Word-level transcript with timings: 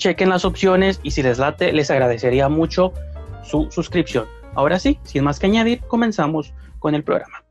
chequen 0.00 0.30
las 0.30 0.44
opciones 0.44 0.98
y 1.04 1.12
si 1.12 1.22
les 1.22 1.38
late, 1.38 1.72
les 1.72 1.90
agradecería 1.90 2.48
mucho 2.48 2.92
su 3.44 3.70
suscripción. 3.70 4.26
Ahora 4.56 4.80
sí, 4.80 4.98
sin 5.04 5.22
más 5.22 5.38
que 5.38 5.46
añadir, 5.46 5.80
comenzamos 5.82 6.52
con 6.80 6.96
el 6.96 7.04
programa. 7.04 7.44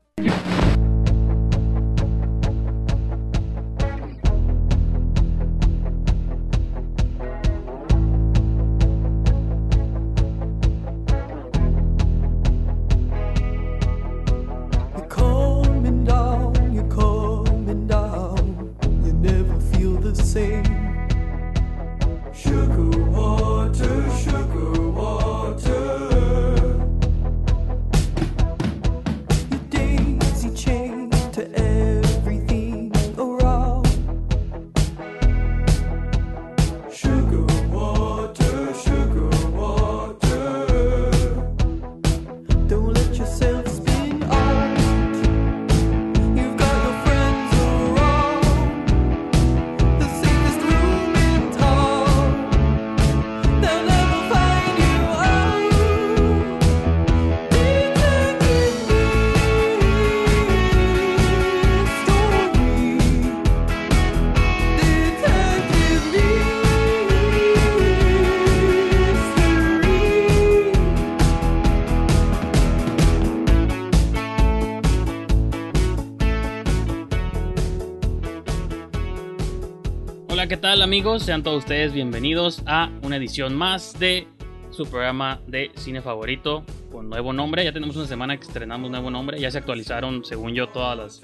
Amigos? 80.81 81.23
Sean 81.23 81.43
todos 81.43 81.59
ustedes 81.59 81.91
bienvenidos 81.91 82.63
a 82.65 82.89
una 83.01 83.17
edición 83.17 83.53
más 83.53 83.99
de 83.99 84.27
su 84.69 84.85
programa 84.85 85.41
de 85.45 85.71
cine 85.75 86.01
favorito 86.01 86.63
con 86.89 87.09
nuevo 87.09 87.33
nombre. 87.33 87.65
Ya 87.65 87.73
tenemos 87.73 87.97
una 87.97 88.07
semana 88.07 88.37
que 88.37 88.43
estrenamos 88.43 88.89
nuevo 88.89 89.11
nombre. 89.11 89.39
Ya 89.39 89.51
se 89.51 89.57
actualizaron, 89.57 90.23
según 90.23 90.53
yo, 90.53 90.69
todas 90.69 90.97
las 90.97 91.21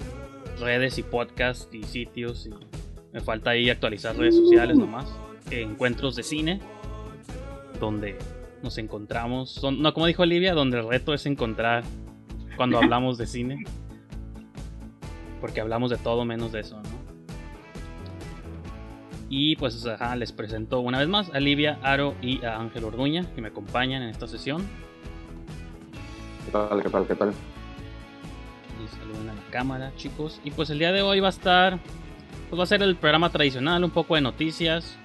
redes 0.60 0.98
y 0.98 1.02
podcasts 1.02 1.68
y 1.72 1.84
sitios. 1.84 2.46
Y 2.46 2.50
me 3.14 3.20
falta 3.22 3.50
ahí 3.50 3.70
actualizar 3.70 4.14
redes 4.16 4.36
sociales 4.36 4.76
nomás. 4.76 5.06
Encuentros 5.50 6.16
de 6.16 6.22
cine, 6.22 6.60
donde 7.80 8.18
nos 8.62 8.76
encontramos. 8.76 9.50
Son, 9.50 9.80
no, 9.80 9.94
como 9.94 10.04
dijo 10.06 10.22
Olivia, 10.22 10.52
donde 10.52 10.80
el 10.80 10.88
reto 10.88 11.14
es 11.14 11.24
encontrar 11.24 11.82
cuando 12.56 12.76
hablamos 12.82 13.16
de 13.16 13.26
cine. 13.26 13.64
Porque 15.40 15.62
hablamos 15.62 15.90
de 15.90 15.96
todo 15.96 16.26
menos 16.26 16.52
de 16.52 16.60
eso, 16.60 16.76
¿no? 16.82 16.95
Y 19.28 19.56
pues 19.56 19.84
les 20.16 20.32
presento 20.32 20.80
una 20.80 21.00
vez 21.00 21.08
más 21.08 21.30
a 21.34 21.40
Livia, 21.40 21.78
Aro 21.82 22.14
y 22.22 22.44
a 22.44 22.60
Ángel 22.60 22.84
Orduña 22.84 23.24
que 23.34 23.40
me 23.40 23.48
acompañan 23.48 24.02
en 24.02 24.10
esta 24.10 24.28
sesión. 24.28 24.64
¿Qué 26.44 26.52
tal? 26.52 26.82
¿Qué 26.82 26.88
tal? 26.88 27.06
¿Qué 27.08 27.14
tal? 27.16 27.32
Y 28.84 28.88
saluden 28.96 29.28
a 29.30 29.34
la 29.34 29.42
cámara, 29.50 29.92
chicos. 29.96 30.40
Y 30.44 30.52
pues 30.52 30.70
el 30.70 30.78
día 30.78 30.92
de 30.92 31.02
hoy 31.02 31.18
va 31.18 31.26
a 31.26 31.30
estar, 31.30 31.80
pues 32.48 32.58
va 32.58 32.62
a 32.62 32.66
ser 32.66 32.82
el 32.82 32.94
programa 32.94 33.30
tradicional, 33.30 33.82
un 33.82 33.90
poco 33.90 34.14
de 34.14 34.20
noticias, 34.20 34.96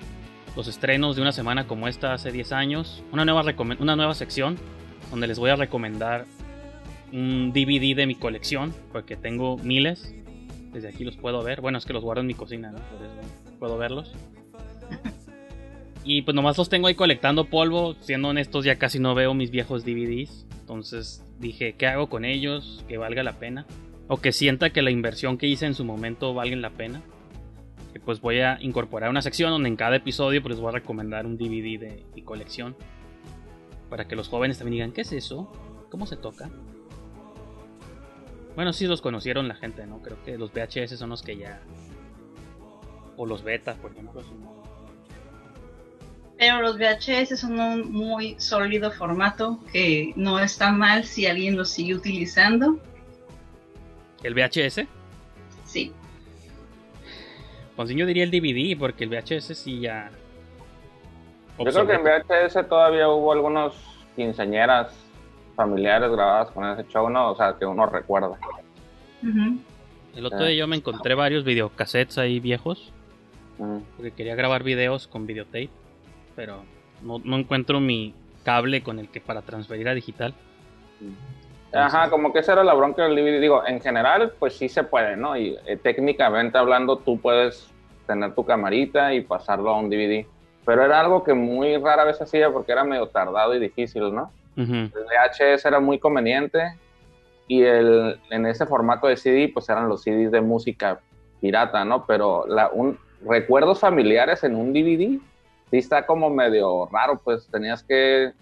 los 0.55 0.67
estrenos 0.67 1.15
de 1.15 1.23
una 1.23 1.31
semana 1.31 1.65
como 1.65 1.87
esta 1.87 2.13
hace 2.13 2.31
10 2.31 2.51
años, 2.51 3.03
una 3.11 3.25
nueva, 3.25 3.43
una 3.79 3.95
nueva 3.95 4.13
sección 4.13 4.57
donde 5.09 5.25
les 5.25 5.39
voy 5.39 5.49
a 5.49 5.55
recomendar 5.55 6.25
un 7.11 7.51
DVD 7.53 7.95
de 7.95 8.05
mi 8.05 8.15
colección, 8.15 8.73
porque 8.91 9.17
tengo 9.17 9.57
miles. 9.57 10.13
Desde 10.71 10.89
aquí 10.89 11.03
los 11.03 11.17
puedo 11.17 11.41
ver. 11.43 11.59
Bueno, 11.59 11.79
es 11.79 11.85
que 11.85 11.93
los 11.93 12.03
guardo 12.03 12.21
en 12.21 12.27
mi 12.27 12.35
cocina, 12.35 12.71
¿no? 12.71 12.77
Por 12.77 13.01
eso 13.03 13.50
puedo 13.61 13.77
verlos. 13.77 14.11
Y 16.03 16.23
pues 16.23 16.33
nomás 16.33 16.57
los 16.57 16.67
tengo 16.67 16.87
ahí 16.87 16.95
colectando 16.95 17.45
polvo. 17.45 17.93
Siendo 17.99 18.29
honestos, 18.29 18.65
ya 18.65 18.79
casi 18.79 18.97
no 18.97 19.13
veo 19.13 19.35
mis 19.35 19.51
viejos 19.51 19.85
DVDs. 19.85 20.47
Entonces 20.61 21.23
dije, 21.39 21.73
¿qué 21.73 21.85
hago 21.85 22.09
con 22.09 22.25
ellos? 22.25 22.83
Que 22.87 22.97
valga 22.97 23.21
la 23.21 23.37
pena. 23.37 23.67
O 24.07 24.17
que 24.17 24.31
sienta 24.31 24.71
que 24.71 24.81
la 24.81 24.89
inversión 24.89 25.37
que 25.37 25.45
hice 25.45 25.67
en 25.67 25.75
su 25.75 25.85
momento 25.85 26.33
valga 26.33 26.55
la 26.55 26.71
pena. 26.71 27.03
que 27.93 27.99
pues 27.99 28.19
voy 28.19 28.39
a 28.39 28.57
incorporar 28.61 29.11
una 29.11 29.21
sección 29.21 29.51
donde 29.51 29.69
en 29.69 29.75
cada 29.75 29.97
episodio 29.97 30.41
pues 30.41 30.55
les 30.55 30.59
voy 30.59 30.69
a 30.69 30.79
recomendar 30.79 31.27
un 31.27 31.37
DVD 31.37 31.79
de 31.79 32.05
mi 32.15 32.23
colección. 32.23 32.75
Para 33.91 34.07
que 34.07 34.15
los 34.15 34.27
jóvenes 34.27 34.57
también 34.57 34.73
digan, 34.73 34.91
¿qué 34.91 35.01
es 35.01 35.11
eso? 35.11 35.51
¿Cómo 35.91 36.07
se 36.07 36.17
toca? 36.17 36.49
Bueno, 38.55 38.73
sí 38.73 38.87
los 38.87 39.01
conocieron 39.01 39.47
la 39.47 39.53
gente, 39.53 39.85
¿no? 39.85 40.01
Creo 40.01 40.17
que 40.23 40.35
los 40.39 40.51
VHS 40.51 40.97
son 40.97 41.11
los 41.11 41.21
que 41.21 41.37
ya... 41.37 41.61
O 43.21 43.25
los 43.27 43.43
beta, 43.43 43.75
por 43.75 43.91
ejemplo. 43.91 44.23
Pero 46.39 46.59
los 46.59 46.75
VHS 46.75 47.39
son 47.39 47.59
un 47.59 47.91
muy 47.91 48.33
sólido 48.39 48.89
formato 48.89 49.59
que 49.71 50.11
no 50.15 50.39
está 50.39 50.71
mal 50.71 51.03
si 51.03 51.27
alguien 51.27 51.55
lo 51.55 51.63
sigue 51.63 51.93
utilizando. 51.93 52.79
¿El 54.23 54.33
VHS? 54.33 54.87
Sí. 55.65 55.91
Pues 57.75 57.91
yo 57.91 58.07
diría 58.07 58.23
el 58.23 58.31
DVD, 58.31 58.75
porque 58.75 59.03
el 59.03 59.11
VHS 59.11 59.55
sí 59.55 59.81
ya. 59.81 60.09
Yo 61.59 61.65
creo 61.65 61.85
que 61.85 61.93
en 61.93 62.01
VHS 62.01 62.67
todavía 62.67 63.07
hubo 63.07 63.33
algunos 63.33 63.75
quinceañeras 64.15 64.95
familiares 65.55 66.09
grabadas 66.09 66.49
con 66.49 66.67
ese 66.67 66.91
show, 66.91 67.07
¿no? 67.07 67.33
O 67.33 67.35
sea, 67.35 67.55
que 67.59 67.67
uno 67.67 67.85
recuerda. 67.85 68.39
El 70.15 70.25
otro 70.25 70.43
día 70.43 70.55
yo 70.55 70.65
me 70.65 70.77
encontré 70.77 71.13
varios 71.13 71.43
videocassettes 71.43 72.17
ahí 72.17 72.39
viejos. 72.39 72.91
Porque 73.95 74.11
quería 74.11 74.35
grabar 74.35 74.63
videos 74.63 75.07
con 75.07 75.27
videotape. 75.27 75.69
Pero 76.35 76.63
no, 77.01 77.19
no 77.23 77.37
encuentro 77.37 77.79
mi 77.79 78.13
cable 78.43 78.83
con 78.83 78.99
el 78.99 79.09
que 79.09 79.21
para 79.21 79.41
transferir 79.41 79.87
a 79.87 79.93
digital. 79.93 80.33
Ajá, 81.73 82.09
como 82.09 82.33
que 82.33 82.39
esa 82.39 82.53
era 82.53 82.63
la 82.63 82.73
bronca 82.73 83.03
del 83.03 83.15
DVD. 83.15 83.39
Digo, 83.39 83.65
en 83.65 83.79
general, 83.79 84.33
pues 84.39 84.57
sí 84.57 84.67
se 84.67 84.83
puede, 84.83 85.15
¿no? 85.15 85.37
Y 85.37 85.57
eh, 85.65 85.77
técnicamente 85.77 86.57
hablando, 86.57 86.97
tú 86.97 87.19
puedes 87.19 87.71
tener 88.07 88.35
tu 88.35 88.43
camarita 88.43 89.13
y 89.13 89.21
pasarlo 89.21 89.69
a 89.69 89.79
un 89.79 89.89
DVD. 89.89 90.25
Pero 90.65 90.83
era 90.83 90.99
algo 90.99 91.23
que 91.23 91.33
muy 91.33 91.77
rara 91.77 92.03
vez 92.03 92.21
hacía 92.21 92.51
porque 92.51 92.71
era 92.71 92.83
medio 92.83 93.07
tardado 93.07 93.55
y 93.55 93.59
difícil, 93.59 94.13
¿no? 94.13 94.31
El 94.57 94.91
VHS 94.91 95.65
era 95.65 95.79
muy 95.79 95.97
conveniente 95.97 96.59
y 97.47 97.63
el, 97.63 98.19
en 98.29 98.45
ese 98.45 98.65
formato 98.65 99.07
de 99.07 99.15
CD, 99.17 99.49
pues 99.51 99.67
eran 99.69 99.87
los 99.89 100.03
CDs 100.03 100.29
de 100.29 100.41
música 100.41 100.99
pirata, 101.39 101.83
¿no? 101.85 102.05
Pero 102.05 102.45
la, 102.47 102.69
un, 102.69 102.99
recuerdos 103.25 103.79
familiares 103.79 104.43
en 104.43 104.55
un 104.55 104.73
DVD 104.73 105.19
sí 105.71 105.77
está 105.77 106.05
como 106.05 106.29
medio 106.29 106.87
raro, 106.91 107.19
pues 107.23 107.47
tenías 107.47 107.81
que 107.83 108.33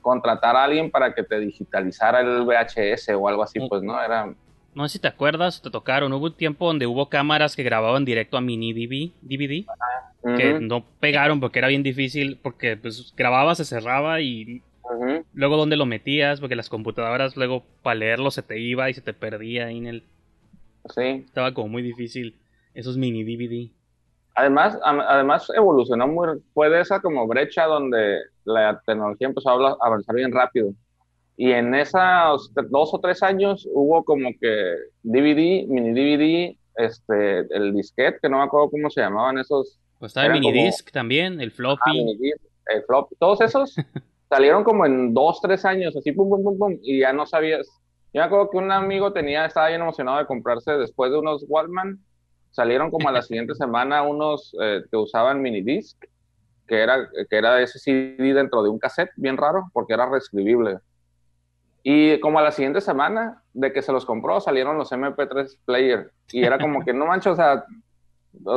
contratar 0.00 0.56
a 0.56 0.64
alguien 0.64 0.90
para 0.90 1.12
que 1.12 1.24
te 1.24 1.40
digitalizara 1.40 2.20
el 2.20 2.44
VHS 2.44 3.10
o 3.10 3.28
algo 3.28 3.42
así, 3.42 3.60
pues 3.68 3.82
no 3.82 4.00
era. 4.00 4.32
No 4.74 4.88
sé 4.88 4.94
si 4.94 4.98
te 5.00 5.08
acuerdas, 5.08 5.60
te 5.60 5.70
tocaron. 5.70 6.12
Hubo 6.12 6.26
un 6.26 6.34
tiempo 6.34 6.66
donde 6.66 6.86
hubo 6.86 7.08
cámaras 7.08 7.56
que 7.56 7.64
grababan 7.64 8.04
directo 8.04 8.36
a 8.36 8.40
mini 8.40 8.72
DVD, 8.72 9.66
que 10.36 10.60
no 10.60 10.84
pegaron 11.00 11.40
porque 11.40 11.58
era 11.58 11.68
bien 11.68 11.82
difícil, 11.82 12.38
porque 12.40 12.76
pues 12.76 13.12
grababa, 13.16 13.54
se 13.56 13.64
cerraba 13.64 14.20
y 14.20 14.62
luego 15.34 15.56
dónde 15.56 15.76
lo 15.76 15.84
metías, 15.84 16.40
porque 16.40 16.56
las 16.56 16.68
computadoras 16.68 17.36
luego 17.36 17.64
para 17.82 17.96
leerlo 17.96 18.30
se 18.30 18.42
te 18.42 18.60
iba 18.60 18.88
y 18.88 18.94
se 18.94 19.02
te 19.02 19.12
perdía 19.12 19.66
ahí 19.66 19.78
en 19.78 19.86
el. 19.88 20.04
Sí. 20.94 21.24
Estaba 21.26 21.52
como 21.52 21.68
muy 21.68 21.82
difícil 21.82 22.36
esos 22.72 22.96
mini 22.96 23.24
DVD. 23.24 23.77
Además, 24.38 24.78
además 24.84 25.50
evolucionó 25.52 26.06
muy, 26.06 26.28
fue 26.54 26.70
de 26.70 26.80
esa 26.80 27.00
como 27.00 27.26
brecha 27.26 27.64
donde 27.64 28.20
la 28.44 28.80
tecnología 28.86 29.26
empezó 29.26 29.50
a 29.50 29.76
avanzar 29.80 30.14
bien 30.14 30.30
rápido. 30.30 30.70
Y 31.36 31.50
en 31.50 31.74
esos 31.74 32.52
dos 32.70 32.94
o 32.94 33.00
tres 33.00 33.24
años 33.24 33.68
hubo 33.72 34.04
como 34.04 34.30
que 34.40 34.76
DVD, 35.02 35.66
mini 35.66 35.90
DVD, 35.92 36.56
este, 36.76 37.52
el 37.52 37.74
disquete, 37.74 38.20
que 38.22 38.28
no 38.28 38.38
me 38.38 38.44
acuerdo 38.44 38.70
cómo 38.70 38.88
se 38.90 39.00
llamaban 39.00 39.38
esos. 39.38 39.80
Pues 39.98 40.10
estaba 40.10 40.28
el 40.28 40.34
mini 40.34 40.52
disc 40.52 40.88
también, 40.92 41.40
el 41.40 41.50
floppy. 41.50 42.20
el 42.66 42.82
floppy. 42.84 43.16
Todos 43.18 43.40
esos 43.40 43.74
salieron 44.28 44.62
como 44.62 44.86
en 44.86 45.14
dos, 45.14 45.40
tres 45.40 45.64
años, 45.64 45.96
así 45.96 46.12
pum, 46.12 46.28
pum, 46.28 46.44
pum, 46.44 46.58
pum, 46.58 46.78
y 46.80 47.00
ya 47.00 47.12
no 47.12 47.26
sabías. 47.26 47.66
Yo 48.12 48.20
me 48.20 48.26
acuerdo 48.26 48.50
que 48.50 48.58
un 48.58 48.70
amigo 48.70 49.12
tenía, 49.12 49.46
estaba 49.46 49.66
bien 49.66 49.80
emocionado 49.80 50.18
de 50.18 50.26
comprarse 50.26 50.70
después 50.74 51.10
de 51.10 51.18
unos 51.18 51.44
Walkman 51.48 51.98
salieron 52.50 52.90
como 52.90 53.08
a 53.08 53.12
la 53.12 53.22
siguiente 53.22 53.54
semana 53.54 54.02
unos 54.02 54.54
eh, 54.60 54.82
que 54.90 54.96
usaban 54.96 55.42
mini 55.42 55.62
disc, 55.62 56.02
que 56.66 56.82
era, 56.82 57.08
que 57.30 57.36
era 57.36 57.60
ese 57.62 57.78
CD 57.78 58.34
dentro 58.34 58.62
de 58.62 58.68
un 58.68 58.78
cassette, 58.78 59.10
bien 59.16 59.36
raro, 59.36 59.70
porque 59.72 59.94
era 59.94 60.08
reescribible. 60.08 60.78
Y 61.82 62.20
como 62.20 62.38
a 62.38 62.42
la 62.42 62.52
siguiente 62.52 62.80
semana 62.80 63.42
de 63.54 63.72
que 63.72 63.80
se 63.80 63.92
los 63.92 64.04
compró, 64.04 64.40
salieron 64.40 64.76
los 64.76 64.92
MP3 64.92 65.58
player. 65.64 66.12
Y 66.30 66.44
era 66.44 66.58
como 66.58 66.84
que 66.84 66.92
no 66.92 67.06
mancho, 67.06 67.32
o 67.32 67.36
sea, 67.36 67.64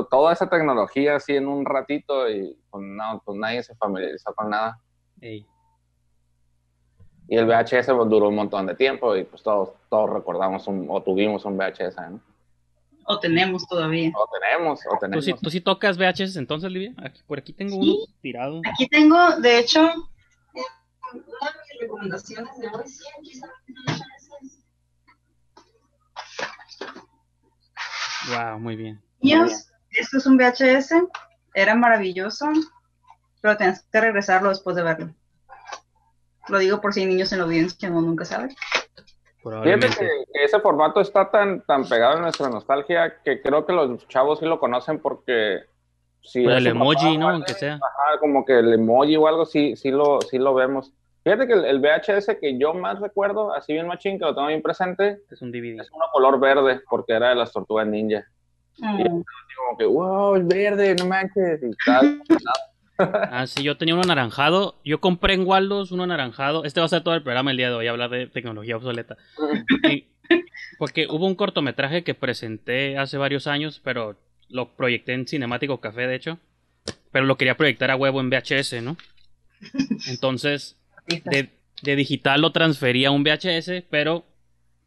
toda 0.09 0.33
esa 0.33 0.49
tecnología 0.49 1.15
así 1.15 1.35
en 1.35 1.47
un 1.47 1.65
ratito 1.65 2.29
y 2.29 2.57
pues, 2.69 2.83
no, 2.83 3.21
pues 3.23 3.37
nadie 3.37 3.63
se 3.63 3.75
familiarizó 3.75 4.33
con 4.33 4.49
nada. 4.49 4.77
Y 5.21 5.45
el 7.37 7.45
VHS 7.45 7.93
pues, 7.95 8.09
duró 8.09 8.27
un 8.27 8.35
montón 8.35 8.65
de 8.65 8.75
tiempo 8.75 9.15
y 9.15 9.23
pues 9.23 9.41
todos, 9.41 9.71
todos 9.89 10.09
recordamos 10.09 10.67
o 10.67 11.01
tuvimos 11.01 11.45
un 11.45 11.57
VHS, 11.57 11.95
¿no? 12.09 12.19
O 13.05 13.19
tenemos 13.19 13.67
todavía. 13.67 14.11
O 14.15 14.27
tenemos, 14.31 14.79
o 14.89 14.97
tenemos. 14.99 15.25
¿Tú 15.41 15.49
sí, 15.49 15.61
tocas 15.61 15.97
VHS 15.97 16.35
entonces, 16.37 16.71
Livia? 16.71 16.93
Aquí, 16.97 17.21
por 17.25 17.39
aquí 17.39 17.53
tengo 17.53 17.77
uno 17.77 17.95
tirado. 18.21 18.61
Aquí 18.71 18.87
tengo, 18.87 19.37
de 19.37 19.59
hecho, 19.59 19.81
una 19.81 19.91
de 21.13 21.57
mis 21.73 21.81
recomendaciones 21.81 22.57
de 22.59 22.67
hoy, 22.67 22.87
sí, 22.87 23.03
aquí 23.17 23.31
están 23.31 23.49
Wow, 28.29 28.59
muy 28.59 28.75
bien. 28.75 29.01
Niños, 29.21 29.67
esto 29.89 30.17
es 30.17 30.25
un 30.25 30.37
VHS, 30.37 30.93
era 31.53 31.75
maravilloso, 31.75 32.45
pero 33.41 33.57
tienes 33.57 33.81
que 33.91 34.01
regresarlo 34.01 34.49
después 34.49 34.75
de 34.75 34.83
verlo. 34.83 35.15
Lo 36.47 36.59
digo 36.59 36.81
por 36.81 36.93
si 36.93 37.01
hay 37.01 37.07
niños 37.07 37.31
en 37.31 37.39
la 37.39 37.45
audiencia 37.45 37.77
que 37.79 37.89
no 37.89 38.01
nunca 38.01 38.25
saben. 38.25 38.55
Fíjate 39.43 39.87
que, 39.87 40.43
ese 40.43 40.59
formato 40.59 41.01
está 41.01 41.31
tan, 41.31 41.61
tan 41.61 41.87
pegado 41.87 42.15
en 42.15 42.21
nuestra 42.21 42.49
nostalgia 42.49 43.15
que 43.23 43.41
creo 43.41 43.65
que 43.65 43.73
los 43.73 44.07
chavos 44.07 44.39
sí 44.39 44.45
lo 44.45 44.59
conocen 44.59 44.99
porque 44.99 45.61
si 46.21 46.45
el 46.45 46.67
emoji, 46.67 47.17
¿no? 47.17 47.29
Aunque 47.29 47.53
sea. 47.53 47.79
como 48.19 48.45
que 48.45 48.59
el 48.59 48.73
emoji 48.73 49.17
o 49.17 49.27
algo 49.27 49.45
sí, 49.45 49.75
sí 49.75 49.89
lo, 49.89 50.21
sí 50.21 50.37
lo 50.37 50.53
vemos. 50.53 50.93
Fíjate 51.23 51.47
que 51.47 51.53
el, 51.53 51.79
VHS 51.79 52.37
que 52.39 52.57
yo 52.57 52.73
más 52.73 52.99
recuerdo, 52.99 53.53
así 53.53 53.73
bien 53.73 53.87
machín, 53.87 54.17
que 54.17 54.25
lo 54.25 54.33
tengo 54.33 54.47
bien 54.47 54.61
presente, 54.61 55.19
es 55.29 55.41
un 55.41 55.51
DVD. 55.51 55.81
Es 55.81 55.91
uno 55.91 56.05
color 56.11 56.39
verde, 56.39 56.81
porque 56.89 57.13
era 57.13 57.29
de 57.29 57.35
las 57.35 57.51
tortugas 57.51 57.87
ninja. 57.87 58.25
Mm. 58.77 58.99
Y 58.99 59.03
como 59.03 59.77
que, 59.77 59.85
wow, 59.85 60.35
es 60.35 60.47
verde, 60.47 60.95
no 60.95 61.05
manches, 61.05 61.61
y 61.61 61.71
tal. 61.85 62.21
Ah, 63.31 63.45
sí, 63.47 63.63
yo 63.63 63.77
tenía 63.77 63.93
uno 63.93 64.03
anaranjado. 64.03 64.75
Yo 64.83 64.99
compré 64.99 65.33
en 65.33 65.45
Waldos 65.45 65.91
uno 65.91 66.03
anaranjado. 66.03 66.63
Este 66.65 66.79
va 66.79 66.85
a 66.85 66.89
ser 66.89 67.03
todo 67.03 67.15
el 67.15 67.23
programa 67.23 67.51
el 67.51 67.57
día 67.57 67.69
de 67.69 67.75
hoy, 67.75 67.87
hablar 67.87 68.09
de 68.09 68.27
tecnología 68.27 68.77
obsoleta. 68.77 69.17
porque 70.77 71.07
hubo 71.09 71.27
un 71.27 71.35
cortometraje 71.35 72.03
que 72.03 72.15
presenté 72.15 72.97
hace 72.97 73.17
varios 73.17 73.47
años, 73.47 73.81
pero 73.83 74.17
lo 74.49 74.75
proyecté 74.75 75.13
en 75.13 75.27
Cinemático 75.27 75.79
Café, 75.79 76.07
de 76.07 76.15
hecho. 76.15 76.39
Pero 77.11 77.25
lo 77.25 77.37
quería 77.37 77.57
proyectar 77.57 77.91
a 77.91 77.95
huevo 77.95 78.21
en 78.21 78.29
VHS, 78.29 78.81
¿no? 78.81 78.97
Entonces, 80.07 80.77
de, 81.07 81.95
digital 81.95 82.41
lo 82.41 82.51
transferí 82.51 83.05
a 83.05 83.11
un 83.11 83.23
VHS, 83.23 83.83
pero 83.89 84.25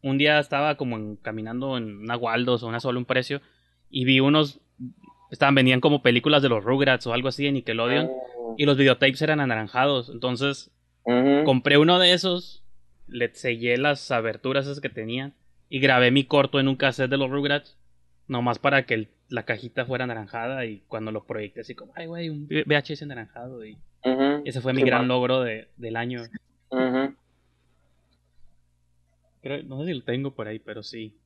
un 0.03 0.19
día 0.19 0.39
estaba 0.39 0.77
como 0.77 1.17
caminando 1.23 1.77
en 1.77 1.99
una 1.99 2.17
Waldos 2.17 2.63
o 2.63 2.69
una 2.69 2.81
solo 2.81 2.99
un 2.99 3.05
precio 3.05 3.41
y 3.91 4.05
vi 4.05 4.21
unos 4.21 4.61
estaban 5.35 5.55
vendían 5.55 5.81
como 5.81 6.03
películas 6.03 6.43
de 6.43 6.49
los 6.49 6.65
Rugrats 6.65 7.07
o 7.07 7.13
algo 7.13 7.29
así 7.29 7.47
en 7.47 7.55
Nickelodeon 7.55 8.09
oh. 8.09 8.55
y 8.57 8.65
los 8.65 8.77
videotapes 8.77 9.23
eran 9.23 9.41
anaranjados. 9.41 10.09
Entonces 10.09 10.71
compré 11.45 11.77
uno 11.77 11.99
de 11.99 12.15
esos, 12.15 12.65
le 13.07 13.35
sellé 13.35 13.77
las 13.77 14.11
aberturas 14.11 14.65
esas 14.65 14.81
que 14.81 14.89
tenían 14.89 15.35
y 15.69 15.81
grabé 15.81 16.11
mi 16.11 16.25
corto 16.25 16.61
en 16.61 16.69
un 16.69 16.77
cassette 16.77 17.11
de 17.11 17.19
los 17.19 17.31
Rugrats, 17.31 17.77
nomás 18.27 18.59
para 18.59 18.87
que 18.87 19.09
la 19.29 19.45
cajita 19.45 19.85
fuera 19.85 20.05
anaranjada 20.05 20.65
y 20.65 20.83
cuando 20.89 21.13
lo 21.13 21.25
proyecté 21.25 21.61
así 21.61 21.75
como, 21.75 21.93
ay 21.97 22.07
güey, 22.07 22.31
un 22.31 22.49
VHS 22.49 23.03
anaranjado 23.03 23.67
y 23.67 23.77
ese 24.45 24.61
fue 24.61 24.73
mi 24.73 24.83
gran 24.83 25.09
logro 25.09 25.41
de, 25.41 25.69
del 25.77 25.97
año. 25.97 26.23
no 26.71 27.17
sé 29.81 29.87
si 29.87 29.95
lo 29.95 30.05
tengo 30.05 30.35
por 30.35 30.47
ahí, 30.47 30.59
pero 30.59 30.83
sí. 30.83 31.17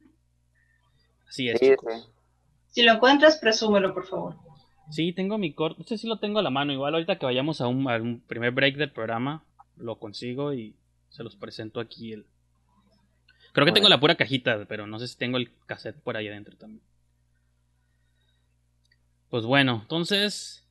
Así 1.29 1.49
es. 1.49 1.61
chicos. 1.61 2.11
Si 2.69 2.83
lo 2.83 2.93
encuentras, 2.93 3.39
presúmelo, 3.39 3.95
por 3.95 4.07
favor. 4.07 4.37
Sí, 4.91 5.13
tengo 5.13 5.39
mi 5.39 5.53
corto. 5.53 5.83
Este 5.83 5.99
sí 5.99 6.07
lo 6.07 6.19
tengo 6.19 6.39
a 6.39 6.43
la 6.43 6.51
mano. 6.51 6.73
Igual 6.73 6.95
ahorita 6.95 7.19
que 7.19 7.27
vayamos 7.27 7.61
a 7.61 7.67
un, 7.67 8.23
primer 8.27 8.53
break 8.53 8.77
del 8.77 8.93
programa, 8.93 9.45
lo 9.77 9.99
consigo 9.99 10.55
y 10.55 10.75
se 11.11 11.23
los 11.23 11.37
presento 11.37 11.81
aquí. 11.81 12.13
El... 12.13 12.27
Creo 13.53 13.67
que 13.67 13.73
tengo 13.73 13.89
la 13.89 14.01
pura 14.01 14.15
cajita, 14.15 14.65
pero 14.67 14.87
no 14.87 14.99
sé 14.99 15.09
si 15.09 15.17
tengo 15.17 15.37
el 15.37 15.53
cassette 15.67 16.01
por 16.01 16.17
ahí 16.17 16.29
adentro 16.29 16.57
también. 16.57 16.83
Pues 19.31 19.45
bueno, 19.45 19.81
entonces, 19.83 20.65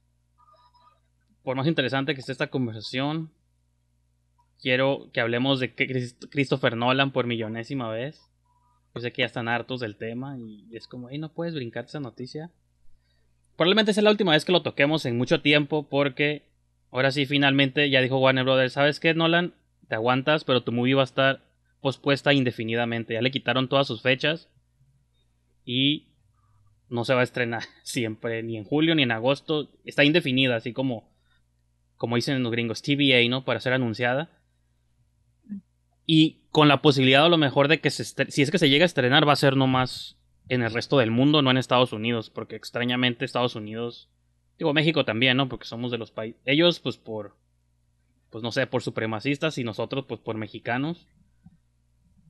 por 1.44 1.56
más 1.56 1.68
interesante 1.68 2.16
que 2.16 2.22
esté 2.22 2.32
esta 2.32 2.48
conversación, 2.48 3.32
quiero 4.60 5.10
que 5.13 5.22
hablemos 5.22 5.60
de 5.60 5.75
Christopher 5.75 6.75
Nolan 6.75 7.12
por 7.12 7.27
millonésima 7.27 7.89
vez. 7.89 8.27
Yo 8.98 9.01
sé 9.01 9.13
que 9.13 9.22
ya 9.22 9.27
están 9.27 9.48
hartos 9.48 9.80
del 9.80 9.96
tema 9.96 10.38
y 10.39 10.66
es 10.72 10.88
como, 10.88 11.10
no 11.10 11.34
puedes 11.34 11.54
brincar 11.54 11.86
esa 11.86 12.00
noticia. 12.00 12.50
probablemente 13.56 13.94
sea 13.94 14.04
la 14.04 14.10
última 14.10 14.32
vez 14.32 14.44
que 14.44 14.51
lo 14.51 14.63
toquemos 14.63 15.06
en 15.06 15.18
mucho 15.18 15.42
tiempo 15.42 15.88
porque 15.88 16.50
ahora 16.89 17.12
sí 17.12 17.25
finalmente 17.25 17.89
ya 17.89 18.01
dijo 18.01 18.18
Warner 18.18 18.44
Brothers, 18.44 18.74
¿sabes 18.74 19.00
qué, 19.00 19.13
Nolan? 19.13 19.54
Te 19.88 19.96
aguantas, 19.96 20.44
pero 20.44 20.63
tu 20.63 20.72
movie 20.72 20.96
va 20.96 21.01
a 21.01 21.06
estar 21.06 21.44
pospuesta 21.80 22.34
indefinidamente. 22.34 23.13
Ya 23.13 23.22
le 23.22 23.32
quitaron 23.32 23.70
todas 23.70 23.86
sus 23.88 24.01
fechas 24.01 24.50
y 25.63 26.08
no 26.89 27.06
se 27.06 27.13
va 27.13 27.22
a 27.22 27.24
estrenar 27.24 27.63
siempre, 27.84 28.42
ni 28.42 28.58
en 28.58 28.63
julio 28.63 28.96
ni 28.96 29.04
en 29.04 29.12
agosto. 29.12 29.70
Está 29.86 30.04
indefinida, 30.04 30.56
así 30.56 30.74
como, 30.74 31.10
como 31.98 32.16
dicen 32.16 32.42
los 32.42 32.51
gringos, 32.51 32.82
TVA, 32.82 33.27
¿no? 33.30 33.46
Para 33.46 33.60
ser 33.60 33.74
anunciada. 33.74 34.37
Y 36.08 36.40
con 36.52 36.70
la 36.70 36.82
posibilidad 36.82 37.26
a 37.26 37.30
lo 37.30 37.38
mejor 37.38 37.68
de 37.68 37.80
que 37.82 37.92
se 37.92 38.04
si 38.04 38.42
es 38.42 38.50
que 38.50 38.58
se 38.58 38.70
llega 38.70 38.84
a 38.84 38.88
estrenar 38.88 39.28
va 39.28 39.34
a 39.34 39.36
ser 39.36 39.58
nomás 39.58 40.18
en 40.50 40.64
el 40.64 40.74
resto 40.74 40.98
del 40.98 41.12
mundo, 41.12 41.42
no 41.42 41.52
en 41.52 41.58
Estados 41.58 41.92
Unidos, 41.92 42.30
porque 42.30 42.56
extrañamente 42.56 43.26
Estados 43.26 43.56
Unidos, 43.56 44.10
digo 44.58 44.74
México 44.74 45.04
también, 45.04 45.38
¿no? 45.38 45.50
Porque 45.50 45.68
somos 45.68 45.92
de 45.92 45.98
los 45.98 46.12
países, 46.12 46.42
ellos 46.46 46.80
pues 46.80 46.98
por, 46.98 47.36
pues 48.30 48.44
no 48.44 48.54
sé, 48.54 48.66
por 48.68 48.82
supremacistas 48.82 49.58
y 49.58 49.66
nosotros 49.66 50.06
pues 50.08 50.22
por 50.22 50.38
mexicanos, 50.38 51.06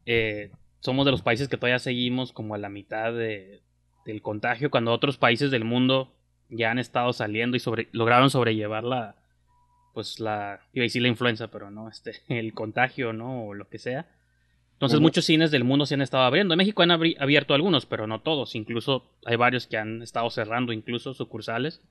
eh, 0.07 0.51
somos 0.79 1.05
de 1.05 1.11
los 1.11 1.21
países 1.21 1.47
que 1.47 1.57
todavía 1.57 1.79
seguimos 1.79 2.31
como 2.33 2.55
a 2.55 2.57
la 2.57 2.69
mitad 2.69 3.13
de, 3.13 3.61
del 4.05 4.23
contagio, 4.23 4.71
cuando 4.71 4.91
otros 4.91 5.17
países 5.17 5.51
del 5.51 5.65
mundo 5.65 6.15
ya 6.49 6.71
han 6.71 6.79
estado 6.79 7.13
saliendo 7.13 7.57
y 7.57 7.59
sobre, 7.59 7.89
lograron 7.91 8.31
sobrellevar 8.31 8.83
la, 8.83 9.15
pues 9.97 10.19
la, 10.19 10.59
iba 10.73 10.83
a 10.83 10.85
decir 10.85 11.01
la 11.01 11.07
influenza, 11.07 11.47
pero 11.47 11.71
no, 11.71 11.89
este, 11.89 12.21
el 12.27 12.53
contagio, 12.53 13.13
¿no? 13.13 13.47
O 13.47 13.55
lo 13.55 13.67
que 13.67 13.79
sea. 13.79 14.05
Entonces 14.73 14.99
muchos 14.99 15.25
cines 15.25 15.49
del 15.49 15.63
mundo 15.63 15.87
se 15.87 15.95
han 15.95 16.03
estado 16.03 16.23
abriendo. 16.23 16.53
En 16.53 16.59
México 16.59 16.83
han 16.83 16.91
abierto 16.91 17.55
algunos, 17.55 17.87
pero 17.87 18.05
no 18.05 18.21
todos. 18.21 18.53
Incluso 18.53 19.09
hay 19.25 19.37
varios 19.37 19.65
que 19.65 19.77
han 19.77 20.03
estado 20.03 20.29
cerrando, 20.29 20.71
incluso 20.71 21.15
sucursales. 21.15 21.81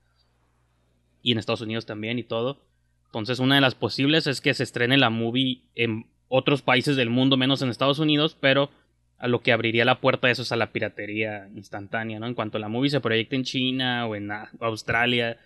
Y 1.20 1.32
en 1.32 1.38
Estados 1.38 1.62
Unidos 1.62 1.84
también 1.84 2.20
y 2.20 2.22
todo. 2.22 2.62
Entonces 3.06 3.40
una 3.40 3.56
de 3.56 3.60
las 3.60 3.74
posibles 3.74 4.28
es 4.28 4.40
que 4.40 4.54
se 4.54 4.62
estrene 4.62 4.98
la 4.98 5.10
movie 5.10 5.62
en 5.74 6.06
otros 6.28 6.62
países 6.62 6.94
del 6.94 7.10
mundo, 7.10 7.36
menos 7.36 7.60
en 7.62 7.70
Estados 7.70 7.98
Unidos, 7.98 8.36
pero 8.40 8.70
a 9.18 9.26
lo 9.26 9.40
que 9.40 9.50
abriría 9.50 9.84
la 9.84 10.00
puerta 10.00 10.28
de 10.28 10.34
eso 10.34 10.42
es 10.42 10.52
a 10.52 10.56
la 10.56 10.70
piratería 10.70 11.48
instantánea, 11.56 12.20
¿no? 12.20 12.28
En 12.28 12.34
cuanto 12.34 12.60
la 12.60 12.68
movie 12.68 12.90
se 12.90 13.00
proyecte 13.00 13.34
en 13.34 13.42
China 13.42 14.06
o 14.06 14.14
en 14.14 14.30
Australia 14.60 15.38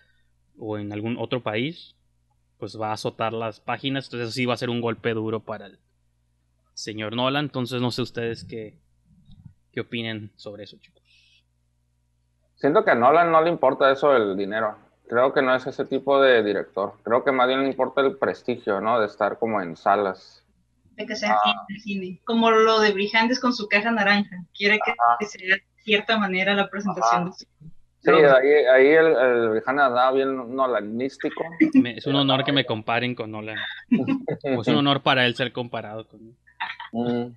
o 0.59 0.77
en 0.77 0.93
algún 0.93 1.17
otro 1.17 1.43
país, 1.43 1.97
pues 2.61 2.81
va 2.81 2.91
a 2.91 2.93
azotar 2.93 3.33
las 3.33 3.59
páginas. 3.59 4.07
Entonces 4.07 4.35
sí 4.35 4.47
va 4.47 4.55
a 4.55 4.59
ser 4.59 4.71
un 4.71 4.81
golpe 4.81 5.15
duro 5.15 5.41
para 5.41 5.67
el 5.67 5.81
señor 6.75 7.17
Nolan. 7.17 7.47
Entonces 7.47 7.81
no 7.81 7.91
sé 7.91 8.03
ustedes 8.03 8.45
qué, 8.45 8.79
qué 9.73 9.81
opinen 9.81 10.31
sobre 10.37 10.65
eso, 10.65 10.77
chicos. 10.77 11.03
Siento 12.55 12.85
que 12.85 12.91
a 12.91 12.95
Nolan 12.95 13.33
no 13.33 13.43
le 13.43 13.51
importa 13.51 13.91
eso 13.91 14.13
del 14.13 14.37
dinero. 14.37 14.77
Creo 15.09 15.33
que 15.33 15.43
no 15.43 15.55
es 15.55 15.67
ese 15.67 15.87
tipo 15.87 16.21
de 16.21 16.43
director. 16.45 16.95
Creo 17.03 17.25
que 17.25 17.33
más 17.33 17.49
bien 17.49 17.63
le 17.63 17.69
importa 17.69 18.03
el 18.03 18.17
prestigio, 18.17 18.81
¿no? 18.81 19.01
De 19.01 19.07
estar 19.07 19.39
como 19.39 19.61
en 19.61 19.77
salas. 19.77 20.45
De 20.97 21.07
que 21.07 21.17
sea 21.17 21.39
ah. 21.43 21.67
cine. 21.83 22.21
Como 22.25 22.51
lo 22.51 22.79
de 22.79 22.93
Brijandes 22.93 23.41
con 23.41 23.55
su 23.55 23.67
caja 23.67 23.91
naranja. 23.91 24.45
Quiere 24.55 24.79
que, 24.85 25.27
sea 25.27 25.57
de 25.57 25.63
cierta 25.83 26.19
manera 26.19 26.55
la 26.55 26.69
presentación 26.69 27.25
de 27.25 27.33
Sí, 28.03 28.11
ahí, 28.11 28.51
ahí 28.51 28.87
el, 28.89 29.07
el 29.07 29.51
Vijana 29.51 30.11
bien 30.13 30.57
nolanístico. 30.57 31.45
Es 31.85 32.07
un 32.07 32.17
honor 32.17 32.45
que 32.45 32.53
me 32.53 32.65
comparen 32.65 33.15
con 33.15 33.31
Nolan. 33.31 33.59
es 34.43 34.69
un 34.69 34.77
honor 34.77 35.03
para 35.03 35.27
él 35.27 35.35
ser 35.35 35.53
comparado 35.53 36.07
con 36.09 36.37
mm. 36.93 37.35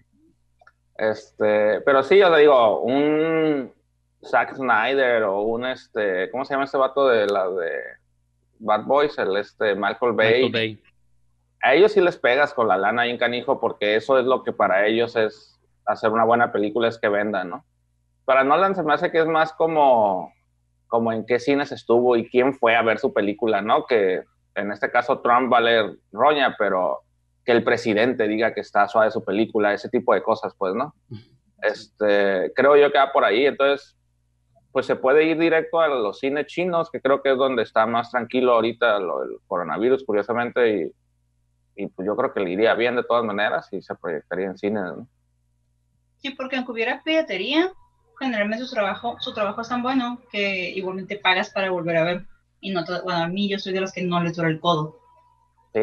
Este, 0.98 1.82
pero 1.82 2.01
sí, 2.03 2.17
yo 2.17 2.29
le 2.29 2.41
digo, 2.41 2.82
un 2.82 3.74
Zack 4.24 4.55
Snyder 4.55 5.24
o 5.24 5.41
un 5.41 5.65
este, 5.65 6.29
¿cómo 6.32 6.46
se 6.46 6.53
llama 6.53 6.65
este 6.65 6.77
vato 6.77 7.10
de 7.10 7.27
la 7.27 7.50
de 7.50 7.79
Bad 8.60 8.86
Boys? 8.86 9.17
El 9.17 9.36
este 9.36 9.75
Michael 9.75 10.13
Bay. 10.13 10.43
Michael 10.43 10.51
Bay. 10.51 10.84
A 11.62 11.74
ellos 11.74 11.91
sí 11.91 12.00
les 12.00 12.17
pegas 12.17 12.53
con 12.53 12.67
la 12.67 12.77
lana 12.77 13.01
ahí 13.01 13.10
en 13.10 13.17
canijo 13.17 13.60
porque 13.60 13.96
eso 13.96 14.17
es 14.17 14.25
lo 14.25 14.43
que 14.43 14.53
para 14.53 14.86
ellos 14.86 15.15
es 15.15 15.60
hacer 15.86 16.10
una 16.10 16.24
buena 16.24 16.51
película, 16.51 16.88
es 16.88 16.98
que 16.98 17.10
vendan, 17.10 17.50
¿no? 17.50 17.65
Para 18.24 18.43
Nolan 18.46 18.75
se 18.75 18.84
me 18.84 18.93
hace 18.93 19.12
que 19.12 19.20
es 19.20 19.27
más 19.27 19.51
como 19.51 20.32
como 20.93 21.12
en 21.12 21.25
qué 21.25 21.39
cines 21.39 21.71
estuvo 21.71 22.15
y 22.15 22.29
quién 22.29 22.53
fue 22.53 22.75
a 22.75 22.83
ver 22.83 23.00
su 23.00 23.12
película, 23.12 23.63
¿no? 23.63 23.88
Que 23.88 24.21
en 24.53 24.71
este 24.71 24.91
caso 24.91 25.21
Trump 25.21 25.51
va 25.51 25.57
a 25.57 25.62
leer 25.62 25.97
roña, 26.12 26.55
pero 26.55 27.00
que 27.43 27.51
el 27.51 27.63
presidente 27.63 28.27
diga 28.27 28.53
que 28.53 28.62
está 28.62 28.88
suave 28.88 29.09
su 29.09 29.25
película, 29.25 29.73
ese 29.73 29.89
tipo 29.89 30.13
de 30.13 30.21
cosas, 30.21 30.53
pues, 30.55 30.75
¿no? 30.75 30.93
Este, 31.63 32.53
creo 32.53 32.75
yo 32.75 32.91
que 32.91 33.00
va 33.00 33.12
por 33.12 33.25
ahí, 33.25 33.47
entonces, 33.47 33.97
pues 34.71 34.85
se 34.85 34.95
puede 34.95 35.23
ir 35.23 35.39
directo 35.39 35.81
a 35.81 35.88
los 35.88 36.19
cines 36.19 36.45
chinos, 36.45 36.91
que 36.91 37.01
creo 37.01 37.23
que 37.23 37.31
es 37.31 37.38
donde 37.39 37.63
está 37.63 37.88
más 37.88 38.12
tranquilo 38.12 38.53
ahorita 38.53 39.00
lo, 39.00 39.23
el 39.23 39.38
coronavirus, 39.47 40.03
curiosamente, 40.03 40.77
y, 40.77 40.91
y, 41.75 41.88
pues 41.88 42.05
yo 42.05 42.15
creo 42.15 42.31
que 42.31 42.41
le 42.41 42.51
iría 42.51 42.75
bien 42.75 42.95
de 42.95 43.03
todas 43.03 43.25
maneras 43.25 43.67
y 43.71 43.81
se 43.81 43.95
proyectaría 43.95 44.45
en 44.45 44.59
cine, 44.59 44.79
¿no? 44.79 45.07
Sí, 46.17 46.29
porque 46.29 46.57
aunque 46.57 46.71
hubiera 46.71 47.01
piratería, 47.01 47.73
generalmente 48.24 48.65
su 48.65 48.74
trabajo, 48.74 49.18
su 49.20 49.34
trabajo 49.34 49.62
es 49.62 49.70
tan 49.70 49.84
bueno 49.84 50.20
que 50.32 50.70
igualmente 50.72 51.18
pagas 51.18 51.50
para 51.50 51.70
volver 51.70 51.98
a 51.98 52.03
ver. 52.03 52.25
Y 52.60 52.72
no 52.72 52.84
bueno, 53.03 53.24
a 53.24 53.27
mí 53.27 53.50
yo 53.50 53.60
soy 53.60 53.74
de 53.74 53.82
los 53.82 53.92
que 53.92 54.03
no 54.03 54.22
les 54.24 54.36
dura 54.36 54.50
el 54.50 54.60
codo. 54.60 55.00
Sí. 55.74 55.82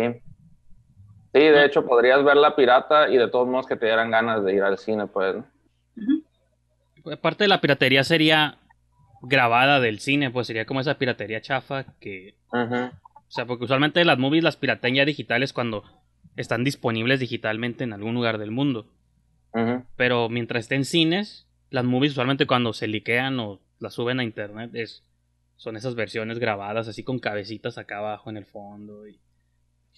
Sí, 1.32 1.40
de 1.40 1.64
hecho 1.64 1.86
podrías 1.86 2.24
ver 2.24 2.36
la 2.36 2.56
pirata 2.56 3.08
y 3.08 3.16
de 3.16 3.28
todos 3.28 3.46
modos 3.46 3.66
que 3.66 3.76
te 3.76 3.86
dieran 3.86 4.10
ganas 4.10 4.44
de 4.44 4.54
ir 4.54 4.62
al 4.62 4.78
cine, 4.78 5.06
pues. 5.06 5.36
Aparte 7.12 7.44
de 7.44 7.48
la 7.48 7.60
piratería 7.60 8.02
sería 8.02 8.58
grabada 9.22 9.80
del 9.80 10.00
cine, 10.00 10.30
pues 10.30 10.46
sería 10.46 10.64
como 10.64 10.80
esa 10.80 10.98
piratería 10.98 11.40
chafa 11.40 11.84
que... 12.00 12.34
O 12.52 13.32
sea, 13.32 13.46
porque 13.46 13.64
usualmente 13.64 14.04
las 14.04 14.18
movies 14.18 14.42
las 14.42 14.56
piratean 14.56 14.94
ya 14.94 15.04
digitales 15.04 15.52
cuando 15.52 15.84
están 16.36 16.64
disponibles 16.64 17.20
digitalmente 17.20 17.84
en 17.84 17.92
algún 17.92 18.14
lugar 18.14 18.38
del 18.38 18.50
mundo. 18.50 18.86
Pero 19.96 20.28
mientras 20.28 20.64
estén 20.64 20.78
en 20.78 20.84
cines, 20.84 21.46
las 21.70 21.84
movies 21.84 22.12
usualmente 22.12 22.46
cuando 22.46 22.72
se 22.72 22.88
liquean 22.88 23.38
o 23.38 23.60
las 23.78 23.94
suben 23.94 24.20
a 24.20 24.24
internet 24.24 24.70
es, 24.74 25.04
son 25.56 25.76
esas 25.76 25.94
versiones 25.94 26.38
grabadas 26.38 26.88
así 26.88 27.04
con 27.04 27.18
cabecitas 27.18 27.78
acá 27.78 27.98
abajo 27.98 28.28
en 28.28 28.36
el 28.36 28.44
fondo. 28.44 29.06
Y 29.06 29.18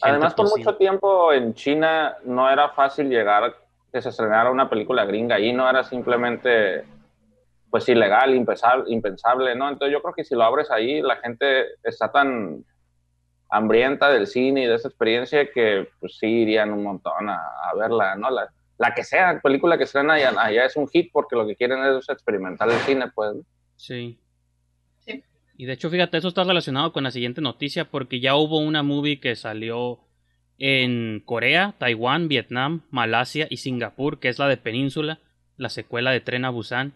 Además, 0.00 0.34
por 0.34 0.48
mucho 0.48 0.76
tiempo 0.76 1.32
en 1.32 1.54
China 1.54 2.16
no 2.24 2.48
era 2.50 2.70
fácil 2.70 3.08
llegar 3.08 3.54
que 3.92 4.02
se 4.02 4.08
estrenara 4.08 4.50
una 4.50 4.68
película 4.68 5.04
gringa 5.04 5.38
y 5.38 5.52
no 5.52 5.68
era 5.68 5.84
simplemente 5.84 6.84
pues 7.70 7.88
ilegal, 7.88 8.34
impensable, 8.34 8.84
impensable, 8.88 9.54
¿no? 9.54 9.68
Entonces 9.68 9.92
yo 9.92 10.02
creo 10.02 10.14
que 10.14 10.24
si 10.24 10.34
lo 10.34 10.44
abres 10.44 10.70
ahí, 10.70 11.00
la 11.00 11.16
gente 11.16 11.66
está 11.82 12.10
tan 12.12 12.64
hambrienta 13.48 14.10
del 14.10 14.26
cine 14.26 14.64
y 14.64 14.66
de 14.66 14.74
esa 14.74 14.88
experiencia 14.88 15.50
que 15.50 15.88
pues 16.00 16.18
sí 16.18 16.26
irían 16.26 16.70
un 16.70 16.82
montón 16.82 17.30
a, 17.30 17.36
a 17.36 17.74
verla, 17.74 18.14
¿no? 18.16 18.30
La, 18.30 18.50
la 18.82 18.94
que 18.94 19.04
sea, 19.04 19.40
película 19.40 19.78
que 19.78 19.84
estrena 19.84 20.14
allá, 20.14 20.34
allá 20.36 20.64
es 20.64 20.74
un 20.76 20.88
hit 20.88 21.10
porque 21.12 21.36
lo 21.36 21.46
que 21.46 21.54
quieren 21.54 21.78
es 21.84 22.08
experimentar 22.08 22.68
el 22.68 22.78
cine, 22.78 23.06
pues. 23.14 23.36
Sí. 23.76 24.18
sí. 24.98 25.22
Y 25.56 25.66
de 25.66 25.74
hecho, 25.74 25.88
fíjate, 25.88 26.18
eso 26.18 26.26
está 26.26 26.42
relacionado 26.42 26.92
con 26.92 27.04
la 27.04 27.12
siguiente 27.12 27.40
noticia 27.40 27.84
porque 27.84 28.18
ya 28.18 28.34
hubo 28.34 28.58
una 28.58 28.82
movie 28.82 29.20
que 29.20 29.36
salió 29.36 30.00
en 30.58 31.22
Corea, 31.24 31.76
Taiwán, 31.78 32.26
Vietnam, 32.26 32.82
Malasia 32.90 33.46
y 33.50 33.58
Singapur, 33.58 34.18
que 34.18 34.28
es 34.28 34.40
la 34.40 34.48
de 34.48 34.56
Península, 34.56 35.20
la 35.56 35.68
secuela 35.68 36.10
de 36.10 36.20
Tren 36.20 36.44
a 36.44 36.50
Busan. 36.50 36.94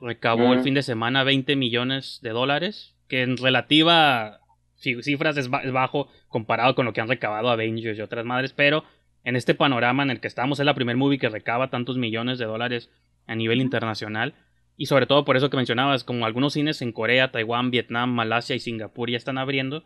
Recabó 0.00 0.52
el 0.52 0.60
fin 0.60 0.74
de 0.74 0.82
semana 0.82 1.24
20 1.24 1.56
millones 1.56 2.18
de 2.20 2.30
dólares, 2.30 2.94
que 3.08 3.22
en 3.22 3.38
relativa 3.38 4.40
cifras 4.76 5.38
es, 5.38 5.48
bajo 5.48 6.08
comparado 6.28 6.74
con 6.74 6.84
lo 6.84 6.92
que 6.92 7.00
han 7.00 7.08
recabado 7.08 7.48
Avengers 7.48 7.98
y 7.98 8.02
otras 8.02 8.26
madres, 8.26 8.52
pero 8.52 8.84
en 9.24 9.36
este 9.36 9.54
panorama 9.54 10.02
en 10.02 10.10
el 10.10 10.20
que 10.20 10.28
estamos. 10.28 10.60
Es 10.60 10.66
la 10.66 10.74
primer 10.74 10.96
movie 10.96 11.18
que 11.18 11.28
recaba 11.28 11.70
tantos 11.70 11.96
millones 11.96 12.38
de 12.38 12.44
dólares 12.44 12.90
a 13.26 13.34
nivel 13.34 13.60
internacional. 13.60 14.34
Y 14.76 14.86
sobre 14.86 15.06
todo 15.06 15.24
por 15.24 15.36
eso 15.36 15.50
que 15.50 15.56
mencionabas, 15.56 16.04
como 16.04 16.26
algunos 16.26 16.52
cines 16.52 16.82
en 16.82 16.92
Corea, 16.92 17.30
Taiwán, 17.30 17.70
Vietnam, 17.70 18.12
Malasia 18.12 18.56
y 18.56 18.60
Singapur 18.60 19.10
ya 19.10 19.16
están 19.16 19.38
abriendo. 19.38 19.84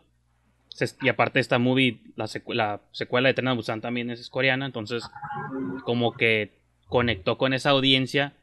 Y 1.01 1.09
aparte 1.09 1.39
esta 1.39 1.59
movie, 1.59 2.01
la, 2.15 2.27
secuela 2.27 3.27
de 3.27 3.33
Tren 3.33 3.55
Busan 3.55 3.81
también 3.81 4.09
es 4.09 4.29
coreana, 4.29 4.65
entonces 4.65 5.03
como 5.83 6.13
que 6.13 6.59
conectó 6.87 7.37
con 7.37 7.53
esa 7.53 7.71
audiencia 7.71 8.33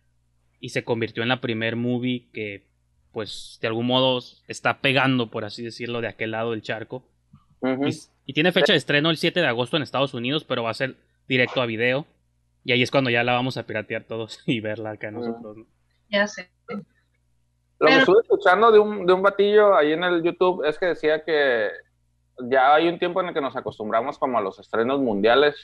y 0.61 0.71
se 0.71 0.85
convirtió 0.85 1.23
en 1.23 1.31
la 1.31 1.41
primer 1.41 1.77
movie 1.77 2.27
que 2.33 2.67
pues 3.13 3.59
de 3.63 3.69
algún 3.69 3.87
modo 3.87 4.23
está 4.49 4.81
pegando, 4.81 5.31
por 5.31 5.45
así 5.47 5.63
decirlo, 5.63 6.03
de 6.03 6.09
aquel 6.09 6.33
lado 6.33 6.51
del 6.51 6.63
charco. 6.63 7.09
Y 8.27 8.33
tiene 8.33 8.53
fecha 8.53 8.73
de 8.73 8.79
estreno 8.79 9.11
el 9.11 9.17
7 9.17 9.41
de 9.41 9.47
agosto 9.47 9.77
en 9.77 9.85
Estados 9.85 10.13
Unidos, 10.13 10.45
pero 10.45 10.65
va 10.65 10.71
a 10.71 10.75
ser 10.75 10.97
directo 11.29 11.63
a 11.63 11.67
video. 11.67 12.07
Y 12.65 12.73
ahí 12.73 12.83
es 12.83 12.91
cuando 12.91 13.09
ya 13.09 13.23
la 13.23 13.33
vamos 13.33 13.57
a 13.57 13.63
piratear 13.63 14.05
todos 14.05 14.41
y 14.47 14.61
verla 14.61 14.91
acá 14.91 15.11
nosotros. 15.11 15.59
Ya 16.11 16.27
sé. 16.27 16.51
Lo 17.79 17.87
que 17.89 17.99
estuve 17.99 18.23
escuchando 18.23 18.73
de 18.73 18.79
un, 18.79 19.07
de 19.07 19.13
un 19.13 19.23
batillo 19.23 19.77
ahí 19.77 19.93
en 19.93 20.03
el 20.03 20.23
YouTube 20.23 20.65
es 20.65 20.79
que 20.79 20.87
decía 20.87 21.23
que 21.25 21.69
ya 22.39 22.75
hay 22.75 22.89
un 22.89 22.99
tiempo 22.99 23.21
en 23.21 23.29
el 23.29 23.35
que 23.35 23.41
nos 23.41 23.55
acostumbramos 23.55 24.19
como 24.19 24.39
a 24.39 24.41
los 24.41 24.59
estrenos 24.59 25.01
mundiales, 25.01 25.55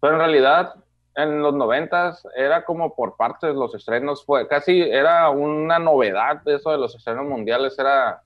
pero 0.00 0.14
en 0.14 0.18
realidad 0.18 0.74
en 1.16 1.42
los 1.42 1.54
noventas 1.54 2.26
era 2.34 2.64
como 2.64 2.94
por 2.94 3.16
partes 3.16 3.54
los 3.54 3.74
estrenos, 3.74 4.24
fue 4.24 4.48
casi 4.48 4.82
era 4.82 5.30
una 5.30 5.78
novedad 5.78 6.46
eso 6.46 6.72
de 6.72 6.78
los 6.78 6.94
estrenos 6.96 7.24
mundiales, 7.26 7.78
era 7.78 8.23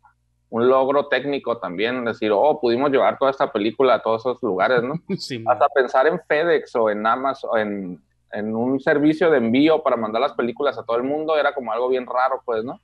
un 0.51 0.69
logro 0.69 1.09
técnico 1.09 1.59
también, 1.59 2.05
decir, 2.05 2.31
oh, 2.33 2.59
pudimos 2.61 2.91
llevar 2.91 3.19
toda 3.19 3.31
esta 3.31 3.53
película 3.53 3.95
a 3.95 4.03
todos 4.03 4.23
esos 4.23 4.43
lugares, 4.43 4.83
¿no? 4.83 4.95
Sí, 5.19 5.45
Hasta 5.47 5.69
pensar 5.69 6.07
en 6.07 6.21
FedEx 6.27 6.75
o 6.77 6.89
en 6.91 7.07
Amazon, 7.07 7.59
en, 7.59 8.03
en 8.33 8.55
un 8.57 8.81
servicio 8.81 9.31
de 9.31 9.39
envío 9.39 9.83
para 9.83 9.97
mandar 9.97 10.23
las 10.23 10.33
películas 10.33 10.79
a 10.79 10.85
todo 10.85 10.97
el 10.97 11.03
mundo 11.03 11.37
era 11.37 11.53
como 11.55 11.73
algo 11.73 11.89
bien 11.89 12.07
raro, 12.07 12.43
pues, 12.45 12.65
¿no? 12.65 12.81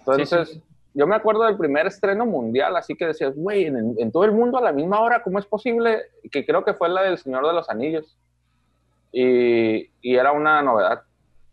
Entonces, 0.00 0.48
Sí, 0.48 0.54
sí, 0.56 0.62
yo 0.94 1.06
me 1.06 1.16
acuerdo 1.16 1.44
del 1.44 1.56
primer 1.56 1.86
estreno 1.86 2.24
mundial, 2.26 2.76
así 2.76 2.94
que 2.94 3.06
decías, 3.06 3.34
güey, 3.34 3.64
en, 3.66 3.94
en 3.98 4.12
todo 4.12 4.24
el 4.24 4.32
mundo 4.32 4.58
a 4.58 4.60
la 4.62 4.72
misma 4.72 5.00
hora, 5.00 5.22
¿cómo 5.22 5.38
es 5.38 5.46
posible? 5.46 6.02
Que 6.30 6.44
creo 6.46 6.64
que 6.64 6.74
fue 6.74 6.88
la 6.88 7.02
del 7.02 7.18
Señor 7.18 7.46
de 7.46 7.52
los 7.52 7.68
Anillos. 7.70 8.16
Y, 9.12 9.90
y 10.02 10.16
era 10.16 10.32
una 10.32 10.60
novedad. 10.62 11.02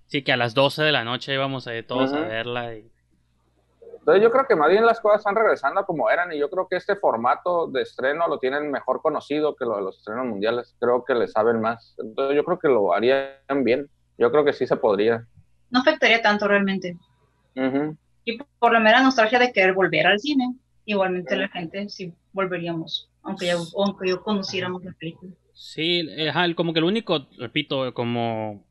Sí, 0.07 0.23
que 0.23 0.31
a 0.33 0.37
las 0.37 0.53
12 0.53 0.83
de 0.83 0.91
la 0.91 1.03
noche 1.03 1.33
íbamos 1.33 1.67
a 1.67 1.75
ir 1.75 1.85
todos 1.87 2.11
a 2.13 2.17
Ujú. 2.19 2.27
verla. 2.27 2.75
Y... 2.75 2.91
Entonces 4.01 4.23
yo 4.23 4.31
creo 4.31 4.45
que 4.47 4.55
más 4.55 4.69
bien 4.69 4.83
las 4.85 4.99
cosas 4.99 5.19
están 5.19 5.35
regresando 5.35 5.85
como 5.85 6.09
eran 6.09 6.33
y 6.33 6.39
yo 6.39 6.49
creo 6.49 6.67
que 6.67 6.75
este 6.75 6.95
formato 6.95 7.67
de 7.67 7.83
estreno 7.83 8.27
lo 8.27 8.39
tienen 8.39 8.71
mejor 8.71 8.99
conocido 9.01 9.55
que 9.55 9.63
lo 9.65 9.75
de 9.77 9.83
los 9.83 9.97
estrenos 9.99 10.25
mundiales. 10.25 10.75
Creo 10.79 11.05
que 11.05 11.13
le 11.13 11.27
saben 11.27 11.61
más. 11.61 11.95
Entonces 11.99 12.35
yo 12.35 12.43
creo 12.43 12.57
que 12.57 12.67
lo 12.67 12.93
harían 12.93 13.63
bien. 13.63 13.87
Yo 14.17 14.31
creo 14.31 14.43
que 14.43 14.53
sí 14.53 14.65
se 14.65 14.75
podría. 14.75 15.25
No 15.69 15.81
afectaría 15.81 16.19
tanto 16.21 16.47
realmente. 16.47 16.97
Ujú. 17.55 17.95
Y 18.25 18.39
por 18.59 18.73
la 18.73 18.79
mera 18.79 19.01
nostalgia 19.03 19.37
de 19.37 19.51
querer 19.53 19.73
volver 19.73 20.07
al 20.07 20.19
cine, 20.19 20.55
igualmente 20.85 21.35
la 21.35 21.47
gente 21.49 21.87
sí 21.89 22.11
volveríamos, 22.33 23.09
aunque, 23.23 23.45
ya, 23.47 23.55
aunque 23.77 24.09
yo 24.09 24.21
conociéramos 24.23 24.83
la 24.83 24.93
película. 24.93 25.31
Sí, 25.53 26.07
eh, 26.09 26.29
ajá, 26.29 26.45
el- 26.45 26.55
como 26.55 26.73
que 26.73 26.79
el 26.79 26.85
único, 26.85 27.27
repito, 27.37 27.93
como 27.93 28.63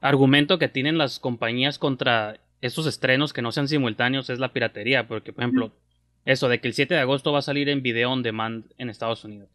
argumento 0.00 0.58
que 0.58 0.68
tienen 0.68 0.98
las 0.98 1.18
compañías 1.20 1.78
contra 1.78 2.40
estos 2.62 2.86
estrenos 2.86 3.32
que 3.34 3.42
no 3.42 3.52
sean 3.52 3.68
simultáneos 3.68 4.30
es 4.30 4.38
la 4.38 4.52
piratería, 4.54 5.06
porque 5.06 5.32
por 5.34 5.44
ejemplo, 5.44 5.72
eso 6.24 6.48
de 6.48 6.60
que 6.60 6.68
el 6.68 6.74
7 6.74 6.94
de 6.94 7.00
agosto 7.00 7.32
va 7.32 7.40
a 7.40 7.42
salir 7.42 7.68
en 7.68 7.82
video 7.82 8.10
on 8.10 8.22
demand 8.22 8.64
en 8.78 8.88
Estados 8.88 9.24
Unidos. 9.24 9.50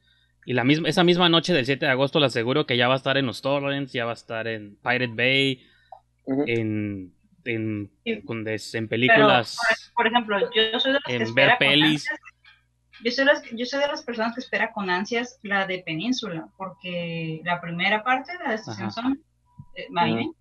Y 0.46 0.54
la 0.54 0.64
misma, 0.64 0.88
esa 0.88 1.04
misma 1.04 1.28
noche 1.28 1.54
del 1.54 1.66
7 1.66 1.86
de 1.86 1.92
agosto 1.92 2.20
le 2.20 2.28
aseguro 2.28 2.66
que 2.66 2.78
ya 2.78 2.88
va 2.88 2.94
a 2.94 2.98
estar 2.98 3.18
en 3.18 3.26
los 3.26 3.42
torrents, 3.42 3.92
ya 3.94 4.06
va 4.06 4.12
a 4.12 4.14
estar 4.14 4.48
en 4.48 4.76
Pirate 4.84 5.08
Bay, 5.16 5.66
Ujú. 6.26 6.44
en, 6.48 7.14
en, 7.46 7.90
Sí. 8.06 8.22
con 8.24 8.44
des- 8.44 8.76
en 8.76 8.88
películas. 8.90 9.58
por, 9.96 10.04
por 10.04 10.08
ejemplo, 10.12 10.40
yo 10.54 10.80
soy 10.80 10.92
de 10.92 11.00
las 11.00 11.04
que 11.06 11.16
en 11.16 11.22
espera 11.24 11.48
ver 11.48 11.58
con 11.58 11.68
pelis. 11.68 12.06
ansias- 12.10 12.20
Yo 13.04 13.12
soy, 13.12 13.26
las- 13.26 13.44
yo 13.52 13.66
soy 13.66 13.80
de 13.80 13.88
las 13.88 14.04
personas 14.04 14.34
que 14.36 14.40
espera 14.42 14.72
con 14.74 14.90
ansias 14.90 15.40
la 15.44 15.66
de 15.68 15.80
Península, 15.86 16.48
porque 16.58 17.42
la 17.46 17.62
primera 17.62 18.04
parte, 18.04 18.34
la 18.44 18.50
de 18.50 18.56
Estación. 18.56 18.92
Son, 18.92 19.22
eh, 19.76 19.86
a 19.96 20.06
mí 20.06 20.14
me 20.16 20.32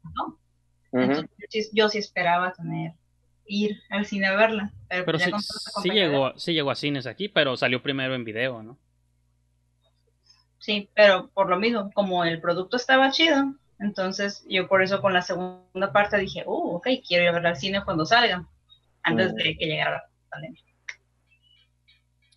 Entonces, 0.92 1.28
yo 1.38 1.46
sí- 1.50 1.70
yo 1.72 1.88
sí 1.88 1.98
esperaba 1.98 2.52
tener, 2.52 2.92
ir 3.46 3.78
al 3.90 4.06
cine 4.06 4.26
a 4.26 4.36
verla. 4.36 4.72
Pero, 4.88 5.04
Pero 5.04 5.18
pues 5.18 5.46
sí, 5.82 5.90
llegó, 5.90 6.32
sí 6.38 6.52
llegó 6.52 6.70
a 6.70 6.74
cines 6.74 7.06
aquí, 7.06 7.28
pero 7.28 7.56
salió 7.56 7.82
primero 7.82 8.14
en 8.14 8.24
video, 8.24 8.62
¿no? 8.62 8.78
Sí, 10.58 10.90
pero 10.94 11.28
por 11.28 11.48
lo 11.48 11.58
mismo, 11.58 11.90
como 11.92 12.24
el 12.24 12.40
producto 12.40 12.76
estaba 12.76 13.10
chido, 13.10 13.54
entonces 13.78 14.44
yo 14.48 14.66
por 14.68 14.82
eso 14.82 15.00
con 15.00 15.12
la 15.12 15.22
segunda 15.22 15.92
parte 15.92 16.16
dije, 16.18 16.42
oh, 16.46 16.76
ok, 16.76 16.88
quiero 17.06 17.24
ir 17.24 17.28
a 17.28 17.32
ver 17.32 17.46
al 17.46 17.56
cine 17.56 17.84
cuando 17.84 18.04
salga, 18.04 18.46
antes 19.02 19.32
Mm. 19.32 19.36
de 19.36 19.56
que 19.58 19.66
llegara 19.66 19.90
la 19.92 20.04
pandemia. 20.30 20.62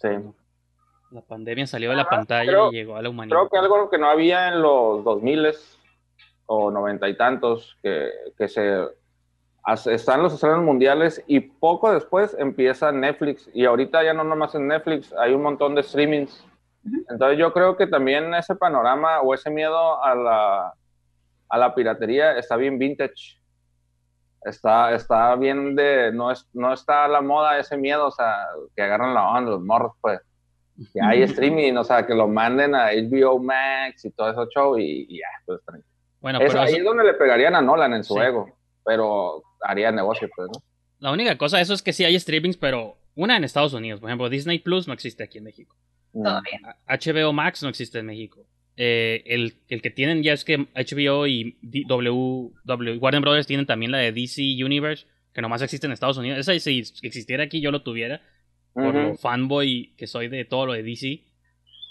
Sí. 0.01 0.07
La 1.11 1.21
pandemia 1.21 1.65
salió 1.65 1.89
de 1.89 1.95
la 1.95 2.07
pantalla 2.07 2.51
creo- 2.51 2.71
y 2.71 2.75
llegó 2.75 2.95
a 2.97 3.01
la 3.01 3.09
humanidad. 3.09 3.35
Creo 3.35 3.49
que 3.49 3.57
algo 3.57 3.89
que 3.89 3.97
no 3.97 4.09
había 4.09 4.49
en 4.49 4.61
los 4.61 5.03
2000 5.03 5.45
o 6.51 6.71
noventa 6.71 7.07
y 7.07 7.15
tantos, 7.15 7.77
que, 7.83 8.09
que 8.35 8.47
se 8.47 8.87
están 9.85 10.23
los 10.23 10.33
estrenos 10.33 10.63
mundiales 10.63 11.23
y 11.27 11.41
poco 11.41 11.93
después 11.93 12.35
empieza 12.39 12.91
Netflix 12.91 13.47
y 13.53 13.65
ahorita 13.65 14.03
ya 14.03 14.13
no 14.15 14.23
nomás 14.23 14.55
en 14.55 14.67
Netflix, 14.67 15.13
hay 15.13 15.33
un 15.33 15.43
montón 15.43 15.75
de 15.75 15.83
streamings. 15.83 16.43
Entonces 17.07 17.37
yo 17.37 17.53
creo 17.53 17.77
que 17.77 17.85
también 17.85 18.33
ese 18.33 18.55
panorama 18.55 19.21
o 19.21 19.35
ese 19.35 19.51
miedo 19.51 20.03
a 20.03 20.15
la, 20.15 20.73
a 21.49 21.57
la 21.57 21.75
piratería 21.75 22.35
está 22.35 22.55
bien 22.55 22.79
vintage. 22.79 23.37
Está, 24.41 24.93
está 24.93 25.35
bien 25.35 25.75
de, 25.75 26.11
no, 26.13 26.31
es, 26.31 26.49
no 26.53 26.73
está 26.73 27.05
a 27.05 27.09
la 27.09 27.21
moda 27.21 27.59
ese 27.59 27.77
miedo, 27.77 28.07
o 28.07 28.11
sea, 28.11 28.47
que 28.75 28.81
agarran 28.81 29.13
la 29.13 29.29
onda 29.29 29.51
los 29.51 29.61
morros, 29.61 29.91
pues. 30.01 30.19
Que 30.93 30.99
hay 31.01 31.21
streaming, 31.29 31.73
o 31.75 31.83
sea, 31.83 32.07
que 32.07 32.15
lo 32.15 32.27
manden 32.27 32.73
a 32.73 32.87
HBO 32.91 33.37
Max 33.37 34.05
y 34.05 34.11
todo 34.11 34.31
eso 34.31 34.47
show 34.49 34.79
y, 34.79 35.05
y 35.09 35.19
ya, 35.19 35.27
pues 35.45 35.63
tranquilo. 35.63 35.88
Bueno, 36.21 36.39
Es- 36.39 36.47
pero 36.49 36.61
ahí 36.61 36.69
eso- 36.69 36.77
es 36.77 36.83
donde 36.83 37.03
le 37.03 37.13
pegarían 37.13 37.55
a 37.55 37.61
Nolan 37.61 37.93
en 37.93 38.03
su 38.03 38.15
Sí. 38.15 38.19
ego, 38.21 38.57
pero 38.85 39.41
haría 39.61 39.91
negocio, 39.91 40.29
pues, 40.35 40.49
¿no? 40.53 40.61
la 40.99 41.11
única 41.13 41.37
cosa 41.37 41.57
de 41.57 41.63
eso 41.63 41.73
es 41.73 41.81
que 41.81 41.93
sí 41.93 42.03
hay 42.03 42.19
streamings, 42.19 42.57
pero 42.57 42.97
una 43.15 43.37
en 43.37 43.45
Estados 43.45 43.73
Unidos. 43.73 44.01
Por 44.01 44.09
ejemplo, 44.09 44.27
Disney 44.29 44.59
Plus 44.59 44.85
no 44.87 44.93
existe 44.93 45.23
aquí 45.23 45.37
en 45.37 45.45
México. 45.45 45.75
Todavía. 46.11 46.59
A- 46.87 46.97
HBO 46.97 47.31
Max 47.31 47.63
no 47.63 47.69
existe 47.69 47.99
en 47.99 48.05
México. 48.07 48.45
Eh, 48.75 49.23
el, 49.25 49.53
el 49.69 49.81
que 49.81 49.89
tienen 49.91 50.23
ya 50.23 50.33
es 50.33 50.43
que 50.43 50.67
HBO 50.75 51.25
y 51.27 51.57
W, 51.87 52.51
W- 52.65 52.97
Warner 52.97 53.21
Brothers 53.21 53.47
tienen 53.47 53.65
también 53.65 53.91
la 53.91 53.99
de 53.99 54.11
DC 54.11 54.41
Universe, 54.63 55.05
que 55.33 55.41
nomás 55.41 55.61
existe 55.61 55.85
en 55.87 55.93
Estados 55.93 56.17
Unidos. 56.17 56.39
Esa 56.39 56.57
si 56.59 56.79
existiera 57.01 57.43
aquí 57.45 57.61
yo 57.61 57.71
lo 57.71 57.81
tuviera, 57.81 58.21
por 58.73 58.87
Ujú. 58.95 58.97
lo 59.09 59.15
fanboy 59.15 59.93
que 59.97 60.07
soy 60.07 60.27
de 60.27 60.43
todo 60.45 60.65
lo 60.65 60.73
de 60.73 60.83
DC, 60.83 61.23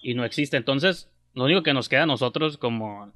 y 0.03 0.15
no 0.15 0.25
existe. 0.25 0.57
Entonces, 0.59 1.11
lo 1.35 1.45
único 1.45 1.63
que 1.63 1.73
nos 1.75 1.89
queda 1.89 2.03
a 2.03 2.07
nosotros 2.07 2.57
como, 2.59 3.13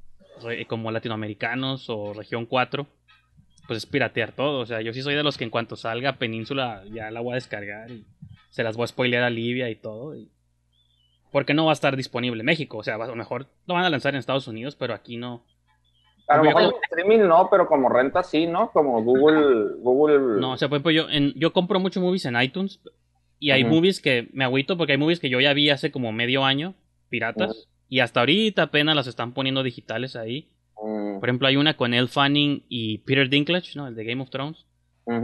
como 0.69 0.91
latinoamericanos 0.91 1.89
o 1.89 2.13
región 2.15 2.47
4, 2.47 2.87
pues 3.67 3.77
es 3.79 3.87
piratear 3.87 4.33
todo. 4.33 4.61
O 4.61 4.67
sea, 4.67 4.81
yo 4.81 4.93
sí 4.93 5.03
soy 5.03 5.15
de 5.15 5.23
los 5.23 5.39
que 5.39 5.45
en 5.45 5.51
cuanto 5.51 5.77
salga 5.77 6.15
Península 6.15 6.83
ya 6.93 7.11
la 7.11 7.21
voy 7.21 7.33
a 7.33 7.35
descargar 7.37 7.91
y 7.91 8.05
se 8.51 8.63
las 8.63 8.77
voy 8.77 8.85
a 8.85 8.89
spoilear 8.89 9.23
a 9.23 9.31
Livia 9.31 9.71
y 9.71 9.77
todo. 9.77 10.17
Y... 10.17 10.29
Porque 11.31 11.55
no 11.55 11.65
va 11.67 11.73
a 11.73 11.75
estar 11.75 11.97
disponible 11.97 12.41
en 12.41 12.47
México. 12.47 12.79
O 12.79 12.83
sea, 12.83 12.97
a 12.97 13.07
lo 13.07 13.15
mejor 13.17 13.47
lo 13.67 13.75
van 13.75 13.85
a 13.85 13.91
lanzar 13.91 14.15
en 14.15 14.19
Estados 14.19 14.49
Unidos, 14.49 14.77
pero 14.77 14.95
aquí 14.95 15.17
no. 15.17 15.45
A 16.29 16.37
lo 16.37 16.45
mejor 16.45 16.63
en 16.63 16.71
streaming 16.91 17.27
no, 17.27 17.49
pero 17.51 17.67
como 17.67 17.89
renta 17.89 18.23
sí, 18.23 18.47
¿no? 18.47 18.71
Como 18.73 19.03
Google, 19.03 19.75
Google. 19.81 20.41
No, 20.41 20.53
o 20.53 20.57
sea, 20.57 20.69
por 20.69 20.77
ejemplo, 20.77 20.93
yo, 20.93 21.09
en- 21.11 21.33
yo 21.35 21.53
compro 21.53 21.81
mucho 21.81 22.01
movies 22.01 22.25
en 22.27 22.41
iTunes 22.41 22.81
y 23.39 23.51
hay 23.51 23.65
movies 23.65 24.01
que 24.01 24.29
me 24.33 24.45
agüito 24.45 24.77
porque 24.77 24.93
hay 24.93 24.99
movies 24.99 25.19
que 25.21 25.29
yo 25.29 25.41
ya 25.41 25.53
vi 25.53 25.69
hace 25.71 25.91
como 25.91 26.13
medio 26.13 26.45
año, 26.45 26.75
piratas. 27.09 27.69
Y 27.93 28.01
hasta 28.01 28.21
ahorita 28.21 28.63
apenas 28.63 28.97
las 28.97 29.07
están 29.07 29.35
poniendo 29.35 29.63
digitales 29.63 30.17
ahí. 30.17 30.49
Mm, 30.83 31.21
Por 31.21 31.29
ejemplo, 31.29 31.47
hay 31.47 31.59
una 31.59 31.77
con 31.77 31.93
Elle 31.93 32.09
Fanning 32.09 32.65
y 32.71 32.97
Peter 32.97 33.29
Dinklage, 33.29 33.73
¿no? 33.75 33.87
El 33.87 33.95
de 33.95 34.05
Game 34.05 34.23
of 34.23 34.31
Thrones, 34.31 34.65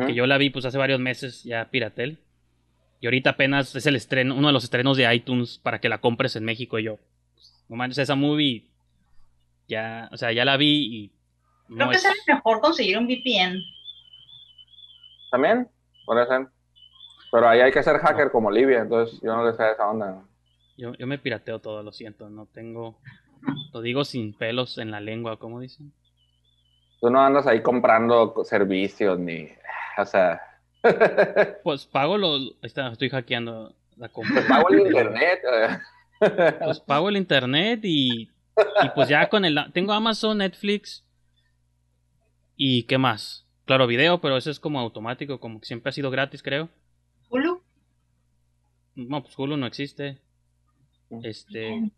que 0.06 0.12
yo 0.12 0.26
la 0.26 0.36
vi 0.36 0.50
pues 0.50 0.66
hace 0.66 0.76
varios 0.76 1.00
meses 1.00 1.44
ya 1.44 1.70
piratel. 1.70 2.18
Y 3.00 3.06
ahorita 3.06 3.30
apenas 3.30 3.74
es 3.74 3.86
el 3.86 3.96
estreno, 3.96 4.34
uno 4.34 4.48
de 4.48 4.52
los 4.52 4.64
estrenos 4.64 4.98
de 4.98 5.14
iTunes 5.14 5.56
para 5.56 5.80
que 5.80 5.88
la 5.88 6.02
compres 6.02 6.36
en 6.36 6.44
México 6.44 6.78
y 6.78 6.82
yo. 6.82 6.98
pues, 7.36 7.64
no 7.70 7.76
manches, 7.76 7.96
esa 7.96 8.16
movie 8.16 8.66
ya, 9.66 10.10
o 10.12 10.18
sea, 10.18 10.32
ya 10.32 10.44
la 10.44 10.58
vi 10.58 10.94
y 10.94 11.74
Creo 11.74 11.88
que 11.88 11.96
es... 11.96 12.02
sería 12.02 12.34
mejor 12.34 12.60
conseguir 12.60 12.98
un 12.98 13.06
VPN. 13.06 13.62
También, 15.30 15.68
por 16.04 16.20
eso. 16.20 16.50
Pero 17.32 17.48
ahí 17.48 17.60
hay 17.60 17.72
que 17.72 17.82
ser 17.82 17.96
hacker 17.96 18.30
como 18.30 18.50
Livia, 18.50 18.80
entonces 18.80 19.18
yo 19.22 19.34
no 19.34 19.46
le 19.46 19.56
sé 19.56 19.70
esa 19.72 19.88
onda. 19.88 20.22
Yo, 20.78 20.94
yo 20.94 21.06
me 21.06 21.18
pirateo 21.18 21.58
todo, 21.58 21.82
lo 21.82 21.92
siento, 21.92 22.30
no 22.30 22.46
tengo... 22.46 22.98
Lo 23.72 23.80
digo 23.82 24.04
sin 24.04 24.32
pelos 24.32 24.78
en 24.78 24.90
la 24.90 25.00
lengua, 25.00 25.38
¿cómo 25.38 25.60
dicen? 25.60 25.92
Tú 27.00 27.10
no 27.10 27.20
andas 27.20 27.46
ahí 27.46 27.62
comprando 27.62 28.34
servicios 28.44 29.18
ni. 29.18 29.48
O 29.98 30.04
sea. 30.06 30.40
Pues 31.62 31.84
pago 31.86 32.16
lo... 32.16 32.36
ahí 32.36 32.52
está, 32.62 32.88
estoy 32.92 33.10
hackeando 33.10 33.74
la 33.96 34.08
compra. 34.08 34.42
Pago 34.48 34.70
el 34.70 34.80
internet. 34.86 35.40
eh. 35.52 35.78
Pues 36.64 36.80
pago 36.80 37.08
el 37.08 37.16
internet 37.16 37.80
y, 37.84 38.22
y 38.22 38.88
pues 38.94 39.08
ya 39.08 39.28
con 39.28 39.44
el... 39.44 39.56
Tengo 39.72 39.92
Amazon, 39.92 40.38
Netflix 40.38 41.04
y 42.56 42.84
¿qué 42.84 42.98
más? 42.98 43.46
Claro, 43.66 43.86
video, 43.86 44.20
pero 44.20 44.36
eso 44.36 44.50
es 44.50 44.58
como 44.58 44.80
automático, 44.80 45.38
como 45.38 45.60
que 45.60 45.66
siempre 45.66 45.90
ha 45.90 45.92
sido 45.92 46.10
gratis, 46.10 46.42
creo. 46.42 46.68
Hulu. 47.28 47.62
No, 48.96 49.22
pues 49.22 49.38
Hulu 49.38 49.56
no 49.56 49.66
existe. 49.66 50.18
Este... 51.22 51.90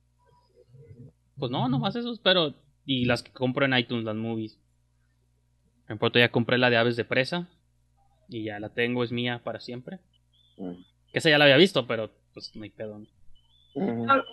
Pues 1.36 1.50
no, 1.50 1.68
nomás 1.68 1.96
esos, 1.96 2.18
pero... 2.20 2.54
Y 2.84 3.04
las 3.04 3.22
que 3.22 3.32
compro 3.32 3.64
en 3.64 3.76
iTunes, 3.76 4.04
las 4.04 4.16
movies. 4.16 4.58
En 5.88 5.98
Puerto 5.98 6.18
ya 6.18 6.30
compré 6.30 6.58
la 6.58 6.70
de 6.70 6.76
Aves 6.76 6.96
de 6.96 7.04
Presa. 7.04 7.48
Y 8.28 8.44
ya 8.44 8.60
la 8.60 8.70
tengo, 8.70 9.04
es 9.04 9.12
mía 9.12 9.42
para 9.42 9.60
siempre. 9.60 9.98
Que 10.56 11.18
esa 11.18 11.30
ya 11.30 11.38
la 11.38 11.44
había 11.44 11.56
visto, 11.56 11.86
pero 11.86 12.10
pues 12.32 12.54
no 12.54 12.62
hay 12.62 12.70
pedo. 12.70 13.00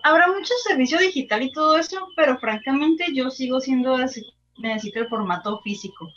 Habrá 0.04 0.28
mucho 0.28 0.54
servicio 0.68 1.00
digital 1.00 1.44
y 1.44 1.52
todo 1.52 1.78
eso, 1.78 2.08
pero 2.16 2.38
francamente 2.40 3.06
yo 3.14 3.30
sigo 3.30 3.60
siendo 3.60 3.96
así, 3.96 4.24
necesito 4.58 5.00
el 5.00 5.08
formato 5.08 5.60
físico. 5.62 6.08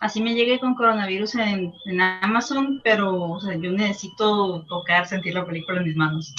Así 0.00 0.20
me 0.20 0.34
llegué 0.34 0.58
con 0.58 0.74
coronavirus 0.74 1.36
en, 1.36 1.72
en 1.86 2.00
Amazon, 2.00 2.80
pero 2.84 3.32
o 3.32 3.40
sea, 3.40 3.56
yo 3.56 3.72
necesito 3.72 4.64
tocar, 4.66 5.06
sentir 5.06 5.34
la 5.34 5.46
película 5.46 5.78
en 5.78 5.84
mis 5.84 5.96
manos. 5.96 6.34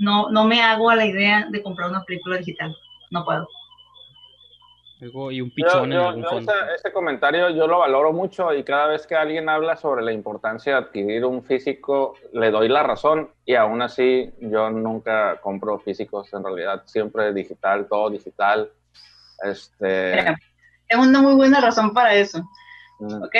No, 0.00 0.30
no 0.30 0.46
me 0.46 0.62
hago 0.62 0.88
a 0.88 0.96
la 0.96 1.04
idea 1.04 1.46
de 1.50 1.62
comprar 1.62 1.90
una 1.90 2.02
película 2.04 2.38
digital. 2.38 2.74
No 3.10 3.22
puedo. 3.22 3.46
y 5.30 5.40
un 5.42 5.50
pichón 5.50 5.92
en 5.92 6.24
Ese, 6.74 6.90
comentario 6.90 7.50
yo 7.50 7.66
lo 7.66 7.80
valoro 7.80 8.10
mucho 8.10 8.52
y 8.54 8.64
cada 8.64 8.86
vez 8.86 9.06
que 9.06 9.14
alguien 9.14 9.50
habla 9.50 9.76
sobre 9.76 10.02
la 10.02 10.12
importancia 10.12 10.72
de 10.72 10.78
adquirir 10.78 11.26
un 11.26 11.44
físico, 11.44 12.14
le 12.32 12.50
doy 12.50 12.68
la 12.68 12.82
razón 12.82 13.30
y 13.44 13.54
aún 13.56 13.82
así 13.82 14.32
yo 14.40 14.70
nunca 14.70 15.38
compro 15.42 15.78
físicos 15.78 16.32
en 16.32 16.44
realidad, 16.44 16.82
siempre 16.86 17.34
digital, 17.34 17.86
todo 17.86 18.08
digital. 18.08 18.70
Este... 19.44 20.18
Es 20.88 20.98
una 20.98 21.20
muy 21.20 21.34
buena 21.34 21.60
razón 21.60 21.92
para 21.92 22.14
eso. 22.14 22.42
Mm. 23.00 23.22
¿Ok? 23.22 23.36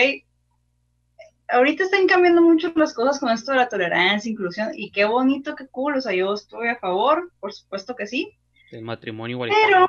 Ahorita 1.52 1.84
están 1.84 2.06
cambiando 2.06 2.42
mucho 2.42 2.72
las 2.76 2.94
cosas 2.94 3.18
con 3.18 3.30
esto 3.30 3.52
de 3.52 3.58
la 3.58 3.68
tolerancia, 3.68 4.30
inclusión, 4.30 4.70
y 4.74 4.90
qué 4.90 5.04
bonito, 5.04 5.56
qué 5.56 5.66
cool, 5.68 5.96
o 5.96 6.00
sea, 6.00 6.12
yo 6.12 6.34
estoy 6.34 6.68
a 6.68 6.76
favor, 6.76 7.32
por 7.40 7.52
supuesto 7.52 7.96
que 7.96 8.06
sí. 8.06 8.32
El 8.70 8.82
matrimonio 8.82 9.34
igual. 9.34 9.50
Pero 9.50 9.88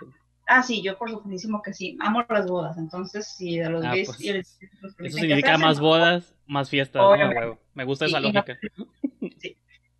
Ah, 0.53 0.63
sí, 0.63 0.81
yo 0.81 0.97
por 0.97 1.09
supuesto 1.09 1.61
que 1.63 1.73
sí. 1.73 1.97
Amo 2.01 2.25
las 2.27 2.45
bodas. 2.45 2.77
Entonces, 2.77 3.25
si 3.37 3.57
de 3.57 3.69
los 3.69 3.85
ah, 3.85 3.91
gays 3.91 4.07
pues, 4.07 4.19
Eso 4.99 5.17
significa 5.17 5.57
más 5.57 5.79
bodas, 5.79 6.35
más 6.45 6.69
fiestas. 6.69 7.01
Me 7.73 7.85
gusta 7.85 8.05
esa 8.05 8.19
lógica. 8.19 8.59
sí, 9.37 9.55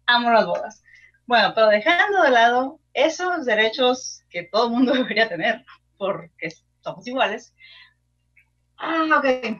amo 0.05 0.29
las 0.29 0.45
bodas. 0.45 0.83
Bueno, 1.25 1.53
pero 1.55 1.67
dejando 1.67 2.21
de 2.23 2.31
lado 2.31 2.79
esos 2.93 3.45
derechos 3.45 4.23
que 4.29 4.43
todo 4.43 4.65
el 4.65 4.71
mundo 4.73 4.91
debería 4.93 5.29
tener, 5.29 5.63
porque 5.97 6.49
somos 6.81 7.07
iguales. 7.07 7.53
Ah, 8.77 9.07
ok. 9.19 9.57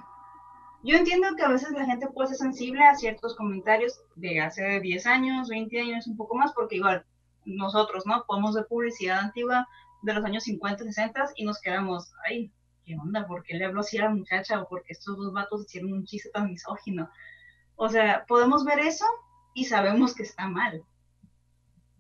Yo 0.83 0.97
entiendo 0.97 1.27
que 1.35 1.43
a 1.43 1.49
veces 1.49 1.71
la 1.71 1.85
gente 1.85 2.07
puede 2.07 2.29
ser 2.29 2.37
sensible 2.37 2.83
a 2.83 2.95
ciertos 2.95 3.35
comentarios 3.35 3.99
de 4.15 4.41
hace 4.41 4.79
10 4.79 5.05
años, 5.05 5.49
20 5.49 5.79
años, 5.79 6.07
un 6.07 6.17
poco 6.17 6.35
más, 6.35 6.53
porque 6.53 6.77
igual 6.77 7.05
nosotros, 7.45 8.05
¿no? 8.07 8.23
Podemos 8.25 8.55
de 8.55 8.63
publicidad 8.63 9.19
antigua 9.19 9.67
de 10.01 10.13
los 10.13 10.25
años 10.25 10.43
50, 10.43 10.83
60 10.83 11.33
y 11.35 11.45
nos 11.45 11.61
quedamos, 11.61 12.11
ay, 12.27 12.51
¿qué 12.83 12.95
onda? 12.97 13.27
¿Por 13.27 13.43
qué 13.43 13.57
le 13.57 13.65
habló 13.65 13.81
así 13.81 13.99
a 13.99 14.05
la 14.05 14.09
muchacha? 14.09 14.59
¿O 14.59 14.67
porque 14.67 14.93
estos 14.93 15.17
dos 15.17 15.31
vatos 15.33 15.65
hicieron 15.65 15.93
un 15.93 16.05
chiste 16.05 16.29
tan 16.31 16.49
misógino? 16.49 17.09
O 17.75 17.87
sea, 17.87 18.25
podemos 18.27 18.65
ver 18.65 18.79
eso 18.79 19.05
y 19.53 19.65
sabemos 19.65 20.15
que 20.15 20.23
está 20.23 20.47
mal. 20.47 20.83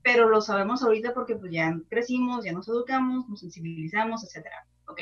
Pero 0.01 0.27
lo 0.27 0.41
sabemos 0.41 0.81
ahorita 0.81 1.13
porque 1.13 1.35
pues 1.35 1.51
ya 1.51 1.71
crecimos, 1.87 2.43
ya 2.43 2.53
nos 2.53 2.67
educamos, 2.67 3.29
nos 3.29 3.41
sensibilizamos, 3.41 4.23
etcétera. 4.23 4.65
¿Ok? 4.87 5.01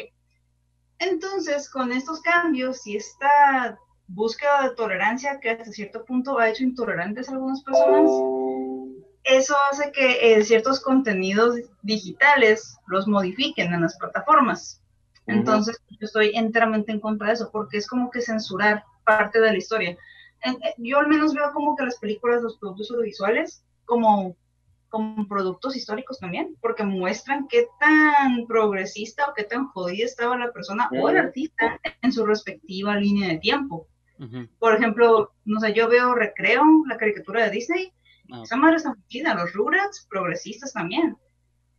Entonces, 1.00 1.70
con 1.70 1.92
estos 1.92 2.22
cambios 2.22 2.86
y 2.86 2.98
esta 2.98 3.80
búsqueda 4.08 4.64
de 4.64 4.76
tolerancia 4.76 5.40
que 5.40 5.52
hasta 5.52 5.72
cierto 5.72 6.04
punto 6.04 6.38
ha 6.40 6.50
hecho 6.50 6.64
intolerantes 6.64 7.30
a 7.30 7.34
algunas 7.34 7.64
personas, 7.64 8.10
eso 9.24 9.56
hace 9.72 9.92
que 9.92 10.34
eh, 10.34 10.44
ciertos 10.44 10.82
contenidos 10.82 11.56
digitales 11.84 12.78
los 12.88 13.08
modifiquen 13.08 13.74
en 13.74 13.82
las 13.82 13.98
plataformas. 13.98 14.82
Entonces, 15.28 15.80
yo 15.90 15.98
estoy 16.02 16.32
enteramente 16.34 16.92
en 16.92 17.00
contra 17.00 17.28
de 17.28 17.34
eso, 17.34 17.52
porque 17.52 17.78
es 17.78 17.88
como 17.88 18.10
que 18.10 18.22
censurar 18.22 18.84
parte 19.06 19.40
de 19.40 19.52
la 19.52 19.58
historia. 19.58 19.92
Eh, 20.44 20.74
yo 20.78 20.98
al 20.98 21.08
menos 21.08 21.34
veo 21.34 21.52
como 21.54 21.76
que 21.76 21.86
las 21.86 21.98
películas, 21.98 22.42
los 22.42 22.58
productos 22.58 22.90
audiovisuales, 22.90 23.64
como, 23.86 24.36
como 24.90 25.28
productos 25.28 25.76
históricos 25.76 26.20
también, 26.20 26.56
porque 26.62 26.84
muestran 26.84 27.48
qué 27.48 27.68
tan 27.80 28.46
progresista 28.48 29.28
o 29.28 29.34
qué 29.34 29.44
tan 29.44 29.68
jodida 29.68 30.06
estaba 30.06 30.38
la 30.38 30.52
persona 30.52 30.90
o 31.00 31.10
el 31.10 31.18
artista 31.18 31.80
en 32.02 32.12
su 32.12 32.26
respectiva 32.26 32.96
línea 32.96 33.30
de 33.30 33.38
tiempo. 33.38 33.88
Por 34.60 34.76
ejemplo, 34.76 35.32
no 35.46 35.60
sé, 35.62 35.74
yo 35.74 35.88
veo 35.88 36.14
Recreo, 36.14 36.64
la 36.88 36.98
caricatura 36.98 37.46
de 37.46 37.52
Disney, 37.52 37.94
Ah, 38.32 38.42
Esa 38.44 38.56
madre 38.56 38.78
está 38.78 38.96
chida, 39.08 39.34
los 39.34 39.54
Rugrats 39.54 40.06
progresistas 40.10 40.74
también, 40.74 41.18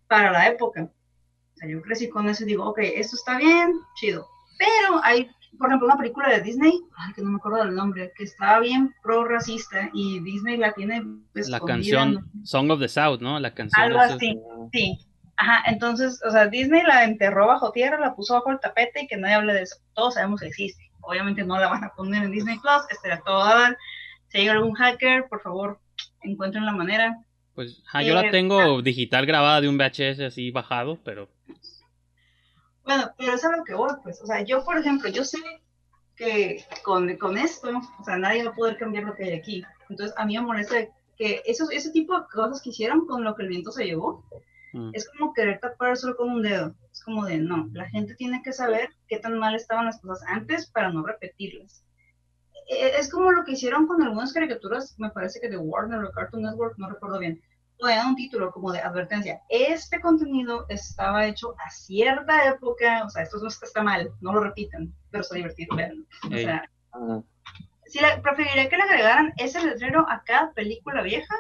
para 0.09 0.33
la 0.33 0.49
época. 0.49 0.83
O 0.83 1.57
sea, 1.57 1.69
yo 1.69 1.81
crecí 1.83 2.09
con 2.09 2.29
eso 2.29 2.43
y 2.43 2.49
digo, 2.49 2.69
ok, 2.69 2.79
esto 2.81 3.17
está 3.17 3.39
bien, 3.39 3.73
chido. 3.95 4.27
Pero 4.59 5.01
hay, 5.05 5.31
por 5.59 5.69
ejemplo, 5.69 5.87
una 5.87 5.99
película 5.99 6.29
de 6.29 6.41
Disney, 6.41 6.73
ay, 6.97 7.13
que 7.13 7.23
no 7.23 7.31
me 7.31 7.37
acuerdo 7.37 7.65
del 7.65 7.75
nombre, 7.75 8.13
que 8.17 8.25
estaba 8.25 8.61
bien 8.61 8.95
pro-racista 9.03 9.91
y 9.93 10.21
Disney 10.21 10.57
la 10.57 10.73
tiene 10.73 11.03
La 11.35 11.61
canción 11.61 12.31
Song 12.45 12.71
of 12.71 12.81
the 12.81 12.89
South, 12.89 13.21
¿no? 13.21 13.39
La 13.41 13.53
canción. 13.53 13.83
Algo 13.83 13.99
así, 13.99 14.39
sí. 14.73 14.99
Ajá, 15.37 15.63
entonces, 15.71 16.21
o 16.27 16.31
sea, 16.31 16.49
Disney 16.49 16.83
la 16.83 17.05
enterró 17.05 17.47
bajo 17.47 17.73
tierra, 17.73 17.99
la 17.99 18.15
puso 18.15 18.35
bajo 18.35 18.51
el 18.51 18.61
tapete 18.61 19.05
y 19.05 19.07
que 19.07 19.17
nadie 19.17 19.37
hable 19.37 19.55
de 19.55 19.63
eso. 19.63 19.77
Todos 19.95 20.15
sabemos 20.15 20.41
que 20.41 20.49
existe. 20.49 20.91
Obviamente 21.01 21.45
no 21.45 21.59
la 21.59 21.69
van 21.69 21.83
a 21.83 21.95
poner 21.95 22.25
en 22.25 22.31
Disney 22.31 22.59
Plus, 22.59 22.83
estará 22.91 23.23
todo 23.25 23.43
a 23.43 23.55
dar. 23.55 23.79
Si 24.29 24.39
hay 24.39 24.49
algún 24.49 24.75
hacker, 24.75 25.29
por 25.29 25.41
favor, 25.41 25.81
encuentren 26.23 26.67
la 26.67 26.73
manera. 26.73 27.25
Pues 27.55 27.83
yo 28.05 28.15
la 28.15 28.27
eh, 28.27 28.31
tengo 28.31 28.79
ah. 28.79 28.83
digital 28.83 29.27
grabada 29.27 29.61
de 29.61 29.69
un 29.69 29.79
VHS 29.79 30.21
así 30.21 30.51
bajado, 30.51 30.99
pero... 31.05 31.29
Bueno, 32.85 33.11
pero 33.19 33.35
es 33.35 33.45
a 33.45 33.57
lo 33.57 33.65
que 33.65 33.75
voy, 33.75 33.91
pues. 34.03 34.21
O 34.23 34.27
sea, 34.27 34.43
yo, 34.43 34.65
por 34.65 34.79
ejemplo, 34.79 35.09
yo 35.11 35.25
sé 35.25 35.39
que 36.17 36.65
con, 36.83 37.17
con 37.17 37.39
esto, 37.39 37.71
o 37.99 38.05
sea, 38.05 38.19
nadie 38.19 38.45
va 38.45 38.51
a 38.51 38.55
poder 38.55 38.77
cambiar 38.77 39.05
lo 39.05 39.15
que 39.15 39.25
hay 39.25 39.33
aquí. 39.33 39.65
Entonces, 39.89 40.15
a 40.19 40.27
mí 40.27 40.37
me 40.37 40.45
molesta 40.45 40.77
que 41.17 41.43
esos, 41.45 41.71
ese 41.71 41.91
tipo 41.91 42.19
de 42.19 42.27
cosas 42.33 42.63
que 42.63 42.71
hicieron 42.71 43.07
con 43.07 43.25
lo 43.25 43.35
que 43.35 43.43
el 43.43 43.49
viento 43.49 43.73
se 43.73 43.85
llevó, 43.85 44.25
mm. 44.73 44.91
es 44.93 45.09
como 45.11 45.33
querer 45.35 45.61
tapar 45.61 45.97
solo 45.97 46.17
con 46.17 46.31
un 46.31 46.43
dedo. 46.43 46.75
Es 46.93 47.03
como 47.05 47.25
de, 47.25 47.39
no, 47.39 47.69
la 47.73 47.89
gente 47.91 48.15
tiene 48.15 48.43
que 48.43 48.53
saber 48.53 48.91
qué 49.09 49.19
tan 49.19 49.39
mal 49.39 49.55
estaban 49.55 49.87
las 49.87 50.01
cosas 50.01 50.27
antes 50.29 50.71
para 50.71 50.91
no 50.91 51.05
repetirlas. 51.05 51.85
Eh, 52.69 52.93
es 52.99 53.11
como 53.11 53.33
lo 53.33 53.45
que 53.45 53.53
hicieron 53.53 53.87
con 53.87 54.03
algunas 54.03 54.33
caricaturas, 54.33 54.95
me 54.99 55.11
parece 55.11 55.41
que 55.41 55.49
de 55.49 55.59
Warner 55.59 56.05
o 56.05 56.13
Cartoon 56.13 56.43
Network, 56.43 56.79
no 56.79 56.89
recuerdo 56.89 57.19
bien. 57.19 57.43
Ponían 57.81 58.09
un 58.09 58.17
título 58.17 58.51
como 58.53 58.73
de 58.73 58.81
advertencia. 58.81 59.41
Este 59.49 60.01
contenido 60.01 60.67
estaba 60.69 61.27
hecho 61.27 61.55
a 61.59 61.71
cierta 61.71 62.49
época, 62.49 63.05
o 63.07 63.11
sea, 63.11 63.23
esto 63.23 63.39
no 63.39 63.49
está 63.49 63.83
mal, 63.83 64.11
no 64.21 64.33
lo 64.33 64.41
repiten, 64.41 64.93
pero 65.11 65.23
está 65.23 65.37
divertido 65.37 65.77
verlo. 65.77 66.05
O 66.27 66.37
sea, 66.37 66.71
si 67.87 67.99
preferiría 68.23 68.69
que 68.69 68.77
le 68.77 68.83
agregaran 68.83 69.33
ese 69.39 69.65
letrero 69.65 70.07
a 70.09 70.23
cada 70.25 70.53
película 70.53 71.03
vieja 71.03 71.35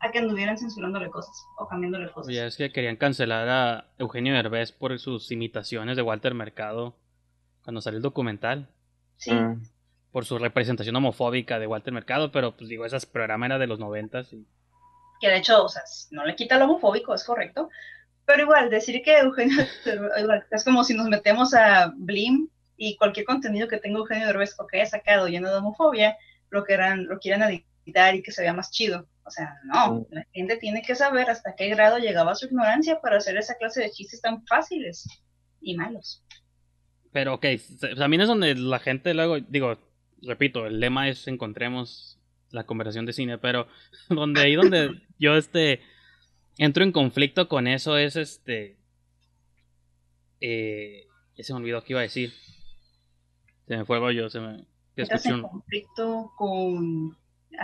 a 0.00 0.10
que 0.10 0.18
anduvieran 0.18 0.58
censurándole 0.58 1.08
cosas 1.08 1.46
o 1.56 1.66
cambiándole 1.68 2.10
cosas. 2.10 2.34
Ya 2.34 2.46
es 2.46 2.56
que 2.56 2.72
querían 2.72 2.96
cancelar 2.96 3.48
a 3.48 3.86
Eugenio 3.98 4.34
Derbez 4.34 4.72
por 4.72 4.98
sus 4.98 5.30
imitaciones 5.30 5.96
de 5.96 6.02
Walter 6.02 6.34
Mercado 6.34 6.96
cuando 7.62 7.80
salió 7.80 7.98
el 7.98 8.02
documental. 8.02 8.68
Sí. 9.16 9.32
Mm 9.32 9.62
por 10.14 10.24
su 10.24 10.38
representación 10.38 10.94
homofóbica 10.94 11.58
de 11.58 11.66
Walter 11.66 11.92
Mercado, 11.92 12.30
pero 12.30 12.56
pues 12.56 12.70
digo, 12.70 12.86
esas 12.86 13.04
programas 13.04 13.48
eran 13.48 13.58
de 13.58 13.66
los 13.66 13.80
noventas. 13.80 14.32
Y... 14.32 14.46
Que 15.24 15.30
de 15.30 15.38
hecho, 15.38 15.64
o 15.64 15.68
sea, 15.70 15.82
no 16.10 16.26
le 16.26 16.36
quita 16.36 16.58
lo 16.58 16.66
homofóbico, 16.66 17.14
es 17.14 17.24
correcto. 17.24 17.70
Pero 18.26 18.42
igual, 18.42 18.68
decir 18.68 19.00
que 19.02 19.20
Eugenio, 19.20 19.56
es 20.50 20.64
como 20.64 20.84
si 20.84 20.92
nos 20.92 21.08
metemos 21.08 21.54
a 21.54 21.94
Blim 21.96 22.50
y 22.76 22.98
cualquier 22.98 23.24
contenido 23.24 23.66
que 23.66 23.78
tenga 23.78 24.00
Eugenio 24.00 24.26
Derbez 24.26 24.54
o 24.58 24.66
que 24.66 24.82
haya 24.82 24.90
sacado 24.90 25.26
lleno 25.26 25.48
de 25.48 25.56
homofobia, 25.56 26.18
lo 26.50 26.62
quieran, 26.62 27.06
lo 27.06 27.18
quieran 27.20 27.62
editar 27.84 28.14
y 28.14 28.22
que 28.22 28.32
se 28.32 28.42
vea 28.42 28.52
más 28.52 28.70
chido. 28.70 29.08
O 29.24 29.30
sea, 29.30 29.56
no, 29.64 30.06
la 30.10 30.26
gente 30.34 30.58
tiene 30.58 30.82
que 30.82 30.94
saber 30.94 31.30
hasta 31.30 31.54
qué 31.56 31.70
grado 31.70 31.96
llegaba 31.96 32.34
su 32.34 32.44
ignorancia 32.44 33.00
para 33.00 33.16
hacer 33.16 33.38
esa 33.38 33.54
clase 33.54 33.80
de 33.80 33.92
chistes 33.92 34.20
tan 34.20 34.44
fáciles 34.44 35.08
y 35.62 35.74
malos. 35.74 36.22
Pero 37.12 37.32
ok, 37.32 37.46
también 37.96 38.20
es 38.20 38.28
donde 38.28 38.56
la 38.56 38.78
gente 38.78 39.14
luego, 39.14 39.40
digo, 39.40 39.78
repito, 40.20 40.66
el 40.66 40.80
lema 40.80 41.08
es 41.08 41.26
encontremos 41.28 42.20
la 42.54 42.64
conversación 42.64 43.04
de 43.04 43.12
cine, 43.12 43.38
pero 43.38 43.66
donde 44.08 44.40
ahí 44.40 44.54
donde 44.54 45.02
yo 45.18 45.36
este 45.36 45.80
entro 46.56 46.84
en 46.84 46.92
conflicto 46.92 47.48
con 47.48 47.66
eso 47.66 47.98
es 47.98 48.16
este 48.16 48.76
eh, 50.40 51.06
ya 51.36 51.44
se 51.44 51.52
me 51.52 51.60
olvidó 51.60 51.82
qué 51.82 51.94
iba 51.94 52.00
a 52.00 52.04
decir. 52.04 52.32
Se 53.66 53.76
me 53.76 53.84
fue 53.84 54.14
yo, 54.14 54.28
se 54.28 54.40
me 54.40 54.66
Estás 54.96 55.26
en 55.26 55.42
conflicto 55.42 56.32
con 56.36 57.16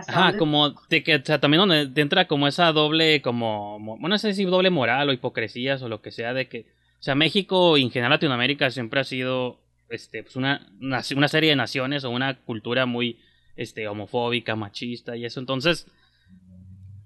Ajá, 0.07 0.37
como 0.37 0.71
de 0.89 1.03
que 1.03 1.17
o 1.17 1.25
sea, 1.25 1.41
también 1.41 1.61
donde 1.61 1.89
te 1.89 2.01
entra 2.01 2.27
como 2.27 2.47
esa 2.47 2.73
doble 2.73 3.23
como 3.23 3.79
bueno, 3.79 4.09
no 4.09 4.19
sé 4.19 4.35
si 4.35 4.45
doble 4.45 4.71
moral 4.71 5.09
o 5.09 5.13
hipocresías 5.13 5.83
o 5.83 5.89
lo 5.89 6.01
que 6.01 6.11
sea 6.11 6.33
de 6.33 6.49
que 6.49 6.67
o 7.01 7.03
sea, 7.03 7.15
México 7.15 7.77
y 7.79 7.83
en 7.83 7.91
general 7.91 8.11
Latinoamérica 8.11 8.71
siempre 8.71 9.01
ha 9.01 9.05
sido 9.05 9.61
este, 9.89 10.23
pues 10.23 10.37
una, 10.37 10.71
una, 10.81 11.29
serie 11.29 11.51
de 11.51 11.57
naciones 11.57 12.05
o 12.05 12.11
una 12.11 12.39
cultura 12.41 12.87
muy 12.87 13.19
este, 13.61 13.89
homofóbica, 13.89 14.57
machista 14.57 15.19
y 15.19 15.27
eso. 15.27 15.39
Entonces, 15.39 15.87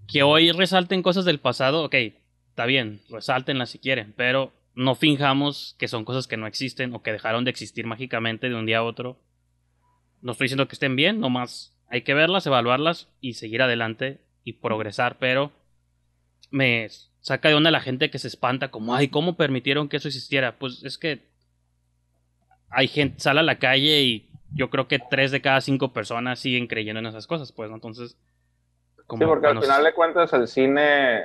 que 0.07 0.23
hoy 0.23 0.53
resalten 0.53 1.03
cosas 1.03 1.25
del 1.25 1.40
pasado, 1.40 1.83
ok, 1.83 1.95
está 2.51 2.64
bien, 2.64 3.01
resáltenlas 3.11 3.71
si 3.71 3.81
quieren, 3.81 4.14
pero 4.17 4.53
no 4.77 4.95
finjamos 4.95 5.75
que 5.81 5.88
son 5.88 6.05
cosas 6.05 6.29
que 6.29 6.37
no 6.37 6.47
existen 6.47 6.95
o 6.95 7.03
que 7.03 7.11
dejaron 7.11 7.45
de 7.45 7.51
existir 7.51 7.87
mágicamente 7.87 8.49
de 8.49 8.55
un 8.55 8.67
día 8.67 8.79
a 8.79 8.83
otro. 8.85 9.19
No 10.23 10.31
estoy 10.31 10.45
diciendo 10.45 10.69
que 10.69 10.75
estén 10.75 10.95
bien, 10.95 11.19
nomás 11.19 11.77
hay 11.88 12.03
que 12.03 12.14
verlas, 12.14 12.47
evaluarlas 12.47 13.09
y 13.21 13.35
seguir 13.35 13.61
adelante 13.61 14.21
y 14.45 14.55
progresar, 14.55 15.19
pero 15.19 15.51
me 16.53 16.88
saca 17.19 17.49
de 17.49 17.57
onda 17.57 17.73
la 17.73 17.81
gente 17.81 18.11
que 18.11 18.21
se 18.21 18.29
espanta 18.29 18.71
como, 18.71 18.95
ay, 18.95 19.09
¿cómo 19.09 19.37
permitieron 19.37 19.88
que 19.88 19.97
eso 19.97 20.07
existiera? 20.07 20.57
Pues 20.57 20.85
es 20.85 20.99
que 20.99 21.27
hay 22.71 22.87
gente, 22.87 23.19
sale 23.19 23.40
a 23.40 23.43
la 23.43 23.59
calle 23.59 24.03
y 24.03 24.34
yo 24.55 24.71
creo 24.71 24.88
que 24.88 24.99
tres 24.99 25.31
de 25.31 25.43
cada 25.43 25.61
cinco 25.61 25.93
personas 25.93 26.38
siguen 26.38 26.67
creyendo 26.67 27.01
en 27.01 27.07
esas 27.07 27.27
cosas, 27.27 27.53
pues, 27.53 27.69
¿no? 27.69 27.77
Entonces, 27.77 28.17
como, 29.07 29.23
sí, 29.23 29.29
porque 29.29 29.47
al 29.49 29.61
final 29.61 29.85
de 29.85 29.93
cuentas 29.93 30.33
el 30.33 30.49
cine 30.49 31.25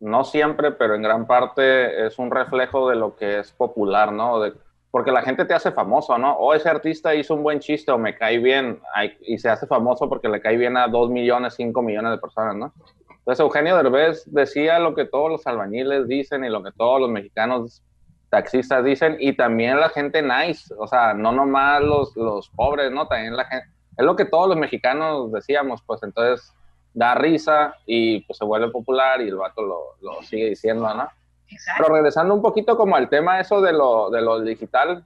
no 0.00 0.24
siempre, 0.24 0.72
pero 0.72 0.94
en 0.94 1.02
gran 1.02 1.26
parte 1.26 2.06
es 2.06 2.18
un 2.18 2.30
reflejo 2.30 2.88
de 2.88 2.96
lo 2.96 3.16
que 3.16 3.40
es 3.40 3.52
popular, 3.52 4.12
¿no? 4.12 4.40
De, 4.40 4.54
porque 4.90 5.10
la 5.10 5.22
gente 5.22 5.44
te 5.44 5.54
hace 5.54 5.72
famoso, 5.72 6.16
¿no? 6.16 6.34
O 6.38 6.54
ese 6.54 6.68
artista 6.68 7.14
hizo 7.14 7.34
un 7.34 7.42
buen 7.42 7.60
chiste 7.60 7.90
o 7.90 7.98
me 7.98 8.14
cae 8.14 8.38
bien 8.38 8.80
y 9.20 9.38
se 9.38 9.48
hace 9.48 9.66
famoso 9.66 10.08
porque 10.08 10.28
le 10.28 10.40
cae 10.40 10.56
bien 10.56 10.76
a 10.76 10.88
dos 10.88 11.10
millones, 11.10 11.54
cinco 11.54 11.82
millones 11.82 12.12
de 12.12 12.18
personas, 12.18 12.56
¿no? 12.56 12.72
Entonces 13.10 13.40
Eugenio 13.40 13.76
Derbez 13.76 14.24
decía 14.26 14.78
lo 14.78 14.94
que 14.94 15.04
todos 15.04 15.30
los 15.30 15.46
albañiles 15.46 16.06
dicen 16.06 16.44
y 16.44 16.48
lo 16.48 16.62
que 16.62 16.70
todos 16.72 17.00
los 17.00 17.10
mexicanos 17.10 17.82
taxistas 18.30 18.84
dicen 18.84 19.16
y 19.20 19.34
también 19.34 19.78
la 19.78 19.88
gente 19.88 20.22
nice, 20.22 20.74
o 20.78 20.86
sea, 20.86 21.14
no 21.14 21.32
nomás 21.32 21.82
los, 21.82 22.16
los 22.16 22.48
pobres, 22.50 22.90
¿no? 22.90 23.06
También 23.06 23.36
la 23.36 23.44
gente, 23.44 23.68
es 23.96 24.04
lo 24.04 24.16
que 24.16 24.24
todos 24.24 24.48
los 24.48 24.56
mexicanos 24.56 25.32
decíamos, 25.32 25.82
pues 25.86 26.02
entonces 26.02 26.52
da 26.92 27.14
risa 27.14 27.74
y 27.86 28.20
pues 28.20 28.38
se 28.38 28.44
vuelve 28.44 28.70
popular 28.70 29.20
y 29.20 29.28
el 29.28 29.36
vato 29.36 29.62
lo, 29.62 29.96
lo 30.00 30.22
sigue 30.22 30.50
diciendo, 30.50 30.92
¿no? 30.94 31.08
Exacto. 31.48 31.84
Pero 31.84 31.94
regresando 31.94 32.34
un 32.34 32.42
poquito 32.42 32.76
como 32.76 32.96
al 32.96 33.08
tema 33.08 33.40
eso 33.40 33.60
de 33.60 33.72
lo, 33.72 34.10
de 34.10 34.20
lo 34.22 34.40
digital, 34.40 35.04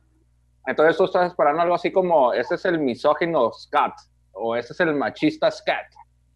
entonces 0.67 0.97
tú 0.97 1.05
estás 1.05 1.27
esperando 1.27 1.63
algo 1.63 1.75
así 1.75 1.91
como, 1.91 2.33
ese 2.33 2.55
es 2.55 2.65
el 2.65 2.79
misógino 2.79 3.53
scat, 3.53 3.93
o 4.33 4.57
ese 4.57 4.73
es 4.73 4.81
el 4.81 4.95
machista 4.95 5.51
scat, 5.51 5.87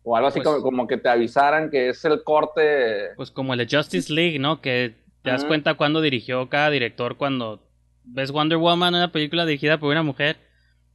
o 0.02 0.16
algo 0.16 0.28
así 0.28 0.40
pues 0.40 0.56
como, 0.56 0.62
como, 0.62 0.86
que 0.86 0.98
te 0.98 1.08
avisaran 1.08 1.70
que 1.70 1.90
es 1.90 2.04
el 2.04 2.22
corte... 2.24 3.14
Pues 3.16 3.30
como 3.30 3.54
el 3.54 3.66
de 3.66 3.76
Justice 3.76 4.12
League, 4.12 4.38
¿no? 4.38 4.60
Que 4.60 5.03
te 5.24 5.30
das 5.30 5.44
cuenta 5.46 5.74
cuando 5.74 6.02
dirigió 6.02 6.50
cada 6.50 6.68
director, 6.68 7.16
cuando 7.16 7.66
ves 8.04 8.30
Wonder 8.30 8.58
Woman, 8.58 8.94
una 8.94 9.10
película 9.10 9.46
dirigida 9.46 9.78
por 9.78 9.90
una 9.90 10.02
mujer, 10.02 10.36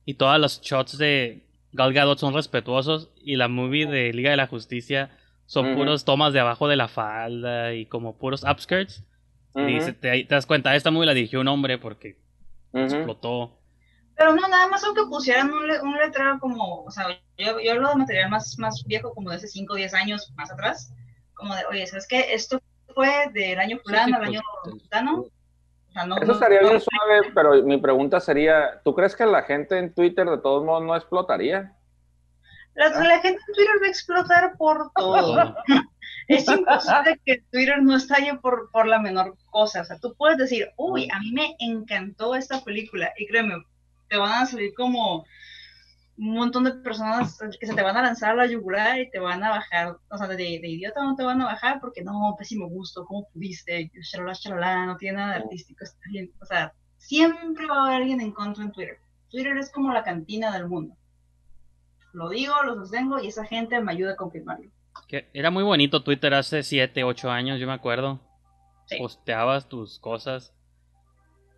y 0.06 0.13
todas 0.13 0.39
los 0.39 0.62
shots 0.62 1.00
de 1.00 1.48
Gal 1.74 1.94
Gadot 1.94 2.20
son 2.20 2.36
respetuosos 2.36 3.10
y 3.15 3.38
la 3.38 3.48
movie 3.48 3.88
de 3.88 4.13
Liga 4.13 4.30
de 4.30 4.38
la 4.38 4.46
Justicia 4.46 5.10
son 5.48 5.76
puros 5.76 6.06
tomas 6.06 6.32
de 6.32 6.39
abajo 6.39 6.68
de 6.68 6.76
la 6.76 6.88
falda 6.88 7.74
y 7.74 7.88
como 7.88 8.20
puros 8.20 8.44
upskirts. 8.44 9.04
Y 9.56 9.80
te, 9.94 10.26
das 10.30 10.46
cuenta, 10.46 10.76
esta 10.76 10.92
movie 10.92 11.08
la 11.08 11.15
dirigió 11.15 11.42
un 11.42 11.48
hombre 11.48 11.80
porque 11.80 12.20
explotó. 12.72 13.60
Pero 14.15 14.36
no, 14.36 14.48
nada 14.48 14.68
más 14.68 14.84
aunque 14.84 15.06
pusieran 15.10 15.52
un, 15.52 15.63
un 15.63 15.98
letrero 15.98 16.38
como, 16.39 16.84
o 16.84 16.92
sea, 16.92 17.08
yo, 17.36 17.60
yo 17.60 17.72
hablo 17.72 17.89
de 17.89 17.96
material 17.96 18.30
más, 18.30 18.60
más 18.60 18.84
viejo, 18.86 19.12
como 19.15 19.32
de 19.32 19.38
hace 19.38 19.48
5 19.48 19.74
o 19.74 19.76
10 19.76 19.94
años 19.96 20.32
más 20.36 20.52
atrás, 20.52 20.94
como 21.34 21.56
de, 21.56 21.65
oye, 21.65 21.88
¿sabes 21.88 22.08
qué? 22.08 22.34
Esto 22.34 22.62
fue 22.99 23.31
del 23.31 23.57
año 23.57 23.79
fulano 23.81 24.17
al 24.17 24.23
año 24.25 24.41
fulano. 24.65 25.25
Eso 26.21 26.33
estaría 26.33 26.59
bien 26.59 26.81
suave, 26.81 27.31
pero 27.33 27.63
mi 27.63 27.77
pregunta 27.77 28.19
sería, 28.19 28.81
¿tú 28.83 28.93
crees 28.93 29.15
que 29.15 29.25
la 29.25 29.43
gente 29.43 29.77
en 29.77 29.93
Twitter 29.93 30.29
de 30.29 30.38
todos 30.39 30.65
modos 30.65 30.83
no 30.83 30.93
explotaría? 30.97 31.77
La, 32.73 32.91
gente 33.21 33.39
en 33.47 33.53
Twitter 33.55 33.75
va 33.81 33.85
a 33.85 33.89
explotar 33.89 34.57
por 34.57 34.91
todo. 34.95 35.55
es 36.27 36.45
imposible 36.49 37.21
que 37.25 37.41
Twitter 37.51 37.81
no 37.81 37.95
estalle 37.95 38.35
por, 38.35 38.69
por 38.71 38.85
la 38.85 38.99
menor 38.99 39.33
cosa. 39.49 39.81
O 39.81 39.85
sea, 39.85 39.97
tú 39.99 40.13
puedes 40.17 40.38
decir, 40.38 40.69
uy, 40.75 41.07
a 41.13 41.19
mí 41.19 41.31
me 41.31 41.55
encantó 41.59 42.35
esta 42.35 42.62
película. 42.65 43.13
Y 43.17 43.27
créeme, 43.27 43.63
te 44.09 44.17
van 44.17 44.43
a 44.43 44.45
salir 44.45 44.73
como 44.73 45.25
un 46.19 46.36
montón 46.36 46.65
de 46.65 46.73
personas 46.73 47.39
que 47.60 47.65
se 47.65 47.73
te 47.73 47.82
van 47.82 47.95
a 47.95 48.01
lanzar 48.01 48.32
a 48.32 48.36
la 48.36 48.45
yugular 48.45 48.99
y 48.99 49.10
te 49.10 49.19
van 49.19 49.41
a 49.41 49.51
bajar, 49.51 49.95
o 50.10 50.17
sea, 50.17 50.27
de, 50.27 50.36
de, 50.36 50.67
idiota 50.67 51.01
no 51.01 51.15
te 51.15 51.23
van 51.23 51.41
a 51.41 51.45
bajar 51.45 51.79
porque 51.79 52.03
no, 52.03 52.36
pésimo 52.38 52.67
gusto, 52.67 53.05
¿cómo 53.05 53.29
pudiste? 53.32 53.89
Chalala, 54.01 54.34
chalala, 54.34 54.86
no 54.86 54.97
tiene 54.97 55.17
nada 55.17 55.36
de 55.36 55.43
artístico, 55.43 55.86
está 55.86 55.97
bien. 56.12 56.29
O 56.41 56.45
sea, 56.45 56.73
siempre 56.97 57.67
va 57.67 57.77
a 57.77 57.88
haber 57.88 58.01
alguien 58.01 58.19
en 58.19 58.32
contra 58.32 58.65
en 58.65 58.73
Twitter. 58.73 58.97
Twitter 59.29 59.58
es 59.58 59.71
como 59.71 59.93
la 59.93 60.03
cantina 60.03 60.51
del 60.51 60.67
mundo. 60.67 60.95
Lo 62.12 62.27
digo, 62.27 62.53
lo 62.63 62.75
sostengo 62.75 63.19
y 63.19 63.27
esa 63.27 63.45
gente 63.45 63.79
me 63.79 63.93
ayuda 63.93 64.13
a 64.13 64.17
confirmarlo. 64.17 64.69
Que 65.08 65.29
era 65.34 65.51
muy 65.51 65.63
bonito 65.63 66.03
Twitter 66.03 66.34
hace 66.34 66.63
7, 66.63 67.03
8 67.05 67.32
años, 67.32 67.60
yo 67.62 67.67
me 67.67 67.73
acuerdo. 67.73 68.19
Posteabas 68.97 69.69
tus 69.69 69.99
cosas 69.99 70.53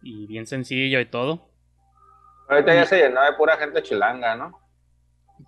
y 0.03 0.27
bien 0.27 0.45
sencillo 0.45 0.99
y 0.99 1.05
todo. 1.05 1.50
Ahorita 2.51 2.75
ya 2.75 2.85
se 2.85 2.97
llenó 2.97 3.23
de 3.23 3.31
pura 3.31 3.55
gente 3.55 3.81
chilanga, 3.81 4.35
¿no? 4.35 4.59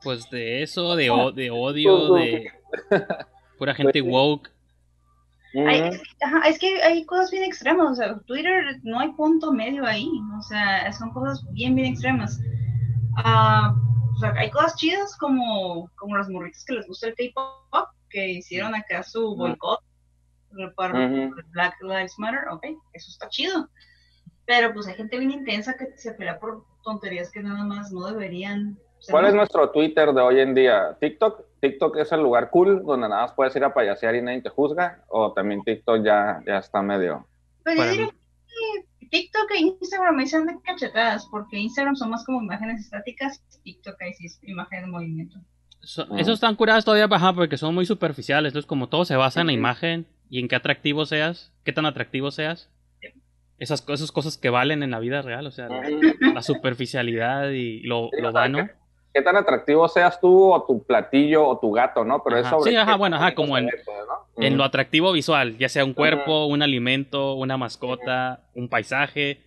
Pues 0.02 0.30
de 0.30 0.63
eso, 0.63 0.96
de, 0.96 1.12
de 1.36 1.52
odio, 1.52 2.13
de 2.13 2.50
pura 3.60 3.76
gente 3.76 4.02
pues 4.02 4.13
woke. 4.13 4.50
es, 5.54 6.60
que 6.60 6.82
hay 6.82 7.06
cosas 7.06 7.30
bien 7.30 7.44
extremas, 7.44 7.92
o 7.92 7.96
sea, 7.96 8.18
Twitter 8.20 8.80
no 8.84 9.02
hay 9.02 9.12
punto 9.12 9.52
medio 9.52 9.86
ahí, 9.86 10.10
o 10.39 10.42
sea, 10.44 10.89
son 10.94 11.12
cosas 11.12 11.44
bien, 11.52 11.76
bien 11.76 11.88
extremas. 11.88 12.39
Ah, 13.18 13.76
o 14.16 14.20
sea, 14.20 14.34
hay 14.38 14.50
cosas 14.50 14.78
chidas 14.78 15.18
como, 15.18 15.92
como 15.96 16.16
los 16.16 16.30
morritos 16.30 16.63
que 16.63 16.76
les 16.76 16.88
gusta 16.88 17.08
el 17.10 17.16
K-pop, 17.16 17.89
que 18.10 18.30
hicieron 18.30 18.76
acá 18.76 19.04
su 19.04 19.36
boicot 19.36 19.82
para 20.78 21.30
Black 21.52 21.76
Lives 21.82 22.18
Matter, 22.18 22.48
ok, 22.50 22.66
eso 22.94 23.12
está 23.12 23.28
chido. 23.28 23.68
Pero 24.46 24.74
pues 24.74 24.88
hay 24.88 24.96
gente 24.96 25.20
bien 25.20 25.32
intensa 25.32 25.76
que 25.76 25.98
se 25.98 26.13
pelea 26.13 26.39
por 26.39 26.63
tonterías 26.84 27.32
que 27.32 27.41
nada 27.41 27.63
más 27.63 27.91
no 27.91 28.06
deberían. 28.08 28.78
¿Cuál 29.10 29.26
es 29.26 29.34
nuestro 29.34 29.69
Twitter 29.72 30.13
de 30.13 30.22
hoy 30.22 30.39
en 30.39 30.54
día? 30.54 30.96
¿TikTok? 31.00 31.41
¿TikTok 31.60 31.98
es 31.98 32.12
el 32.12 32.22
lugar 32.22 32.50
cool 32.50 32.84
donde 32.84 33.10
nada 33.10 33.24
más 33.24 33.34
puedes 33.34 33.56
ir 33.56 33.63
a 33.63 33.74
payasear 33.74 34.15
y 34.15 34.22
nadie 34.22 34.41
te 34.41 34.50
juzga? 34.50 35.04
¿O 35.08 35.34
también 35.34 35.63
TikTok 35.63 36.04
ya, 36.04 36.41
ya 36.46 36.58
está 36.58 36.82
medio...? 36.82 37.26
Pues 37.63 37.78
yo 37.78 37.84
diría 37.84 38.08
que 38.08 39.08
TikTok 39.08 39.52
e 39.52 39.60
Instagram 39.60 40.15
me 40.15 40.24
dicen 40.24 40.46
de 40.46 40.60
cachetadas, 40.62 41.28
porque 41.30 41.58
Instagram 41.58 41.96
son 41.96 42.10
más 42.10 42.26
como 42.26 42.41
imágenes 42.41 42.82
estáticas, 42.82 43.41
TikTok 43.63 44.02
ahí 44.02 44.13
sí 44.13 44.26
es 44.26 44.39
imagen 44.43 44.82
de 44.82 44.88
movimiento. 44.88 45.39
esos 45.82 46.34
están 46.34 46.56
curados 46.56 46.84
todavía 46.84 47.08
baja 47.08 47.34
porque 47.34 47.58
son 47.58 47.76
muy 47.76 47.86
superficiales, 47.86 48.50
entonces 48.50 48.67
como 48.67 48.89
todo 48.89 49.06
se 49.06 49.15
basa 49.15 49.41
en 49.41 49.48
la 49.48 49.54
imagen 49.54 50.08
y 50.30 50.39
en 50.39 50.48
qué 50.48 50.56
atractivo 50.56 51.06
seas, 51.06 51.52
qué 51.63 51.72
tan 51.72 51.86
atractivo 51.86 52.32
seas, 52.32 52.69
esas, 53.60 53.82
cosas 53.82 54.38
que 54.38 54.50
valen 54.50 54.84
en 54.84 54.92
la 54.92 55.00
vida 55.00 55.22
real, 55.22 55.48
o 55.48 55.52
sea, 55.52 55.68
la, 55.70 56.42
superficialidad 56.42 57.50
y 57.50 57.82
lo, 57.82 58.10
lo 58.12 58.32
vano. 58.32 58.70
Qué 59.13 59.22
tan 59.22 59.36
atractivo 59.36 59.88
seas 59.88 60.20
tú 60.20 60.52
o 60.52 60.63
tu 60.63 60.84
platillo 60.84 61.48
o 61.48 61.60
tu 61.60 61.72
gato, 61.72 62.04
¿no? 62.04 62.24
Pero 62.24 62.38
eso 62.38 62.60
Sí, 62.62 62.76
ajá, 62.76 62.96
bueno, 62.96 63.18
ajá, 63.18 63.36
como 63.36 63.58
en, 63.58 63.70
en 64.38 64.58
lo 64.58 64.63
atractivo 64.63 65.12
visual, 65.12 65.58
ya 65.60 65.70
sea 65.70 65.86
un 65.86 65.94
cuerpo, 65.94 66.48
un 66.48 66.63
alimento, 66.63 67.34
una 67.34 67.56
mascota, 67.56 68.48
un 68.56 68.70
paisaje. 68.70 69.42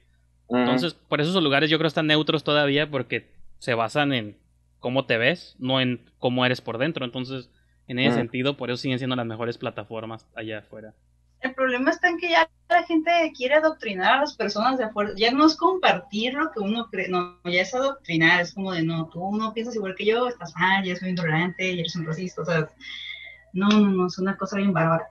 Entonces, 0.48 0.94
por 0.94 1.20
eso 1.20 1.30
esos 1.30 1.42
lugares 1.42 1.68
yo 1.68 1.78
creo 1.78 1.88
están 1.88 2.06
neutros 2.06 2.44
todavía 2.44 2.88
porque 2.88 3.32
se 3.58 3.74
basan 3.74 4.12
en 4.12 4.38
cómo 4.78 5.04
te 5.04 5.18
ves, 5.18 5.56
no 5.58 5.80
en 5.80 6.00
cómo 6.18 6.46
eres 6.46 6.60
por 6.60 6.78
dentro. 6.78 7.04
Entonces, 7.04 7.50
en 7.88 7.98
ese 7.98 8.16
sentido, 8.16 8.56
por 8.56 8.70
eso 8.70 8.76
siguen 8.76 8.98
siendo 8.98 9.16
las 9.16 9.26
mejores 9.26 9.58
plataformas 9.58 10.28
allá 10.36 10.58
afuera. 10.58 10.94
El 11.40 11.54
problema 11.54 11.90
está 11.90 12.08
en 12.08 12.18
que 12.18 12.30
ya 12.30 12.48
la 12.68 12.82
gente 12.82 13.10
quiere 13.36 13.54
adoctrinar 13.54 14.14
a 14.14 14.20
las 14.22 14.36
personas 14.36 14.78
de 14.78 14.84
afuera. 14.84 15.12
Ya 15.16 15.30
no 15.30 15.46
es 15.46 15.56
compartir 15.56 16.34
lo 16.34 16.50
que 16.50 16.60
uno 16.60 16.88
cree, 16.90 17.08
no, 17.08 17.38
ya 17.44 17.62
es 17.62 17.74
adoctrinar. 17.74 18.40
Es 18.40 18.54
como 18.54 18.72
de, 18.72 18.82
no, 18.82 19.08
tú 19.08 19.36
no 19.36 19.52
piensas 19.52 19.76
igual 19.76 19.94
que 19.94 20.06
yo, 20.06 20.28
estás 20.28 20.54
mal, 20.56 20.84
ya 20.84 20.96
soy 20.96 21.10
intolerante, 21.10 21.74
ya 21.74 21.80
eres 21.80 21.96
un 21.96 22.06
racista. 22.06 22.42
O 22.42 22.44
sea, 22.44 22.68
no, 23.52 23.68
no, 23.68 23.88
no, 23.88 24.06
es 24.06 24.18
una 24.18 24.36
cosa 24.36 24.56
bien 24.56 24.72
bárbara. 24.72 25.08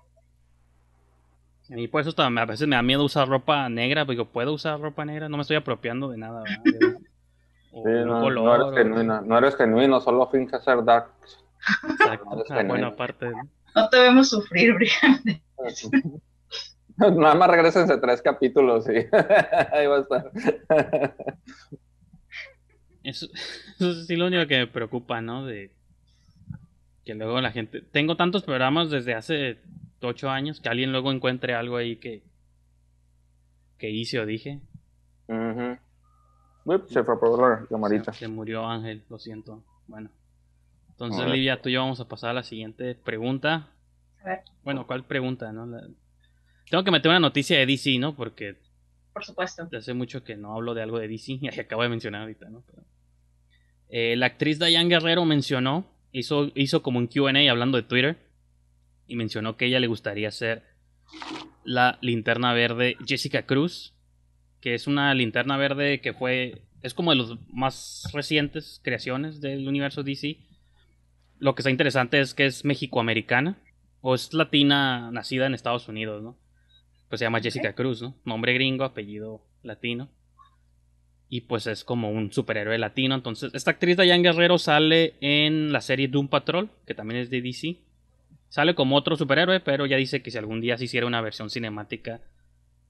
A 1.70 1.74
mí 1.74 1.88
por 1.88 2.02
eso 2.02 2.14
a 2.16 2.46
veces 2.46 2.68
me 2.68 2.76
da 2.76 2.84
miedo 2.84 3.04
usar 3.04 3.28
ropa 3.28 3.70
negra, 3.70 4.06
porque 4.06 4.24
puedo 4.24 4.54
usar 4.54 4.80
ropa 4.80 5.04
negra, 5.04 5.30
no 5.30 5.38
me 5.38 5.42
estoy 5.42 5.58
apropiando 5.58 6.10
de 6.10 6.18
nada. 6.18 6.44
no, 7.74 8.56
eres 8.56 8.76
genuino, 8.76 9.22
no 9.22 9.38
eres 9.38 9.56
genuino, 9.56 10.00
solo 10.00 10.28
finges 10.28 10.64
ser 10.64 10.84
dark. 10.84 11.08
Exacto, 11.90 12.44
no 12.50 12.64
buena 12.68 12.96
parte. 12.96 13.32
¿no? 13.32 13.50
Te 13.90 14.00
vemos 14.00 14.30
sufrir, 14.30 14.74
brillante. 14.74 15.44
Nada 16.98 17.36
más 17.36 17.50
regresense 17.50 17.98
tres 17.98 18.22
capítulos 18.22 18.88
y 18.88 18.98
ahí 19.74 19.86
va 19.88 19.98
a 19.98 20.02
estar. 20.02 20.32
Eso, 23.04 23.28
es 23.80 24.08
sí 24.08 24.16
lo 24.16 24.28
único 24.28 24.48
que 24.48 24.60
me 24.60 24.68
preocupa, 24.68 25.22
¿no? 25.22 25.46
De 25.46 25.72
que 27.04 27.14
luego 27.14 27.40
la 27.42 27.52
gente... 27.52 27.82
Tengo 27.82 28.16
tantos 28.16 28.44
programas 28.44 28.90
desde 28.90 29.14
hace 29.14 29.60
ocho 30.02 30.30
años 30.30 30.62
que 30.62 30.70
alguien 30.70 30.92
luego 30.92 31.12
encuentre 31.12 31.54
algo 31.54 31.78
ahí 31.78 31.98
que 31.98 32.24
que 33.78 33.90
hice 33.90 34.20
o 34.20 34.26
dije. 34.26 34.62
se 36.88 37.04
fue 37.04 37.20
por 37.20 37.40
la 37.40 37.66
camarita. 37.68 38.14
Se, 38.14 38.28
murió 38.28 38.66
Ángel, 38.66 39.04
lo 39.10 39.20
siento. 39.20 39.64
Bueno. 39.88 40.10
Entonces, 40.96 41.30
Livia, 41.30 41.62
tú 41.62 41.68
y 41.68 41.74
yo 41.74 41.82
vamos 41.82 42.00
a 42.00 42.08
pasar 42.08 42.30
a 42.30 42.34
la 42.34 42.44
siguiente 42.44 42.96
pregunta. 42.96 43.68
Bueno, 44.64 44.88
¿cuál 44.88 45.04
pregunta, 45.06 45.52
no? 45.52 45.68
Tengo 46.70 46.84
que 46.84 46.92
meter 46.92 47.10
una 47.10 47.20
noticia 47.20 47.60
de 47.60 47.66
DC, 47.66 48.00
¿no? 48.00 48.16
Porque... 48.16 48.56
Por 49.14 49.26
supuesto. 49.26 49.68
Hace 49.78 49.94
mucho 49.94 50.24
que 50.24 50.36
no 50.36 50.54
hablo 50.54 50.74
de 50.74 50.82
algo 50.82 51.00
de 51.00 51.08
DC 51.08 51.34
y 51.42 51.60
acabo 51.60 51.84
de 51.84 51.90
mencionar 51.90 52.22
ahorita, 52.22 52.50
¿no? 52.50 52.64
Eh, 53.90 54.16
la 54.16 54.28
actriz 54.28 54.58
Diane 54.58 54.90
Guerrero 54.90 55.26
mencionó, 55.26 55.86
hizo, 56.12 56.52
hizo 56.56 56.82
como 56.82 57.00
un 57.00 57.08
QA 57.08 57.52
hablando 57.52 57.78
de 57.78 57.84
Twitter 57.84 58.18
y 59.06 59.16
mencionó 59.16 59.58
que 59.58 59.66
ella 59.66 59.80
le 59.80 59.88
gustaría 59.88 60.32
ser 60.32 60.64
la 61.66 61.98
linterna 62.02 62.54
verde 62.54 62.98
Jessica 63.06 63.46
Cruz, 63.46 63.94
que 64.62 64.74
es 64.74 64.88
una 64.88 65.14
linterna 65.14 65.58
verde 65.58 66.02
que 66.02 66.14
fue, 66.14 66.64
es 66.82 66.94
como 66.94 67.12
de 67.12 67.18
los 67.18 67.38
más 67.50 68.10
recientes 68.14 68.80
creaciones 68.84 69.42
del 69.42 69.68
universo 69.68 70.04
DC. 70.04 70.40
Lo 71.40 71.56
que 71.56 71.62
está 71.62 71.70
interesante 71.70 72.20
es 72.20 72.34
que 72.34 72.46
es 72.46 72.66
mexicoamericana 72.66 73.58
o 74.02 74.16
es 74.16 74.34
latina 74.34 75.12
nacida 75.12 75.46
en 75.46 75.54
Estados 75.54 75.88
Unidos, 75.88 76.24
¿no? 76.24 76.38
Pues 77.10 77.20
se 77.20 77.26
llama 77.26 77.42
Jessica 77.42 77.74
Cruz, 77.74 78.02
¿no? 78.02 78.16
Nombre 78.26 78.54
gringo, 78.54 78.84
apellido 78.84 79.42
latino. 79.64 80.10
Y 81.28 81.42
pues 81.42 81.68
es 81.68 81.84
como 81.84 82.12
un 82.12 82.32
superhéroe 82.32 82.78
latino. 82.78 83.16
Entonces, 83.16 83.54
esta 83.54 83.72
actriz 83.72 83.98
Diane 83.98 84.24
Guerrero 84.24 84.58
sale 84.58 85.16
en 85.22 85.72
la 85.72 85.82
serie 85.82 86.08
Doom 86.08 86.28
Patrol, 86.28 86.70
que 86.86 86.94
también 86.94 87.20
es 87.20 87.30
de 87.30 87.42
DC. 87.42 87.80
Sale 88.50 88.76
como 88.76 88.96
otro 88.96 89.16
superhéroe, 89.16 89.60
pero 89.60 89.86
ya 89.86 89.98
dice 89.98 90.22
que 90.22 90.32
si 90.32 90.38
algún 90.38 90.62
día 90.62 90.78
se 90.78 90.86
hiciera 90.86 91.08
una 91.08 91.22
versión 91.22 91.50
cinemática 91.50 92.22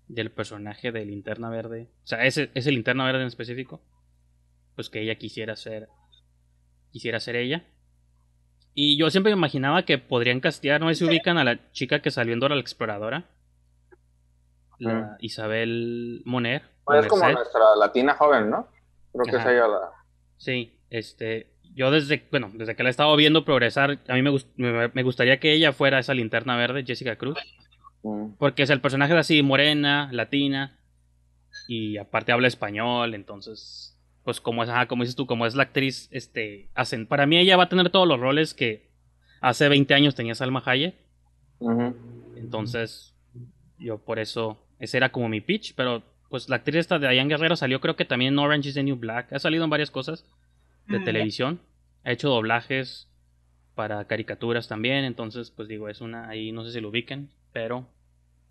del 0.08 0.32
personaje 0.32 0.92
de 0.92 1.06
Linterna 1.06 1.50
Verde, 1.50 1.90
o 2.04 2.08
sea, 2.08 2.26
ese 2.26 2.52
es 2.54 2.68
el 2.68 2.76
Linterna 2.76 3.06
Verde 3.06 3.22
en 3.22 3.28
específico, 3.28 3.82
pues 4.76 4.90
que 4.90 5.02
ella 5.02 5.16
quisiera 5.16 5.56
ser 5.56 5.88
quisiera 6.92 7.20
ser 7.20 7.36
ella. 7.36 7.66
Y 8.78 8.98
yo 8.98 9.10
siempre 9.10 9.32
me 9.32 9.38
imaginaba 9.38 9.84
que 9.84 9.98
podrían 9.98 10.42
castear, 10.42 10.82
no 10.82 10.90
sé 10.90 10.96
si 10.96 11.06
ubican 11.06 11.38
a 11.38 11.46
la 11.46 11.72
chica 11.72 12.02
que 12.02 12.12
salió 12.12 12.34
en 12.34 12.42
Dora 12.42 12.56
la 12.56 12.62
Exploradora, 12.62 13.24
la 14.80 15.16
Isabel 15.22 16.22
Moner. 16.26 16.62
Pues 16.84 17.06
es 17.06 17.08
como 17.08 17.28
nuestra 17.32 17.76
latina 17.78 18.14
joven, 18.16 18.50
¿no? 18.50 18.68
Creo 19.14 19.26
que 19.26 19.38
es 19.38 19.46
ella 19.46 19.68
la... 19.68 19.92
Sí, 20.38 20.78
este, 20.90 21.54
yo 21.74 21.90
desde, 21.90 22.28
bueno, 22.30 22.52
desde 22.54 22.76
que 22.76 22.84
la 22.84 22.90
he 22.90 22.92
estado 22.92 23.16
viendo 23.16 23.46
progresar, 23.46 24.00
a 24.10 24.14
mí 24.14 24.22
me, 24.22 24.90
me, 24.90 25.04
gustaría 25.04 25.40
que 25.40 25.54
ella 25.54 25.72
fuera 25.72 26.00
esa 26.00 26.14
linterna 26.14 26.58
verde, 26.58 26.84
Jessica 26.86 27.16
Cruz. 27.16 27.38
Mm. 28.04 28.34
Porque 28.38 28.64
es 28.64 28.70
el 28.70 28.82
personaje 28.82 29.14
de 29.14 29.20
así, 29.20 29.42
morena, 29.42 30.10
latina, 30.12 30.78
y 31.68 31.98
aparte 31.98 32.34
habla 32.34 32.50
español, 32.50 33.14
entonces, 33.14 33.95
pues 34.26 34.42
como 34.42 34.64
es, 34.64 34.70
como 34.90 35.04
dices 35.04 35.16
tú, 35.16 35.28
como 35.28 35.46
es 35.46 35.54
la 35.54 35.64
actriz, 35.64 36.10
este, 36.12 36.68
hacen, 36.74 37.06
para 37.06 37.28
mí 37.28 37.38
ella 37.38 37.58
va 37.58 37.66
a 37.66 37.70
tener 37.70 37.92
todos 37.92 38.08
los 38.08 38.20
roles 38.20 38.56
que 38.56 38.90
hace 39.40 39.70
20 39.70 39.94
años 39.94 40.16
tenía 40.16 40.34
Salma 40.34 40.64
Hayek. 40.66 40.96
Entonces, 42.36 43.14
yo 43.78 44.00
por 44.00 44.18
eso, 44.18 44.58
ese 44.80 44.98
era 44.98 45.12
como 45.12 45.30
mi 45.30 45.42
pitch, 45.42 45.76
pero 45.76 46.02
pues 46.30 46.50
la 46.50 46.56
actriz 46.56 46.78
esta 46.78 46.98
de 46.98 47.08
Diane 47.08 47.30
Guerrero 47.30 47.56
salió 47.56 47.80
creo 47.80 47.96
que 47.96 48.04
también 48.04 48.34
en 48.34 48.40
Orange 48.40 48.70
is 48.70 48.76
the 48.76 48.82
New 48.82 48.96
Black, 48.96 49.32
ha 49.32 49.38
salido 49.38 49.64
en 49.64 49.70
varias 49.70 49.92
cosas 49.92 50.26
de 50.88 50.98
mm, 50.98 51.04
televisión, 51.04 51.62
ha 52.04 52.12
hecho 52.12 52.30
doblajes 52.30 53.08
para 53.76 54.06
caricaturas 54.06 54.68
también, 54.68 55.06
entonces 55.06 55.52
pues 55.52 55.68
digo, 55.68 55.88
es 55.88 56.02
una, 56.02 56.30
ahí 56.30 56.52
no 56.52 56.66
sé 56.66 56.72
si 56.72 56.82
lo 56.82 56.90
ubiquen, 56.90 57.30
pero 57.54 57.88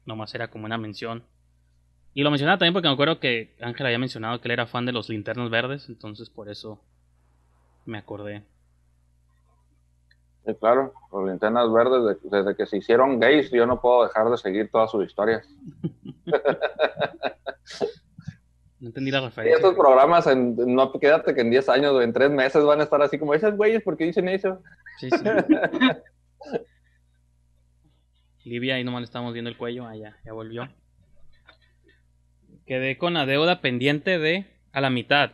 nomás 0.06 0.32
era 0.36 0.48
como 0.48 0.66
una 0.66 0.78
mención. 0.78 1.24
Y 2.14 2.22
lo 2.22 2.30
mencionaba 2.30 2.58
también 2.58 2.72
porque 2.72 2.86
me 2.86 2.94
acuerdo 2.94 3.18
que 3.18 3.56
Ángel 3.60 3.86
había 3.86 3.98
mencionado 3.98 4.40
que 4.40 4.46
él 4.46 4.52
era 4.52 4.66
fan 4.66 4.86
de 4.86 4.92
los 4.92 5.08
linternas 5.08 5.50
verdes, 5.50 5.88
entonces 5.88 6.30
por 6.30 6.48
eso 6.48 6.80
me 7.84 7.98
acordé. 7.98 8.44
Sí, 10.46 10.54
claro, 10.60 10.94
los 11.12 11.28
linternas 11.28 11.72
verdes, 11.72 12.18
desde 12.22 12.54
que 12.54 12.66
se 12.66 12.76
hicieron 12.76 13.18
gays, 13.18 13.50
yo 13.50 13.66
no 13.66 13.80
puedo 13.80 14.04
dejar 14.04 14.30
de 14.30 14.36
seguir 14.36 14.70
todas 14.70 14.92
sus 14.92 15.04
historias. 15.04 15.44
no 18.78 18.88
entendí 18.88 19.10
la 19.10 19.22
referencia. 19.22 19.52
Y 19.52 19.56
estos 19.56 19.74
programas, 19.74 20.28
en, 20.28 20.54
no 20.72 20.92
quédate 20.92 21.34
que 21.34 21.40
en 21.40 21.50
10 21.50 21.68
años 21.70 21.94
o 21.94 22.02
en 22.02 22.12
3 22.12 22.30
meses 22.30 22.62
van 22.62 22.80
a 22.80 22.84
estar 22.84 23.02
así 23.02 23.18
como 23.18 23.34
esos 23.34 23.56
güeyes, 23.56 23.82
¿por 23.82 23.96
qué 23.96 24.04
dicen 24.04 24.28
eso? 24.28 24.62
Sí, 25.00 25.10
sí. 25.10 25.16
Livia, 28.44 28.76
ahí 28.76 28.84
nomás 28.84 29.00
le 29.00 29.06
estamos 29.06 29.32
viendo 29.32 29.50
el 29.50 29.56
cuello. 29.56 29.84
Ah, 29.86 29.96
ya, 29.96 30.16
ya 30.24 30.32
volvió. 30.32 30.68
Quedé 32.66 32.96
con 32.96 33.14
la 33.14 33.26
deuda 33.26 33.60
pendiente 33.60 34.18
de 34.18 34.46
a 34.72 34.80
la 34.80 34.90
mitad. 34.90 35.32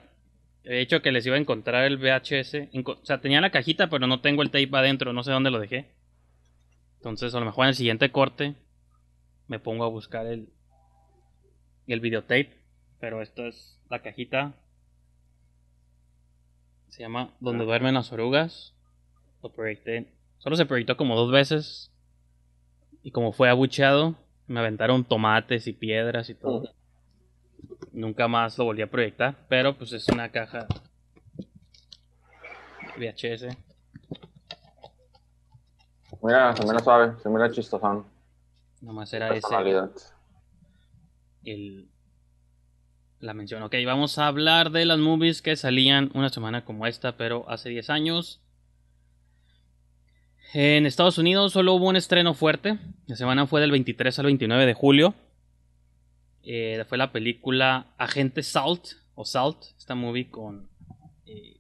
De 0.65 0.81
hecho, 0.81 1.01
que 1.01 1.13
les 1.13 1.25
iba 1.27 1.37
a 1.37 1.41
encontrar 1.41 1.85
el 1.85 1.97
VHS. 1.97 2.69
O 2.85 3.05
sea, 3.05 3.21
tenía 3.21 3.41
la 3.41 3.51
cajita, 3.51 3.89
pero 3.89 4.07
no 4.07 4.21
tengo 4.21 4.43
el 4.43 4.51
tape 4.51 4.69
adentro. 4.73 5.13
No 5.13 5.23
sé 5.23 5.31
dónde 5.31 5.51
lo 5.51 5.59
dejé. 5.59 5.91
Entonces, 6.97 7.35
a 7.35 7.41
lo 7.41 7.47
mejor 7.47 7.65
en 7.65 7.71
el 7.71 7.75
siguiente 7.75 8.11
corte 8.11 8.55
me 9.47 9.59
pongo 9.59 9.85
a 9.85 9.89
buscar 9.89 10.27
el, 10.27 10.49
el 11.87 12.01
videotape. 12.01 12.57
Pero 13.01 13.23
esto 13.23 13.47
es 13.47 13.81
la 13.89 14.03
cajita. 14.03 14.55
Se 16.89 17.03
llama 17.03 17.35
Donde 17.41 17.65
duermen 17.65 17.95
las 17.95 18.13
orugas. 18.13 18.75
Lo 19.43 19.53
proyecté. 19.53 20.13
Solo 20.39 20.57
se 20.57 20.67
proyectó 20.67 20.97
como 20.97 21.17
dos 21.17 21.33
veces. 21.33 21.91
Y 23.03 23.13
como 23.13 23.33
fue 23.33 23.49
abucheado, 23.49 24.17
me 24.47 24.61
aventaron 24.61 25.05
tomates 25.05 25.67
y 25.67 25.73
piedras 25.73 26.29
y 26.29 26.35
todo. 26.35 26.75
Nunca 27.93 28.29
más 28.29 28.57
lo 28.57 28.65
volví 28.65 28.83
a 28.83 28.91
proyectar, 28.91 29.35
pero 29.49 29.77
pues 29.77 29.93
es 29.93 30.09
una 30.09 30.31
caja 30.31 30.67
VHS. 32.97 33.57
Mira, 36.23 36.55
se 36.55 36.65
mira 36.65 36.79
suave, 36.81 37.15
se 37.23 37.29
mira 37.29 37.51
chistosón. 37.51 38.05
Nomás 38.81 39.13
era 39.13 39.35
ese. 39.35 39.47
El, 41.45 41.89
la 43.21 43.35
mención. 43.35 43.63
Ok, 43.63 43.75
vamos 43.85 44.19
a 44.19 44.27
hablar 44.27 44.71
de 44.71 44.85
las 44.85 44.99
movies 44.99 45.43
que 45.43 45.57
salían 45.57 46.11
una 46.15 46.29
semana 46.29 46.65
como 46.65 46.87
esta, 46.87 47.17
pero 47.17 47.49
hace 47.49 47.71
10 47.71 47.91
años. 47.91 48.41
En 50.53 50.85
Estados 50.85 51.19
Unidos 51.19 51.53
solo 51.53 51.75
hubo 51.75 51.89
un 51.89 51.97
estreno 51.97 52.35
fuerte. 52.35 52.79
La 53.07 53.17
semana 53.17 53.47
fue 53.47 53.61
del 53.61 53.71
23 53.71 54.19
al 54.19 54.27
29 54.27 54.67
de 54.67 54.75
julio. 54.75 55.15
Eh, 56.43 56.85
fue 56.89 56.99
la 56.99 57.13
película 57.13 57.95
Agente 57.99 58.43
Salt 58.43 58.85
o 59.15 59.25
Salt, 59.25 59.59
esta 59.79 59.95
movie 59.95 60.31
con 60.31 60.69
eh, 61.27 61.59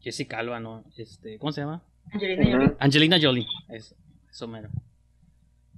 Jessica 0.00 0.38
Alba, 0.38 0.60
¿no? 0.60 0.84
Este, 0.96 1.38
¿Cómo 1.38 1.52
se 1.52 1.60
llama? 1.60 1.82
Angelina 2.12 2.50
Jolie. 2.50 2.76
Angelina 2.80 3.18
Jolie, 3.20 3.46
eso, 3.68 3.94
eso 4.28 4.48
mero. 4.48 4.70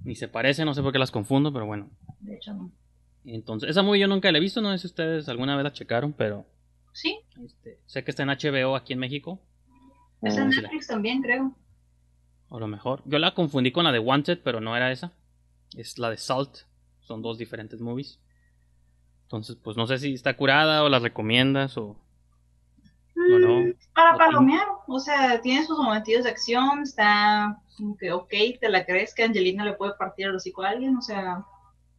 Ni 0.05 0.15
se 0.15 0.29
parece, 0.29 0.65
no 0.65 0.75
sé 0.75 0.83
por 0.83 0.93
qué 0.93 0.99
las 0.99 1.11
confundo, 1.11 1.53
pero 1.53 1.67
bueno. 1.67 1.91
De 2.21 2.35
hecho, 2.37 2.55
no. 2.55 2.73
Entonces, 3.25 3.71
esa 3.71 3.83
movie 3.83 4.01
yo 4.01 4.09
nunca 4.09 4.33
la 4.33 4.39
he 4.39 4.41
visto, 4.41 4.61
no 4.61 4.73
sé 4.73 4.79
si 4.79 4.87
ustedes 4.87 5.29
alguna 5.29 5.55
vez 5.55 5.65
la 5.65 5.73
checaron, 5.73 6.13
pero. 6.13 6.47
Sí. 6.93 7.21
Este, 7.45 7.79
sé 7.87 8.03
que 8.03 8.11
está 8.11 8.23
en 8.25 8.31
HBO 8.31 8.75
aquí 8.77 8.93
en 8.93 8.99
México. 8.99 9.41
Es 10.23 10.37
en 10.37 10.51
Netflix 10.51 10.87
también, 10.87 11.23
creo. 11.23 11.55
O 12.49 12.61
lo 12.61 12.67
mejor. 12.67 13.03
Yo 13.07 13.19
la 13.19 13.35
confundí 13.35 13.73
con 13.73 13.85
la 13.85 13.93
de 13.93 13.99
Wanted, 13.99 14.41
pero 14.43 14.61
no 14.61 14.77
era 14.77 14.93
esa. 14.93 15.13
Es 15.77 15.99
la 15.99 16.11
de 16.11 16.17
Salt. 16.17 16.67
Son 17.03 17.23
dos 17.23 17.39
diferentes 17.39 17.81
movies. 17.81 18.21
Entonces, 19.25 19.57
pues 19.57 19.77
no 19.77 19.87
sé 19.87 19.99
si 19.99 20.13
está 20.13 20.37
curada 20.37 20.83
o 20.85 20.89
la 20.89 20.99
recomiendas 20.99 21.77
o, 21.79 21.97
no. 23.15 23.61
Mm, 23.61 23.75
para 23.95 24.17
palomear, 24.17 24.67
o 24.87 24.99
sea, 24.99 25.41
tiene 25.41 25.65
sus 25.65 25.79
momentos 25.79 26.25
de 26.25 26.31
acción, 26.31 26.83
está 26.83 27.59
como 27.77 27.97
que 27.97 28.13
ok, 28.13 28.33
te 28.61 28.69
la 28.69 28.85
crees 28.85 29.15
que 29.15 29.25
Angelina 29.25 29.65
le 29.65 29.75
puede 29.75 29.95
partir 29.95 30.27
el 30.27 30.37
hocico 30.37 30.63
a 30.63 30.71
alguien, 30.71 30.97
o 30.97 31.03
sea, 31.03 31.45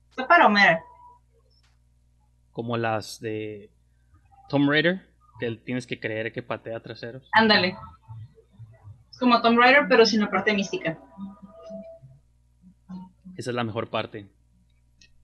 está 0.09 0.27
para 0.27 0.43
palomear. 0.43 0.81
Como 2.51 2.77
las 2.77 3.19
de 3.19 3.71
Tom 4.49 4.69
Raider, 4.69 5.07
que 5.39 5.55
tienes 5.55 5.87
que 5.87 5.99
creer 5.99 6.31
que 6.31 6.43
patea 6.43 6.79
traseros. 6.81 7.27
Ándale. 7.31 7.75
Es 9.09 9.17
como 9.17 9.41
Tom 9.41 9.57
Raider, 9.57 9.87
pero 9.89 10.05
sin 10.05 10.21
la 10.21 10.29
parte 10.29 10.53
mística. 10.53 10.97
Esa 13.35 13.49
es 13.49 13.55
la 13.55 13.63
mejor 13.63 13.89
parte. 13.89 14.27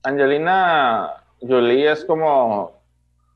Angelina 0.03 1.23
Jolie 1.41 1.91
es 1.91 2.05
como 2.05 2.79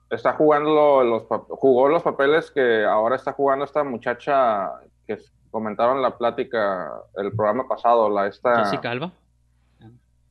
está 0.10 0.34
jugando 0.34 1.04
los 1.04 1.24
jugó 1.50 1.90
los 1.90 2.04
papeles 2.04 2.52
que 2.52 2.86
ahora 2.86 3.16
está 3.16 3.34
jugando 3.34 3.66
esta 3.66 3.84
muchacha 3.84 4.72
que 5.08 5.18
comentaron 5.50 6.02
la 6.02 6.18
plática 6.18 6.92
el 7.16 7.32
programa 7.32 7.68
pasado, 7.68 8.10
la 8.10 8.28
esta 8.28 8.66
Jessica 8.66 8.92
Alba. 8.92 9.12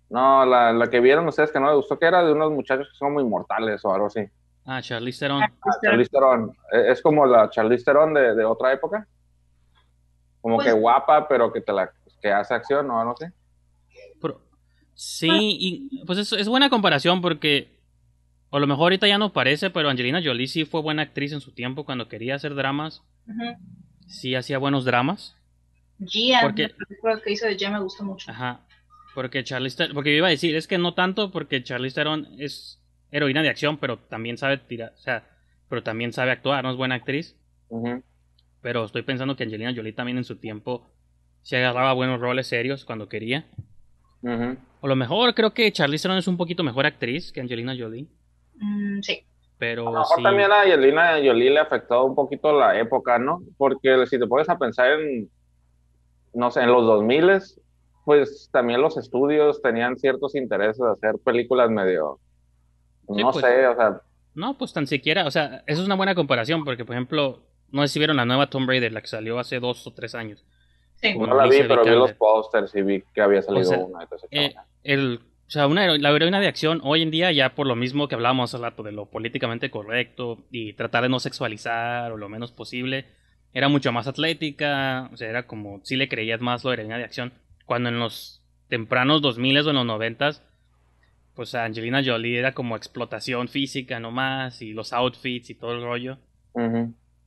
No, 0.08 0.44
la, 0.44 0.74
la, 0.74 0.90
que 0.90 1.00
vieron 1.00 1.26
ustedes 1.26 1.50
que 1.50 1.58
no 1.58 1.68
le 1.68 1.76
gustó 1.76 1.98
que 1.98 2.04
era 2.04 2.22
de 2.22 2.32
unos 2.32 2.52
muchachos 2.52 2.86
que 2.90 2.98
son 2.98 3.14
muy 3.14 3.24
mortales 3.24 3.82
o 3.82 3.94
algo 3.94 4.06
así. 4.06 4.20
Ah, 4.66 4.82
Charlize 4.82 5.20
Theron. 5.20 5.42
Ah, 5.42 5.78
Charlize 5.82 6.10
Theron. 6.10 6.54
E, 6.70 6.92
es 6.92 7.00
como 7.00 7.24
la 7.24 7.48
Charlize 7.48 7.84
Theron 7.84 8.12
de, 8.12 8.34
de 8.34 8.44
otra 8.44 8.72
época. 8.74 9.06
Como 10.42 10.58
que 10.58 10.70
pues 10.70 10.80
guapa, 10.80 11.26
pero 11.26 11.50
que 11.50 11.62
te 11.62 11.72
la 11.72 11.90
que 12.20 12.30
hace 12.30 12.52
acción 12.52 12.90
o 12.90 13.00
algo 13.00 13.14
así. 13.18 13.24
Sí, 14.94 15.28
y 15.30 16.04
pues 16.04 16.18
es, 16.18 16.32
es, 16.32 16.48
buena 16.48 16.70
comparación 16.70 17.20
porque 17.20 17.78
a 18.50 18.58
lo 18.58 18.66
mejor 18.66 18.84
ahorita 18.84 19.08
ya 19.08 19.18
no 19.18 19.32
parece, 19.32 19.70
pero 19.70 19.88
Angelina 19.88 20.20
Jolie 20.22 20.46
sí 20.46 20.64
fue 20.64 20.82
buena 20.82 21.02
actriz 21.02 21.32
en 21.32 21.40
su 21.40 21.52
tiempo 21.52 21.84
cuando 21.84 22.08
quería 22.08 22.34
hacer 22.34 22.54
dramas. 22.54 23.02
Sí 24.06 24.34
hacía 24.34 24.58
buenos 24.58 24.84
dramas. 24.84 25.36
Gia, 26.06 26.42
porque, 26.42 26.70
que 27.24 27.32
hizo 27.32 27.46
de 27.46 27.56
Gia 27.56 27.70
me 27.70 27.80
gustó 27.80 28.04
mucho. 28.04 28.30
Ajá. 28.30 28.60
Porque 29.14 29.44
Charlize 29.44 29.76
Theron, 29.76 29.94
porque 29.94 30.10
yo 30.10 30.18
iba 30.18 30.26
a 30.26 30.30
decir, 30.30 30.56
es 30.56 30.66
que 30.66 30.78
no 30.78 30.94
tanto 30.94 31.30
porque 31.30 31.62
Charlize 31.62 31.94
Theron 31.94 32.28
es 32.38 32.82
heroína 33.10 33.42
de 33.42 33.48
acción, 33.48 33.78
pero 33.78 33.98
también 33.98 34.38
sabe 34.38 34.58
tirar, 34.58 34.92
o 34.96 35.00
sea, 35.00 35.28
pero 35.68 35.82
también 35.82 36.12
sabe 36.12 36.30
actuar, 36.30 36.64
no 36.64 36.70
es 36.70 36.76
buena 36.76 36.96
actriz. 36.96 37.36
Pero 38.60 38.84
estoy 38.84 39.02
pensando 39.02 39.34
que 39.36 39.44
Angelina 39.44 39.72
Jolie 39.74 39.92
también 39.92 40.18
en 40.18 40.24
su 40.24 40.36
tiempo 40.36 40.90
se 41.42 41.56
agarraba 41.56 41.94
buenos 41.94 42.20
roles 42.20 42.46
serios 42.46 42.84
cuando 42.84 43.08
quería. 43.08 43.46
O 44.80 44.88
lo 44.88 44.96
mejor 44.96 45.34
creo 45.34 45.52
que 45.52 45.70
Charlize 45.72 46.02
Theron 46.02 46.18
es 46.18 46.28
un 46.28 46.36
poquito 46.36 46.62
mejor 46.62 46.86
actriz 46.86 47.32
que 47.32 47.40
Angelina 47.40 47.74
Jolie. 47.78 48.08
Mm, 48.56 49.00
sí. 49.00 49.24
Pero 49.58 49.88
a 49.88 49.92
lo 49.92 49.98
mejor 50.00 50.22
también 50.22 50.50
a 50.50 50.62
Angelina 50.62 51.12
Jolie 51.24 51.50
le 51.50 51.60
afectó 51.60 52.04
un 52.04 52.14
poquito 52.14 52.52
la 52.58 52.78
época, 52.78 53.18
¿no? 53.18 53.42
Porque 53.56 54.06
si 54.06 54.18
te 54.18 54.26
pones 54.26 54.48
a 54.48 54.58
pensar 54.58 55.00
en, 55.00 55.30
no 56.34 56.50
sé, 56.50 56.62
en 56.62 56.72
los 56.72 56.84
2000 56.86 57.40
pues 58.04 58.48
también 58.52 58.80
los 58.80 58.96
estudios 58.96 59.62
tenían 59.62 59.96
ciertos 59.96 60.34
intereses 60.34 60.78
de 60.78 60.90
hacer 60.90 61.20
películas 61.24 61.70
medio, 61.70 62.18
Sí, 63.08 63.22
no 63.22 63.30
pues. 63.32 63.44
sé, 63.44 63.66
o 63.66 63.76
sea, 63.76 64.00
No, 64.34 64.56
pues 64.56 64.72
tan 64.72 64.86
siquiera, 64.86 65.26
o 65.26 65.30
sea, 65.30 65.62
eso 65.66 65.80
es 65.80 65.86
una 65.86 65.94
buena 65.94 66.14
comparación 66.14 66.64
porque, 66.64 66.84
por 66.84 66.94
ejemplo, 66.96 67.42
no 67.70 67.82
sé 67.82 67.88
si 67.88 67.98
vieron 67.98 68.16
la 68.16 68.24
nueva 68.24 68.48
Tomb 68.48 68.68
Raider, 68.68 68.92
la 68.92 69.00
que 69.00 69.08
salió 69.08 69.38
hace 69.38 69.60
dos 69.60 69.86
o 69.86 69.92
tres 69.92 70.14
años. 70.14 70.44
Sí. 71.02 71.18
No 71.18 71.34
la 71.34 71.48
vi, 71.48 71.58
pero 71.66 71.84
vi 71.84 71.90
los 71.90 72.12
pósters 72.12 72.74
y 72.74 72.82
vi 72.82 73.02
que 73.12 73.20
había 73.20 73.42
salido 73.42 73.64
sea, 73.64 73.78
una. 73.78 74.02
Entonces, 74.02 74.28
Eh, 74.30 74.54
el, 74.84 75.20
o 75.46 75.50
sea, 75.50 75.66
una 75.66 75.98
la 75.98 76.10
heroína 76.10 76.40
de 76.40 76.46
acción 76.46 76.80
hoy 76.84 77.02
en 77.02 77.10
día, 77.10 77.32
ya 77.32 77.54
por 77.54 77.66
lo 77.66 77.76
mismo 77.76 78.08
que 78.08 78.14
hablábamos 78.14 78.54
hace 78.54 78.62
rato 78.62 78.82
de 78.82 78.92
lo 78.92 79.06
políticamente 79.06 79.70
correcto 79.70 80.38
y 80.50 80.74
tratar 80.74 81.02
de 81.02 81.08
no 81.08 81.18
sexualizar 81.20 82.12
o 82.12 82.16
lo 82.16 82.28
menos 82.28 82.52
posible, 82.52 83.06
era 83.52 83.68
mucho 83.68 83.92
más 83.92 84.06
atlética, 84.06 85.10
o 85.12 85.16
sea, 85.16 85.28
era 85.28 85.46
como 85.46 85.80
si 85.82 85.96
le 85.96 86.08
creías 86.08 86.40
más 86.40 86.64
lo 86.64 86.72
heroína 86.72 86.98
de 86.98 87.04
acción. 87.04 87.32
Cuando 87.66 87.88
en 87.88 87.98
los 87.98 88.42
tempranos 88.68 89.20
2000 89.20 89.58
o 89.58 89.70
en 89.70 89.76
los 89.76 89.86
90 89.86 90.30
pues 91.34 91.54
Angelina 91.54 92.02
Jolie 92.04 92.38
era 92.38 92.52
como 92.52 92.76
explotación 92.76 93.48
física 93.48 94.00
nomás 94.00 94.60
y 94.62 94.72
los 94.72 94.92
outfits 94.92 95.50
y 95.50 95.54
todo 95.54 95.72
el 95.72 95.82
rollo. 95.82 96.18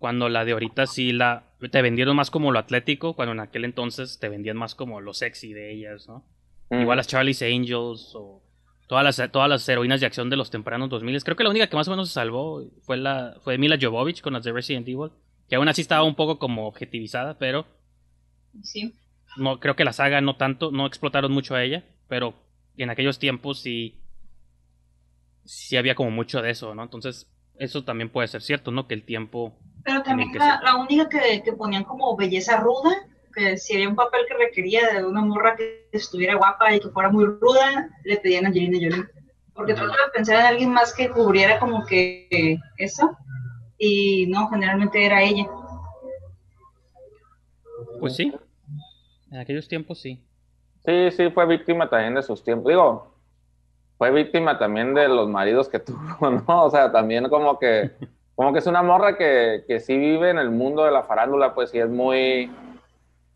Cuando 0.05 0.29
la 0.29 0.45
de 0.45 0.51
ahorita 0.51 0.85
sí 0.85 1.13
la 1.13 1.45
te 1.71 1.81
vendieron 1.81 2.15
más 2.15 2.29
como 2.29 2.51
lo 2.51 2.59
atlético, 2.59 3.15
cuando 3.15 3.31
en 3.31 3.39
aquel 3.39 3.65
entonces 3.65 4.19
te 4.19 4.29
vendían 4.29 4.55
más 4.55 4.75
como 4.75 5.01
lo 5.01 5.15
sexy 5.15 5.51
de 5.51 5.73
ellas, 5.73 6.07
¿no? 6.07 6.23
Ujú. 6.69 6.81
Igual 6.81 6.97
las 6.97 7.07
Charlie's 7.07 7.41
Angels 7.41 8.11
o 8.13 8.43
todas 8.87 9.03
las, 9.03 9.31
todas 9.31 9.49
las 9.49 9.67
heroínas 9.67 10.01
de 10.01 10.05
acción 10.05 10.29
de 10.29 10.35
los 10.35 10.51
tempranos 10.51 10.91
2000. 10.91 11.23
Creo 11.23 11.35
que 11.35 11.43
la 11.43 11.49
única 11.49 11.65
que 11.65 11.75
más 11.75 11.87
o 11.87 11.91
menos 11.91 12.09
se 12.09 12.13
salvó 12.13 12.63
fue 12.83 12.97
la 12.97 13.37
fue 13.43 13.57
Mila 13.57 13.79
Jovovich 13.81 14.21
con 14.21 14.33
las 14.33 14.43
de 14.43 14.51
Resident 14.51 14.87
Evil, 14.87 15.09
que 15.49 15.55
aún 15.55 15.67
así 15.69 15.81
estaba 15.81 16.03
un 16.03 16.13
poco 16.13 16.37
como 16.37 16.67
objetivizada, 16.67 17.39
pero 17.39 17.65
Sí. 18.61 18.93
no 19.37 19.59
creo 19.59 19.75
que 19.75 19.85
la 19.85 19.91
saga 19.93 20.21
no 20.21 20.35
tanto, 20.35 20.69
no 20.69 20.85
explotaron 20.85 21.31
mucho 21.31 21.55
a 21.55 21.63
ella, 21.63 21.83
pero 22.07 22.35
en 22.77 22.91
aquellos 22.91 23.17
tiempos 23.17 23.59
sí 23.59 23.99
sí 25.45 25.77
había 25.77 25.95
como 25.95 26.11
mucho 26.11 26.43
de 26.43 26.51
eso, 26.51 26.75
¿no? 26.75 26.83
Entonces, 26.83 27.27
eso 27.59 27.83
también 27.83 28.09
puede 28.11 28.27
ser 28.27 28.41
cierto, 28.41 28.71
¿no? 28.71 28.87
Que 28.87 28.93
el 28.95 29.03
tiempo 29.05 29.53
Pero 29.83 30.03
también 30.03 30.31
que 30.31 30.39
la, 30.39 30.57
se- 30.59 30.63
la 30.63 30.75
única 30.77 31.09
que, 31.09 31.41
que 31.43 31.53
ponían 31.53 31.83
como 31.83 32.15
belleza 32.15 32.57
ruda, 32.57 32.91
que 33.33 33.57
si 33.57 33.73
había 33.75 33.89
un 33.89 33.95
papel 33.95 34.21
que 34.27 34.33
requería 34.35 34.93
de 34.93 35.05
una 35.05 35.21
morra 35.21 35.55
que 35.55 35.87
estuviera 35.91 36.35
guapa 36.35 36.73
y 36.75 36.79
que 36.79 36.89
fuera 36.89 37.09
muy 37.09 37.25
ruda, 37.25 37.89
le 38.03 38.17
pedían 38.17 38.45
a 38.45 38.47
Angelina 38.49 38.77
Jolie. 38.77 39.05
Porque 39.53 39.73
Ujú. 39.73 39.81
trato 39.83 39.93
de 39.93 40.11
pensar 40.13 40.39
en 40.39 40.45
alguien 40.47 40.71
más 40.73 40.93
que 40.93 41.09
cubriera 41.09 41.59
como 41.59 41.85
que 41.85 42.57
eso, 42.77 43.17
y 43.77 44.25
no, 44.27 44.49
generalmente 44.49 45.05
era 45.05 45.21
ella. 45.23 45.45
pues 47.99 48.15
sí. 48.15 48.33
En 49.31 49.39
aquellos 49.39 49.67
tiempos 49.67 49.99
sí. 50.01 50.19
Sí, 50.85 51.11
sí, 51.11 51.29
fue 51.31 51.47
víctima 51.47 51.89
también 51.89 52.15
de 52.15 52.23
sus 52.23 52.43
tiempos. 52.43 52.69
Digo, 52.69 53.14
fue 53.97 54.11
víctima 54.11 54.57
también 54.57 54.93
de 54.93 55.07
los 55.07 55.27
maridos 55.27 55.69
que 55.69 55.79
tuvo, 55.79 56.29
¿no? 56.29 56.65
O 56.65 56.69
sea, 56.69 56.91
también 56.91 57.29
como 57.29 57.57
que, 57.59 57.91
como 58.35 58.53
que 58.53 58.59
es 58.59 58.67
una 58.67 58.83
morra 58.83 59.17
que, 59.17 59.63
que 59.67 59.79
sí 59.79 59.97
vive 59.97 60.29
en 60.29 60.37
el 60.37 60.51
mundo 60.51 60.83
de 60.83 60.91
la 60.91 61.03
farándula, 61.03 61.53
pues 61.53 61.71
sí 61.71 61.79
es 61.79 61.89
muy, 61.89 62.51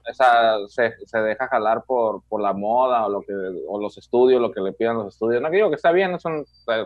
o 0.09 0.13
sea, 0.13 0.55
se, 0.67 0.95
se 1.05 1.19
deja 1.19 1.47
jalar 1.47 1.83
por, 1.85 2.23
por 2.27 2.41
la 2.41 2.53
moda 2.53 3.05
o 3.05 3.09
lo 3.09 3.21
que, 3.21 3.33
o 3.67 3.79
los 3.79 3.97
estudios, 3.97 4.41
lo 4.41 4.51
que 4.51 4.61
le 4.61 4.73
pidan 4.73 4.97
los 4.97 5.13
estudios. 5.13 5.41
No 5.41 5.49
que 5.49 5.57
digo 5.57 5.69
que 5.69 5.75
está 5.75 5.91
bien, 5.91 6.13
eso 6.15 6.29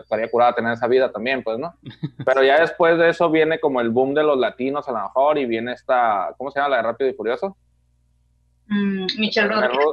estaría 0.02 0.30
curada 0.30 0.54
tener 0.54 0.72
esa 0.72 0.86
vida 0.86 1.10
también, 1.10 1.42
pues, 1.42 1.58
¿no? 1.58 1.74
Pero 2.24 2.44
ya 2.44 2.60
después 2.60 2.98
de 2.98 3.08
eso 3.08 3.30
viene 3.30 3.58
como 3.60 3.80
el 3.80 3.90
boom 3.90 4.14
de 4.14 4.22
los 4.22 4.38
latinos 4.38 4.88
a 4.88 4.92
lo 4.92 5.02
mejor 5.02 5.38
y 5.38 5.46
viene 5.46 5.72
esta, 5.72 6.34
¿cómo 6.36 6.50
se 6.50 6.60
llama? 6.60 6.70
La 6.70 6.76
de 6.76 6.82
Rápido 6.82 7.10
y 7.10 7.14
Furioso. 7.14 7.56
Mm, 8.66 9.06
Michelle 9.18 9.48
Rodríguez. 9.48 9.86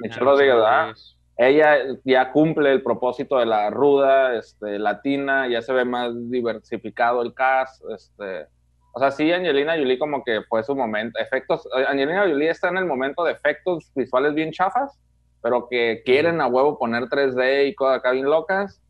Michelle 0.00 0.24
Rodríguez, 0.24 0.54
¿verdad? 0.54 0.94
Ella 1.38 1.78
ya 2.04 2.32
cumple 2.32 2.72
el 2.72 2.82
propósito 2.82 3.38
de 3.38 3.46
la 3.46 3.70
ruda, 3.70 4.34
este, 4.34 4.76
latina, 4.76 5.46
ya 5.48 5.62
se 5.62 5.72
ve 5.72 5.84
más 5.84 6.12
diversificado 6.28 7.22
el 7.22 7.32
cast, 7.32 7.80
este, 7.94 8.46
o 8.92 8.98
sea, 8.98 9.12
sí, 9.12 9.32
Angelina 9.32 9.76
Jolie 9.76 10.00
como 10.00 10.24
que 10.24 10.42
fue 10.48 10.64
su 10.64 10.74
momento, 10.74 11.16
efectos, 11.20 11.68
Angelina 11.72 12.22
Jolie 12.22 12.50
está 12.50 12.70
en 12.70 12.78
el 12.78 12.86
momento 12.86 13.22
de 13.22 13.32
efectos 13.32 13.92
visuales 13.94 14.34
bien 14.34 14.50
chafas, 14.50 14.98
pero 15.40 15.68
que 15.68 16.02
quieren 16.04 16.40
a 16.40 16.48
huevo 16.48 16.76
poner 16.76 17.04
3D 17.04 17.68
y 17.68 17.74
cosas 17.76 17.98
acá 17.98 18.10
bien 18.10 18.26
locas, 18.26 18.82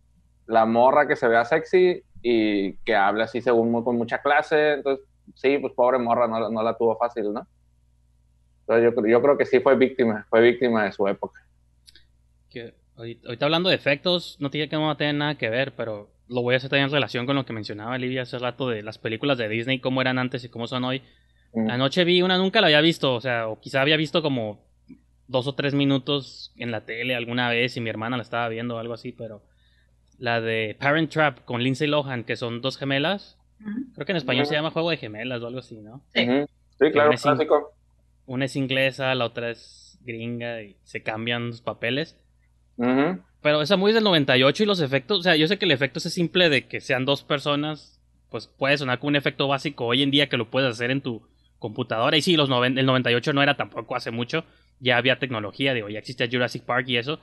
la 0.47 0.65
morra 0.65 1.07
que 1.07 1.17
se 1.17 1.29
vea 1.29 1.45
sexy 1.45 2.03
y 2.23 2.79
que 2.79 2.97
hable 2.97 3.25
así 3.25 3.43
según 3.43 3.85
con 3.85 3.99
mucha 3.99 4.23
clase, 4.23 4.73
entonces, 4.73 5.07
sí, 5.35 5.59
pues 5.59 5.75
pobre 5.75 5.99
morra, 5.99 6.27
no, 6.27 6.49
no 6.49 6.63
la 6.63 6.75
tuvo 6.79 6.97
fácil, 6.97 7.31
¿no? 7.31 7.47
Entonces 8.61 8.91
yo, 8.91 9.07
yo 9.07 9.21
creo 9.21 9.37
que 9.37 9.45
sí 9.45 9.61
fue 9.61 9.77
víctima, 9.77 10.27
fue 10.31 10.41
víctima 10.41 10.85
de 10.85 10.93
su 10.93 11.07
época. 11.07 11.43
Que 12.59 12.75
ahorita, 12.97 13.29
ahorita 13.29 13.45
hablando 13.45 13.69
de 13.69 13.75
efectos, 13.77 14.37
no 14.41 14.51
tiene 14.51 14.69
que 14.69 14.77
no 14.77 14.97
tener 14.97 15.15
nada 15.15 15.37
que 15.37 15.49
ver, 15.49 15.73
pero 15.75 16.11
lo 16.29 16.43
voy 16.43 16.55
a 16.55 16.57
hacer 16.59 16.71
también 16.71 16.87
en 16.89 16.93
relación 16.93 17.27
con 17.27 17.37
lo 17.37 17.45
que 17.47 17.53
mencionaba 17.53 17.97
Livia 17.99 18.23
hace 18.23 18.39
rato 18.39 18.69
de 18.69 18.83
las 18.83 18.99
películas 18.99 19.39
de 19.39 19.49
Disney, 19.49 19.79
cómo 19.81 20.01
eran 20.01 20.19
antes 20.19 20.45
y 20.45 20.49
cómo 20.49 20.67
son 20.67 20.85
hoy. 20.85 21.03
Mm. 21.55 21.71
Anoche 21.71 22.05
vi 22.05 22.21
una, 22.23 22.37
nunca 22.37 22.61
la 22.61 22.67
había 22.67 22.81
visto, 22.81 23.15
o 23.15 23.21
sea, 23.21 23.49
o 23.49 23.61
quizá 23.61 23.81
había 23.81 23.97
visto 23.97 24.23
como 24.23 24.61
dos 25.27 25.47
o 25.47 25.55
tres 25.55 25.75
minutos 25.75 26.53
en 26.57 26.71
la 26.71 26.85
tele 26.85 27.15
alguna 27.15 27.49
vez 27.51 27.77
y 27.77 27.81
mi 27.81 27.91
hermana 27.91 28.17
la 28.17 28.23
estaba 28.23 28.49
viendo 28.49 28.77
o 28.77 28.79
algo 28.79 28.95
así, 28.95 29.13
pero 29.13 29.43
la 30.19 30.41
de 30.41 30.77
Parent 30.79 31.11
Trap 31.11 31.45
con 31.45 31.63
Lindsay 31.63 31.87
Lohan, 31.89 32.25
que 32.25 32.37
son 32.37 32.61
dos 32.61 32.77
gemelas, 32.77 33.39
creo 33.95 34.05
que 34.07 34.13
en 34.13 34.17
español 34.17 34.47
se 34.47 34.55
llama 34.55 34.71
Juego 34.71 34.91
de 34.91 34.97
Gemelas 34.97 35.43
o 35.43 35.47
algo 35.47 35.61
así, 35.61 35.77
¿no? 35.81 36.03
Sí. 36.15 36.27
Claro, 36.93 37.11
cinco- 37.13 37.23
clásico. 37.23 37.75
Una 38.27 38.45
es 38.45 38.57
inglesa, 38.57 39.15
la 39.15 39.25
otra 39.25 39.51
es 39.51 39.99
gringa 40.03 40.63
y 40.63 40.77
se 40.83 41.03
cambian 41.03 41.49
los 41.49 41.61
papeles. 41.63 42.17
Pero 43.43 43.63
esa 43.63 43.77
movie 43.77 43.91
es 43.91 43.95
del 43.95 44.05
98 44.05 44.63
y 44.63 44.67
los 44.67 44.81
efectos, 44.81 45.21
o 45.21 45.23
sea, 45.23 45.37
yo 45.37 45.47
sé 45.47 45.59
que 45.59 45.65
el 45.65 45.71
efecto 45.71 45.99
es 45.99 46.13
simple 46.13 46.49
de 46.49 46.67
que 46.67 46.81
sean 46.81 47.05
dos 47.05 47.23
personas, 47.23 48.01
pues 48.31 48.47
puede 48.47 48.77
sonar 48.79 48.99
como 48.99 49.09
un 49.09 49.17
efecto 49.17 49.47
básico 49.49 49.87
hoy 49.87 50.03
en 50.03 50.11
día 50.11 50.29
que 50.29 50.37
lo 50.37 50.51
puedes 50.51 50.71
hacer 50.71 50.91
en 50.91 51.01
tu 51.01 51.23
computadora. 51.59 52.17
Y 52.17 52.23
sí, 52.23 52.37
los 52.37 52.49
noven- 52.49 52.79
el 52.79 52.87
98 52.87 53.33
no 53.33 53.43
era 53.43 53.57
tampoco 53.57 53.97
hace 53.97 54.11
mucho, 54.11 54.45
ya 54.81 54.97
había 54.97 55.19
tecnología, 55.19 55.75
digo, 55.75 55.89
ya 55.89 55.99
existía 55.99 56.29
Jurassic 56.31 56.63
Park 56.65 56.89
y 56.89 56.97
eso. 56.99 57.21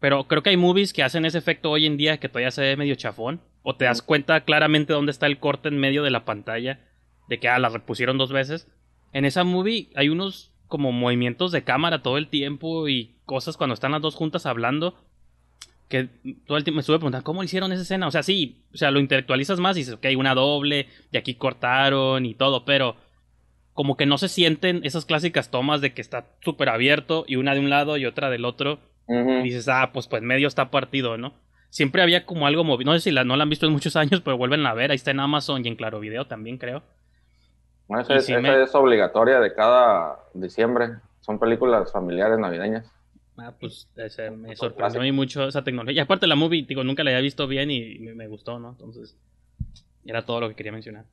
Pero 0.00 0.24
creo 0.28 0.42
que 0.42 0.50
hay 0.50 0.56
movies 0.56 0.92
que 0.92 1.02
hacen 1.02 1.24
ese 1.24 1.38
efecto 1.38 1.70
hoy 1.70 1.86
en 1.86 1.96
día 1.96 2.18
que 2.18 2.28
todavía 2.28 2.50
se 2.50 2.60
ve 2.62 2.76
medio 2.76 2.94
chafón. 2.94 3.40
O 3.62 3.76
te 3.76 3.86
das 3.86 4.02
cuenta 4.02 4.42
claramente 4.44 4.92
dónde 4.92 5.12
está 5.12 5.26
el 5.26 5.38
corte 5.38 5.68
en 5.68 5.78
medio 5.78 6.02
de 6.02 6.10
la 6.10 6.24
pantalla. 6.26 6.80
De 7.28 7.38
que 7.40 7.48
ah, 7.48 7.58
la 7.58 7.70
repusieron 7.70 8.18
dos 8.18 8.30
veces. 8.30 8.68
En 9.14 9.24
esa 9.24 9.44
movie 9.44 9.88
hay 9.94 10.10
unos 10.10 10.52
como 10.74 10.90
movimientos 10.90 11.52
de 11.52 11.62
cámara 11.62 12.02
todo 12.02 12.18
el 12.18 12.26
tiempo 12.26 12.88
y 12.88 13.14
cosas 13.26 13.56
cuando 13.56 13.74
están 13.74 13.92
las 13.92 14.02
dos 14.02 14.16
juntas 14.16 14.44
hablando. 14.44 14.96
Que 15.86 16.08
todo 16.48 16.56
el 16.56 16.64
tiempo 16.64 16.78
me 16.78 16.80
estuve 16.80 16.98
preguntando, 16.98 17.22
¿cómo 17.22 17.44
hicieron 17.44 17.70
esa 17.70 17.82
escena? 17.82 18.08
O 18.08 18.10
sea, 18.10 18.24
sí, 18.24 18.64
o 18.74 18.76
sea, 18.76 18.90
lo 18.90 18.98
intelectualizas 18.98 19.60
más 19.60 19.76
y 19.76 19.82
dices, 19.82 19.94
ok, 19.94 20.06
una 20.18 20.34
doble, 20.34 20.88
y 21.12 21.16
aquí 21.16 21.36
cortaron 21.36 22.26
y 22.26 22.34
todo, 22.34 22.64
pero 22.64 22.96
como 23.72 23.96
que 23.96 24.04
no 24.04 24.18
se 24.18 24.28
sienten 24.28 24.80
esas 24.82 25.04
clásicas 25.04 25.52
tomas 25.52 25.80
de 25.80 25.94
que 25.94 26.00
está 26.00 26.26
súper 26.40 26.70
abierto 26.70 27.24
y 27.28 27.36
una 27.36 27.54
de 27.54 27.60
un 27.60 27.70
lado 27.70 27.96
y 27.96 28.04
otra 28.04 28.28
del 28.28 28.44
otro. 28.44 28.80
Y 29.06 29.44
dices, 29.44 29.68
ah, 29.68 29.90
pues 29.92 30.08
pues 30.08 30.24
medio 30.24 30.48
está 30.48 30.72
partido, 30.72 31.16
¿no? 31.18 31.34
Siempre 31.70 32.02
había 32.02 32.26
como 32.26 32.48
algo 32.48 32.64
movido. 32.64 32.90
No 32.90 32.98
sé 32.98 33.04
si 33.04 33.10
la, 33.12 33.22
no 33.22 33.36
la 33.36 33.44
han 33.44 33.50
visto 33.50 33.66
en 33.66 33.72
muchos 33.72 33.94
años, 33.94 34.22
pero 34.22 34.36
vuelven 34.36 34.66
a 34.66 34.74
ver. 34.74 34.90
Ahí 34.90 34.96
está 34.96 35.12
en 35.12 35.20
Amazon 35.20 35.64
y 35.64 35.68
en 35.68 35.76
Claro 35.76 36.00
Video 36.00 36.26
también, 36.26 36.58
creo. 36.58 36.82
Esa 37.88 38.14
es, 38.16 38.28
esa 38.28 38.40
me- 38.40 38.62
es 38.62 38.74
obligatoria 38.74 39.40
de 39.40 39.54
cada 39.54 40.18
diciembre. 40.32 40.90
Son 41.20 41.38
películas 41.38 41.90
familiares 41.92 42.38
navideñas. 42.38 42.90
Ah, 43.36 43.52
pues 43.58 43.88
ese, 43.96 44.30
me 44.30 44.54
sorprendió 44.56 45.00
a 45.00 45.04
mí 45.04 45.12
mucho 45.12 45.48
esa 45.48 45.62
tecnología. 45.64 45.96
Y 46.00 46.02
aparte 46.02 46.26
la 46.26 46.36
movie, 46.36 46.64
digo, 46.66 46.84
nunca 46.84 47.02
la 47.02 47.10
había 47.10 47.20
visto 47.20 47.46
bien 47.46 47.70
y 47.70 47.98
me, 47.98 48.14
me 48.14 48.28
gustó, 48.28 48.58
¿no? 48.58 48.70
Entonces, 48.70 49.16
era 50.04 50.24
todo 50.24 50.40
lo 50.40 50.48
que 50.48 50.54
quería 50.54 50.72
mencionar. 50.72 51.04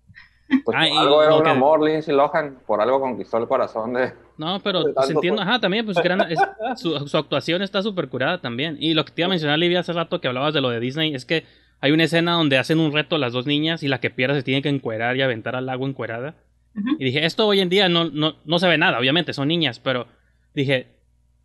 Pues 0.66 0.78
Ah, 0.78 0.86
por 0.90 0.98
algo 1.00 1.24
era 1.24 1.36
un 1.36 1.44
que- 1.44 1.50
amor, 1.50 1.82
Lindsay 1.84 2.14
Lohan. 2.14 2.60
Por 2.68 2.82
algo 2.82 3.00
conquistó 3.00 3.38
el 3.38 3.48
corazón 3.48 3.94
de. 3.94 4.12
No, 4.38 4.60
pero 4.60 4.84
De 4.84 4.94
pues 4.94 5.10
entiendo, 5.10 5.42
por- 5.42 5.48
ajá, 5.50 5.60
también, 5.62 5.86
pues 5.86 5.98
gran- 5.98 6.30
es- 6.30 6.40
su, 6.76 7.08
su 7.08 7.18
actuación 7.18 7.62
está 7.62 7.82
súper 7.82 8.10
curada 8.10 8.40
también. 8.42 8.76
Y 8.80 8.94
lo 8.94 9.04
que 9.06 9.12
te 9.14 9.22
iba 9.22 9.28
a 9.28 9.30
mencionar, 9.30 9.58
Livia, 9.58 9.80
hace 9.80 9.94
rato 9.94 10.20
que 10.22 10.28
hablabas 10.28 10.54
de 10.54 10.62
lo 10.62 10.70
de 10.70 10.80
Disney, 10.82 11.16
es 11.16 11.26
que 11.26 11.46
hay 11.80 11.92
una 11.94 12.04
escena 12.04 12.34
donde 12.34 12.58
hacen 12.58 12.80
un 12.80 12.92
reto 12.92 13.18
las 13.18 13.32
dos 13.34 13.46
niñas 13.48 13.82
y 13.82 13.88
la 13.88 14.00
que 14.02 14.10
pierda 14.12 14.36
se 14.36 14.44
tiene 14.44 14.62
que 14.62 14.70
encuerar 14.70 15.16
y 15.18 15.22
aventar 15.22 15.56
al 15.56 15.70
agua 15.70 15.88
encuerada. 15.88 16.36
Y 16.74 17.06
dije, 17.06 17.26
esto 17.26 17.48
hoy 17.48 17.60
en 17.60 17.70
día 17.70 17.90
no, 17.90 18.06
no, 18.06 18.36
no 18.46 18.60
se 18.60 18.68
ve 18.68 18.78
nada, 18.78 19.00
obviamente, 19.00 19.34
son 19.34 19.50
niñas, 19.50 19.80
pero 19.80 20.08
dije, 20.54 20.88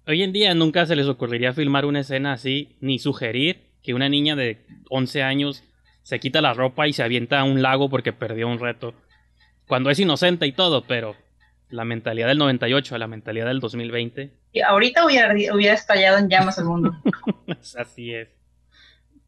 hoy 0.07 0.23
en 0.23 0.33
día 0.33 0.55
nunca 0.55 0.87
se 0.87 0.97
les 0.97 1.07
ocurriría 1.07 1.53
filmar 1.53 1.85
una 1.85 2.01
escena 2.01 2.33
así, 2.33 2.77
ni 2.81 2.99
sugerir 2.99 3.67
que 3.83 3.95
una 3.95 4.09
niña 4.09 4.37
de 4.37 4.65
11 4.91 5.23
años 5.23 5.65
se 6.03 6.21
quita 6.21 6.41
la 6.41 6.55
ropa 6.55 6.87
y 6.87 6.93
se 6.93 7.03
avienta 7.03 7.41
a 7.41 7.45
un 7.45 7.63
lago 7.63 7.89
porque 7.89 8.13
perdió 8.13 8.49
un 8.49 8.61
reto. 8.61 8.95
Cuando 9.67 9.91
es 9.91 9.99
inocente 9.99 10.47
y 10.47 10.53
todo, 10.53 10.83
pero 10.83 11.17
la 11.69 11.85
mentalidad 11.85 12.29
del 12.29 12.39
98 12.39 12.95
a 12.95 12.99
la 12.99 13.09
mentalidad 13.09 13.47
del 13.47 13.61
2020, 13.61 14.33
Y 14.53 14.61
ahorita 14.61 15.05
hubiera, 15.05 15.33
hubiera 15.53 15.75
estallado 15.75 16.19
en 16.19 16.29
llamas 16.29 16.59
el 16.59 16.67
mundo. 16.67 16.93
pues 17.47 17.77
así 17.77 18.15
es. 18.15 18.29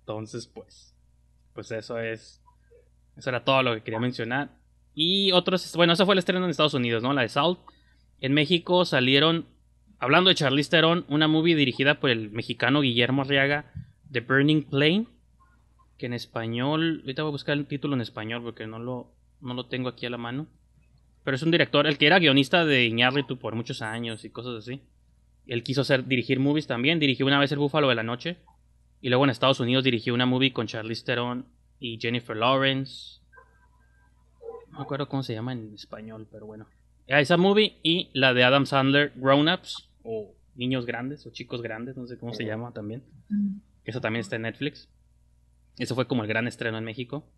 Entonces, 0.00 0.46
pues, 0.46 0.94
pues 1.52 1.70
eso 1.72 1.98
es, 1.98 2.40
eso 3.16 3.30
era 3.30 3.44
todo 3.44 3.62
lo 3.62 3.74
que 3.74 3.82
quería 3.82 4.00
mencionar. 4.00 4.50
Y 5.00 5.30
otros, 5.30 5.76
bueno, 5.76 5.92
eso 5.92 6.04
fue 6.06 6.16
el 6.16 6.18
estreno 6.18 6.44
en 6.44 6.50
Estados 6.50 6.74
Unidos, 6.74 7.04
¿no? 7.04 7.12
La 7.12 7.22
de 7.22 7.28
Salt. 7.28 7.60
En 8.20 8.34
México 8.34 8.84
salieron 8.84 9.46
hablando 10.00 10.28
de 10.28 10.34
Charlize 10.34 10.70
Theron, 10.70 11.04
una 11.06 11.28
movie 11.28 11.54
dirigida 11.54 12.00
por 12.00 12.10
el 12.10 12.32
mexicano 12.32 12.80
Guillermo 12.80 13.22
Arriaga, 13.22 13.70
The 14.10 14.22
Burning 14.22 14.64
Plane, 14.64 15.06
que 15.98 16.06
en 16.06 16.14
español, 16.14 17.02
ahorita 17.02 17.22
voy 17.22 17.28
a 17.28 17.30
buscar 17.30 17.56
el 17.56 17.66
título 17.66 17.94
en 17.94 18.00
español 18.00 18.42
porque 18.42 18.66
no 18.66 18.80
lo, 18.80 19.14
no 19.40 19.54
lo 19.54 19.66
tengo 19.66 19.88
aquí 19.88 20.04
a 20.04 20.10
la 20.10 20.18
mano. 20.18 20.48
Pero 21.22 21.36
es 21.36 21.44
un 21.44 21.52
director, 21.52 21.86
el 21.86 21.96
que 21.96 22.08
era 22.08 22.18
guionista 22.18 22.64
de 22.64 22.86
Iñárritu 22.86 23.38
por 23.38 23.54
muchos 23.54 23.82
años 23.82 24.24
y 24.24 24.30
cosas 24.30 24.56
así. 24.56 24.80
Él 25.46 25.62
quiso 25.62 25.82
hacer, 25.82 26.08
dirigir 26.08 26.40
movies 26.40 26.66
también, 26.66 26.98
dirigió 26.98 27.24
una 27.24 27.38
vez 27.38 27.52
El 27.52 27.58
Búfalo 27.58 27.88
de 27.88 27.94
la 27.94 28.02
Noche. 28.02 28.38
Y 29.00 29.10
luego 29.10 29.22
en 29.22 29.30
Estados 29.30 29.60
Unidos 29.60 29.84
dirigió 29.84 30.12
una 30.12 30.26
movie 30.26 30.52
con 30.52 30.66
Charlize 30.66 31.04
Theron 31.04 31.46
y 31.78 32.00
Jennifer 32.00 32.36
Lawrence. 32.36 33.17
No 34.78 34.82
me 34.82 34.86
acuerdo 34.86 35.08
cómo 35.08 35.24
se 35.24 35.34
llama 35.34 35.52
en 35.52 35.74
español, 35.74 36.28
pero 36.30 36.46
bueno. 36.46 36.68
Esa 37.08 37.36
movie 37.36 37.80
y 37.82 38.10
la 38.12 38.32
de 38.32 38.44
Adam 38.44 38.64
Sandler, 38.64 39.12
Grown 39.16 39.48
Ups, 39.48 39.90
o 40.04 40.36
Niños 40.54 40.86
Grandes, 40.86 41.26
o 41.26 41.32
Chicos 41.32 41.62
Grandes, 41.62 41.96
no 41.96 42.06
sé 42.06 42.16
cómo 42.16 42.32
se 42.32 42.44
llama 42.44 42.70
también. 42.70 43.02
Eso 43.82 44.00
también 44.00 44.20
está 44.20 44.36
en 44.36 44.42
Netflix. 44.42 44.88
Eso 45.78 45.96
fue 45.96 46.06
como 46.06 46.22
el 46.22 46.28
gran 46.28 46.46
estreno 46.46 46.78
en 46.78 46.84
México. 46.84 47.28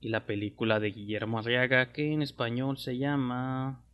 Y 0.00 0.08
la 0.08 0.26
película 0.26 0.80
de 0.80 0.90
Guillermo 0.90 1.38
Arriaga, 1.38 1.92
que 1.92 2.12
en 2.12 2.20
español 2.20 2.78
se 2.78 2.98
llama. 2.98 3.84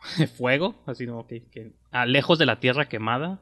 Fuego, 0.36 0.82
así 0.84 1.06
no, 1.06 1.26
que, 1.26 1.44
que... 1.44 1.72
Ah, 1.90 2.04
Lejos 2.04 2.38
de 2.38 2.44
la 2.44 2.60
Tierra 2.60 2.86
Quemada. 2.86 3.40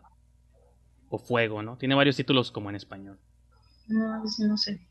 O 1.09 1.19
Fuego, 1.19 1.65
¿no? 1.65 1.79
Tiene 1.79 1.97
varios 1.97 2.15
títulos 2.15 2.53
como 2.53 2.71
en 2.71 2.77
español. 2.77 3.19
No, 3.89 4.23
no 4.23 4.57
sé. 4.57 4.87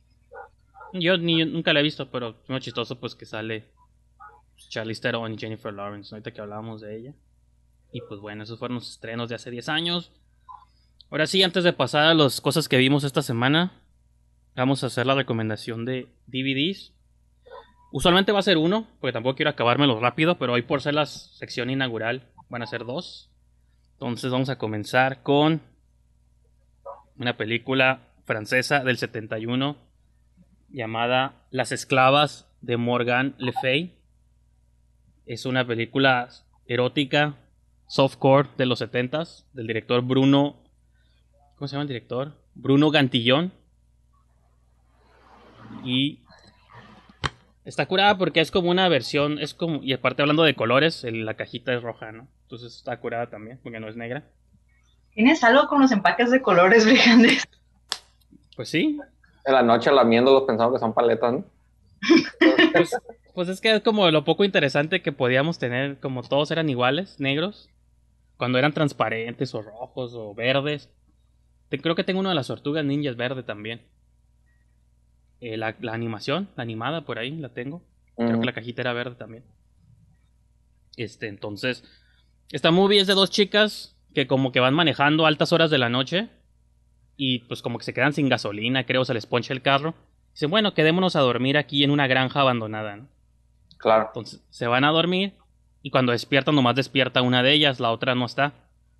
Yo 0.93 1.17
ni, 1.17 1.43
nunca 1.43 1.73
la 1.73 1.79
he 1.79 1.83
visto, 1.83 2.09
pero 2.11 2.35
es 2.43 2.49
muy 2.49 2.59
chistoso 2.59 2.99
pues 2.99 3.15
que 3.15 3.25
sale 3.25 3.65
Charlize 4.69 5.01
Theron 5.01 5.33
y 5.33 5.37
Jennifer 5.37 5.73
Lawrence, 5.73 6.13
ahorita 6.13 6.31
que 6.31 6.41
hablábamos 6.41 6.81
de 6.81 6.97
ella. 6.97 7.13
Y 7.91 8.01
pues 8.01 8.19
bueno, 8.19 8.43
esos 8.43 8.59
fueron 8.59 8.75
los 8.75 8.89
estrenos 8.89 9.29
de 9.29 9.35
hace 9.35 9.51
10 9.51 9.69
años. 9.69 10.11
Ahora 11.09 11.27
sí, 11.27 11.41
antes 11.43 11.63
de 11.63 11.73
pasar 11.73 12.05
a 12.05 12.13
las 12.13 12.41
cosas 12.41 12.67
que 12.67 12.77
vimos 12.77 13.03
esta 13.03 13.21
semana, 13.21 13.81
vamos 14.55 14.83
a 14.83 14.87
hacer 14.87 15.05
la 15.05 15.15
recomendación 15.15 15.85
de 15.85 16.07
DVDs. 16.27 16.93
Usualmente 17.91 18.31
va 18.31 18.39
a 18.39 18.43
ser 18.43 18.57
uno, 18.57 18.87
porque 18.99 19.13
tampoco 19.13 19.35
quiero 19.35 19.51
acabármelo 19.51 19.99
rápido, 19.99 20.37
pero 20.37 20.53
hoy 20.53 20.63
por 20.63 20.81
ser 20.81 20.95
la 20.95 21.05
sección 21.05 21.69
inaugural 21.69 22.31
van 22.49 22.63
a 22.63 22.67
ser 22.67 22.85
dos. 22.85 23.31
Entonces 23.93 24.31
vamos 24.31 24.49
a 24.49 24.57
comenzar 24.57 25.21
con 25.21 25.61
una 27.17 27.37
película 27.37 28.09
francesa 28.25 28.83
del 28.83 28.97
71 28.97 29.92
llamada 30.73 31.45
Las 31.51 31.71
esclavas 31.71 32.47
de 32.61 32.77
Morgan 32.77 33.35
Le 33.37 33.53
Fay. 33.53 33.95
Es 35.25 35.45
una 35.45 35.65
película 35.65 36.27
erótica, 36.65 37.37
softcore 37.87 38.49
de 38.57 38.65
los 38.65 38.81
70s, 38.81 39.45
del 39.53 39.67
director 39.67 40.01
Bruno. 40.01 40.57
¿Cómo 41.55 41.67
se 41.67 41.73
llama 41.73 41.83
el 41.83 41.87
director? 41.87 42.33
Bruno 42.55 42.89
Gantillón. 42.89 43.53
Y 45.85 46.19
está 47.65 47.85
curada 47.85 48.17
porque 48.17 48.41
es 48.41 48.51
como 48.51 48.69
una 48.69 48.89
versión, 48.89 49.39
es 49.39 49.53
como, 49.53 49.81
y 49.83 49.93
aparte 49.93 50.21
hablando 50.21 50.43
de 50.43 50.55
colores, 50.55 51.03
la 51.03 51.35
cajita 51.35 51.73
es 51.73 51.81
roja, 51.81 52.11
¿no? 52.11 52.27
Entonces 52.43 52.75
está 52.75 52.99
curada 52.99 53.29
también, 53.29 53.59
porque 53.61 53.79
no 53.79 53.87
es 53.87 53.95
negra. 53.95 54.23
¿Tienes 55.13 55.43
algo 55.43 55.67
con 55.67 55.81
los 55.81 55.91
empaques 55.91 56.31
de 56.31 56.41
colores, 56.41 56.85
Brigandes? 56.85 57.47
Pues 58.55 58.69
sí. 58.69 58.99
En 59.45 59.53
la 59.53 59.63
noche 59.63 59.91
lamiéndolos 59.91 60.43
pensando 60.43 60.73
que 60.73 60.79
son 60.79 60.93
paletas, 60.93 61.33
¿no? 61.33 61.45
Pues, 62.73 62.91
pues, 63.33 63.49
es 63.49 63.61
que 63.61 63.75
es 63.75 63.81
como 63.81 64.09
lo 64.11 64.25
poco 64.25 64.43
interesante 64.43 65.01
que 65.01 65.11
podíamos 65.11 65.57
tener, 65.57 65.99
como 65.99 66.21
todos 66.23 66.51
eran 66.51 66.69
iguales, 66.69 67.19
negros, 67.19 67.69
cuando 68.37 68.57
eran 68.57 68.73
transparentes 68.73 69.53
o 69.55 69.61
rojos 69.61 70.13
o 70.15 70.33
verdes. 70.33 70.89
creo 71.69 71.95
que 71.95 72.03
tengo 72.03 72.19
uno 72.19 72.29
de 72.29 72.35
las 72.35 72.47
tortugas 72.47 72.83
ninjas 72.83 73.15
verde 73.15 73.43
también. 73.43 73.81
Eh, 75.39 75.57
la, 75.57 75.75
animación, 75.91 76.49
la 76.55 76.63
animada 76.63 77.05
por 77.05 77.19
ahí, 77.19 77.31
la 77.31 77.49
tengo. 77.49 77.81
Creo 78.15 78.39
que 78.39 78.45
la 78.45 78.53
cajita 78.53 78.81
era 78.81 78.93
verde 78.93 79.15
también. 79.15 79.43
Este, 80.95 81.27
entonces, 81.27 81.83
esta 82.51 82.71
movie 82.71 83.01
es 83.01 83.07
de 83.07 83.13
dos 83.13 83.31
chicas 83.31 83.97
que 84.13 84.27
como 84.27 84.51
que 84.51 84.59
van 84.59 84.75
manejando 84.75 85.25
altas 85.25 85.51
horas 85.51 85.71
de 85.71 85.79
la 85.79 85.89
noche 85.89 86.29
y 87.15 87.39
pues 87.39 87.61
como 87.61 87.77
que 87.77 87.85
se 87.85 87.93
quedan 87.93 88.13
sin 88.13 88.29
gasolina, 88.29 88.85
creo, 88.85 89.05
se 89.05 89.13
les 89.13 89.25
poncha 89.25 89.53
el 89.53 89.61
carro. 89.61 89.93
Dicen, 90.33 90.49
bueno, 90.49 90.73
quedémonos 90.73 91.15
a 91.15 91.21
dormir 91.21 91.57
aquí 91.57 91.83
en 91.83 91.91
una 91.91 92.07
granja 92.07 92.41
abandonada, 92.41 92.95
¿no? 92.95 93.07
Claro. 93.77 94.07
Entonces 94.07 94.43
se 94.49 94.67
van 94.67 94.83
a 94.83 94.91
dormir 94.91 95.33
y 95.81 95.89
cuando 95.89 96.11
despiertan 96.11 96.55
nomás 96.55 96.75
despierta 96.75 97.21
una 97.21 97.43
de 97.43 97.51
ellas, 97.53 97.79
la 97.79 97.91
otra 97.91 98.15
no 98.15 98.25
está. 98.25 98.53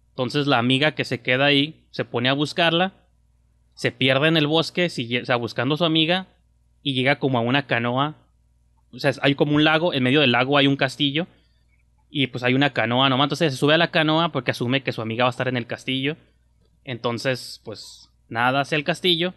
Entonces 0.10 0.46
la 0.46 0.60
amiga 0.60 0.94
que 0.94 1.06
se 1.06 1.22
queda 1.22 1.46
ahí 1.46 1.88
se 1.90 2.06
pone 2.06 2.30
a 2.30 2.34
buscarla, 2.34 2.94
se 3.74 3.92
pierde 3.92 4.28
en 4.28 4.38
el 4.38 4.46
bosque, 4.46 4.90
sigue, 4.90 5.22
o 5.22 5.26
sea, 5.26 5.38
buscando 5.38 5.76
a 5.76 5.78
su 5.78 5.86
amiga 5.86 6.28
y 6.84 6.94
llega 6.94 7.18
como 7.18 7.38
a 7.38 7.42
una 7.42 7.66
canoa. 7.66 8.16
O 8.92 9.00
sea, 9.00 9.12
hay 9.22 9.34
como 9.34 9.56
un 9.56 9.64
lago, 9.64 9.94
en 9.94 10.04
medio 10.04 10.22
del 10.22 10.34
lago 10.34 10.58
hay 10.58 10.68
un 10.68 10.76
castillo 10.76 11.26
y 12.12 12.28
pues 12.28 12.44
hay 12.44 12.54
una 12.54 12.74
canoa 12.74 13.10
nomás. 13.10 13.26
Entonces 13.26 13.54
se 13.54 13.58
sube 13.58 13.74
a 13.74 13.78
la 13.80 13.90
canoa 13.90 14.32
porque 14.32 14.52
asume 14.52 14.84
que 14.84 14.92
su 14.92 15.02
amiga 15.02 15.24
va 15.24 15.30
a 15.30 15.32
estar 15.32 15.48
en 15.48 15.58
el 15.58 15.66
castillo. 15.66 16.16
Entonces, 16.84 17.62
pues 17.64 18.10
nada 18.30 18.62
hacia 18.62 18.76
el 18.76 18.84
castillo. 18.84 19.34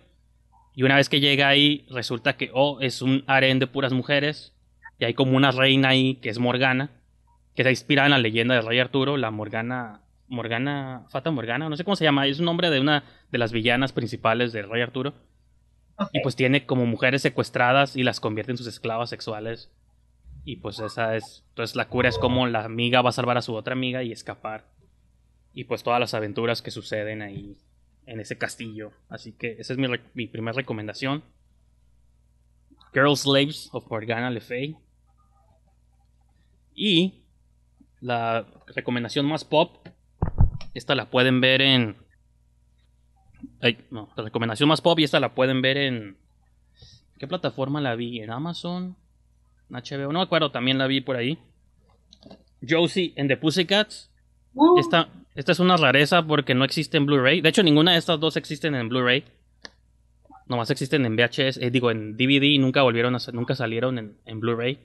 Y 0.74 0.82
una 0.82 0.96
vez 0.96 1.08
que 1.08 1.20
llega 1.20 1.48
ahí, 1.48 1.86
resulta 1.90 2.36
que, 2.36 2.50
oh, 2.52 2.80
es 2.80 3.02
un 3.02 3.24
harén 3.26 3.58
de 3.58 3.66
puras 3.66 3.92
mujeres. 3.92 4.54
Y 4.98 5.04
hay 5.04 5.14
como 5.14 5.36
una 5.36 5.50
reina 5.50 5.88
ahí 5.88 6.16
que 6.16 6.28
es 6.28 6.38
Morgana. 6.38 6.90
Que 7.54 7.62
está 7.62 7.70
inspirada 7.70 8.06
en 8.06 8.12
la 8.12 8.18
leyenda 8.18 8.54
del 8.54 8.66
rey 8.66 8.78
Arturo, 8.78 9.16
la 9.16 9.30
Morgana. 9.30 10.02
Morgana. 10.28 11.06
Fata 11.08 11.30
Morgana, 11.30 11.68
no 11.68 11.76
sé 11.76 11.84
cómo 11.84 11.96
se 11.96 12.04
llama. 12.04 12.26
Es 12.26 12.38
un 12.38 12.44
nombre 12.44 12.70
de 12.70 12.80
una 12.80 13.04
de 13.30 13.38
las 13.38 13.52
villanas 13.52 13.92
principales 13.92 14.52
del 14.52 14.68
rey 14.68 14.82
Arturo. 14.82 15.14
Y 16.12 16.20
pues 16.20 16.36
tiene 16.36 16.66
como 16.66 16.84
mujeres 16.84 17.22
secuestradas 17.22 17.96
y 17.96 18.02
las 18.02 18.20
convierte 18.20 18.52
en 18.52 18.58
sus 18.58 18.66
esclavas 18.66 19.08
sexuales. 19.08 19.70
Y 20.44 20.56
pues 20.56 20.78
esa 20.78 21.16
es. 21.16 21.44
Entonces 21.50 21.74
la 21.74 21.88
cura 21.88 22.08
es 22.08 22.18
como 22.18 22.46
la 22.46 22.64
amiga 22.64 23.00
va 23.02 23.10
a 23.10 23.12
salvar 23.12 23.38
a 23.38 23.42
su 23.42 23.54
otra 23.54 23.72
amiga 23.72 24.02
y 24.02 24.12
escapar. 24.12 24.64
Y 25.56 25.64
pues 25.64 25.82
todas 25.82 25.98
las 25.98 26.12
aventuras 26.12 26.60
que 26.60 26.70
suceden 26.70 27.22
ahí 27.22 27.56
en 28.04 28.20
ese 28.20 28.36
castillo. 28.36 28.92
Así 29.08 29.32
que 29.32 29.52
esa 29.58 29.72
es 29.72 29.78
mi, 29.78 29.88
mi 30.12 30.26
primera 30.26 30.54
recomendación. 30.54 31.24
Girl 32.92 33.16
Slaves 33.16 33.70
of 33.72 33.90
Morgana 33.90 34.28
Le 34.28 34.42
Fay. 34.42 34.76
Y 36.74 37.24
la 38.02 38.46
recomendación 38.74 39.24
más 39.24 39.46
pop. 39.46 39.88
Esta 40.74 40.94
la 40.94 41.08
pueden 41.08 41.40
ver 41.40 41.62
en. 41.62 41.96
Ay, 43.62 43.78
no, 43.90 44.10
la 44.14 44.24
recomendación 44.24 44.68
más 44.68 44.82
pop 44.82 44.98
y 44.98 45.04
esta 45.04 45.20
la 45.20 45.34
pueden 45.34 45.62
ver 45.62 45.78
en. 45.78 46.18
¿Qué 47.18 47.26
plataforma 47.26 47.80
la 47.80 47.94
vi? 47.94 48.20
¿En 48.20 48.30
Amazon? 48.30 48.94
¿En 49.70 49.76
HBO? 49.76 50.12
No 50.12 50.18
me 50.18 50.24
acuerdo, 50.24 50.50
también 50.50 50.76
la 50.76 50.86
vi 50.86 51.00
por 51.00 51.16
ahí. 51.16 51.38
Josie 52.60 53.14
and 53.16 53.30
the 53.30 53.38
Pussycats. 53.38 54.10
Esta, 54.78 55.08
esta 55.34 55.52
es 55.52 55.60
una 55.60 55.76
rareza 55.76 56.26
porque 56.26 56.54
no 56.54 56.64
existe 56.64 56.96
en 56.96 57.06
Blu-ray. 57.06 57.40
De 57.40 57.48
hecho, 57.48 57.62
ninguna 57.62 57.92
de 57.92 57.98
estas 57.98 58.18
dos 58.20 58.36
existen 58.36 58.74
en 58.74 58.88
Blu-ray. 58.88 59.24
Nomás 60.46 60.70
existen 60.70 61.04
en 61.04 61.16
VHS, 61.16 61.58
eh, 61.58 61.70
digo, 61.70 61.90
en 61.90 62.16
DVD 62.16 62.44
y 62.44 62.58
nunca 62.58 62.82
volvieron 62.82 63.16
a, 63.16 63.18
nunca 63.32 63.54
salieron 63.54 63.98
en, 63.98 64.16
en 64.24 64.40
Blu-ray. 64.40 64.78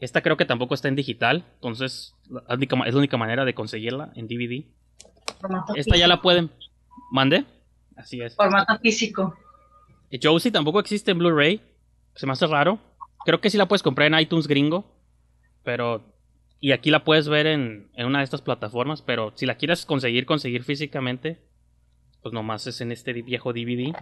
Esta 0.00 0.22
creo 0.22 0.36
que 0.36 0.44
tampoco 0.44 0.74
está 0.74 0.88
en 0.88 0.96
digital, 0.96 1.44
entonces 1.54 2.14
es 2.28 2.92
la 2.92 2.98
única 2.98 3.16
manera 3.16 3.44
de 3.44 3.54
conseguirla 3.54 4.12
en 4.16 4.26
DVD. 4.26 4.64
Esta 5.76 5.96
ya 5.96 6.08
la 6.08 6.20
pueden. 6.20 6.50
¿Mande? 7.12 7.44
Así 7.96 8.20
es. 8.20 8.34
Formato 8.36 8.78
físico. 8.78 9.34
Josie 10.22 10.50
tampoco 10.50 10.80
existe 10.80 11.10
en 11.10 11.18
Blu-ray. 11.18 11.60
Se 12.14 12.26
me 12.26 12.32
hace 12.32 12.46
raro. 12.46 12.78
Creo 13.24 13.40
que 13.40 13.50
sí 13.50 13.58
la 13.58 13.66
puedes 13.66 13.82
comprar 13.82 14.12
en 14.12 14.18
iTunes 14.18 14.46
gringo. 14.46 14.84
Pero 15.62 16.02
y 16.60 16.72
aquí 16.72 16.90
la 16.90 17.04
puedes 17.04 17.28
ver 17.28 17.46
en, 17.46 17.90
una 17.96 18.18
de 18.18 18.24
estas 18.24 18.42
plataformas, 18.42 19.02
pero 19.02 19.32
si 19.36 19.46
la 19.46 19.56
quieres 19.56 19.86
conseguir, 19.86 20.26
conseguir 20.26 20.64
físicamente, 20.64 21.40
pues 22.20 22.32
nomás 22.32 22.66
es 22.66 22.80
en 22.80 22.90
este 22.90 23.12
viejo 23.12 23.52
DVD. 23.52 23.94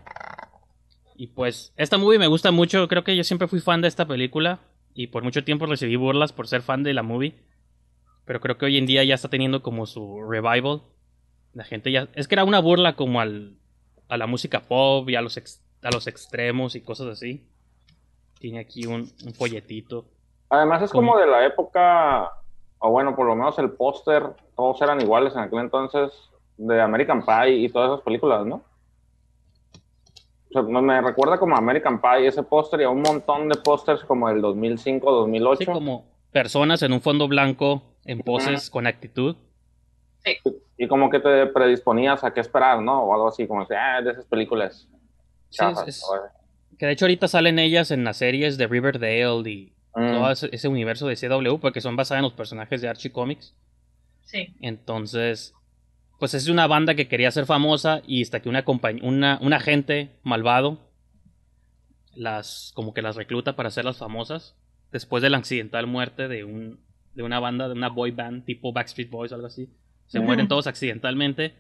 Y 1.17 1.29
pues, 1.29 1.75
esta 1.77 1.99
movie 1.99 2.19
me 2.19 2.27
gusta 2.27 2.51
mucho, 2.51 2.89
creo 2.89 3.05
que 3.05 3.17
yo 3.17 3.25
siempre 3.25 3.49
fui 3.49 3.61
fan 3.61 3.83
de 3.83 3.89
esta 3.89 4.07
película 4.07 4.61
y 4.95 5.09
por 5.09 5.23
mucho 5.23 5.45
tiempo 5.45 5.67
recibí 5.67 5.97
burlas 5.97 6.33
por 6.33 6.49
ser 6.49 6.63
fan 6.63 6.83
de 6.83 6.95
la 6.95 7.03
movie. 7.03 7.35
Pero 8.25 8.41
creo 8.41 8.57
que 8.57 8.65
hoy 8.65 8.79
en 8.79 8.87
día 8.87 9.05
ya 9.05 9.15
está 9.15 9.29
teniendo 9.29 9.63
como 9.63 9.87
su 9.87 10.23
revival. 10.23 10.83
La 11.53 11.65
gente 11.65 11.93
ya... 11.93 12.09
Es 12.15 12.27
que 12.27 12.35
era 12.35 12.45
una 12.45 12.61
burla 12.61 12.97
como 12.97 13.21
al, 13.21 13.59
a 14.09 14.17
la 14.17 14.27
música 14.27 14.63
pop 14.63 15.09
y 15.09 15.15
a 15.15 15.21
los, 15.21 15.37
a 15.37 15.91
los 15.93 16.07
extremos 16.07 16.75
y 16.75 16.81
cosas 16.81 17.07
así. 17.09 17.47
Tiene 18.41 18.59
aquí 18.59 18.87
un, 18.87 19.13
un 19.25 19.35
folletito. 19.35 20.07
Además 20.49 20.83
es 20.83 20.91
como 20.91 21.19
de 21.19 21.27
la 21.27 21.47
época 21.47 22.33
o 22.79 22.91
bueno, 22.91 23.15
por 23.17 23.27
lo 23.27 23.35
menos 23.35 23.59
el 23.59 23.71
póster, 23.71 24.23
todos 24.57 24.81
eran 24.83 25.01
iguales 25.01 25.35
en 25.35 25.41
aquel 25.41 25.61
entonces, 25.61 26.13
de 26.57 26.81
American 26.81 27.25
Pie 27.25 27.57
y 27.57 27.69
todas 27.69 27.91
esas 27.93 28.03
películas, 28.05 28.47
¿no? 28.47 28.63
O 30.49 30.53
sea, 30.53 30.63
me 30.63 31.01
recuerda 31.01 31.39
como 31.39 31.57
American 31.57 32.01
Pie 32.01 32.29
ese 32.29 32.43
póster 32.43 32.81
y 32.81 32.85
a 32.85 32.91
un 32.91 33.03
montón 33.03 33.49
de 33.49 33.57
pósters 33.57 34.05
como 34.05 34.29
el 34.31 34.41
2005, 34.41 35.11
2008. 35.11 35.59
Sí, 35.59 35.67
como 35.67 36.07
personas 36.33 36.83
en 36.83 36.93
un 36.93 37.01
fondo 37.01 37.29
blanco 37.29 37.83
en 38.05 38.21
poses 38.21 38.71
con 38.71 38.87
actitud. 38.87 39.37
Sí. 40.25 40.37
Y 40.79 40.87
como 40.89 41.11
que 41.11 41.21
te 41.21 41.47
predisponías 41.47 42.23
a 42.25 42.33
qué 42.33 42.41
esperar, 42.41 42.81
¿no? 42.81 43.03
O 43.03 43.13
algo 43.15 43.29
así, 43.29 43.47
como 43.47 43.67
que, 43.67 43.75
ah, 43.75 44.01
de 44.03 44.13
esas 44.13 44.25
películas. 44.27 44.89
Sí, 45.51 45.65
es- 45.65 45.89
es- 45.89 46.05
que 46.79 46.87
de 46.87 46.93
hecho 46.93 47.07
ahorita 47.07 47.27
salen 47.29 47.59
ellas 47.59 47.91
en 47.91 48.05
las 48.05 48.19
series 48.19 48.59
de 48.59 48.67
Riverdale 48.67 49.49
y 49.51 49.73
Mm. 49.97 50.13
todo 50.13 50.31
ese, 50.31 50.49
ese 50.53 50.69
universo 50.69 51.07
de 51.09 51.17
CW 51.17 51.59
porque 51.61 51.81
son 51.81 51.97
basadas 51.97 52.21
en 52.21 52.25
los 52.25 52.33
personajes 52.35 52.81
de 52.83 52.89
Archie 52.89 53.13
Comics. 53.13 53.55
Sí. 54.25 54.55
Entonces, 54.61 55.55
pues 56.19 56.35
es 56.35 56.49
una 56.49 56.67
banda 56.67 56.95
que 56.95 57.09
quería 57.09 57.31
ser 57.31 57.47
famosa 57.47 58.03
y 58.07 58.23
hasta 58.23 58.41
que 58.41 58.49
una 58.49 58.65
compañ- 58.65 59.01
una, 59.03 59.39
un 59.41 59.53
agente 59.53 60.19
malvado 60.23 60.91
las 62.15 62.73
como 62.75 62.95
que 62.95 63.03
las 63.03 63.17
recluta 63.17 63.57
para 63.57 63.69
hacerlas 63.69 63.99
famosas 63.99 64.57
después 64.93 65.23
de 65.23 65.31
la 65.31 65.37
accidental 65.39 65.87
muerte 65.87 66.29
de 66.29 66.45
un 66.45 66.81
de 67.15 67.23
una 67.23 67.41
banda 67.41 67.67
de 67.69 67.75
una 67.75 67.89
boy 67.89 68.11
band 68.11 68.45
tipo 68.45 68.73
Backstreet 68.73 69.11
Boys 69.11 69.33
algo 69.33 69.47
así. 69.47 69.71
Se 70.07 70.21
mueren 70.21 70.49
todos 70.49 70.67
accidentalmente, 70.67 71.55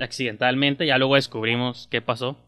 accidentalmente, 0.00 0.86
ya 0.86 0.98
luego 0.98 1.14
descubrimos 1.14 1.86
qué 1.90 2.00
pasó. 2.02 2.43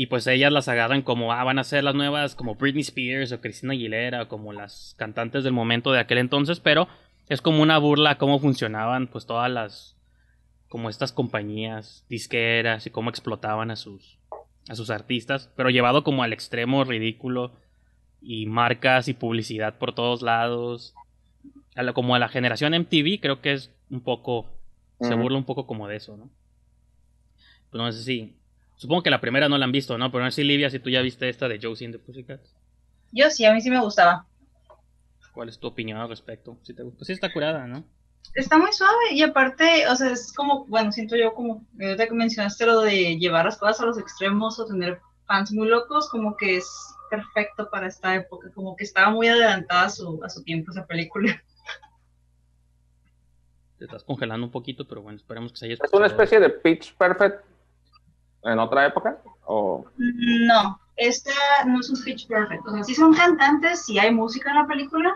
Y 0.00 0.06
pues 0.06 0.28
ellas 0.28 0.52
las 0.52 0.68
agarran 0.68 1.02
como, 1.02 1.32
ah, 1.32 1.42
van 1.42 1.58
a 1.58 1.64
ser 1.64 1.82
las 1.82 1.96
nuevas 1.96 2.36
como 2.36 2.54
Britney 2.54 2.82
Spears 2.82 3.32
o 3.32 3.40
Christina 3.40 3.72
Aguilera, 3.72 4.22
o 4.22 4.28
como 4.28 4.52
las 4.52 4.94
cantantes 4.96 5.42
del 5.42 5.52
momento 5.52 5.90
de 5.90 5.98
aquel 5.98 6.18
entonces, 6.18 6.60
pero 6.60 6.86
es 7.28 7.42
como 7.42 7.62
una 7.62 7.78
burla 7.78 8.10
a 8.10 8.18
cómo 8.18 8.38
funcionaban 8.38 9.08
pues 9.08 9.26
todas 9.26 9.50
las 9.50 9.96
como 10.68 10.88
estas 10.88 11.10
compañías 11.10 12.04
disqueras 12.08 12.86
y 12.86 12.90
cómo 12.90 13.10
explotaban 13.10 13.72
a 13.72 13.76
sus 13.76 14.18
a 14.68 14.76
sus 14.76 14.90
artistas, 14.90 15.50
pero 15.56 15.68
llevado 15.68 16.04
como 16.04 16.22
al 16.22 16.32
extremo 16.32 16.84
ridículo 16.84 17.50
y 18.22 18.46
marcas 18.46 19.08
y 19.08 19.14
publicidad 19.14 19.78
por 19.78 19.96
todos 19.96 20.22
lados. 20.22 20.94
A 21.74 21.82
la- 21.82 21.92
como 21.92 22.14
a 22.14 22.20
la 22.20 22.28
generación 22.28 22.72
MTV 22.72 23.18
creo 23.20 23.40
que 23.40 23.52
es 23.54 23.72
un 23.90 24.00
poco 24.02 24.46
se 25.00 25.14
burla 25.14 25.38
un 25.38 25.44
poco 25.44 25.66
como 25.66 25.88
de 25.88 25.96
eso, 25.96 26.16
¿no? 26.16 26.30
Pues 27.70 27.82
no 27.82 27.90
sé 27.90 28.02
si 28.04 28.36
supongo 28.78 29.02
que 29.02 29.10
la 29.10 29.20
primera 29.20 29.48
no 29.48 29.58
la 29.58 29.66
han 29.66 29.72
visto, 29.72 29.98
¿no? 29.98 30.10
Pero 30.10 30.24
no 30.24 30.30
sé 30.30 30.36
si 30.36 30.44
Livia 30.44 30.70
si 30.70 30.78
tú 30.78 30.88
ya 30.88 31.02
viste 31.02 31.28
esta 31.28 31.48
de 31.48 31.58
Josie 31.60 31.86
and 31.86 31.96
the 31.96 31.98
Pussycats. 31.98 32.54
Yo 33.12 33.28
sí, 33.30 33.44
a 33.44 33.52
mí 33.52 33.60
sí 33.60 33.70
me 33.70 33.80
gustaba. 33.80 34.26
¿Cuál 35.34 35.50
es 35.50 35.58
tu 35.58 35.66
opinión 35.66 35.98
al 35.98 36.08
respecto? 36.08 36.58
Si 36.62 36.74
te 36.74 36.82
gusta, 36.82 36.98
pues 36.98 37.06
sí 37.08 37.12
está 37.12 37.32
curada, 37.32 37.66
¿no? 37.66 37.84
Está 38.34 38.58
muy 38.58 38.72
suave 38.72 39.12
y 39.12 39.22
aparte, 39.22 39.88
o 39.88 39.96
sea, 39.96 40.12
es 40.12 40.32
como, 40.32 40.66
bueno, 40.66 40.92
siento 40.92 41.16
yo 41.16 41.34
como, 41.34 41.66
ahorita 41.80 42.06
que 42.06 42.14
mencionaste 42.14 42.66
lo 42.66 42.80
de 42.80 43.18
llevar 43.18 43.44
las 43.44 43.56
cosas 43.56 43.80
a 43.80 43.86
los 43.86 43.98
extremos 43.98 44.58
o 44.58 44.66
tener 44.66 45.00
fans 45.26 45.52
muy 45.52 45.68
locos, 45.68 46.08
como 46.08 46.36
que 46.36 46.56
es 46.56 46.68
perfecto 47.10 47.68
para 47.70 47.86
esta 47.86 48.14
época, 48.14 48.50
como 48.54 48.76
que 48.76 48.84
estaba 48.84 49.10
muy 49.10 49.28
adelantada 49.28 49.86
a 49.86 49.90
su, 49.90 50.20
a 50.22 50.28
su 50.28 50.42
tiempo 50.44 50.70
esa 50.70 50.86
película. 50.86 51.42
Te 53.78 53.86
estás 53.86 54.04
congelando 54.04 54.46
un 54.46 54.52
poquito, 54.52 54.86
pero 54.86 55.02
bueno, 55.02 55.16
esperemos 55.16 55.52
que 55.52 55.58
se 55.58 55.66
haya 55.66 55.74
¿Es 55.74 55.92
una 55.92 56.06
especie 56.06 56.40
de 56.40 56.50
Pitch 56.50 56.94
Perfect 56.96 57.44
en 58.42 58.58
otra 58.58 58.86
época? 58.86 59.18
¿O 59.46 59.84
No, 59.96 60.80
esta 60.96 61.32
no 61.66 61.80
es 61.80 61.90
un 61.90 62.02
pitch 62.02 62.26
perfect, 62.26 62.66
o 62.66 62.72
sea, 62.72 62.84
sí 62.84 62.94
son 62.94 63.14
cantantes, 63.14 63.84
sí 63.84 63.98
hay 63.98 64.12
música 64.12 64.50
en 64.50 64.56
la 64.56 64.66
película, 64.66 65.14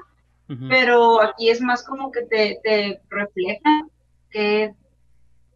pero 0.69 1.23
aquí 1.23 1.49
es 1.49 1.63
más 1.63 1.83
como 1.83 2.13
que 2.13 2.23
te, 2.23 2.61
te 2.63 3.01
refleja 3.09 3.87
qué 4.31 4.75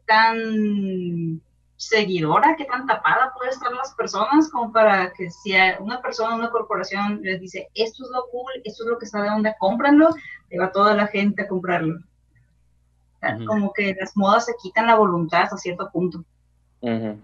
tan 0.07 1.43
seguidora, 1.77 2.57
qué 2.57 2.65
tan 2.65 2.87
tapada 2.87 3.33
puede 3.37 3.51
estar 3.51 3.73
las 3.73 3.95
personas, 3.95 4.51
como 4.51 4.73
para 4.73 5.13
que 5.13 5.31
si 5.31 5.55
a 5.55 5.77
una 5.81 6.01
persona, 6.01 6.35
una 6.35 6.51
corporación 6.51 7.21
les 7.23 7.41
dice, 7.41 7.69
esto 7.75 8.05
es 8.05 8.11
lo 8.11 8.27
cool, 8.31 8.53
esto 8.65 8.85
es 8.85 8.91
lo 8.91 8.99
que 8.99 9.05
está 9.05 9.23
de 9.23 9.29
onda, 9.29 9.55
cómpranlo, 9.59 10.09
le 10.51 10.59
va 10.59 10.73
toda 10.73 10.95
la 10.95 11.07
gente 11.07 11.43
a 11.43 11.49
comprarlo. 11.49 11.97
O 11.97 13.19
sea, 13.21 13.37
Ujú. 13.37 13.47
Como 13.47 13.73
que 13.73 13.95
las 13.99 14.17
modas 14.17 14.47
se 14.47 14.55
quitan 14.63 14.87
la 14.87 14.95
voluntad 14.95 15.43
hasta 15.43 15.57
cierto 15.57 15.91
punto. 15.91 16.25
Ujú. 16.81 17.19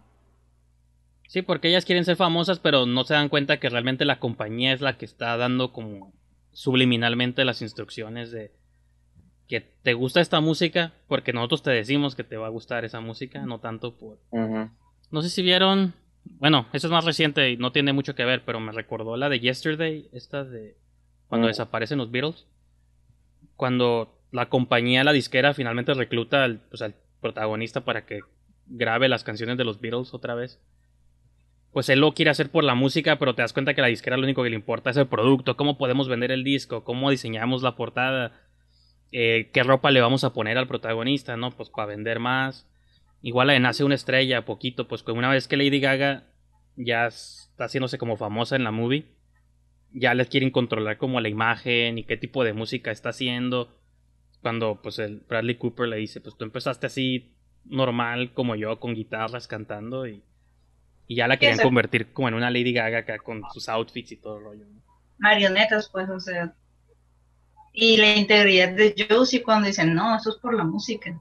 Sí, 1.33 1.41
porque 1.41 1.69
ellas 1.69 1.87
quieren 1.87 2.05
ser 2.05 2.17
famosas, 2.17 2.59
pero 2.59 2.85
no 2.85 3.05
se 3.05 3.15
dan 3.15 3.31
cuenta 3.31 3.59
que 3.59 3.71
realmente 3.71 4.05
la 4.05 4.19
compañía 4.19 4.75
es 4.75 4.83
la 4.83 4.99
que 4.99 5.07
está 5.07 5.35
dando 5.39 5.73
como 5.73 6.13
subliminalmente 6.53 7.47
las 7.47 7.63
instrucciones 7.63 8.31
de 8.31 8.53
que 9.49 9.63
te 9.63 9.95
gusta 9.95 10.21
esta 10.21 10.41
música, 10.41 10.93
porque 11.09 11.33
nosotros 11.33 11.63
te 11.63 11.71
decimos 11.71 12.15
que 12.15 12.23
te 12.23 12.37
va 12.37 12.49
a 12.49 12.51
gustar 12.51 12.85
esa 12.85 13.01
música, 13.01 13.47
no 13.47 13.61
tanto 13.61 13.97
por... 13.97 14.19
No 15.11 15.23
sé 15.23 15.31
si 15.31 15.41
vieron... 15.41 15.95
Bueno, 16.23 16.67
eso 16.75 16.89
es 16.89 16.91
más 16.91 17.07
reciente 17.07 17.51
y 17.51 17.57
no 17.57 17.73
tiene 17.73 17.95
mucho 17.95 18.15
que 18.15 18.27
ver, 18.27 18.45
pero 18.45 18.61
me 18.61 18.73
recordó 18.73 19.17
la 19.17 19.31
de 19.31 19.41
Yesterday, 19.41 20.11
esta 20.13 20.45
de 20.45 20.77
cuando 21.29 21.49
desaparecen 21.49 21.97
los 21.97 22.11
Beatles. 22.11 22.47
Cuando 23.57 24.21
la 24.33 24.51
compañía, 24.51 25.03
la 25.03 25.15
disquera, 25.15 25.55
finalmente 25.55 25.95
recluta 25.95 26.45
al, 26.45 26.59
pues, 26.69 26.83
al 26.83 26.95
protagonista 27.23 27.87
para 27.87 28.05
que 28.05 28.21
grabe 28.67 29.09
las 29.09 29.25
canciones 29.25 29.57
de 29.57 29.65
los 29.65 29.81
Beatles 29.81 30.13
otra 30.13 30.35
vez. 30.35 30.61
Pues 31.73 31.89
él 31.89 32.01
lo 32.01 32.13
quiere 32.13 32.31
hacer 32.31 32.51
por 32.51 32.65
la 32.65 32.75
música, 32.75 33.19
pero 33.19 33.35
te 33.35 33.43
das 33.43 33.55
cuenta 33.55 33.73
que 33.73 33.81
la 33.81 33.87
disquera 33.87 34.19
lo 34.19 34.25
único 34.25 34.43
que 34.43 34.51
le 34.51 34.57
importa 34.57 34.91
es 34.91 34.97
el 34.99 35.07
producto, 35.07 35.57
cómo 35.57 35.79
podemos 35.79 36.07
vender 36.09 36.31
el 36.31 36.45
disco, 36.45 36.85
cómo 36.85 37.11
diseñamos 37.11 37.63
la 37.63 37.77
portada, 37.77 38.33
eh, 39.11 39.51
qué 39.55 39.63
ropa 39.63 39.91
le 39.91 40.03
vamos 40.03 40.23
a 40.25 40.35
poner 40.35 40.59
al 40.59 40.67
protagonista, 40.67 41.37
¿no? 41.37 41.51
Pues 41.51 41.71
para 41.71 41.87
vender 41.87 42.19
más. 42.19 42.69
Igual 43.23 43.63
Nace 43.63 43.85
una 43.85 43.95
estrella, 43.95 44.45
poquito, 44.45 44.87
pues 44.87 45.03
una 45.07 45.31
vez 45.31 45.49
que 45.49 45.57
Lady 45.57 45.81
Gaga 45.81 46.25
ya 46.77 47.07
está 47.07 47.65
haciéndose 47.65 47.97
como 47.97 48.17
famosa 48.17 48.57
en 48.57 48.65
la 48.65 48.71
movie, 48.71 49.07
ya 49.93 50.15
les 50.15 50.29
quieren 50.29 50.51
controlar 50.51 50.99
como 50.99 51.21
la 51.21 51.29
imagen 51.29 51.99
y 51.99 52.05
qué 52.05 52.17
tipo 52.17 52.45
de 52.45 52.53
música 52.53 52.91
está 52.91 53.11
haciendo. 53.11 53.79
Cuando 54.43 54.83
pues 54.83 54.99
el 54.99 55.21
Bradley 55.21 55.55
Cooper 55.55 55.89
le 55.89 55.97
dice, 55.97 56.21
pues 56.21 56.37
tú 56.37 56.45
empezaste 56.45 56.87
así 56.87 57.33
normal 57.65 58.33
como 58.35 58.57
yo, 58.57 58.81
con 58.81 58.95
guitarras 58.95 59.47
cantando 59.47 60.07
y, 60.07 60.23
y 61.13 61.17
ya 61.17 61.29
la 61.29 61.37
querían 61.37 61.59
convertir 61.59 62.11
como 62.15 62.29
en 62.29 62.35
una 62.35 62.51
Lady 62.51 62.73
Gaga 62.73 63.01
acá 63.01 63.19
con 63.19 63.43
sus 63.53 63.69
outfits 63.69 64.13
y 64.13 64.17
todo 64.17 64.39
el 64.39 64.45
rollo. 64.45 64.65
¿no? 64.65 64.81
marionetas, 65.19 65.91
pues, 65.91 66.09
o 66.09 66.19
sea. 66.19 66.55
Y 67.75 67.99
la 67.99 68.17
integridad 68.17 68.71
de 68.71 68.95
Josie 69.11 69.43
cuando 69.43 69.67
dicen, 69.67 69.95
no, 69.95 70.17
eso 70.17 70.31
es 70.31 70.37
por 70.37 70.55
la 70.55 70.65
música. 70.65 71.21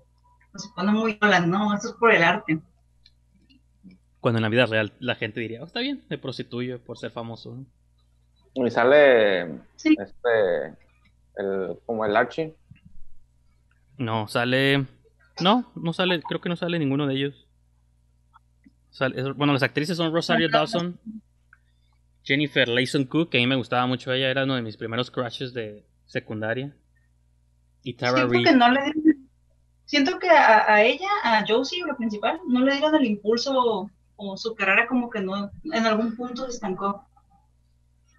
O 0.53 0.59
se 0.59 0.69
pone 0.73 0.93
muy 0.93 1.17
sola, 1.21 1.41
no, 1.41 1.75
eso 1.75 1.89
es 1.89 1.93
por 1.95 2.13
el 2.13 2.23
arte. 2.23 2.59
Cuando 4.21 4.37
en 4.37 4.43
la 4.43 4.49
vida 4.49 4.65
real 4.65 4.93
la 4.99 5.15
gente 5.15 5.41
diría, 5.41 5.61
oh, 5.61 5.65
está 5.65 5.81
bien, 5.81 6.05
me 6.09 6.17
prostituyo 6.17 6.81
por 6.81 6.97
ser 6.97 7.11
famoso. 7.11 7.55
¿no? 7.55 7.65
Y 8.65 8.71
sale 8.71 9.59
Sí. 9.75 9.93
este, 9.99 10.77
el, 11.35 11.77
como 11.85 12.05
el 12.05 12.15
Archie. 12.15 12.55
No, 13.97 14.29
sale. 14.29 14.85
No, 15.41 15.69
no 15.75 15.91
sale, 15.91 16.21
creo 16.21 16.39
que 16.39 16.49
no 16.49 16.55
sale 16.55 16.79
ninguno 16.79 17.07
de 17.07 17.15
ellos. 17.15 17.40
Es- 18.91 19.35
bueno, 19.35 19.53
las 19.53 19.63
actrices 19.63 19.97
son 19.97 20.13
Rosario 20.13 20.49
Dawson, 20.49 20.99
Jennifer 22.23 22.67
Layson 22.67 23.05
Cook, 23.05 23.29
que 23.29 23.37
a 23.37 23.41
mí 23.41 23.47
me 23.47 23.55
gustaba 23.55 23.85
mucho 23.87 24.11
ella, 24.13 24.29
era 24.29 24.43
uno 24.43 24.55
de 24.55 24.61
mis 24.61 24.77
primeros 24.77 25.09
crushes 25.09 25.53
de 25.53 25.85
secundaria. 26.05 26.75
Y 27.83 27.93
Tara 27.93 28.13
Siento 28.17 28.33
Reid. 28.33 28.45
que 28.45 28.55
no 28.55 28.71
le 28.71 28.79
siento 29.85 30.19
que 30.19 30.29
a, 30.29 30.71
a 30.71 30.83
ella, 30.83 31.09
a 31.23 31.43
Josie, 31.47 31.83
lo 31.85 31.97
principal, 31.97 32.39
no 32.47 32.61
le 32.61 32.73
dieron 32.75 32.95
el 32.95 33.05
impulso 33.05 33.89
o 34.17 34.37
su 34.37 34.53
carrera 34.53 34.87
como 34.87 35.09
que 35.09 35.19
no, 35.21 35.49
en 35.63 35.85
algún 35.85 36.15
punto 36.15 36.45
se 36.45 36.51
estancó. 36.51 37.07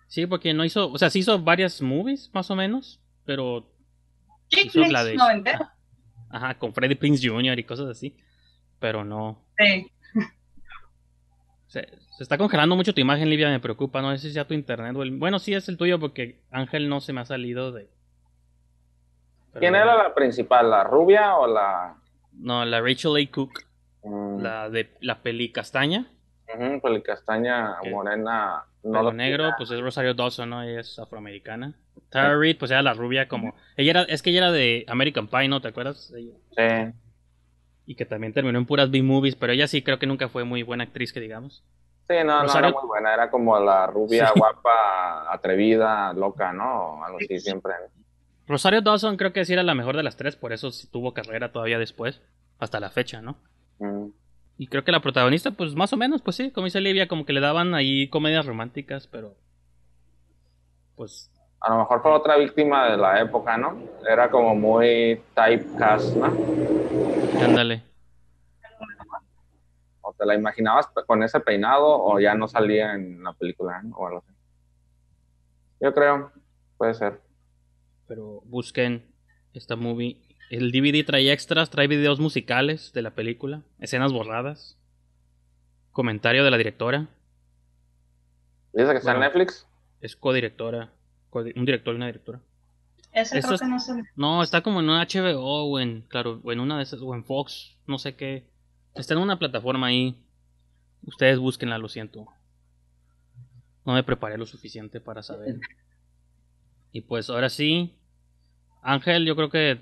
Sí, 0.08 0.26
porque 0.26 0.52
no 0.52 0.64
hizo, 0.64 0.90
o 0.90 0.98
sea, 0.98 1.08
sí 1.10 1.20
hizo 1.20 1.38
varias 1.38 1.80
movies, 1.80 2.30
más 2.34 2.50
o 2.50 2.56
menos, 2.56 3.00
pero 3.24 3.70
Chick 4.48 4.66
hizo 4.66 4.80
la 4.90 5.04
de. 5.04 5.16
Ajá, 6.28 6.58
con 6.58 6.74
Freddie 6.74 6.96
Prinze 6.96 7.28
Jr. 7.28 7.58
y 7.58 7.64
cosas 7.64 7.88
así. 7.88 8.16
Pero 8.78 9.04
no. 9.04 9.44
Sí. 9.58 9.90
Se, 11.72 11.88
se 12.10 12.22
está 12.22 12.36
congelando 12.36 12.76
mucho 12.76 12.92
tu 12.92 13.00
imagen, 13.00 13.30
Livia, 13.30 13.48
me 13.48 13.58
preocupa. 13.58 14.02
No 14.02 14.10
sé 14.12 14.18
si 14.18 14.30
sea 14.34 14.46
tu 14.46 14.52
internet 14.52 14.94
o 14.94 15.02
el. 15.02 15.10
Bueno, 15.12 15.38
sí 15.38 15.54
es 15.54 15.70
el 15.70 15.78
tuyo 15.78 15.98
porque 15.98 16.38
Ángel 16.50 16.86
no 16.90 17.00
se 17.00 17.14
me 17.14 17.22
ha 17.22 17.24
salido 17.24 17.72
de. 17.72 17.88
Pero 19.52 19.60
¿Quién 19.60 19.74
era 19.74 19.96
la 19.96 20.14
principal? 20.14 20.68
¿La 20.70 20.84
rubia 20.84 21.36
o 21.36 21.46
la...? 21.46 21.96
No, 22.34 22.62
la 22.66 22.80
Rachel 22.82 23.16
A. 23.16 23.30
Cook, 23.32 23.60
mm, 24.02 24.40
la 24.42 24.68
de 24.68 24.92
la 25.00 25.22
peli 25.22 25.50
Castaña. 25.50 26.06
ujú, 26.54 26.80
pelicastaña 26.82 27.80
Ok. 27.80 27.88
morena. 27.90 28.64
No 28.82 28.90
Pelo 28.92 29.02
lo 29.04 29.12
negro, 29.12 29.50
pues 29.56 29.70
es 29.70 29.80
Rosario 29.80 30.12
Dawson, 30.12 30.50
¿no? 30.50 30.62
Ella 30.62 30.80
es 30.80 30.98
afroamericana. 30.98 31.72
Tara 32.10 32.36
Reid, 32.36 32.58
pues 32.58 32.70
era 32.70 32.82
la 32.82 32.92
rubia 32.92 33.28
como. 33.28 33.54
Ella 33.78 33.90
era, 33.92 34.02
es 34.02 34.20
que 34.20 34.28
ella 34.30 34.40
era 34.40 34.52
de 34.52 34.84
American 34.88 35.26
Pie, 35.28 35.48
¿no? 35.48 35.60
¿Te 35.62 35.68
acuerdas? 35.68 36.12
Ella- 36.14 36.34
Sí. 36.92 36.92
Y 37.86 37.94
que 37.96 38.04
también 38.06 38.32
terminó 38.32 38.58
en 38.58 38.66
puras 38.66 38.90
B-movies, 38.90 39.36
pero 39.36 39.52
ella 39.52 39.66
sí 39.66 39.82
creo 39.82 39.98
que 39.98 40.06
nunca 40.06 40.28
fue 40.28 40.44
muy 40.44 40.62
buena 40.62 40.84
actriz, 40.84 41.12
que 41.12 41.20
digamos. 41.20 41.64
Sí, 42.08 42.14
no, 42.18 42.24
no 42.24 42.42
Rosario- 42.42 42.68
era 42.70 42.78
muy 42.80 42.86
buena. 42.88 43.14
Era 43.14 43.30
como 43.30 43.58
la 43.58 43.86
rubia 43.86 44.28
Sí. 44.28 44.32
guapa, 44.38 45.32
atrevida, 45.32 46.12
loca, 46.12 46.52
¿no? 46.52 47.04
Algo 47.04 47.18
así 47.18 47.38
siempre. 47.40 47.74
Rosario 48.46 48.82
Dawson 48.82 49.16
creo 49.16 49.32
que 49.32 49.44
sí 49.44 49.52
era 49.52 49.62
la 49.62 49.74
mejor 49.74 49.96
de 49.96 50.02
las 50.02 50.16
tres, 50.16 50.36
por 50.36 50.52
eso 50.52 50.70
sí 50.70 50.86
tuvo 50.88 51.14
carrera 51.14 51.52
todavía 51.52 51.78
después, 51.78 52.20
hasta 52.58 52.80
la 52.80 52.90
fecha, 52.90 53.22
¿no? 53.22 53.36
Mm. 53.78 54.08
Y 54.58 54.66
creo 54.66 54.84
que 54.84 54.92
la 54.92 55.00
protagonista, 55.00 55.52
pues 55.52 55.74
más 55.74 55.92
o 55.92 55.96
menos, 55.96 56.22
pues 56.22 56.36
sí, 56.36 56.50
como 56.50 56.66
dice 56.66 56.80
Livia, 56.80 57.08
como 57.08 57.24
que 57.24 57.32
le 57.32 57.40
daban 57.40 57.74
ahí 57.74 58.08
comedias 58.08 58.46
románticas, 58.46 59.06
pero. 59.06 59.34
Pues 60.96 61.30
A 61.64 61.70
lo 61.70 61.78
mejor 61.78 62.02
fue 62.02 62.10
otra 62.12 62.36
víctima 62.36 62.90
de 62.90 62.96
la 62.96 63.20
época, 63.20 63.56
¿no? 63.56 63.78
Era 64.08 64.30
como 64.30 64.54
muy 64.54 65.22
typecast, 65.34 66.16
¿no? 66.16 66.26
Ándale. 67.40 67.84
O 70.00 70.12
te 70.12 70.26
la 70.26 70.34
imaginabas 70.34 70.88
con 71.06 71.22
ese 71.22 71.38
peinado 71.40 71.86
o 72.02 72.18
ya 72.18 72.34
no 72.34 72.48
salía 72.48 72.94
en 72.94 73.22
la 73.22 73.32
película, 73.32 73.80
¿no? 73.82 73.96
O 73.96 74.06
algo 74.08 74.18
así. 74.26 74.32
Yo 75.80 75.94
creo, 75.94 76.32
puede 76.76 76.94
ser. 76.94 77.20
Pero 78.08 78.40
busquen 78.44 79.06
esta 79.52 79.76
movie. 79.76 80.20
El 80.50 80.72
DVD 80.72 81.04
trae 81.04 81.32
extras, 81.32 81.70
trae 81.70 81.86
videos 81.86 82.18
musicales 82.20 82.92
de 82.92 83.02
la 83.02 83.12
película, 83.12 83.62
escenas 83.78 84.12
borradas, 84.12 84.76
comentario 85.92 86.42
de 86.44 86.50
la 86.50 86.58
directora. 86.58 87.06
¿Dice 88.72 88.90
que 88.90 88.98
está 88.98 89.12
en. 89.14 89.20
Netflix? 89.20 89.66
Es 90.00 90.16
codirectora, 90.16 90.86
codi- 90.86 91.01
un 91.34 91.64
director 91.64 91.94
y 91.94 91.96
una 91.96 92.06
directora. 92.06 92.40
Eso 93.12 93.36
creo 93.40 93.54
es- 93.54 93.60
que 93.60 93.66
no 93.66 93.78
se 93.80 93.92
No, 94.16 94.42
está 94.42 94.62
como 94.62 94.80
en 94.80 94.88
una 94.88 95.02
HBO 95.02 95.40
o 95.64 95.78
en, 95.80 96.02
claro, 96.02 96.40
o 96.42 96.52
en 96.52 96.60
una 96.60 96.76
de 96.78 96.82
esas, 96.84 97.00
o 97.02 97.14
en 97.14 97.24
Fox, 97.24 97.76
no 97.86 97.98
sé 97.98 98.14
qué. 98.16 98.46
Está 98.94 99.14
en 99.14 99.20
una 99.20 99.38
plataforma 99.38 99.86
ahí. 99.88 100.16
Ustedes 101.04 101.38
búsquenla, 101.38 101.78
lo 101.78 101.88
siento. 101.88 102.26
No 103.84 103.94
me 103.94 104.02
preparé 104.04 104.38
lo 104.38 104.46
suficiente 104.46 105.00
para 105.00 105.22
saber. 105.22 105.58
Y 106.92 107.00
pues 107.02 107.28
ahora 107.30 107.48
sí, 107.48 107.94
Ángel, 108.82 109.24
yo 109.26 109.34
creo 109.36 109.50
que, 109.50 109.80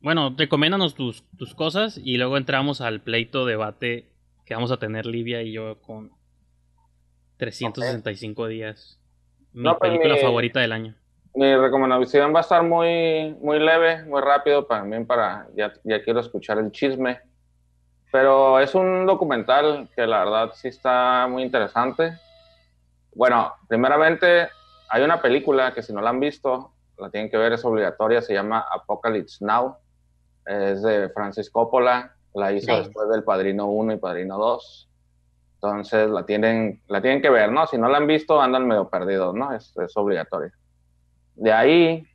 bueno, 0.00 0.34
recomiéndanos 0.36 0.94
tus, 0.94 1.22
tus 1.36 1.54
cosas 1.54 2.00
y 2.02 2.16
luego 2.16 2.36
entramos 2.36 2.80
al 2.80 3.02
pleito 3.02 3.46
debate 3.46 4.10
que 4.44 4.54
vamos 4.54 4.70
a 4.72 4.78
tener 4.78 5.06
Livia 5.06 5.42
y 5.42 5.52
yo 5.52 5.80
con 5.80 6.10
365 7.36 8.46
días. 8.48 8.99
Mi 9.52 9.62
No, 9.64 9.78
pues, 9.78 9.90
película 9.90 10.14
mi- 10.14 10.20
favorita 10.20 10.60
del 10.60 10.72
año. 10.72 10.94
Mi 11.34 11.54
recomendación 11.56 12.34
va 12.34 12.38
a 12.38 12.42
estar 12.42 12.62
muy, 12.62 13.36
muy 13.40 13.58
leve, 13.60 14.02
muy 14.04 14.20
rápido 14.20 14.64
también 14.64 15.06
para, 15.06 15.46
ya, 15.54 15.72
ya 15.84 16.02
quiero 16.02 16.20
escuchar 16.20 16.58
el 16.58 16.72
chisme. 16.72 17.20
Pero 18.12 18.58
es 18.58 18.74
un 18.74 19.06
documental 19.06 19.88
que 19.94 20.06
la 20.06 20.24
verdad 20.24 20.50
sí 20.54 20.68
está 20.68 21.28
muy 21.30 21.44
interesante. 21.44 22.14
Bueno, 23.14 23.54
primeramente 23.68 24.48
hay 24.88 25.02
una 25.04 25.22
película 25.22 25.72
que 25.72 25.82
si 25.82 25.92
no 25.92 26.00
la 26.00 26.10
han 26.10 26.18
visto, 26.18 26.72
la 26.98 27.10
tienen 27.10 27.30
que 27.30 27.36
ver, 27.36 27.52
es 27.52 27.64
obligatoria, 27.64 28.20
se 28.20 28.34
llama 28.34 28.66
Apocalypse 28.68 29.44
Now. 29.44 29.76
Es 30.44 30.82
de 30.82 31.08
Francis 31.10 31.48
Coppola, 31.50 32.16
la 32.34 32.50
hizo 32.52 32.72
Sí. 32.74 32.78
después 32.80 33.08
del 33.08 33.22
Padrino 33.22 33.66
1 33.66 33.92
y 33.92 33.98
Padrino 33.98 34.36
2. 34.36 34.89
Entonces 35.62 36.08
la 36.08 36.24
tienen, 36.24 36.80
la 36.88 37.02
tienen 37.02 37.20
que 37.20 37.28
ver, 37.28 37.52
¿no? 37.52 37.66
Si 37.66 37.76
no 37.76 37.86
la 37.88 37.98
han 37.98 38.06
visto, 38.06 38.40
andan 38.40 38.66
medio 38.66 38.88
perdidos, 38.88 39.34
¿no? 39.34 39.52
Es, 39.52 39.76
es 39.76 39.94
obligatoria. 39.94 40.50
De 41.34 41.52
ahí, 41.52 42.06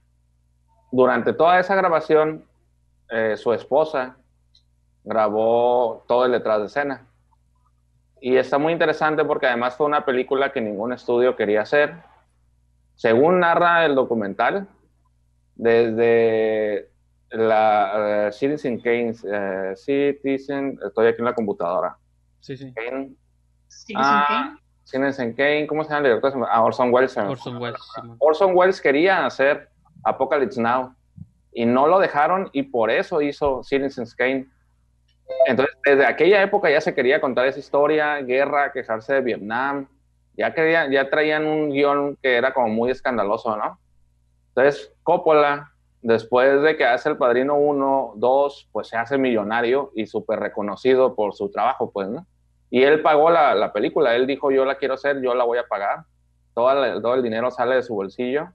durante 0.91 1.31
toda 1.31 1.59
esa 1.59 1.75
grabación, 1.75 2.43
eh, 3.11 3.37
su 3.37 3.53
esposa 3.53 4.17
grabó 5.03 6.03
todo 6.07 6.25
el 6.25 6.31
detrás 6.31 6.59
de 6.59 6.65
escena. 6.65 7.05
Y 8.19 8.35
está 8.37 8.57
muy 8.57 8.73
interesante 8.73 9.23
porque 9.23 9.45
además 9.45 9.75
fue 9.75 9.85
una 9.85 10.03
película 10.05 10.51
que 10.51 10.59
ningún 10.59 10.91
estudio 10.91 11.35
quería 11.35 11.61
hacer. 11.61 11.93
Según 12.95 13.41
narra 13.41 13.85
el 13.85 13.93
documental, 13.93 14.67
desde 15.53 16.89
la 17.29 18.27
eh, 18.27 18.31
Citizen 18.31 18.79
Kane, 18.79 19.13
eh, 19.23 19.73
Citizen, 19.75 20.79
estoy 20.83 21.07
aquí 21.07 21.19
en 21.19 21.25
la 21.25 21.35
computadora. 21.35 21.95
Sí, 22.39 22.57
sí. 22.57 22.73
Kane, 22.73 23.11
Ah, 23.95 24.25
Kane. 24.27 24.59
Citizen 24.83 25.33
Kane, 25.33 25.67
¿cómo 25.67 25.83
se 25.83 25.89
llama 25.89 26.07
el 26.07 26.15
director? 26.15 26.47
Ah, 26.49 26.63
Orson 26.63 26.93
Welles. 26.93 27.17
Orson 27.17 27.57
Welles. 27.57 27.81
Orson 28.19 28.55
Welles 28.55 28.79
quería 28.79 29.25
hacer 29.25 29.69
Apocalypse 30.03 30.61
Now 30.61 30.93
y 31.51 31.65
no 31.65 31.87
lo 31.87 31.99
dejaron 31.99 32.49
y 32.53 32.63
por 32.63 32.91
eso 32.91 33.21
hizo 33.21 33.63
Citizen 33.63 34.05
Kane. 34.15 34.47
Entonces, 35.47 35.75
desde 35.83 36.05
aquella 36.05 36.43
época 36.43 36.69
ya 36.69 36.81
se 36.81 36.93
quería 36.93 37.19
contar 37.19 37.47
esa 37.47 37.59
historia, 37.59 38.21
guerra, 38.21 38.71
quejarse 38.71 39.15
de 39.15 39.21
Vietnam, 39.21 39.87
ya, 40.37 40.53
querían, 40.53 40.91
ya 40.91 41.09
traían 41.09 41.45
un 41.47 41.71
guion 41.71 42.17
que 42.21 42.35
era 42.35 42.53
como 42.53 42.67
muy 42.67 42.91
escandaloso, 42.91 43.55
¿no? 43.57 43.79
Entonces, 44.49 44.93
Coppola, 45.01 45.71
después 46.01 46.61
de 46.61 46.77
que 46.77 46.85
hace 46.85 47.09
El 47.09 47.17
Padrino 47.17 47.55
1, 47.55 48.13
2, 48.17 48.69
pues 48.71 48.87
se 48.87 48.97
hace 48.97 49.17
millonario 49.17 49.91
y 49.95 50.05
súper 50.05 50.39
reconocido 50.39 51.15
por 51.15 51.33
su 51.33 51.49
trabajo, 51.49 51.89
pues, 51.91 52.07
¿no? 52.07 52.27
Y 52.75 52.83
él 52.83 53.01
pagó 53.01 53.29
la, 53.29 53.55
la 53.55 53.71
película, 53.71 54.15
él 54.17 54.27
dijo, 54.27 54.51
yo 54.51 54.65
la 54.65 54.75
quiero 54.75 54.95
hacer, 54.95 55.21
yo 55.21 55.33
la 55.33 55.45
voy 55.45 55.57
a 55.59 55.65
pagar 55.65 56.03
todo 56.53 56.83
el, 56.83 57.01
todo 57.01 57.13
el 57.15 57.23
dinero 57.23 57.49
sale 57.49 57.75
de 57.75 57.83
su 57.83 57.95
bolsillo. 57.95 58.49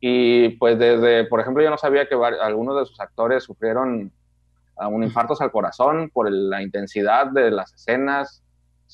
Y 0.00 0.50
pues 0.58 0.76
desde, 0.76 1.24
por 1.24 1.38
ejemplo, 1.38 1.62
yo 1.62 1.70
no 1.70 1.78
sabía 1.78 2.08
que 2.08 2.16
vari- 2.16 2.40
algunos 2.40 2.76
de 2.78 2.86
sus 2.86 2.98
actores 2.98 3.44
sufrieron 3.44 4.10
ah, 4.76 4.88
un 4.88 5.04
infartos 5.04 5.40
al 5.40 5.52
corazón 5.52 6.10
por 6.12 6.26
el- 6.26 6.50
la 6.50 6.62
intensidad 6.62 7.28
de 7.28 7.52
las 7.52 7.72
escenas, 7.74 8.42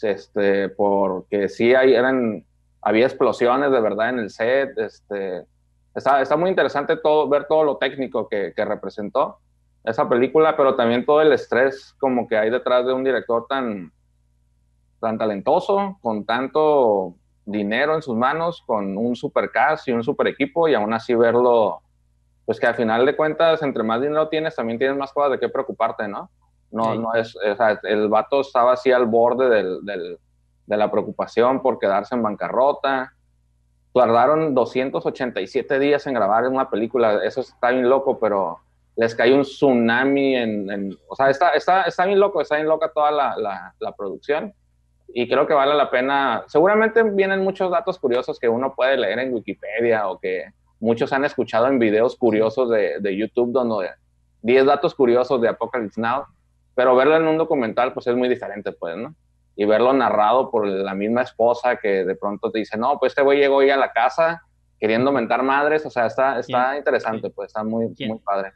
este, 0.02 0.68
porque 0.68 1.48
sí 1.48 1.74
hay, 1.74 1.94
eran, 1.94 2.44
había 2.82 3.06
explosiones 3.06 3.70
de 3.70 3.80
verdad 3.80 4.10
en 4.10 4.18
el 4.18 4.28
set. 4.30 4.76
Este, 4.76 5.46
está, 5.94 6.20
está 6.20 6.36
muy 6.36 6.50
interesante 6.50 6.98
todo, 6.98 7.30
ver 7.30 7.46
todo 7.46 7.64
lo 7.64 7.78
técnico 7.78 8.28
que, 8.28 8.52
que 8.54 8.64
representó 8.66 9.38
esa 9.84 10.06
película, 10.06 10.54
pero 10.54 10.74
también 10.76 11.06
todo 11.06 11.22
el 11.22 11.32
estrés 11.32 11.94
como 11.98 12.28
que 12.28 12.36
hay 12.36 12.50
detrás 12.50 12.84
de 12.86 12.92
un 12.92 13.04
director 13.04 13.46
tan, 13.48 13.90
tan 15.00 15.18
talentoso, 15.18 15.98
con 16.00 16.24
tanto 16.24 17.14
dinero 17.44 17.94
en 17.94 18.02
sus 18.02 18.16
manos, 18.16 18.62
con 18.66 18.96
un 18.96 19.14
super 19.16 19.50
cast 19.50 19.86
y 19.88 19.92
un 19.92 20.02
super 20.02 20.26
equipo, 20.28 20.66
y 20.68 20.74
aún 20.74 20.92
así 20.94 21.14
verlo, 21.14 21.82
pues 22.46 22.58
que 22.58 22.66
al 22.66 22.74
final 22.74 23.04
de 23.04 23.16
cuentas, 23.16 23.62
entre 23.62 23.82
más 23.82 24.00
dinero 24.00 24.28
tienes, 24.28 24.56
también 24.56 24.78
tienes 24.78 24.96
más 24.96 25.12
cosas 25.12 25.32
de 25.32 25.38
qué 25.40 25.48
preocuparte, 25.48 26.08
¿no? 26.08 26.30
No, 26.70 26.92
Sí. 26.92 26.98
no 26.98 27.14
es, 27.14 27.36
o 27.36 27.56
sea, 27.56 27.78
el 27.84 28.08
vato 28.08 28.40
estaba 28.40 28.72
así 28.72 28.90
al 28.92 29.06
borde 29.06 29.48
del, 29.48 29.84
del- 29.84 30.18
de 30.66 30.76
la 30.78 30.90
preocupación 30.90 31.60
por 31.60 31.78
quedarse 31.78 32.14
en 32.14 32.22
bancarrota. 32.22 33.12
Tardaron 33.92 34.54
287 34.54 35.78
días 35.78 36.06
en 36.06 36.14
grabar 36.14 36.48
una 36.48 36.68
película, 36.68 37.22
eso 37.24 37.42
está 37.42 37.70
bien 37.70 37.88
loco, 37.88 38.18
pero 38.18 38.58
les 38.96 39.14
cayó 39.14 39.36
un 39.36 39.42
tsunami 39.42 40.34
en, 40.36 40.70
en- 40.70 40.98
o 41.08 41.14
sea, 41.14 41.30
está, 41.30 41.50
está, 41.50 41.82
está 41.82 42.04
bien 42.06 42.18
loco, 42.18 42.40
está 42.40 42.56
bien 42.56 42.66
loca 42.66 42.90
toda 42.92 43.10
la, 43.12 43.36
la, 43.36 43.74
la 43.78 43.92
producción 43.92 44.52
y 45.08 45.28
creo 45.28 45.46
que 45.46 45.54
vale 45.54 45.74
la 45.74 45.90
pena. 45.90 46.44
Seguramente 46.46 47.02
vienen 47.02 47.42
muchos 47.42 47.70
datos 47.70 47.98
curiosos 47.98 48.38
que 48.38 48.48
uno 48.48 48.74
puede 48.74 48.96
leer 48.96 49.18
en 49.18 49.32
Wikipedia 49.32 50.08
o 50.08 50.18
que 50.18 50.46
muchos 50.80 51.12
han 51.12 51.24
escuchado 51.24 51.66
en 51.68 51.78
videos 51.78 52.16
curiosos 52.16 52.70
de, 52.70 53.00
de 53.00 53.16
YouTube, 53.16 53.52
donde 53.52 53.90
10 54.42 54.66
datos 54.66 54.94
curiosos 54.94 55.40
de 55.40 55.48
Apocalypse 55.48 56.00
Now, 56.00 56.24
pero 56.74 56.94
verlo 56.96 57.16
en 57.16 57.26
un 57.26 57.38
documental 57.38 57.92
pues 57.92 58.06
es 58.06 58.16
muy 58.16 58.28
diferente, 58.28 58.72
pues, 58.72 58.96
¿no? 58.96 59.14
Y 59.56 59.64
verlo 59.64 59.92
narrado 59.92 60.50
por 60.50 60.66
la 60.66 60.94
misma 60.94 61.22
esposa 61.22 61.76
que 61.76 62.04
de 62.04 62.16
pronto 62.16 62.50
te 62.50 62.58
dice, 62.58 62.76
no, 62.76 62.98
pues 62.98 63.12
este 63.12 63.22
güey 63.22 63.38
llegó 63.38 63.56
hoy 63.56 63.70
a 63.70 63.76
la 63.76 63.92
casa 63.92 64.42
queriendo 64.78 65.12
mentar 65.12 65.42
madres, 65.42 65.86
o 65.86 65.90
sea, 65.90 66.06
está, 66.06 66.38
está 66.38 66.66
¿Quién? 66.66 66.78
interesante, 66.78 67.30
pues, 67.30 67.46
está 67.46 67.64
muy, 67.64 67.94
¿Quién? 67.94 68.10
muy 68.10 68.18
padre. 68.18 68.52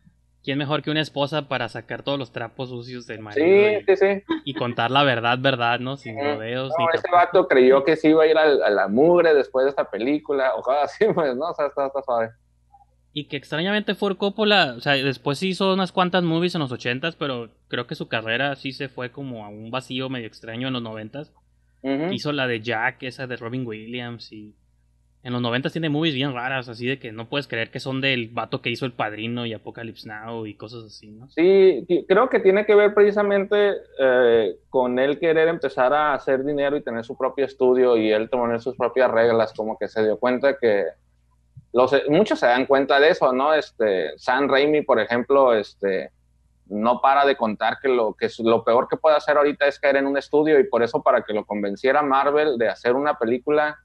¿Quién 0.49 0.57
mejor 0.57 0.83
que 0.83 0.91
una 0.91 1.03
esposa 1.03 1.47
para 1.47 1.69
sacar 1.69 2.03
todos 2.03 2.19
los 2.19 2.33
trapos 2.33 2.71
sucios 2.71 3.07
del 3.07 3.21
marido 3.21 3.45
Sí, 3.45 3.77
y, 3.83 3.85
sí, 3.85 3.97
sí. 3.99 4.23
y 4.47 4.55
contar 4.55 4.91
la 4.91 5.05
verdad, 5.05 5.37
verdad, 5.39 5.79
¿no? 5.79 5.99
Sin 5.99 6.19
rodeos 6.19 6.73
No, 6.79 6.87
ese 6.91 7.07
vato 7.13 7.47
creyó 7.47 7.85
que 7.85 7.97
sí 7.97 8.09
iba 8.09 8.23
a 8.23 8.27
ir 8.27 8.39
a, 8.39 8.71
la 8.71 8.89
mugre 8.89 9.35
después 9.35 9.65
de 9.67 9.69
esta 9.69 9.91
película, 9.91 10.55
o 10.55 10.63
cosas 10.63 10.85
así, 10.85 11.05
pues, 11.15 11.37
¿no? 11.37 11.51
O 11.51 11.55
sea, 11.55 11.67
está, 11.67 11.89
está 11.89 12.01
suave. 12.01 12.31
Y 13.13 13.29
que 13.29 13.37
extrañamente 13.37 13.95
fue 13.95 14.17
Coppola, 14.17 14.73
o 14.75 14.81
sea, 14.81 14.95
después 14.95 15.39
sí 15.39 15.49
hizo 15.49 15.75
unas 15.75 15.93
cuantas 15.93 16.25
movies 16.25 16.55
en 16.55 16.63
los 16.63 16.73
ochentas, 16.73 17.15
pero 17.15 17.51
creo 17.69 17.87
que 17.87 17.95
su 17.95 18.09
carrera 18.09 18.57
sí 18.57 18.73
se 18.73 18.89
fue 18.89 19.13
como 19.13 19.45
a 19.45 19.51
un 19.51 19.71
vacío 19.71 20.09
medio 20.09 20.29
extraño 20.29 20.69
en 20.69 20.73
los 20.73 20.83
noventas. 20.83 21.31
Hizo 22.11 22.33
la 22.33 22.47
de 22.47 22.63
Jack, 22.63 23.03
esa 23.03 23.27
de 23.27 23.37
Robin 23.37 23.67
Williams 23.67 24.33
y 24.33 24.55
en 25.25 25.33
los 25.33 25.43
noventas 25.43 25.73
tiene 25.73 25.89
movies 25.89 26.15
bien 26.15 26.33
raras, 26.33 26.69
así 26.69 26.87
de 26.87 26.99
que 26.99 27.11
no 27.13 27.29
puedes 27.29 27.49
creer 27.49 27.71
que 27.71 27.81
son 27.81 28.01
del 28.01 28.29
vato 28.29 28.63
que 28.63 28.71
hizo 28.71 28.87
El 28.87 28.93
Padrino 28.93 29.45
y 29.47 29.53
Apocalypse 29.53 30.09
Now 30.09 30.47
y 30.47 30.55
cosas 30.55 30.85
así, 30.85 31.11
¿no? 31.11 31.29
Sí, 31.31 31.85
creo 32.07 32.29
que 32.29 32.39
tiene 32.41 32.65
que 32.65 32.75
ver 32.75 32.95
precisamente 32.95 33.73
eh, 33.99 34.57
con 34.71 34.99
él 34.99 35.19
querer 35.19 35.49
empezar 35.49 35.93
a 35.93 36.15
hacer 36.15 36.45
dinero 36.45 36.77
y 36.77 36.83
tener 36.83 37.05
su 37.05 37.17
propio 37.17 37.45
estudio 37.45 37.97
y 37.97 38.11
él 38.13 38.29
poner 38.29 38.61
sus 38.61 38.77
propias 38.77 39.11
reglas, 39.11 39.53
como 39.55 39.77
que 39.77 39.89
se 39.89 40.05
dio 40.05 40.19
cuenta 40.19 40.57
que 40.57 40.85
los, 41.73 41.95
muchos 42.09 42.39
se 42.39 42.47
dan 42.47 42.65
cuenta 42.67 42.99
de 43.01 43.11
eso, 43.11 43.33
¿no? 43.33 43.53
Este, 43.53 44.17
Sam 44.17 44.49
Raimi, 44.49 44.83
por 44.83 45.01
ejemplo, 45.01 45.53
este, 45.53 46.11
no 46.67 47.01
para 47.01 47.27
de 47.27 47.37
contar 47.37 47.79
que 47.83 47.89
lo, 47.89 48.15
que 48.15 48.27
es- 48.27 48.39
lo 48.39 48.65
peor 48.65 48.89
que 48.89 48.97
puede 48.97 49.17
hacer 49.17 49.37
ahorita 49.37 49.67
es 49.67 49.79
caer 49.79 49.97
en 49.97 50.07
un 50.07 50.17
estudio 50.17 50.59
y 50.61 50.65
por 50.65 50.83
eso 50.83 51.03
para 51.03 51.23
que 51.23 51.35
lo 51.35 51.45
convenciera 51.45 52.03
Marvel 52.03 52.57
de 52.57 52.69
hacer 52.69 52.95
una 52.95 53.19
película, 53.19 53.79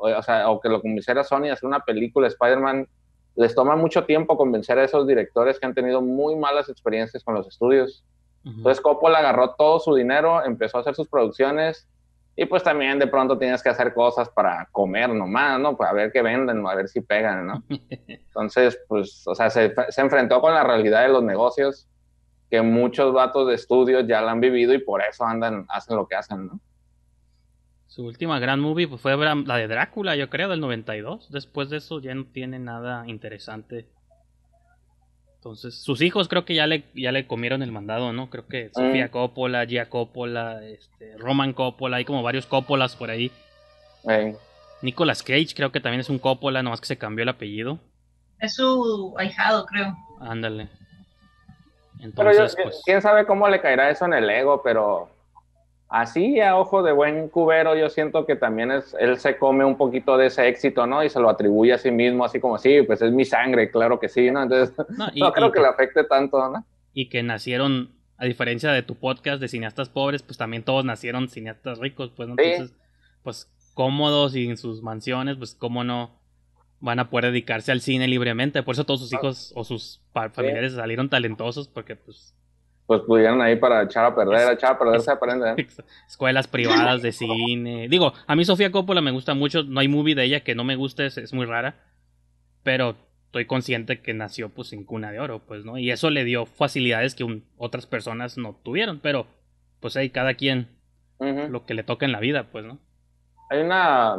o, 0.00 0.22
sea, 0.22 0.50
o 0.50 0.60
que 0.60 0.68
lo 0.68 0.80
convenciera 0.80 1.24
Sony 1.24 1.42
de 1.42 1.52
hacer 1.52 1.66
una 1.66 1.80
película 1.80 2.26
Spider-Man, 2.28 2.88
les 3.36 3.54
toma 3.54 3.76
mucho 3.76 4.04
tiempo 4.04 4.36
convencer 4.36 4.78
a 4.78 4.84
esos 4.84 5.06
directores 5.06 5.58
que 5.58 5.66
han 5.66 5.74
tenido 5.74 6.00
muy 6.02 6.36
malas 6.36 6.68
experiencias 6.68 7.22
con 7.22 7.34
los 7.34 7.46
estudios. 7.46 8.04
Ujú. 8.44 8.56
Entonces 8.58 8.80
Coppola 8.80 9.18
agarró 9.18 9.54
todo 9.54 9.78
su 9.78 9.94
dinero, 9.94 10.44
empezó 10.44 10.78
a 10.78 10.80
hacer 10.80 10.94
sus 10.94 11.08
producciones 11.08 11.86
Y 12.36 12.46
pues 12.46 12.62
también 12.62 12.98
de 12.98 13.06
pronto 13.06 13.36
tienes 13.36 13.62
que 13.62 13.68
hacer 13.68 13.92
cosas 13.92 14.28
para 14.30 14.66
comer 14.72 15.10
nomás, 15.10 15.60
¿no? 15.60 15.76
Pues 15.76 15.90
a 15.90 15.92
ver 15.92 16.10
qué 16.10 16.22
venden, 16.22 16.66
a 16.66 16.74
ver 16.74 16.88
si 16.88 17.00
pegan, 17.00 17.46
¿no? 17.46 17.62
Entonces, 18.08 18.78
pues, 18.88 19.26
o 19.26 19.34
sea, 19.34 19.50
se, 19.50 19.74
se 19.88 20.00
enfrentó 20.00 20.40
con 20.40 20.54
la 20.54 20.64
realidad 20.64 21.02
de 21.02 21.08
los 21.08 21.22
negocios 21.22 21.86
que 22.50 22.62
muchos 22.62 23.12
vatos 23.12 23.48
de 23.48 23.54
estudios 23.54 24.06
ya 24.06 24.20
la 24.20 24.32
han 24.32 24.40
vivido 24.40 24.74
y 24.74 24.78
por 24.78 25.02
eso 25.02 25.24
andan, 25.24 25.66
hacen 25.68 25.96
lo 25.96 26.06
que 26.06 26.16
hacen, 26.16 26.46
¿no? 26.46 26.60
Su 27.90 28.06
última 28.06 28.38
gran 28.38 28.60
movie 28.60 28.86
pues, 28.86 29.00
fue 29.00 29.16
la 29.16 29.56
de 29.56 29.66
Drácula, 29.66 30.14
yo 30.14 30.30
creo, 30.30 30.48
del 30.48 30.60
92. 30.60 31.28
Después 31.32 31.70
de 31.70 31.78
eso 31.78 32.00
ya 32.00 32.14
no 32.14 32.24
tiene 32.24 32.60
nada 32.60 33.02
interesante. 33.08 33.88
Entonces, 35.34 35.74
sus 35.82 36.00
hijos 36.00 36.28
creo 36.28 36.44
que 36.44 36.54
ya 36.54 36.68
le, 36.68 36.84
ya 36.94 37.10
le 37.10 37.26
comieron 37.26 37.62
el 37.62 37.72
mandado, 37.72 38.12
¿no? 38.12 38.30
Creo 38.30 38.46
que 38.46 38.70
Sofía 38.72 39.06
mm. 39.06 39.10
Coppola, 39.10 39.66
Gia 39.66 39.88
Coppola, 39.88 40.64
este, 40.64 41.16
Roman 41.18 41.52
Coppola, 41.52 41.96
hay 41.96 42.04
como 42.04 42.22
varios 42.22 42.46
Coppolas 42.46 42.94
por 42.94 43.10
ahí. 43.10 43.32
Nicolas 44.82 45.24
Cage 45.24 45.54
creo 45.56 45.72
que 45.72 45.80
también 45.80 46.00
es 46.00 46.10
un 46.10 46.20
Coppola, 46.20 46.62
nomás 46.62 46.80
que 46.80 46.86
se 46.86 46.96
cambió 46.96 47.24
el 47.24 47.28
apellido. 47.28 47.80
Es 48.38 48.54
su 48.54 49.14
ahijado, 49.18 49.66
creo. 49.66 49.96
Ándale. 50.20 50.68
Entonces, 51.98 52.56
pues... 52.62 52.82
quién 52.84 53.02
sabe 53.02 53.26
cómo 53.26 53.48
le 53.48 53.60
caerá 53.60 53.90
eso 53.90 54.04
en 54.04 54.14
el 54.14 54.30
ego, 54.30 54.62
pero 54.62 55.10
así 55.90 56.40
a 56.40 56.56
ojo 56.56 56.82
de 56.82 56.92
buen 56.92 57.28
cubero 57.28 57.76
yo 57.76 57.90
siento 57.90 58.24
que 58.24 58.36
también 58.36 58.70
es, 58.70 58.96
él 58.98 59.18
se 59.18 59.36
come 59.36 59.64
un 59.64 59.76
poquito 59.76 60.16
de 60.16 60.26
ese 60.26 60.48
éxito, 60.48 60.86
¿no? 60.86 61.02
Y 61.04 61.10
se 61.10 61.20
lo 61.20 61.28
atribuye 61.28 61.72
a 61.72 61.78
sí 61.78 61.90
mismo, 61.90 62.24
así 62.24 62.40
como, 62.40 62.56
sí, 62.56 62.82
pues 62.82 63.02
es 63.02 63.12
mi 63.12 63.24
sangre, 63.24 63.70
claro 63.70 63.98
que 63.98 64.08
sí, 64.08 64.30
¿no? 64.30 64.42
Entonces, 64.42 64.74
no, 65.16 65.32
creo 65.32 65.50
que, 65.50 65.60
le 65.60 65.66
afecte 65.66 66.04
tanto, 66.04 66.48
¿no? 66.48 66.64
Y 66.94 67.08
que 67.08 67.22
nacieron, 67.22 67.90
a 68.16 68.24
diferencia 68.24 68.70
de 68.70 68.82
tu 68.82 68.94
podcast 68.94 69.40
de 69.40 69.48
cineastas 69.48 69.88
pobres, 69.88 70.22
pues 70.22 70.38
también 70.38 70.62
todos 70.62 70.84
nacieron 70.84 71.28
cineastas 71.28 71.78
ricos, 71.78 72.12
pues, 72.16 72.28
¿no? 72.28 72.36
Entonces, 72.38 72.74
pues 73.22 73.50
cómodos 73.74 74.36
y 74.36 74.48
en 74.48 74.56
sus 74.56 74.82
mansiones, 74.82 75.36
pues 75.36 75.54
cómo 75.54 75.84
no 75.84 76.20
van 76.80 76.98
a 76.98 77.10
poder 77.10 77.26
dedicarse 77.26 77.72
al 77.72 77.80
cine 77.80 78.06
libremente. 78.06 78.62
Por 78.62 78.74
eso 78.74 78.84
todos 78.84 79.00
sus 79.00 79.12
hijos 79.12 79.52
o 79.56 79.64
sus 79.64 80.00
familiares 80.12 80.74
salieron 80.74 81.08
talentosos, 81.08 81.68
porque 81.68 81.96
pues... 81.96 82.34
Pues 82.90 83.02
pudieron 83.02 83.40
ahí 83.40 83.54
para 83.54 83.84
echar 83.84 84.04
a 84.04 84.16
perder, 84.16 84.52
echar 84.52 84.72
a 84.72 84.78
perder 84.80 85.00
se 85.00 85.12
aprende. 85.12 85.48
¿eh? 85.48 85.66
Escuelas 86.08 86.48
privadas 86.48 87.02
de 87.02 87.12
cine. 87.12 87.86
Digo, 87.88 88.14
a 88.26 88.34
mí 88.34 88.44
Sofía 88.44 88.72
Coppola 88.72 89.00
me 89.00 89.12
gusta 89.12 89.32
mucho, 89.32 89.62
no 89.62 89.78
hay 89.78 89.86
movie 89.86 90.16
de 90.16 90.24
ella 90.24 90.40
que 90.40 90.56
no 90.56 90.64
me 90.64 90.74
guste, 90.74 91.06
es, 91.06 91.32
muy 91.32 91.46
rara, 91.46 91.76
pero 92.64 92.96
estoy 93.26 93.46
consciente 93.46 94.00
que 94.00 94.12
nació 94.12 94.48
pues 94.48 94.72
en 94.72 94.82
cuna 94.82 95.12
de 95.12 95.20
oro, 95.20 95.38
pues, 95.38 95.64
¿no? 95.64 95.78
Y 95.78 95.92
eso 95.92 96.10
le 96.10 96.24
dio 96.24 96.46
facilidades 96.46 97.14
que 97.14 97.42
otras 97.58 97.86
personas 97.86 98.36
no 98.38 98.56
tuvieron, 98.60 98.98
pero 98.98 99.28
pues 99.78 99.96
ahí 99.96 100.10
cada 100.10 100.34
quien 100.34 100.66
lo 101.20 101.66
que 101.66 101.74
le 101.74 101.84
toca 101.84 102.06
en 102.06 102.10
la 102.10 102.18
vida, 102.18 102.48
pues, 102.50 102.64
¿no? 102.64 102.80
Hay 103.50 103.60
una 103.60 104.16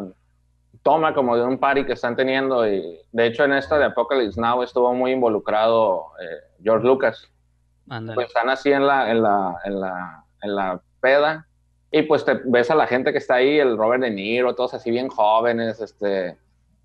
toma 0.81 1.13
como 1.13 1.35
de 1.35 1.43
un 1.43 1.57
party 1.57 1.83
que 1.83 1.91
están 1.91 2.15
teniendo 2.15 2.65
y 2.65 3.01
de 3.11 3.25
hecho 3.25 3.43
en 3.43 3.51
esta 3.51 3.77
de 3.77 3.83
Apocalypse 3.83 4.39
Now 4.39 4.63
estuvo 4.63 4.93
muy 4.93 5.11
involucrado 5.11 6.05
eh, 6.21 6.63
George 6.63 6.87
Lucas. 6.87 7.30
Pues 8.13 8.27
están 8.27 8.49
así 8.49 8.71
en 8.71 8.87
la, 8.87 9.11
en 9.11 9.21
la, 9.21 9.57
en 9.65 9.79
la, 9.81 10.25
en 10.43 10.55
la 10.55 10.81
peda 11.01 11.45
y 11.91 12.03
pues 12.03 12.23
te 12.23 12.39
ves 12.45 12.71
a 12.71 12.75
la 12.75 12.87
gente 12.87 13.11
que 13.11 13.17
está 13.17 13.35
ahí, 13.35 13.59
el 13.59 13.77
Robert 13.77 14.01
De 14.01 14.09
Niro, 14.09 14.55
todos 14.55 14.73
así 14.73 14.89
bien 14.89 15.09
jóvenes, 15.09 15.81
este, 15.81 16.37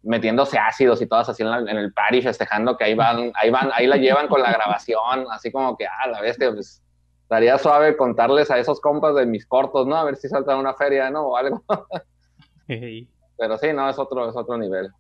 metiéndose 0.03 0.59
ácidos 0.59 1.01
y 1.01 1.07
todas 1.07 1.29
así 1.29 1.45
en, 1.45 1.69
el 1.69 1.93
party 1.93 2.23
festejando 2.23 2.77
que 2.77 2.85
ahí 2.85 2.95
van, 2.95 3.31
ahí 3.37 3.51
van, 3.51 3.71
ahí 3.73 3.87
la 3.87 3.97
llevan 3.99 4.27
con 4.27 4.43
la 4.43 4.53
grabación, 4.53 5.27
así 5.31 5.53
como 5.53 5.77
que, 5.77 5.87
ah, 5.87 6.09
la 6.09 6.21
bestia, 6.21 6.53
pues 6.53 6.83
estaría 7.23 7.57
suave 7.57 7.97
contarles 7.97 8.51
a 8.51 8.59
esos 8.59 8.81
compas 8.81 9.15
de 9.15 9.27
mis 9.27 9.47
cortos, 9.47 9.87
¿no? 9.87 9.97
A 9.97 10.05
ver 10.05 10.17
si 10.17 10.29
saltan 10.29 10.59
una 10.59 10.75
feria, 10.75 11.09
¿no? 11.09 11.23
O 11.23 11.37
algo. 11.37 11.63
Pero 12.67 13.59
sí, 13.59 13.73
no, 13.73 13.89
es 13.89 13.99
otro, 13.99 14.29
es 14.29 14.35
otro 14.35 14.59
nivel. 14.59 14.91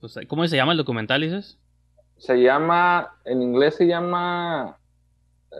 Pues, 0.00 0.18
¿Cómo 0.28 0.46
se 0.46 0.56
llama 0.56 0.72
el 0.72 0.78
documental, 0.78 1.22
dices? 1.22 1.58
Se 2.18 2.36
llama, 2.36 3.16
en 3.24 3.42
inglés 3.42 3.76
se 3.76 3.86
llama 3.86 4.78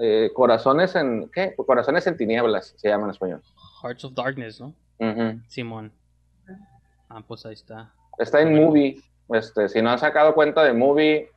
eh, 0.00 0.30
Corazones 0.34 0.94
en, 0.96 1.30
¿qué? 1.32 1.54
Corazones 1.56 2.06
en 2.06 2.16
tinieblas, 2.16 2.74
se 2.76 2.88
llama 2.88 3.04
en 3.04 3.10
español. 3.10 3.42
Hearts 3.82 4.04
of 4.04 4.14
Darkness, 4.14 4.60
¿no? 4.60 4.74
Simón. 5.46 5.92
Ah, 7.08 7.22
pues 7.26 7.46
ahí 7.46 7.54
está. 7.54 7.92
Está 8.18 8.40
en 8.42 8.54
Movie. 8.54 9.00
Este, 9.30 9.68
si 9.68 9.80
no 9.80 9.90
han 9.90 9.98
sacado 9.98 10.34
cuenta 10.34 10.64
de 10.64 10.72
Movie, 10.72 11.30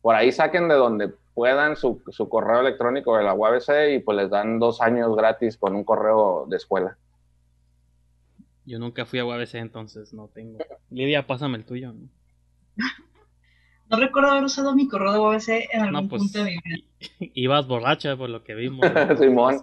por 0.00 0.14
ahí 0.14 0.32
saquen 0.32 0.68
de 0.68 0.74
donde 0.74 1.12
puedan 1.34 1.76
su, 1.76 2.02
su 2.10 2.28
correo 2.28 2.60
electrónico 2.60 3.16
de 3.16 3.24
la 3.24 3.34
UABC 3.34 3.94
y 3.94 3.98
pues 4.00 4.16
les 4.16 4.30
dan 4.30 4.58
dos 4.58 4.80
años 4.80 5.14
gratis 5.16 5.56
con 5.56 5.74
un 5.74 5.84
correo 5.84 6.46
de 6.48 6.56
escuela. 6.56 6.96
Yo 8.64 8.78
nunca 8.78 9.04
fui 9.04 9.18
a 9.18 9.24
UABC, 9.24 9.54
entonces 9.56 10.14
no 10.14 10.28
tengo. 10.28 10.58
Lidia, 10.90 11.26
pásame 11.26 11.58
el 11.58 11.64
tuyo. 11.64 11.92
¿no? 11.92 12.08
no 13.92 13.98
recuerdo 13.98 14.30
haber 14.30 14.44
usado 14.44 14.74
mi 14.74 14.88
correo 14.88 15.12
de 15.12 15.18
UABC 15.18 15.48
en 15.70 15.82
algún 15.82 16.08
pues, 16.08 16.22
punto 16.22 16.38
de 16.38 16.44
mi 16.44 16.58
vida. 16.64 16.84
Ibas 17.34 17.66
borracha 17.66 18.16
por 18.16 18.30
lo 18.30 18.42
que 18.42 18.54
vimos. 18.54 18.86
Simón. 19.18 19.62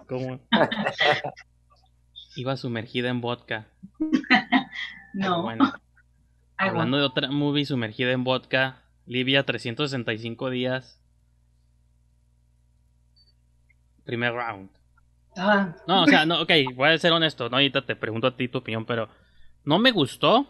Iba 2.36 2.56
sumergida 2.56 3.08
en 3.08 3.20
vodka. 3.20 3.66
no. 5.14 5.42
Bueno. 5.42 5.72
Hablando 6.56 6.98
de 6.98 7.04
otra 7.04 7.30
movie 7.30 7.64
sumergida 7.64 8.12
en 8.12 8.22
vodka, 8.22 8.82
Livia 9.04 9.44
365 9.44 10.50
días. 10.50 11.02
Primer 14.04 14.32
round. 14.32 14.70
Ah. 15.36 15.74
No, 15.88 16.02
o 16.02 16.06
sea, 16.06 16.24
no, 16.26 16.42
ok, 16.42 16.50
voy 16.74 16.90
a 16.90 16.98
ser 16.98 17.12
honesto, 17.12 17.48
no, 17.48 17.56
ahorita 17.56 17.86
te 17.86 17.96
pregunto 17.96 18.26
a 18.26 18.36
ti 18.36 18.48
tu 18.48 18.58
opinión, 18.58 18.84
pero 18.84 19.08
no 19.64 19.78
me 19.78 19.90
gustó, 19.90 20.46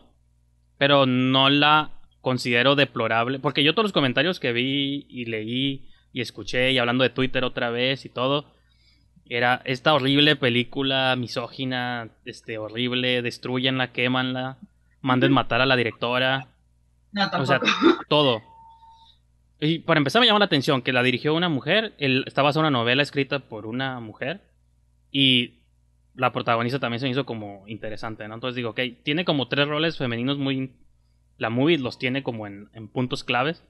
pero 0.78 1.06
no 1.06 1.48
la 1.48 1.99
considero 2.20 2.76
deplorable, 2.76 3.38
porque 3.38 3.64
yo 3.64 3.72
todos 3.72 3.84
los 3.84 3.92
comentarios 3.92 4.40
que 4.40 4.52
vi 4.52 5.06
y 5.08 5.24
leí 5.26 5.88
y 6.12 6.20
escuché 6.20 6.72
y 6.72 6.78
hablando 6.78 7.04
de 7.04 7.10
Twitter 7.10 7.44
otra 7.44 7.70
vez 7.70 8.04
y 8.04 8.08
todo, 8.08 8.46
era 9.28 9.62
esta 9.64 9.94
horrible 9.94 10.36
película 10.36 11.14
misógina, 11.16 12.10
este 12.24 12.58
horrible, 12.58 13.22
destruyenla, 13.22 13.92
quémanla, 13.92 14.58
manden 15.00 15.32
matar 15.32 15.60
a 15.60 15.66
la 15.66 15.76
directora. 15.76 16.48
o 17.38 17.46
sea, 17.46 17.60
todo. 18.08 18.42
Y 19.60 19.80
para 19.80 19.98
empezar 19.98 20.20
me 20.20 20.26
llama 20.26 20.38
la 20.38 20.46
atención 20.46 20.82
que 20.82 20.92
la 20.92 21.02
dirigió 21.02 21.34
una 21.34 21.48
mujer, 21.48 21.94
él, 21.98 22.24
está 22.26 22.42
basada 22.42 22.66
en 22.66 22.72
una 22.72 22.78
novela 22.78 23.02
escrita 23.02 23.40
por 23.40 23.66
una 23.66 24.00
mujer 24.00 24.40
y 25.12 25.60
la 26.14 26.32
protagonista 26.32 26.78
también 26.78 27.00
se 27.00 27.06
me 27.06 27.12
hizo 27.12 27.26
como 27.26 27.64
interesante, 27.68 28.26
¿no? 28.26 28.34
Entonces 28.34 28.56
digo, 28.56 28.70
ok, 28.70 28.80
tiene 29.02 29.24
como 29.24 29.48
tres 29.48 29.68
roles 29.68 29.96
femeninos 29.96 30.38
muy... 30.38 30.72
La 31.40 31.48
movie 31.48 31.78
los 31.78 31.98
tiene 31.98 32.22
como 32.22 32.46
en, 32.46 32.68
puntos 32.92 33.24
claves. 33.24 33.64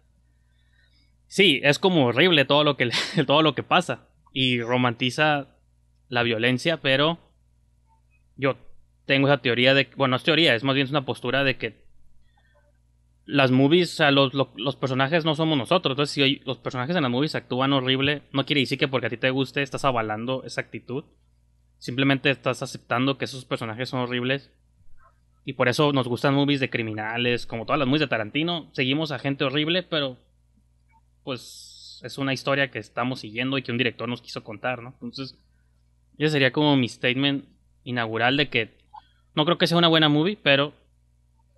Sí, 1.29 1.61
es 1.62 1.79
como 1.79 2.07
horrible 2.07 2.45
todo 2.45 2.64
lo 2.64 2.77
que, 2.77 2.91
todo 3.29 3.43
lo 3.43 3.55
que 3.55 3.62
pasa. 3.62 4.09
Y 4.33 4.61
romantiza 4.61 5.57
la 6.09 6.25
violencia, 6.25 6.81
pero 6.81 7.21
yo 8.35 8.57
tengo 9.07 9.29
esa 9.29 9.41
teoría 9.41 9.73
de... 9.73 9.89
Bueno, 9.97 10.11
no 10.11 10.16
es 10.16 10.25
teoría, 10.25 10.57
es 10.57 10.64
más 10.64 10.75
bien 10.75 10.89
una 10.91 11.05
postura 11.05 11.45
de 11.45 11.59
que 11.59 11.85
las 13.25 13.53
movies, 13.53 13.93
o 13.93 13.97
sea, 13.99 14.11
los, 14.11 14.35
los, 14.35 14.75
personajes 14.75 15.25
no 15.25 15.37
somos 15.37 15.57
nosotros. 15.57 15.93
Entonces, 15.93 16.12
si 16.12 16.41
los 16.45 16.59
personajes 16.59 16.97
en 16.97 17.03
las 17.05 17.12
movies 17.12 17.37
actúan 17.37 17.73
horrible, 17.73 18.23
no 18.33 18.45
quiere 18.47 18.62
decir 18.62 18.79
que 18.79 18.89
porque 18.89 19.07
a 19.07 19.11
ti 19.11 19.16
te 19.16 19.31
guste 19.31 19.62
estás 19.62 19.85
avalando 19.85 20.43
esa 20.43 20.62
actitud. 20.62 21.05
Simplemente 21.79 22.31
estás 22.31 22.64
aceptando 22.64 23.16
que 23.16 23.27
esos 23.27 23.45
personajes 23.45 23.89
son 23.89 24.01
horribles. 24.01 24.51
Y 25.45 25.55
por 25.55 25.68
eso 25.68 25.93
nos 25.93 26.07
gustan 26.07 26.34
movies 26.34 26.61
de 26.61 26.70
criminales, 26.70 27.47
como 27.47 27.64
todas 27.64 27.78
las 27.78 27.88
movies 27.88 28.01
de 28.01 28.09
Tarantino. 28.09 28.68
Seguimos 28.72 29.11
a 29.11 29.18
gente 29.18 29.45
horrible, 29.45 29.82
pero 29.82 30.16
pues 31.24 32.01
es 32.05 32.18
una 32.18 32.32
historia 32.32 32.70
que 32.70 32.78
estamos 32.78 33.20
siguiendo 33.20 33.59
y 33.59 33.62
que 33.62 33.72
un 33.72 33.78
director 33.78 34.09
nos 34.09 34.22
quiso 34.22 34.45
contar, 34.45 34.82
¿no? 34.82 34.91
Entonces, 34.91 35.38
ese 36.18 36.30
sería 36.30 36.53
como 36.53 36.76
mi 36.76 36.88
statement 36.88 37.47
inaugural 37.84 38.36
de 38.36 38.49
que 38.49 38.78
no 39.34 39.45
creo 39.45 39.59
que 39.59 39.66
sea 39.66 39.78
una 39.78 39.88
buena 39.88 40.09
movie, 40.09 40.38
pero 40.43 40.72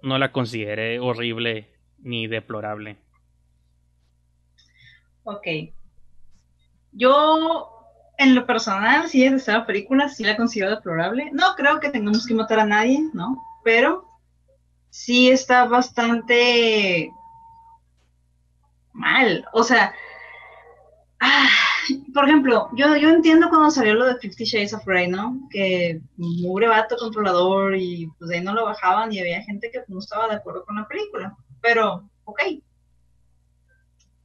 no 0.02 0.18
la 0.18 0.32
consideré 0.32 1.00
horrible 1.00 1.68
ni 1.98 2.26
deplorable. 2.26 2.96
Ok. 5.24 5.46
Yo 6.92 7.68
en 8.18 8.34
lo 8.34 8.46
personal, 8.46 9.08
si 9.08 9.24
es 9.24 9.30
de 9.30 9.36
esta 9.38 9.66
película, 9.66 10.08
sí 10.08 10.24
la 10.24 10.36
considero 10.36 10.70
deplorable. 10.70 11.30
No 11.32 11.54
creo 11.56 11.80
que 11.80 11.90
tengamos 11.90 12.26
que 12.26 12.34
matar 12.34 12.60
a 12.60 12.66
nadie, 12.66 13.00
¿no? 13.14 13.42
Pero 13.64 14.08
sí 14.90 15.30
está 15.30 15.64
bastante 15.66 17.10
mal. 18.92 19.46
O 19.52 19.62
sea, 19.64 19.94
ah, 21.20 21.48
por 22.14 22.26
ejemplo, 22.26 22.68
yo, 22.74 22.96
yo 22.96 23.10
entiendo 23.10 23.48
cuando 23.48 23.70
salió 23.70 23.94
lo 23.94 24.06
de 24.06 24.18
Fifty 24.18 24.44
Shades 24.44 24.74
of 24.74 24.84
Grey, 24.84 25.08
¿no? 25.08 25.48
Que 25.50 26.00
mugre 26.16 26.68
vato 26.68 26.96
controlador 26.96 27.76
y 27.76 28.10
pues 28.18 28.30
ahí 28.30 28.40
no 28.40 28.54
lo 28.54 28.64
bajaban 28.64 29.12
y 29.12 29.20
había 29.20 29.42
gente 29.42 29.70
que 29.70 29.82
no 29.88 29.98
estaba 29.98 30.28
de 30.28 30.36
acuerdo 30.36 30.64
con 30.64 30.76
la 30.76 30.86
película. 30.86 31.36
Pero, 31.60 32.08
ok, 32.24 32.42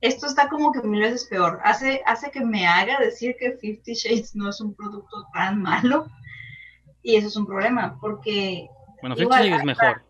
esto 0.02 0.28
está 0.28 0.48
como 0.48 0.72
que 0.72 0.82
mil 0.82 1.02
veces 1.02 1.26
peor. 1.26 1.60
Hace, 1.64 2.02
hace 2.06 2.30
que 2.30 2.42
me 2.42 2.68
haga 2.68 3.00
decir 3.00 3.36
que 3.40 3.58
Fifty 3.58 3.94
Shades 3.94 4.36
no 4.36 4.50
es 4.50 4.62
un 4.62 4.76
producto 4.76 5.26
tan 5.34 5.62
malo. 5.62 6.08
Y 7.02 7.16
eso 7.16 7.28
es 7.28 7.36
un 7.38 7.46
problema, 7.46 7.98
porque... 8.02 8.68
Bueno, 9.02 9.16
Shades 9.16 9.58
es 9.58 9.64
mejor. 9.64 10.04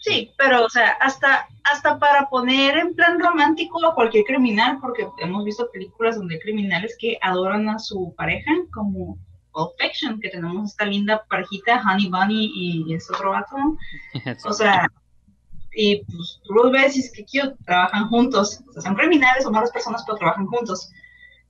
Sí, 0.00 0.32
pero, 0.38 0.64
o 0.64 0.68
sea, 0.70 0.92
hasta, 1.00 1.46
hasta 1.64 1.98
para 1.98 2.28
poner 2.30 2.78
en 2.78 2.94
plan 2.94 3.20
romántico 3.20 3.84
a 3.86 3.94
cualquier 3.94 4.24
criminal, 4.24 4.78
porque 4.80 5.06
hemos 5.18 5.44
visto 5.44 5.70
películas 5.70 6.16
donde 6.16 6.36
hay 6.36 6.40
criminales 6.40 6.96
que 6.98 7.18
adoran 7.20 7.68
a 7.68 7.78
su 7.78 8.14
pareja, 8.16 8.50
como 8.72 9.18
Pulp 9.52 9.72
Fiction, 9.78 10.18
que 10.20 10.30
tenemos 10.30 10.70
esta 10.70 10.86
linda 10.86 11.22
parejita, 11.28 11.82
Honey 11.82 12.08
Bunny 12.08 12.52
y 12.54 12.94
ese 12.94 13.12
otro 13.12 13.32
vato. 13.32 13.56
o 14.46 14.52
sea, 14.54 14.88
y 15.72 16.02
pues 16.04 16.40
tú 16.44 16.54
los 16.54 16.72
ves 16.72 16.96
y 16.96 17.00
es 17.00 17.12
que 17.12 17.24
cute, 17.24 17.56
trabajan 17.64 18.08
juntos. 18.08 18.60
O 18.68 18.72
sea, 18.72 18.82
son 18.82 18.94
criminales 18.94 19.44
o 19.46 19.50
malas 19.50 19.70
personas, 19.70 20.02
pero 20.06 20.18
trabajan 20.18 20.46
juntos. 20.46 20.90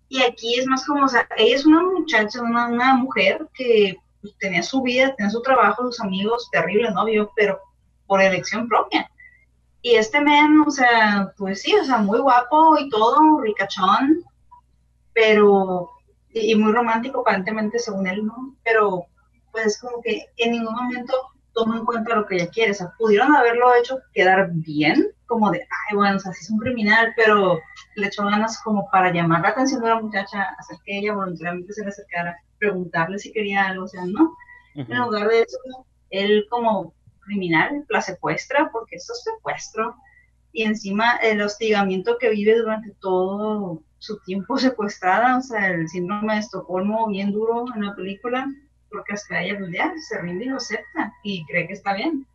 Y 0.08 0.22
aquí 0.22 0.58
es 0.58 0.66
más 0.66 0.84
como, 0.86 1.04
o 1.04 1.08
sea, 1.08 1.26
ella 1.36 1.54
es 1.54 1.64
una 1.64 1.82
muchacha, 1.82 2.42
una, 2.42 2.66
una 2.66 2.94
mujer 2.94 3.46
que 3.54 3.96
pues, 4.20 4.36
tenía 4.38 4.62
su 4.62 4.82
vida, 4.82 5.14
tenía 5.16 5.30
su 5.30 5.42
trabajo, 5.42 5.84
sus 5.84 6.00
amigos, 6.00 6.48
terrible 6.50 6.90
novio, 6.90 7.30
pero 7.36 7.60
por 8.06 8.20
elección 8.20 8.68
propia. 8.68 9.10
Y 9.82 9.94
este 9.94 10.20
men, 10.20 10.62
o 10.66 10.70
sea, 10.70 11.32
pues 11.38 11.62
sí, 11.62 11.74
o 11.74 11.84
sea, 11.84 11.98
muy 11.98 12.18
guapo 12.18 12.76
y 12.78 12.88
todo, 12.90 13.40
ricachón, 13.40 14.22
pero, 15.14 15.90
y, 16.32 16.54
muy 16.54 16.72
romántico 16.72 17.20
aparentemente 17.20 17.78
según 17.78 18.06
él, 18.06 18.26
¿no? 18.26 18.54
Pero, 18.62 19.06
pues 19.52 19.80
como 19.80 20.02
que 20.02 20.26
en 20.36 20.52
ningún 20.52 20.74
momento 20.74 21.14
toma 21.54 21.78
en 21.78 21.84
cuenta 21.84 22.14
lo 22.14 22.26
que 22.26 22.36
ella 22.36 22.50
quiere, 22.50 22.72
o 22.72 22.74
sea, 22.74 22.92
pudieron 22.98 23.34
haberlo 23.34 23.74
hecho 23.74 23.98
quedar 24.12 24.50
bien, 24.52 25.08
como 25.26 25.50
de, 25.50 25.60
ay, 25.60 25.96
bueno, 25.96 26.16
o 26.16 26.20
sea, 26.20 26.32
sí 26.32 26.40
es 26.42 26.50
un 26.50 26.58
criminal, 26.58 27.12
pero 27.16 27.58
le 27.96 28.06
echó 28.06 28.24
ganas 28.24 28.60
como 28.62 28.88
para 28.90 29.12
llamar 29.12 29.42
la 29.42 29.50
atención 29.50 29.80
de 29.82 29.88
la 29.88 30.00
muchacha, 30.00 30.42
hacer 30.58 30.76
que 30.84 30.98
ella 30.98 31.14
voluntariamente 31.14 31.72
se 31.72 31.82
le 31.82 31.88
acercara, 31.88 32.36
preguntarle 32.60 33.18
si 33.18 33.32
quería 33.32 33.66
algo, 33.66 33.84
o 33.84 33.88
sea, 33.88 34.04
no. 34.06 34.36
En 34.76 34.98
lugar 34.98 35.28
de 35.28 35.42
eso, 35.42 35.58
él 36.10 36.46
como 36.48 36.94
criminal, 37.24 37.84
la 37.88 38.00
secuestra, 38.00 38.70
porque 38.72 38.96
eso 38.96 39.12
es 39.12 39.24
secuestro, 39.24 39.96
y 40.52 40.64
encima 40.64 41.16
el 41.16 41.42
hostigamiento 41.42 42.18
que 42.18 42.30
vive 42.30 42.56
durante 42.56 42.92
todo 43.00 43.82
su 43.98 44.18
tiempo 44.20 44.58
secuestrada, 44.58 45.38
o 45.38 45.42
sea, 45.42 45.68
el 45.68 45.88
síndrome 45.88 46.34
de 46.34 46.40
Estocolmo 46.40 47.08
bien 47.08 47.32
duro 47.32 47.64
en 47.74 47.84
la 47.84 47.94
película, 47.94 48.46
porque 48.90 49.14
hasta 49.14 49.42
ella 49.42 49.58
pues, 49.58 49.70
ya 49.72 49.92
se 50.08 50.20
rinde 50.20 50.46
y 50.46 50.48
lo 50.48 50.56
acepta 50.56 51.12
y 51.22 51.44
cree 51.46 51.66
que 51.66 51.74
está 51.74 51.94
bien. 51.94 52.26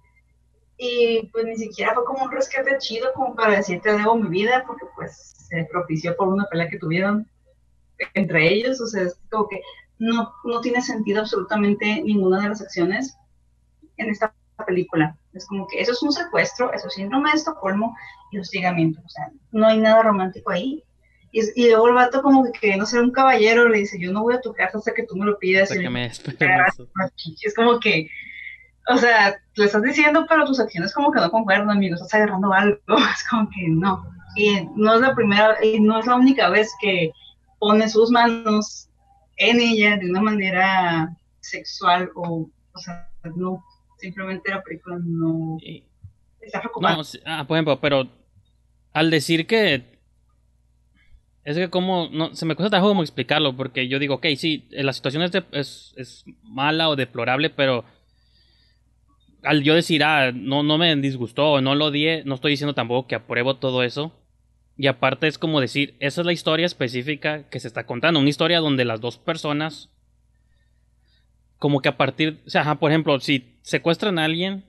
Y 0.78 1.30
pues 1.32 1.46
ni 1.46 1.56
siquiera 1.56 1.94
fue 1.94 2.06
como 2.06 2.26
un 2.26 2.32
rescate 2.32 2.78
chido 2.80 3.12
como 3.14 3.36
para 3.36 3.58
decirte 3.58 3.94
debo 3.94 4.16
mi 4.16 4.30
vida, 4.30 4.64
porque 4.68 4.86
pues 4.96 5.34
se 5.50 5.68
propició 5.72 6.16
por 6.16 6.28
una 6.28 6.46
pelea 6.46 6.70
que 6.70 6.80
tuvieron 6.80 7.28
entre 8.14 8.54
ellos, 8.54 8.82
o 8.82 8.88
sea, 8.88 9.04
es 9.04 9.20
como 9.30 9.48
que 9.48 9.62
no, 10.00 10.34
no 10.44 10.62
tiene 10.62 10.82
sentido 10.82 11.22
absolutamente 11.22 12.02
ninguna 12.02 12.42
de 12.42 12.50
las 12.50 12.62
acciones 12.62 13.16
en 13.98 14.10
esta 14.10 14.34
película. 14.66 15.18
Es 15.34 15.46
como 15.48 15.68
que 15.68 15.82
eso 15.82 15.92
es 15.92 16.02
un 16.02 16.12
secuestro, 16.12 16.72
eso 16.74 16.88
es 16.88 16.94
síndrome 16.94 17.32
de 17.32 17.38
Estocolmo 17.38 17.96
y 18.32 18.40
hostigamiento. 18.40 19.02
O 19.06 19.10
sea, 19.10 19.30
no 19.52 19.68
hay 19.68 19.80
nada 19.80 20.04
romántico 20.04 20.52
ahí. 20.52 20.84
Y, 21.32 21.42
y 21.62 21.70
luego 21.70 21.90
el 21.90 21.96
vato 21.96 22.22
como 22.22 22.50
que 22.52 22.78
no 22.78 22.86
ser 22.86 23.02
un 23.02 23.12
caballero 23.12 23.68
le 23.68 23.80
dice, 23.80 24.00
yo 24.00 24.12
no 24.12 24.24
voy 24.24 24.36
a 24.36 24.42
tu 24.42 24.54
casa 24.54 24.78
hasta 24.78 24.94
que 24.94 25.04
tú 25.04 25.16
me 25.18 25.26
lo 25.26 25.38
pidas. 25.38 25.76
Y 25.76 25.90
me 25.90 26.06
es 27.44 27.56
como 27.56 27.80
que, 27.80 28.10
o 28.88 28.98
sea, 28.98 29.38
le 29.56 29.66
estás 29.66 29.84
diciendo, 29.84 30.26
pero 30.30 30.46
tus 30.46 30.60
acciones 30.60 30.94
como 30.94 31.12
que 31.12 31.20
no 31.20 31.30
concuerdan, 31.30 31.72
amigo, 31.72 31.96
estás 31.96 32.14
agarrando 32.14 32.54
algo. 32.54 32.80
Es 33.14 33.28
como 33.30 33.50
que 33.50 33.68
no. 33.68 34.06
Y 34.38 34.68
no 34.76 34.96
es 34.96 35.02
la 35.02 35.16
primera, 35.16 35.64
y 35.64 35.80
no 35.80 36.00
es 36.00 36.06
la 36.06 36.16
única 36.16 36.50
vez 36.50 36.72
que 36.82 37.12
pone 37.60 37.88
sus 37.90 38.12
manos 38.12 38.90
en 39.38 39.60
ella 39.60 39.98
de 39.98 40.10
una 40.10 40.22
manera 40.22 41.16
sexual 41.40 42.10
o, 42.16 42.50
o 42.74 42.80
sea, 42.80 43.10
no 43.36 43.64
simplemente 43.98 44.52
la 44.52 44.64
película 44.64 44.98
no 45.02 45.58
está 46.42 46.62
No, 46.82 47.02
ah, 47.26 47.46
por 47.48 47.58
ejemplo, 47.58 47.80
pero 47.80 48.08
al 48.94 49.10
decir 49.10 49.48
que 49.48 49.96
es 51.44 51.58
que 51.58 51.70
como 51.70 52.10
no 52.12 52.34
se 52.34 52.46
me 52.46 52.56
cuesta 52.56 52.72
trabajo 52.72 52.90
como 52.90 53.04
explicarlo 53.04 53.56
porque 53.56 53.88
yo 53.88 54.00
digo, 54.00 54.16
ok, 54.16 54.28
sí, 54.36 54.68
la 54.72 54.94
situación 54.94 55.24
es, 55.24 55.32
es, 55.52 55.94
es, 55.96 56.26
mala 56.42 56.90
o 56.90 56.96
deplorable, 56.96 57.52
pero 57.52 57.86
al 59.44 59.62
yo 59.62 59.76
decir, 59.76 60.04
ah, 60.04 60.32
no, 60.34 60.64
no 60.64 60.80
me 60.80 60.96
disgustó 60.96 61.62
no 61.62 61.76
lo 61.76 61.86
odié, 61.86 62.24
no 62.26 62.36
estoy 62.36 62.52
diciendo 62.52 62.74
tampoco 62.74 63.08
que 63.08 63.16
apruebo 63.16 63.58
todo 63.58 63.84
eso. 63.84 64.12
Y 64.78 64.88
aparte 64.88 65.28
es 65.28 65.38
como 65.38 65.62
decir, 65.62 65.96
esa 66.00 66.22
es 66.22 66.26
la 66.26 66.34
historia 66.34 66.66
específica 66.66 67.44
que 67.50 67.60
se 67.60 67.68
está 67.68 67.86
contando, 67.86 68.20
una 68.20 68.30
historia 68.30 68.60
donde 68.60 68.86
las 68.86 69.02
dos 69.02 69.18
personas 69.18 69.90
como 71.58 71.82
que 71.82 71.90
a 71.90 71.98
partir, 71.98 72.42
o 72.46 72.50
sea, 72.50 72.76
por 72.76 72.92
ejemplo, 72.92 73.20
si 73.20 73.58
secuestran 73.62 74.20
a 74.20 74.26
alguien, 74.26 74.66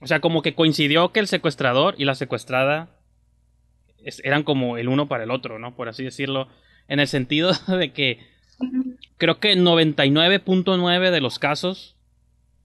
o 0.00 0.06
sea, 0.06 0.20
como 0.20 0.42
que 0.42 0.54
coincidió 0.54 1.12
que 1.12 1.20
el 1.20 1.28
secuestrador 1.28 1.94
y 1.98 2.04
la 2.04 2.14
secuestrada 2.14 2.88
eran 4.24 4.42
como 4.42 4.78
el 4.78 4.88
uno 4.88 5.08
para 5.08 5.24
el 5.24 5.30
otro, 5.30 5.58
¿no? 5.58 5.76
Por 5.76 5.88
así 5.88 6.02
decirlo, 6.02 6.48
en 6.88 7.00
el 7.00 7.06
sentido 7.06 7.52
de 7.68 7.92
que 7.92 8.18
creo 9.18 9.38
que 9.38 9.56
99.9 9.56 11.10
de 11.10 11.20
los 11.20 11.38
casos 11.38 11.96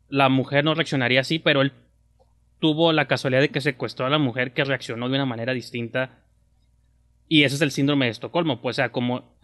la 0.10 0.30
mujer 0.30 0.64
no 0.64 0.74
reaccionaría 0.74 1.22
así, 1.22 1.40
pero 1.40 1.62
él 1.62 1.74
tuvo 2.60 2.94
la 2.94 3.08
casualidad 3.08 3.42
de 3.42 3.50
que 3.50 3.62
secuestró 3.62 4.06
a 4.06 4.10
la 4.10 4.18
mujer 4.18 4.54
que 4.54 4.64
reaccionó 4.64 5.10
de 5.10 5.16
una 5.16 5.26
manera 5.26 5.54
distinta. 5.54 6.20
Y 7.28 7.44
ese 7.44 7.56
es 7.56 7.62
el 7.62 7.72
síndrome 7.72 8.06
de 8.06 8.12
Estocolmo, 8.12 8.62
pues, 8.62 8.76
o 8.76 8.78
sea, 8.78 8.92
como 8.92 9.36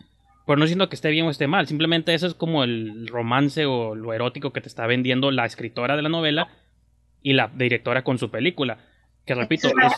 pero 0.45 0.59
no 0.59 0.67
siento 0.67 0.89
que 0.89 0.95
esté 0.95 1.09
bien 1.11 1.25
o 1.25 1.29
esté 1.29 1.47
mal, 1.47 1.67
simplemente 1.67 2.13
eso 2.13 2.27
es 2.27 2.33
como 2.33 2.63
el 2.63 3.07
romance 3.07 3.65
o 3.65 3.95
lo 3.95 4.13
erótico 4.13 4.51
que 4.51 4.61
te 4.61 4.67
está 4.67 4.87
vendiendo 4.87 5.31
la 5.31 5.45
escritora 5.45 5.95
de 5.95 6.01
la 6.01 6.09
novela 6.09 6.49
y 7.21 7.33
la 7.33 7.47
directora 7.47 8.03
con 8.03 8.17
su 8.17 8.31
película. 8.31 8.79
Que 9.25 9.35
repito, 9.35 9.69
es... 9.69 9.93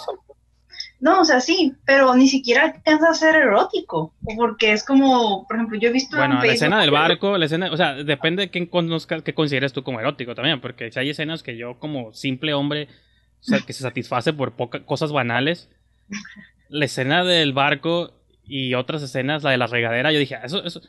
No, 1.00 1.22
o 1.22 1.26
sea, 1.26 1.40
sí, 1.40 1.74
pero 1.86 2.16
ni 2.16 2.28
siquiera 2.28 2.66
alcanza 2.66 3.10
a 3.10 3.14
ser 3.14 3.36
erótico, 3.36 4.14
porque 4.38 4.72
es 4.72 4.86
como, 4.86 5.46
por 5.48 5.58
ejemplo, 5.58 5.80
yo 5.80 5.90
he 5.90 5.92
visto... 5.92 6.18
Bueno, 6.18 6.42
la 6.42 6.54
escena 6.54 6.82
del 6.82 6.92
barco, 6.92 7.38
la 7.38 7.46
escena, 7.46 7.72
o 7.72 7.78
sea, 7.78 7.96
depende 7.96 8.44
de 8.44 8.50
quién 8.50 8.66
conozcas, 8.66 9.22
qué 9.22 9.34
consideres 9.34 9.74
tú 9.74 9.84
como 9.84 10.00
erótico 10.00 10.36
también, 10.36 10.62
porque 10.62 10.92
si 10.92 11.00
hay 11.00 11.10
escenas 11.10 11.44
que 11.44 11.58
yo 11.58 11.80
como 11.80 12.14
simple 12.14 12.54
hombre, 12.54 12.90
o 13.40 13.44
sea, 13.44 13.60
que 13.60 13.74
se 13.74 13.84
satisface 13.84 14.34
por 14.34 14.54
pocas 14.54 14.82
cosas 14.84 15.12
banales, 15.12 15.70
la 16.74 16.86
escena 16.86 17.24
del 17.24 17.54
barco 17.54 18.20
y 18.46 18.74
otras 18.74 19.04
escenas, 19.04 19.44
la 19.44 19.52
de 19.52 19.58
la 19.58 19.68
regadera, 19.68 20.12
yo 20.12 20.18
dije, 20.18 20.36
eso, 20.44 20.64
eso. 20.64 20.82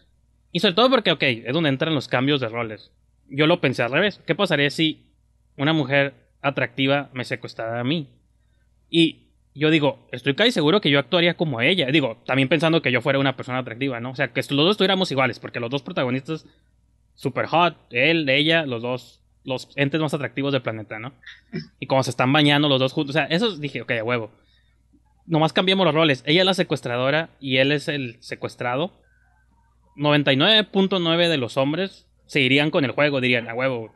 Y 0.50 0.60
sobre 0.60 0.74
todo 0.74 0.88
porque, 0.88 1.12
ok, 1.12 1.22
es 1.22 1.52
donde 1.52 1.68
entran 1.68 1.94
los 1.94 2.08
cambios 2.08 2.40
de 2.40 2.48
roles. 2.48 2.90
Yo 3.28 3.46
lo 3.46 3.60
pensé 3.60 3.82
al 3.82 3.92
revés. 3.92 4.18
¿Qué 4.26 4.34
pasaría 4.34 4.70
si 4.70 5.10
una 5.58 5.74
mujer 5.74 6.14
atractiva 6.40 7.10
me 7.12 7.24
secuestrara 7.24 7.80
a 7.80 7.84
mí? 7.84 8.08
Y 8.88 9.26
yo 9.54 9.68
digo, 9.70 10.08
estoy 10.10 10.34
casi 10.34 10.52
seguro 10.52 10.80
que 10.80 10.90
yo 10.90 10.98
actuaría 10.98 11.34
como 11.34 11.60
ella. 11.60 11.88
Digo, 11.88 12.22
también 12.24 12.48
pensando 12.48 12.80
que 12.80 12.90
yo 12.90 13.02
fuera 13.02 13.18
una 13.18 13.36
persona 13.36 13.58
atractiva, 13.58 14.00
¿no? 14.00 14.12
O 14.12 14.16
sea, 14.16 14.32
que 14.32 14.40
los 14.40 14.64
dos 14.64 14.70
estuviéramos 14.70 15.10
iguales, 15.10 15.38
porque 15.38 15.60
los 15.60 15.68
dos 15.68 15.82
protagonistas, 15.82 16.46
super 17.14 17.44
hot, 17.44 17.76
él, 17.90 18.26
ella, 18.30 18.64
los 18.64 18.80
dos, 18.80 19.20
los 19.44 19.68
entes 19.76 20.00
más 20.00 20.14
atractivos 20.14 20.52
del 20.52 20.62
planeta, 20.62 20.98
¿no? 20.98 21.12
Y 21.78 21.86
como 21.86 22.02
se 22.02 22.10
están 22.10 22.32
bañando 22.32 22.70
los 22.70 22.80
dos 22.80 22.94
juntos, 22.94 23.14
o 23.14 23.18
sea, 23.18 23.26
eso 23.26 23.54
dije, 23.58 23.82
ok, 23.82 23.90
a 24.00 24.04
huevo 24.04 24.30
nomás 25.26 25.52
cambiamos 25.52 25.86
los 25.86 25.94
roles. 25.94 26.22
Ella 26.26 26.40
es 26.40 26.46
la 26.46 26.54
secuestradora 26.54 27.30
y 27.40 27.58
él 27.58 27.72
es 27.72 27.88
el 27.88 28.16
secuestrado. 28.20 28.92
99.9 29.96 31.28
de 31.28 31.36
los 31.36 31.56
hombres 31.56 32.06
se 32.26 32.40
irían 32.40 32.70
con 32.70 32.84
el 32.84 32.90
juego, 32.90 33.20
dirían, 33.20 33.48
a 33.48 33.54
huevo, 33.54 33.92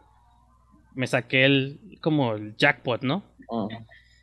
me 0.95 1.07
saqué 1.07 1.45
el, 1.45 1.81
como 2.01 2.35
el 2.35 2.57
jackpot, 2.57 3.03
¿no? 3.03 3.24
Ah. 3.51 3.66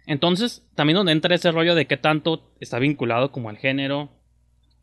Entonces, 0.08 0.66
también 0.76 0.95
donde 0.95 1.12
entra 1.12 1.36
ese 1.36 1.51
rollo 1.51 1.76
de 1.76 1.88
qué 1.88 1.97
tanto 1.97 2.53
está 2.60 2.80
vinculado 2.80 3.32
como 3.32 3.49
al 3.49 3.58
género 3.58 4.12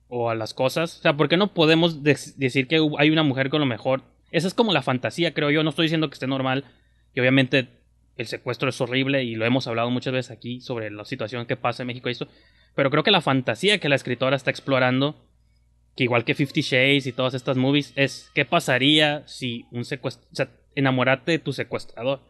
o 0.08 0.30
a 0.30 0.34
las 0.34 0.52
cosas. 0.52 0.98
O 0.98 1.02
sea, 1.02 1.16
¿por 1.16 1.28
qué 1.28 1.36
no 1.36 1.54
podemos 1.54 2.02
decir 2.02 2.66
que 2.66 2.80
hay 2.98 3.10
una 3.10 3.22
mujer 3.22 3.48
con 3.48 3.60
lo 3.60 3.66
mejor? 3.66 4.02
Esa 4.30 4.48
es 4.48 4.54
como 4.54 4.72
la 4.72 4.82
fantasía, 4.82 5.32
creo 5.32 5.50
yo. 5.50 5.62
No 5.62 5.70
estoy 5.70 5.84
diciendo 5.84 6.08
que 6.08 6.14
esté 6.14 6.26
normal. 6.26 6.64
Y 7.14 7.20
obviamente 7.20 7.68
el 8.16 8.26
secuestro 8.26 8.68
es 8.68 8.80
horrible 8.80 9.24
y 9.24 9.34
lo 9.34 9.46
hemos 9.46 9.66
hablado 9.66 9.90
muchas 9.90 10.12
veces 10.12 10.30
aquí 10.30 10.60
sobre 10.60 10.90
la 10.90 11.04
situación 11.04 11.46
que 11.46 11.56
pasa 11.56 11.82
en 11.82 11.88
México 11.88 12.08
y 12.08 12.12
esto. 12.12 12.28
Pero 12.74 12.90
creo 12.90 13.02
que 13.02 13.10
la 13.10 13.20
fantasía 13.20 13.78
que 13.78 13.88
la 13.88 13.96
escritora 13.96 14.36
está 14.36 14.50
explorando, 14.50 15.26
que 15.96 16.04
igual 16.04 16.24
que 16.24 16.34
Fifty 16.34 16.62
Shades 16.62 17.06
y 17.06 17.12
todas 17.12 17.34
estas 17.34 17.56
movies, 17.56 17.92
es 17.96 18.30
qué 18.34 18.44
pasaría 18.44 19.26
si 19.26 19.66
un 19.70 19.84
secuestro, 19.84 20.26
o 20.30 20.34
sea, 20.34 20.50
enamorarte 20.74 21.32
de 21.32 21.38
tu 21.38 21.52
secuestrador. 21.52 22.20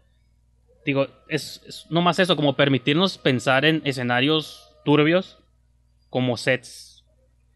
Digo, 0.84 1.08
es, 1.28 1.86
no 1.90 2.02
más 2.02 2.18
eso, 2.18 2.34
como 2.34 2.56
permitirnos 2.56 3.18
pensar 3.18 3.64
en 3.64 3.82
escenarios 3.84 4.74
turbios 4.84 5.38
como 6.10 6.36
sets 6.36 7.04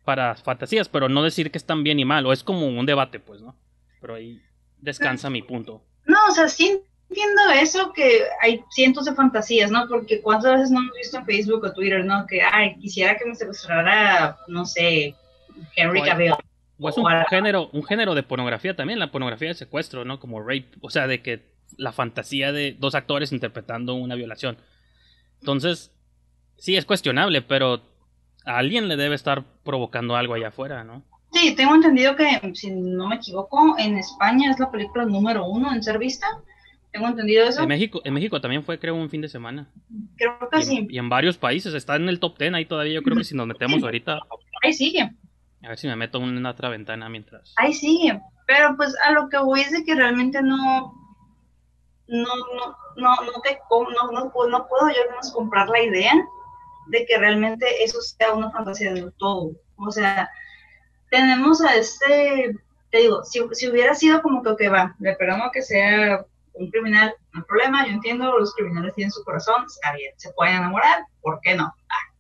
para 0.05 0.37
fantasías, 0.37 0.89
pero 0.89 1.09
no 1.09 1.25
decir 1.25 1.51
que 1.51 1.59
están 1.59 1.83
bien 1.83 1.99
y 1.99 2.05
mal, 2.05 2.25
o 2.27 2.33
es 2.33 2.45
como 2.45 2.69
un 2.69 2.87
debate, 2.87 3.19
pues, 3.19 3.41
¿no? 3.41 3.57
Pero 4.01 4.15
ahí 4.15 4.41
descansa 4.79 5.29
mi 5.29 5.43
punto. 5.43 5.85
No, 6.07 6.19
o 6.29 6.31
sea, 6.31 6.49
sí 6.49 6.81
entiendo 7.09 7.43
eso, 7.61 7.93
que 7.93 8.23
hay 8.41 8.63
cientos 8.71 9.05
de 9.05 9.15
fantasías, 9.15 9.71
¿no? 9.71 9.87
Porque 9.89 10.21
cuántas 10.21 10.55
veces 10.55 10.71
no 10.71 10.81
hemos 10.81 10.97
visto 10.97 11.19
en 11.19 11.27
Facebook 11.27 11.65
o 11.65 11.73
Twitter, 11.73 12.05
¿no? 12.05 12.27
Que, 12.27 12.43
ay, 12.43 12.77
quisiera 12.79 13.17
que 13.17 13.25
me 13.25 13.35
secuestrara, 13.35 14.37
no 14.49 14.65
sé, 14.67 15.15
Henry 15.75 16.03
Cavill. 16.03 16.33
O 16.79 16.89
es 16.89 16.99
un 16.99 17.07
género, 17.31 17.71
un 17.73 17.85
género 17.85 18.15
de 18.15 18.23
pornografía 18.23 18.77
también, 18.77 18.99
la 18.99 19.11
pornografía 19.11 19.49
de 19.49 19.55
secuestro, 19.55 20.05
¿no? 20.05 20.21
Como 20.21 20.41
rape, 20.41 20.69
o 20.81 20.91
sea, 20.91 21.07
de 21.07 21.23
que 21.23 21.57
la 21.77 21.93
fantasía 21.93 22.53
de 22.53 22.77
dos 22.79 22.95
actores 22.95 23.33
interpretando 23.33 23.95
una 23.95 24.15
violación. 24.15 24.59
Entonces, 25.41 25.93
sí 26.59 26.77
es 26.77 26.85
cuestionable, 26.85 27.43
pero 27.43 27.83
a 28.45 28.59
alguien 28.59 28.89
le 28.89 28.97
debe 28.97 29.15
estar 29.15 29.45
provocando 29.65 30.17
algo 30.17 30.35
allá 30.35 30.49
afuera, 30.49 30.85
¿no? 30.85 31.03
Sí, 31.33 31.55
tengo 31.55 31.75
entendido 31.75 32.15
que, 32.17 32.53
si 32.55 32.71
no 32.71 33.09
me 33.09 33.17
equivoco, 33.17 33.77
en 33.79 33.97
España 33.99 34.51
es 34.51 34.59
la 34.59 34.71
película 34.71 35.05
número 35.05 35.45
uno 35.47 35.73
en 35.73 35.83
ser 35.83 35.99
vista. 35.99 36.27
Tengo 36.97 37.09
entendido 37.09 37.47
eso. 37.47 37.61
En 37.61 37.69
México, 37.69 38.01
en 38.05 38.15
México 38.15 38.41
también 38.41 38.65
fue, 38.65 38.79
creo, 38.79 38.95
un 38.95 39.11
fin 39.11 39.21
de 39.21 39.29
semana. 39.29 39.69
Creo 40.17 40.39
que 40.51 40.63
sí. 40.63 40.87
Y 40.89 40.97
en 40.97 41.11
varios 41.11 41.37
países, 41.37 41.75
está 41.75 41.97
en 41.97 42.09
el 42.09 42.21
top 42.21 42.39
ten 42.39 42.55
ahí 42.55 42.65
todavía. 42.65 42.95
Yo 42.95 43.03
creo 43.03 43.19
que 43.19 43.25
si 43.25 43.37
nos 43.37 43.47
metemos 43.47 43.83
ahorita. 43.83 44.19
Ahí 44.63 44.73
sigue. 44.73 45.03
A 45.63 45.69
ver 45.69 45.77
si 45.77 45.89
me 45.89 45.97
meto 45.97 46.23
en 46.23 46.47
otra 46.47 46.71
ventana 46.71 47.11
mientras. 47.11 47.53
Ahí 47.59 47.75
sigue. 47.75 48.19
Pero 48.47 48.77
pues 48.79 48.95
a 49.05 49.13
lo 49.13 49.29
que 49.29 49.37
voy 49.37 49.61
es 49.61 49.73
de 49.73 49.85
que 49.85 49.95
realmente 49.95 50.41
no. 50.41 50.95
No, 52.09 52.35
no, 52.57 52.77
no, 52.97 53.15
no, 53.27 53.41
te, 53.43 53.59
no, 53.71 54.11
no, 54.11 54.49
no 54.49 54.69
puedo 54.69 54.89
yo 54.89 55.11
menos 55.11 55.33
comprar 55.35 55.69
la 55.69 55.83
idea 55.83 56.15
de 56.87 57.05
que 57.05 57.19
realmente 57.19 57.67
eso 57.85 58.01
sea 58.01 58.33
una 58.33 58.51
fantasía 58.51 58.95
de 58.95 59.11
todo. 59.19 59.51
O 59.77 59.91
sea, 59.91 60.31
tenemos 61.11 61.61
a 61.61 61.77
este, 61.77 62.57
te 62.91 62.99
digo, 62.99 63.23
si, 63.25 63.43
si 63.53 63.69
hubiera 63.69 63.95
sido 63.95 64.23
como 64.23 64.43
que, 64.43 64.57
que 64.57 64.71
va, 64.71 64.97
le 64.99 65.11
esperamos 65.11 65.51
que 65.53 65.61
sea 65.61 66.25
un 66.59 66.71
criminal, 66.71 67.15
no 67.33 67.41
hay 67.41 67.47
problema, 67.47 67.87
yo 67.87 67.93
entiendo, 67.93 68.39
los 68.39 68.55
criminales 68.55 68.95
tienen 68.95 69.13
su 69.13 69.25
corazón, 69.25 69.65
está 69.67 69.95
bien, 69.95 70.13
se 70.17 70.33
pueden 70.33 70.57
enamorar, 70.57 71.05
¿por 71.21 71.41
qué 71.41 71.55
no? 71.55 71.65
Ah. 71.65 72.17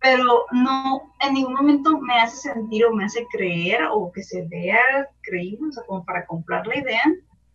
Pero 0.00 0.46
no, 0.52 1.14
en 1.20 1.34
ningún 1.34 1.54
momento 1.54 1.98
me 1.98 2.20
hace 2.20 2.52
sentir 2.52 2.84
o 2.84 2.94
me 2.94 3.04
hace 3.04 3.26
creer 3.32 3.84
o 3.90 4.12
que 4.12 4.22
se 4.22 4.46
vea 4.46 5.08
creíble, 5.22 5.68
o 5.68 5.72
sea, 5.72 5.84
como 5.84 6.04
para 6.04 6.26
comprar 6.26 6.66
la 6.66 6.78
idea 6.78 7.02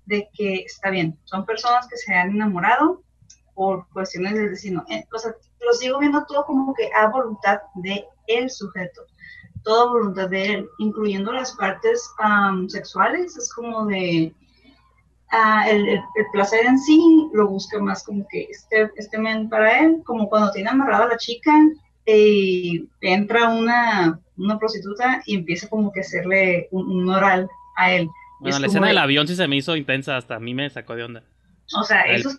de 0.05 0.27
que 0.33 0.55
está 0.55 0.89
bien, 0.89 1.17
son 1.25 1.45
personas 1.45 1.87
que 1.87 1.97
se 1.97 2.13
han 2.13 2.31
enamorado 2.31 3.03
por 3.53 3.87
cuestiones 3.89 4.33
del 4.33 4.49
destino. 4.49 4.83
Eh, 4.89 5.05
o 5.13 5.19
sea, 5.19 5.33
lo 5.59 5.73
sigo 5.73 5.99
viendo 5.99 6.25
todo 6.25 6.45
como 6.45 6.73
que 6.73 6.89
a 6.93 7.07
voluntad 7.07 7.59
de 7.75 8.05
el 8.27 8.49
sujeto, 8.49 9.03
toda 9.63 9.91
voluntad 9.91 10.29
de 10.29 10.53
él, 10.53 10.69
incluyendo 10.79 11.31
las 11.31 11.55
partes 11.55 12.09
sexuales, 12.67 13.37
es 13.37 13.53
como 13.53 13.85
de 13.85 14.33
uh, 15.31 15.69
el, 15.69 15.87
el, 15.89 16.03
placer 16.31 16.65
en 16.65 16.79
sí 16.79 17.29
lo 17.33 17.47
busca 17.47 17.79
más 17.79 18.03
como 18.03 18.27
que 18.27 18.43
este, 18.43 18.89
este 18.95 19.17
men 19.17 19.49
para 19.49 19.79
él, 19.79 20.01
como 20.05 20.29
cuando 20.29 20.51
tiene 20.51 20.69
amarrada 20.69 21.05
a 21.05 21.09
la 21.09 21.17
chica 21.17 21.53
y 22.05 22.89
entra 23.01 23.49
una, 23.49 24.19
una 24.37 24.59
prostituta 24.59 25.21
y 25.25 25.35
empieza 25.35 25.69
como 25.69 25.91
que 25.91 26.01
hacerle 26.01 26.67
un, 26.71 27.09
oral 27.09 27.49
a 27.77 27.91
él. 27.93 28.09
Bueno, 28.39 28.59
la 28.59 28.67
escena 28.67 28.87
del 28.87 28.97
avión 28.97 29.27
sí 29.27 29.35
se 29.35 29.47
me 29.47 29.57
hizo 29.57 29.75
intensa, 29.75 30.17
hasta 30.17 30.35
a 30.35 30.39
mí 30.39 30.53
me 30.53 30.69
sacó 30.69 30.95
de 30.95 31.03
onda. 31.03 31.23
O 31.77 31.83
sea, 31.83 32.01
eso, 32.03 32.31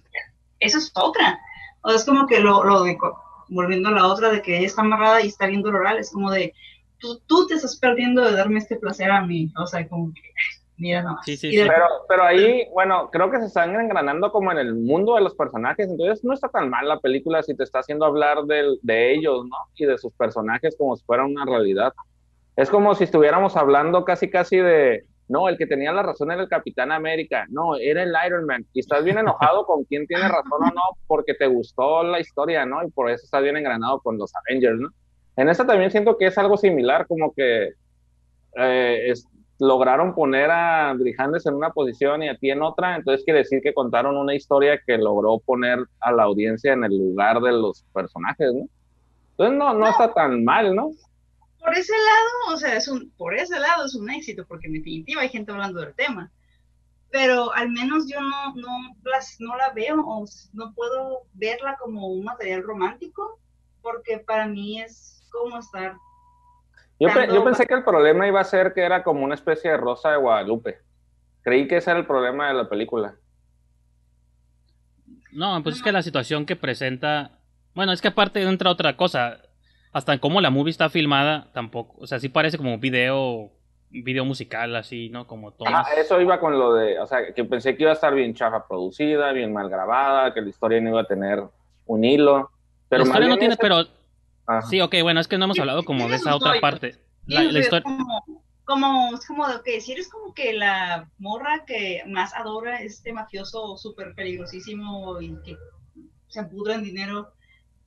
eso 0.61 0.78
es 0.78 0.90
otra. 0.95 1.38
O 1.82 1.88
sea, 1.88 1.99
es 1.99 2.05
como 2.05 2.26
que 2.26 2.40
lo, 2.40 2.64
lo 2.64 2.82
de, 2.82 2.99
volviendo 3.49 3.88
a 3.88 3.93
la 3.93 4.07
otra, 4.07 4.30
de 4.30 4.43
que 4.43 4.59
ella 4.59 4.66
está 4.66 4.82
amarrada 4.82 5.22
y 5.22 5.28
está 5.28 5.47
viendo 5.47 5.68
el 5.68 5.76
oral, 5.76 5.99
es 5.99 6.11
como 6.11 6.30
de, 6.30 6.55
tú, 6.99 7.20
tú 7.26 7.47
te 7.47 7.55
estás 7.55 7.76
perdiendo 7.76 8.24
de 8.24 8.32
darme 8.32 8.59
este 8.59 8.76
placer 8.76 9.11
a 9.11 9.24
mí. 9.24 9.53
O 9.57 9.66
sea, 9.66 9.86
como 9.88 10.12
que, 10.12 10.20
mira 10.76 11.02
nomás. 11.02 11.24
Sí, 11.24 11.36
sí, 11.36 11.50
sí. 11.50 11.58
Pero, 11.58 11.86
pero 12.08 12.24
ahí, 12.24 12.66
bueno, 12.72 13.10
creo 13.10 13.30
que 13.30 13.38
se 13.38 13.46
están 13.46 13.74
engranando 13.74 14.32
como 14.32 14.52
en 14.52 14.58
el 14.58 14.74
mundo 14.74 15.14
de 15.14 15.22
los 15.22 15.34
personajes, 15.34 15.88
entonces 15.88 16.24
no 16.24 16.34
está 16.34 16.48
tan 16.48 16.70
mal 16.70 16.88
la 16.88 17.00
película 17.00 17.42
si 17.42 17.56
te 17.56 17.64
está 17.64 17.80
haciendo 17.80 18.04
hablar 18.04 18.44
de, 18.44 18.76
de 18.82 19.14
ellos, 19.14 19.44
¿no? 19.44 19.56
Y 19.76 19.86
de 19.86 19.98
sus 19.98 20.12
personajes 20.14 20.76
como 20.76 20.96
si 20.96 21.04
fuera 21.04 21.24
una 21.24 21.44
realidad. 21.44 21.92
Es 22.56 22.68
como 22.68 22.94
si 22.94 23.04
estuviéramos 23.04 23.56
hablando 23.56 24.04
casi, 24.04 24.30
casi 24.30 24.58
de, 24.58 25.04
no, 25.28 25.48
el 25.48 25.56
que 25.56 25.66
tenía 25.66 25.92
la 25.92 26.02
razón 26.02 26.30
era 26.30 26.42
el 26.42 26.48
Capitán 26.48 26.92
América, 26.92 27.46
no, 27.48 27.76
era 27.76 28.02
el 28.02 28.12
Iron 28.26 28.44
Man, 28.44 28.66
y 28.74 28.80
estás 28.80 29.02
bien 29.02 29.16
enojado 29.16 29.64
con 29.64 29.84
quién 29.84 30.06
tiene 30.06 30.28
razón 30.28 30.62
o 30.62 30.66
no, 30.66 30.82
porque 31.06 31.32
te 31.32 31.46
gustó 31.46 32.02
la 32.02 32.20
historia, 32.20 32.66
¿no? 32.66 32.84
Y 32.84 32.90
por 32.90 33.10
eso 33.10 33.24
estás 33.24 33.42
bien 33.42 33.56
engranado 33.56 34.00
con 34.00 34.18
los 34.18 34.30
Avengers, 34.34 34.78
¿no? 34.78 34.90
En 35.36 35.48
esta 35.48 35.66
también 35.66 35.90
siento 35.90 36.18
que 36.18 36.26
es 36.26 36.36
algo 36.36 36.58
similar, 36.58 37.06
como 37.06 37.32
que 37.32 37.70
eh, 38.56 39.14
lograron 39.62 40.14
poner 40.14 40.50
a 40.50 40.92
Brijandes 40.94 41.46
en 41.46 41.54
una 41.54 41.70
posición 41.70 42.22
y 42.22 42.28
a 42.28 42.36
ti 42.36 42.50
en 42.50 42.62
otra, 42.62 42.96
entonces 42.96 43.24
quiere 43.24 43.40
decir 43.40 43.60
que 43.62 43.72
contaron 43.72 44.16
una 44.16 44.34
historia 44.34 44.80
que 44.84 44.98
logró 44.98 45.38
poner 45.38 45.86
a 46.00 46.10
la 46.10 46.24
audiencia 46.24 46.72
en 46.72 46.82
el 46.82 46.98
lugar 46.98 47.40
de 47.40 47.52
los 47.52 47.84
personajes, 47.92 48.52
¿no? 48.52 48.66
Entonces 49.30 49.58
no, 49.58 49.74
no 49.74 49.88
está 49.88 50.12
tan 50.12 50.42
mal, 50.42 50.74
¿no? 50.74 50.90
por 51.62 51.74
ese 51.78 51.92
lado, 51.92 52.54
o 52.54 52.56
sea, 52.56 52.76
es 52.76 52.88
un, 52.88 53.10
por 53.16 53.34
ese 53.34 53.58
lado 53.58 53.86
es 53.86 53.94
un 53.94 54.10
éxito, 54.10 54.44
porque 54.46 54.66
en 54.66 54.72
definitiva 54.74 55.22
hay 55.22 55.28
gente 55.28 55.52
hablando 55.52 55.80
del 55.80 55.94
tema. 55.94 56.30
Pero 57.10 57.52
al 57.54 57.70
menos 57.70 58.08
yo 58.08 58.20
no, 58.20 58.54
no, 58.56 58.78
no 59.38 59.56
la 59.56 59.70
veo 59.70 60.00
o 60.00 60.24
no 60.54 60.74
puedo 60.74 61.20
verla 61.34 61.76
como 61.78 62.08
un 62.08 62.24
material 62.24 62.64
romántico, 62.64 63.38
porque 63.80 64.18
para 64.18 64.46
mí 64.48 64.80
es 64.80 65.22
como 65.30 65.58
estar... 65.58 65.96
Yo, 67.03 67.34
yo 67.34 67.44
pensé 67.44 67.66
que 67.66 67.74
el 67.74 67.82
problema 67.82 68.28
iba 68.28 68.40
a 68.40 68.44
ser 68.44 68.72
que 68.72 68.82
era 68.82 69.03
como 69.03 69.24
una 69.24 69.34
especie 69.34 69.70
de 69.70 69.76
rosa 69.76 70.12
de 70.12 70.18
Guadalupe. 70.18 70.78
Creí 71.42 71.66
que 71.66 71.78
ese 71.78 71.90
era 71.90 71.98
el 71.98 72.07
problema 72.07 72.48
de 72.48 72.55
la 72.55 72.68
película. 72.68 73.16
No, 75.32 75.61
pues 75.62 75.76
es 75.76 75.82
que 75.82 75.90
la 75.90 76.03
situación 76.03 76.46
que 76.46 76.55
presenta... 76.55 77.38
Bueno, 77.74 77.92
es 77.92 78.00
que 78.00 78.09
aparte 78.09 78.42
entra 78.42 78.70
otra 78.70 78.96
cosa 78.96 79.40
hasta 79.92 80.12
en 80.12 80.18
cómo 80.18 80.40
la 80.40 80.50
movie 80.50 80.70
está 80.70 80.88
filmada, 80.88 81.48
tampoco. 81.53 81.96
O 81.98 82.07
sea, 82.07 82.18
sí 82.18 82.28
parece 82.28 82.57
como 82.57 82.74
un 82.74 82.80
video, 82.80 83.50
video 83.90 84.24
musical, 84.24 84.74
así, 84.76 85.09
¿no? 85.11 85.26
Como 85.26 85.53
todo. 85.53 85.68
Ah, 85.68 85.86
eso 85.96 86.20
iba 86.20 86.38
con 86.38 86.59
lo 86.59 86.74
de. 86.74 86.98
O 86.98 87.07
sea, 87.07 87.32
que 87.34 87.44
pensé 87.44 87.76
que 87.76 87.82
iba 87.82 87.90
a 87.90 87.94
estar 87.94 88.14
bien 88.14 88.34
chafa 88.34 88.66
producida, 88.66 89.32
bien 89.32 89.53
mal 89.53 89.68
grabada, 89.68 90.32
que 90.32 90.40
la 90.40 90.48
historia 90.48 90.80
no 90.80 90.90
iba 90.90 91.00
a 91.03 91.07
tener 91.07 91.42
un 91.86 92.05
hilo. 92.05 92.50
Pero 92.88 93.05
la 93.05 93.09
historia 93.09 93.28
no 93.28 93.38
tiene, 93.38 93.57
pero. 93.57 93.84
Sí, 94.68 94.80
ok, 94.80 94.96
bueno, 95.03 95.20
es 95.20 95.28
que 95.28 95.38
no 95.38 95.46
hemos 95.46 95.59
hablado 95.59 95.84
como 95.84 96.09
de 96.09 96.16
esa 96.16 96.36
otra 96.36 96.61
parte. 96.61 96.96
La, 97.26 97.42
historia. 97.44 97.84
Como, 98.64 99.14
es 99.14 99.26
como 99.26 99.48
de 99.48 99.62
que 99.64 99.80
si 99.80 99.92
eres 99.92 100.09
como 100.09 100.34
que 100.34 100.53
la 100.53 101.09
morra 101.18 101.64
que 101.66 102.03
más 102.07 102.34
adora 102.34 102.80
este 102.80 103.12
mafioso 103.12 103.76
súper 103.76 104.14
peligrosísimo 104.14 105.20
y 105.20 105.36
que 105.42 105.57
se 106.28 106.44
pudra 106.44 106.74
en 106.74 106.82
dinero 106.82 107.32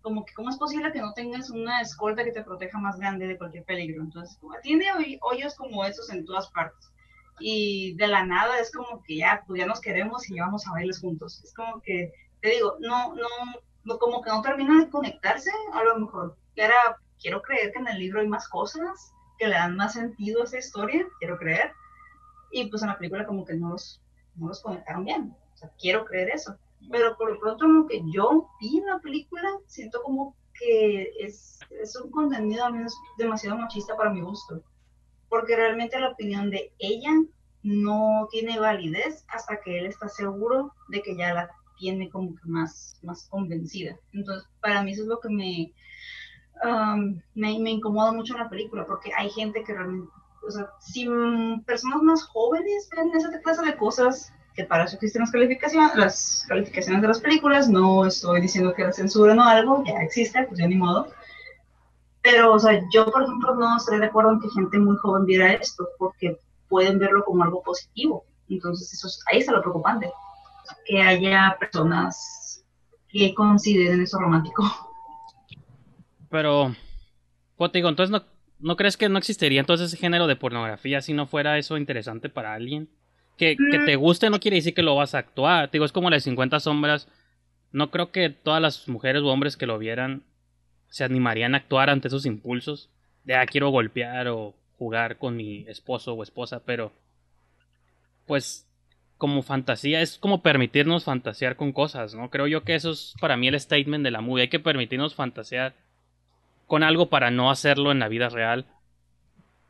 como 0.02 0.24
que 0.24 0.36
cómo 0.36 0.52
es 0.52 0.58
posible 0.58 0.92
que 0.92 1.02
no 1.02 1.14
tengas 1.14 1.50
una 1.50 1.82
escolta 1.82 2.24
que 2.24 2.32
te 2.32 2.44
proteja 2.44 2.78
más 2.78 2.98
grande 3.00 3.26
de 3.26 3.38
cualquier 3.38 3.64
peligro. 3.64 4.04
Entonces, 4.04 4.38
como, 4.40 4.54
tiene 4.62 4.86
hoyos 5.22 5.56
como 5.56 5.84
esos 5.84 6.12
en 6.12 6.26
todas 6.26 6.48
partes. 6.50 6.92
Y 7.40 7.96
de 7.96 8.08
la 8.08 8.24
nada 8.24 8.60
es 8.60 8.72
como 8.72 9.02
que 9.04 9.18
ya, 9.18 9.44
pues 9.48 9.60
ya 9.60 9.66
nos 9.66 9.82
queremos 9.82 10.30
y 10.30 10.40
vamos 10.40 10.68
a 10.68 10.76
verles 10.76 11.00
juntos. 11.00 11.44
Es 11.44 11.54
como 11.56 11.82
que, 11.82 12.14
te 12.42 12.50
digo, 12.50 12.76
no, 12.80 13.16
no, 13.16 13.28
no, 13.84 13.98
como 13.98 14.22
que 14.22 14.30
no 14.30 14.44
termina 14.44 14.80
de 14.80 14.92
conectarse, 14.92 15.50
a 15.74 15.84
lo 15.84 15.98
mejor 15.98 16.38
era, 16.56 16.76
quiero 17.20 17.42
creer 17.42 17.72
que 17.72 17.80
en 17.80 17.88
el 17.88 18.00
libro 18.00 18.22
hay 18.22 18.28
más 18.28 18.48
cosas 18.48 19.14
que 19.38 19.48
le 19.48 19.56
dan 19.56 19.76
más 19.76 19.94
sentido 19.94 20.42
a 20.42 20.46
esa 20.46 20.60
historia, 20.60 21.06
quiero 21.20 21.38
creer. 21.38 21.74
Y 22.52 22.70
pues 22.70 22.82
en 22.84 22.90
la 22.90 22.98
película 22.98 23.26
como 23.26 23.46
que 23.46 23.56
no 23.56 23.70
los, 23.70 24.02
no 24.36 24.48
los 24.48 24.62
conectaron 24.62 25.06
bien. 25.06 25.36
O 25.54 25.58
sea, 25.58 25.72
quiero 25.78 26.06
creer 26.06 26.30
eso 26.30 26.58
pero 26.92 27.18
por 27.18 27.32
lo 27.32 27.40
pronto 27.40 27.68
lo 27.68 27.88
que 27.88 28.02
yo 28.12 28.50
vi 28.60 28.82
la 28.82 29.00
película, 29.00 29.50
siento 29.68 30.02
como 30.04 30.36
que 30.54 31.12
es, 31.20 31.60
es 31.82 31.96
un 31.96 32.12
contenido 32.12 32.66
al 32.66 32.74
menos 32.74 32.96
demasiado 33.18 33.58
machista 33.58 33.96
para 33.96 34.12
mi 34.12 34.22
gusto, 34.22 34.64
porque 35.30 35.56
realmente 35.56 36.00
la 36.00 36.10
opinión 36.10 36.50
de 36.50 36.72
ella 36.80 37.12
no 37.64 38.28
tiene 38.32 38.60
validez 38.60 39.26
hasta 39.28 39.60
que 39.62 39.80
él 39.80 39.88
está 39.88 40.08
seguro 40.08 40.74
de 40.90 41.02
que 41.02 41.16
ya 41.16 41.34
la 41.34 41.50
tiene 41.78 42.10
como 42.10 42.36
que 42.36 42.46
más, 42.46 43.00
más 43.04 43.28
convencida. 43.30 43.98
Entonces, 44.14 44.48
para 44.62 44.82
mí 44.84 44.92
eso 44.92 45.02
es 45.02 45.08
lo 45.08 45.20
que 45.20 45.30
me, 45.30 45.74
um, 46.66 47.22
me, 47.36 47.60
me, 47.60 47.72
incomoda 47.72 48.12
mucho 48.12 48.38
la 48.38 48.50
película, 48.50 48.86
porque 48.86 49.12
hay 49.18 49.30
gente 49.30 49.64
que 49.64 49.74
realmente, 49.74 50.12
o 50.46 50.52
sea, 50.52 50.70
si 50.80 51.08
personas 51.66 52.02
más 52.02 52.24
jóvenes 52.24 52.90
ven 52.96 53.12
esa 53.16 53.40
clase 53.42 53.66
de 53.66 53.78
cosas, 53.78 54.34
que 54.56 54.64
para 54.64 54.86
eso 54.86 54.96
existen 54.96 55.22
las 55.22 55.32
calificaciones, 55.32 55.96
las 55.96 56.46
calificaciones 56.48 57.02
de 57.02 57.08
las 57.08 57.20
películas, 57.20 57.68
no 57.70 58.06
estoy 58.06 58.42
diciendo 58.42 58.74
que 58.74 58.84
la 58.84 58.94
censura 58.94 59.36
no 59.36 59.44
algo, 59.44 59.84
ya 59.86 60.02
existe, 60.02 60.44
pues 60.44 60.60
ya 60.60 60.68
ni 60.68 60.76
modo. 60.76 61.08
Pero, 62.22 62.54
o 62.54 62.60
sea, 62.60 62.82
yo, 62.92 63.06
por 63.12 63.24
ejemplo, 63.24 63.54
no 63.56 63.78
estoy 63.78 64.00
de 64.00 64.06
acuerdo 64.06 64.32
en 64.32 64.40
que 64.40 64.50
gente 64.50 64.80
muy 64.80 64.96
joven 64.98 65.26
viera 65.26 65.54
esto, 65.54 65.88
porque 66.00 66.40
pueden 66.70 66.98
verlo 66.98 67.24
como 67.26 67.44
algo 67.44 67.62
positivo. 67.62 68.26
Entonces, 68.50 68.94
eso 68.94 69.08
ahí 69.32 69.40
está 69.40 69.52
lo 69.52 69.62
preocupante, 69.62 70.12
que 70.86 71.02
haya 71.02 71.56
personas 71.60 72.64
que 73.10 73.34
consideren 73.34 74.02
eso 74.02 74.20
romántico. 74.20 74.64
Pero, 76.30 76.76
pues 77.58 77.72
digo, 77.72 77.90
entonces, 77.90 78.12
¿no, 78.12 78.26
¿no 78.60 78.76
crees 78.76 78.98
que 78.98 79.10
no 79.10 79.18
existiría 79.18 79.60
entonces 79.60 79.88
ese 79.88 79.98
género 79.98 80.28
de 80.28 80.36
pornografía 80.36 81.02
si 81.02 81.14
no 81.14 81.28
fuera 81.28 81.58
eso 81.58 81.78
interesante 81.78 82.30
para 82.30 82.54
alguien? 82.54 82.90
Que, 83.38 83.58
te 83.86 83.96
guste 83.98 84.30
no 84.30 84.40
quiere 84.40 84.56
decir 84.56 84.74
que 84.74 84.82
lo 84.82 84.96
vas 84.96 85.14
a 85.14 85.20
actuar. 85.20 85.70
digo, 85.70 85.84
es 85.86 85.92
como 85.92 86.10
las 86.10 86.24
50 86.24 86.60
sombras. 86.62 87.10
No 87.72 87.92
creo 87.92 88.12
que 88.12 88.30
todas 88.30 88.62
las 88.62 88.88
mujeres 88.88 89.22
o 89.24 89.28
hombres 89.28 89.58
que 89.58 89.66
lo 89.66 89.78
vieran 89.78 90.24
se 90.88 91.04
animarían 91.04 91.54
a 91.54 91.58
actuar 91.58 91.90
ante 91.90 92.08
esos 92.08 92.26
impulsos. 92.26 92.90
De, 93.26 93.36
ah, 93.36 93.46
quiero 93.46 93.70
golpear 93.70 94.30
o 94.30 94.56
jugar 94.78 95.18
con 95.18 95.36
mi 95.36 95.66
esposo 95.68 96.14
o 96.14 96.24
esposa, 96.24 96.64
pero 96.66 96.94
pues 98.26 98.68
como 99.18 99.44
fantasía 99.44 100.02
es 100.02 100.18
como 100.18 100.42
permitirnos 100.42 101.06
fantasear 101.06 101.56
con 101.56 101.72
cosas, 101.72 102.14
¿no? 102.14 102.30
Creo 102.30 102.48
yo 102.48 102.64
que 102.64 102.76
eso 102.76 102.92
es 102.92 103.14
para 103.20 103.38
mí 103.38 103.48
el 103.48 103.60
statement 103.60 104.04
de 104.04 104.12
la 104.12 104.22
movie, 104.22 104.44
hay 104.44 104.50
que 104.50 104.60
permitirnos 104.60 105.16
fantasear 105.16 105.74
con 106.68 106.84
algo 106.84 107.10
para 107.10 107.32
no 107.32 107.52
hacerlo 107.52 107.92
en 107.92 108.00
la 108.00 108.08
vida 108.08 108.30
real. 108.30 108.66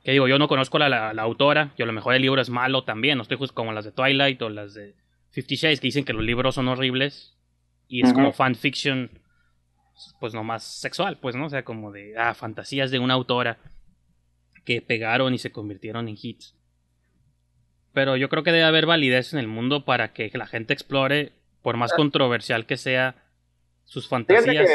Que 0.03 0.11
digo, 0.11 0.27
yo 0.27 0.37
no 0.37 0.47
conozco 0.47 0.77
la, 0.77 0.89
la, 0.89 1.21
autora, 1.21 1.73
yo 1.77 1.83
a 1.83 1.87
lo 1.87 1.93
mejor 1.93 2.13
el 2.13 2.21
libro 2.21 2.39
es 2.39 2.49
malo 2.49 2.83
también, 2.83 3.17
no 3.17 3.23
estoy 3.23 3.37
justo 3.37 3.55
como 3.55 3.73
las 3.73 3.85
de 3.85 3.91
Twilight 3.91 4.41
o 4.43 4.49
las 4.49 4.75
de 4.75 4.93
Fifty 5.31 5.55
Shades 5.55 5.79
que 5.79 5.87
dicen 5.87 6.05
que 6.05 6.13
los 6.13 6.23
libros 6.23 6.55
son 6.55 6.67
horribles 6.67 7.35
y 7.87 8.03
es 8.03 8.13
como 8.13 8.31
fanfiction 8.31 9.09
pues 10.19 10.33
nomás 10.33 10.63
sexual, 10.63 11.17
pues, 11.19 11.35
¿no? 11.35 11.45
O 11.45 11.49
sea, 11.49 11.63
como 11.63 11.91
de, 11.91 12.17
ah, 12.17 12.33
fantasías 12.33 12.91
de 12.91 12.99
una 12.99 13.13
autora 13.13 13.57
que 14.63 14.81
pegaron 14.81 15.33
y 15.33 15.37
se 15.37 15.51
convirtieron 15.51 16.07
en 16.07 16.17
hits. 16.21 16.55
Pero 17.93 18.17
yo 18.17 18.27
creo 18.27 18.43
que 18.43 18.51
debe 18.51 18.65
haber 18.65 18.85
validez 18.85 19.33
en 19.33 19.39
el 19.39 19.47
mundo 19.47 19.85
para 19.85 20.11
que 20.11 20.29
la 20.33 20.47
gente 20.47 20.73
explore, 20.73 21.31
por 21.61 21.77
más 21.77 21.93
controversial 21.93 22.65
que 22.65 22.77
sea, 22.77 23.15
sus 23.85 24.09
fantasías. 24.09 24.69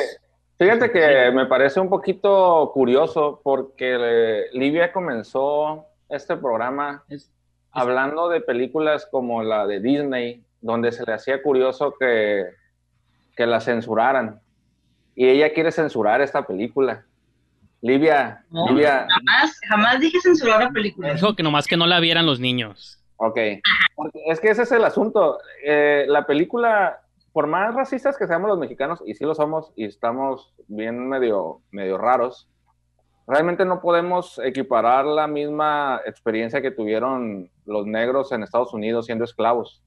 Fíjate 0.60 0.90
que, 0.92 1.30
me 1.32 1.46
parece 1.46 1.80
un 1.80 1.88
poquito 1.88 2.70
curioso 2.74 3.40
porque 3.42 4.44
Livia 4.52 4.92
comenzó 4.92 5.86
este 6.10 6.36
programa 6.36 7.02
hablando 7.72 8.28
de 8.28 8.42
películas 8.42 9.08
como 9.10 9.42
la 9.42 9.66
de 9.66 9.80
Disney, 9.80 10.44
donde 10.60 10.92
se 10.92 11.06
le 11.06 11.14
hacía 11.14 11.42
curioso 11.42 11.94
que, 11.98 12.44
que 13.34 13.46
la 13.46 13.60
censuraran 13.60 14.38
y 15.14 15.28
ella 15.30 15.50
quiere 15.54 15.72
censurar 15.72 16.20
esta 16.20 16.46
película. 16.46 17.06
Livia, 17.80 18.44
Livia. 18.68 19.06
Jamás, 19.08 19.58
jamás 19.66 19.98
dije 19.98 20.18
censurar 20.20 20.64
la 20.64 20.70
película. 20.70 21.14
Dijo 21.14 21.34
que 21.34 21.42
nomás 21.42 21.66
que 21.66 21.78
no 21.78 21.86
la 21.86 22.00
vieran 22.00 22.26
los 22.26 22.38
niños. 22.38 23.02
Ok. 23.16 23.38
es 24.26 24.40
que 24.40 24.50
ese 24.50 24.64
es 24.64 24.72
el 24.72 24.84
asunto. 24.84 25.38
Eh, 25.64 26.04
la 26.06 26.26
película, 26.26 27.00
por 27.32 27.47
más 27.47 27.74
racistas 27.74 28.16
que 28.16 28.27
seamos 28.27 28.48
los 28.48 28.59
mexicanos, 28.59 29.02
y 29.07 29.15
sí 29.15 29.24
lo 29.24 29.35
somos, 29.35 29.73
y 29.77 29.85
estamos 29.85 30.55
bien 30.69 31.09
medio, 31.09 31.61
medio 31.70 31.98
raros, 31.98 32.48
realmente 33.27 33.65
no 33.65 33.81
podemos 33.81 34.40
equiparar 34.43 35.05
la 35.05 35.27
misma 35.27 36.01
experiencia 36.07 36.61
que 36.61 36.70
tuvieron 36.70 37.51
los 37.66 37.86
negros 37.86 38.32
en 38.32 38.43
Estados 38.43 38.74
Unidos 38.74 39.07
siendo 39.07 39.24
esclavos. 39.24 39.82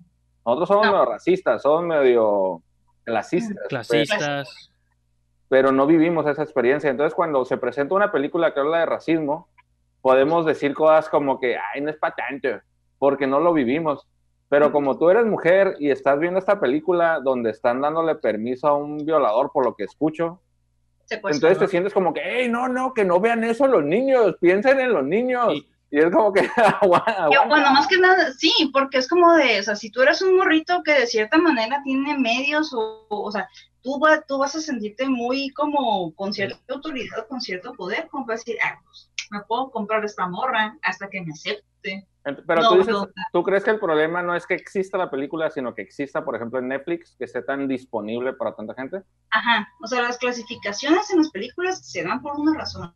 Nosotros 0.45 0.70
somos 0.70 0.86
medio 0.88 1.06
racistas, 1.06 1.61
somos 1.61 1.84
medio 1.84 2.61
clasistas. 3.03 3.57
Pues. 3.57 3.68
Clasistas 3.70 4.74
pero 5.53 5.72
no 5.72 5.86
vivimos 5.86 6.26
esa 6.26 6.41
experiencia. 6.41 6.90
Entonces, 6.90 7.14
cuando 7.14 7.45
se 7.45 7.57
presenta 7.57 7.94
una 7.94 8.11
película 8.11 8.56
que 8.56 8.60
habla 8.60 8.80
de 8.80 8.88
racismo, 8.88 9.49
podemos 10.02 10.48
decir 10.48 10.74
cosas 10.74 11.10
como 11.10 11.40
que, 11.40 11.56
ay, 11.57 11.80
no 11.80 11.91
es 11.91 11.98
patente, 11.98 12.61
porque 12.98 13.28
no 13.28 13.40
lo 13.40 13.53
vivimos. 13.53 14.07
Pero 14.53 14.71
como 14.71 14.99
tú 14.99 15.09
eres 15.09 15.25
mujer 15.25 15.77
y 15.80 15.89
estás 15.89 16.19
viendo 16.19 16.38
esta 16.38 16.59
película 16.59 17.19
donde 17.23 17.49
están 17.49 17.81
dándole 17.81 18.13
permiso 18.13 18.67
a 18.67 18.77
un 18.77 19.03
violador, 19.03 19.49
por 19.51 19.65
lo 19.65 19.73
que 19.73 19.85
escucho, 19.85 20.43
entonces 21.09 21.57
te 21.57 21.67
sientes 21.67 21.91
como 21.91 22.13
que, 22.13 22.21
hey, 22.23 22.49
no, 22.49 22.67
no, 22.67 22.93
que 22.93 23.03
no 23.03 23.19
vean 23.19 23.43
eso 23.43 23.65
los 23.65 23.84
niños, 23.84 24.35
piensen 24.39 24.80
en 24.80 24.93
los 24.93 25.03
niños. 25.03 25.53
Y 25.89 25.97
es 25.97 26.11
como 26.11 26.31
que, 26.31 26.41
bueno, 26.88 27.71
más 27.71 27.88
que 27.88 27.97
nada, 27.97 28.31
sí, 28.34 28.69
porque 28.71 28.99
es 28.99 29.07
como 29.07 29.34
de, 29.34 29.59
o 29.59 29.63
sea, 29.63 29.75
si 29.75 29.89
tú 29.89 30.03
eres 30.03 30.21
un 30.21 30.38
morrito 30.38 30.84
que 30.84 30.93
de 30.93 31.07
cierta 31.07 31.39
manera 31.39 31.81
tiene 31.84 32.15
medios, 32.19 32.71
o, 32.75 33.07
o 33.09 33.31
sea, 33.31 33.49
tú, 33.81 33.99
tú 34.27 34.38
vas 34.38 34.55
a 34.55 34.61
sentirte 34.61 35.09
muy 35.09 35.49
como 35.49 36.13
con 36.13 36.31
cierta 36.31 36.59
autoridad, 36.69 37.25
con 37.27 37.41
cierto 37.41 37.73
poder, 37.73 38.07
como 38.11 38.27
para 38.27 38.38
decir, 38.38 38.57
ah, 38.63 38.80
pues, 38.85 39.09
me 39.34 39.41
puedo 39.41 39.72
comprar 39.72 40.05
esta 40.05 40.27
morra 40.27 40.77
hasta 40.84 41.10
que 41.10 41.22
me 41.22 41.31
acepte. 41.31 42.07
Pero 42.23 42.69
tú 42.69 42.77
dices, 42.77 42.95
¿tú 43.34 43.43
crees 43.43 43.65
que 43.65 43.72
el 43.72 43.80
problema 43.80 44.22
no 44.23 44.34
es 44.34 44.47
que 44.47 44.53
exista 44.53 44.97
la 44.97 45.10
película, 45.10 45.49
sino 45.49 45.76
que 45.76 45.81
exista, 45.81 46.23
por 46.23 46.35
ejemplo, 46.38 46.60
en 46.60 46.69
Netflix, 46.69 47.15
que 47.18 47.26
esté 47.26 47.41
tan 47.41 47.68
disponible 47.68 48.31
para 48.31 48.55
tanta 48.55 48.73
gente? 48.76 49.01
Ajá, 49.31 49.68
o 49.81 49.88
sea, 49.88 50.01
las 50.03 50.18
clasificaciones 50.18 51.10
en 51.11 51.18
las 51.18 51.31
películas 51.31 51.85
se 51.85 52.03
dan 52.03 52.22
por 52.22 52.39
una 52.39 52.57
razón. 52.57 52.93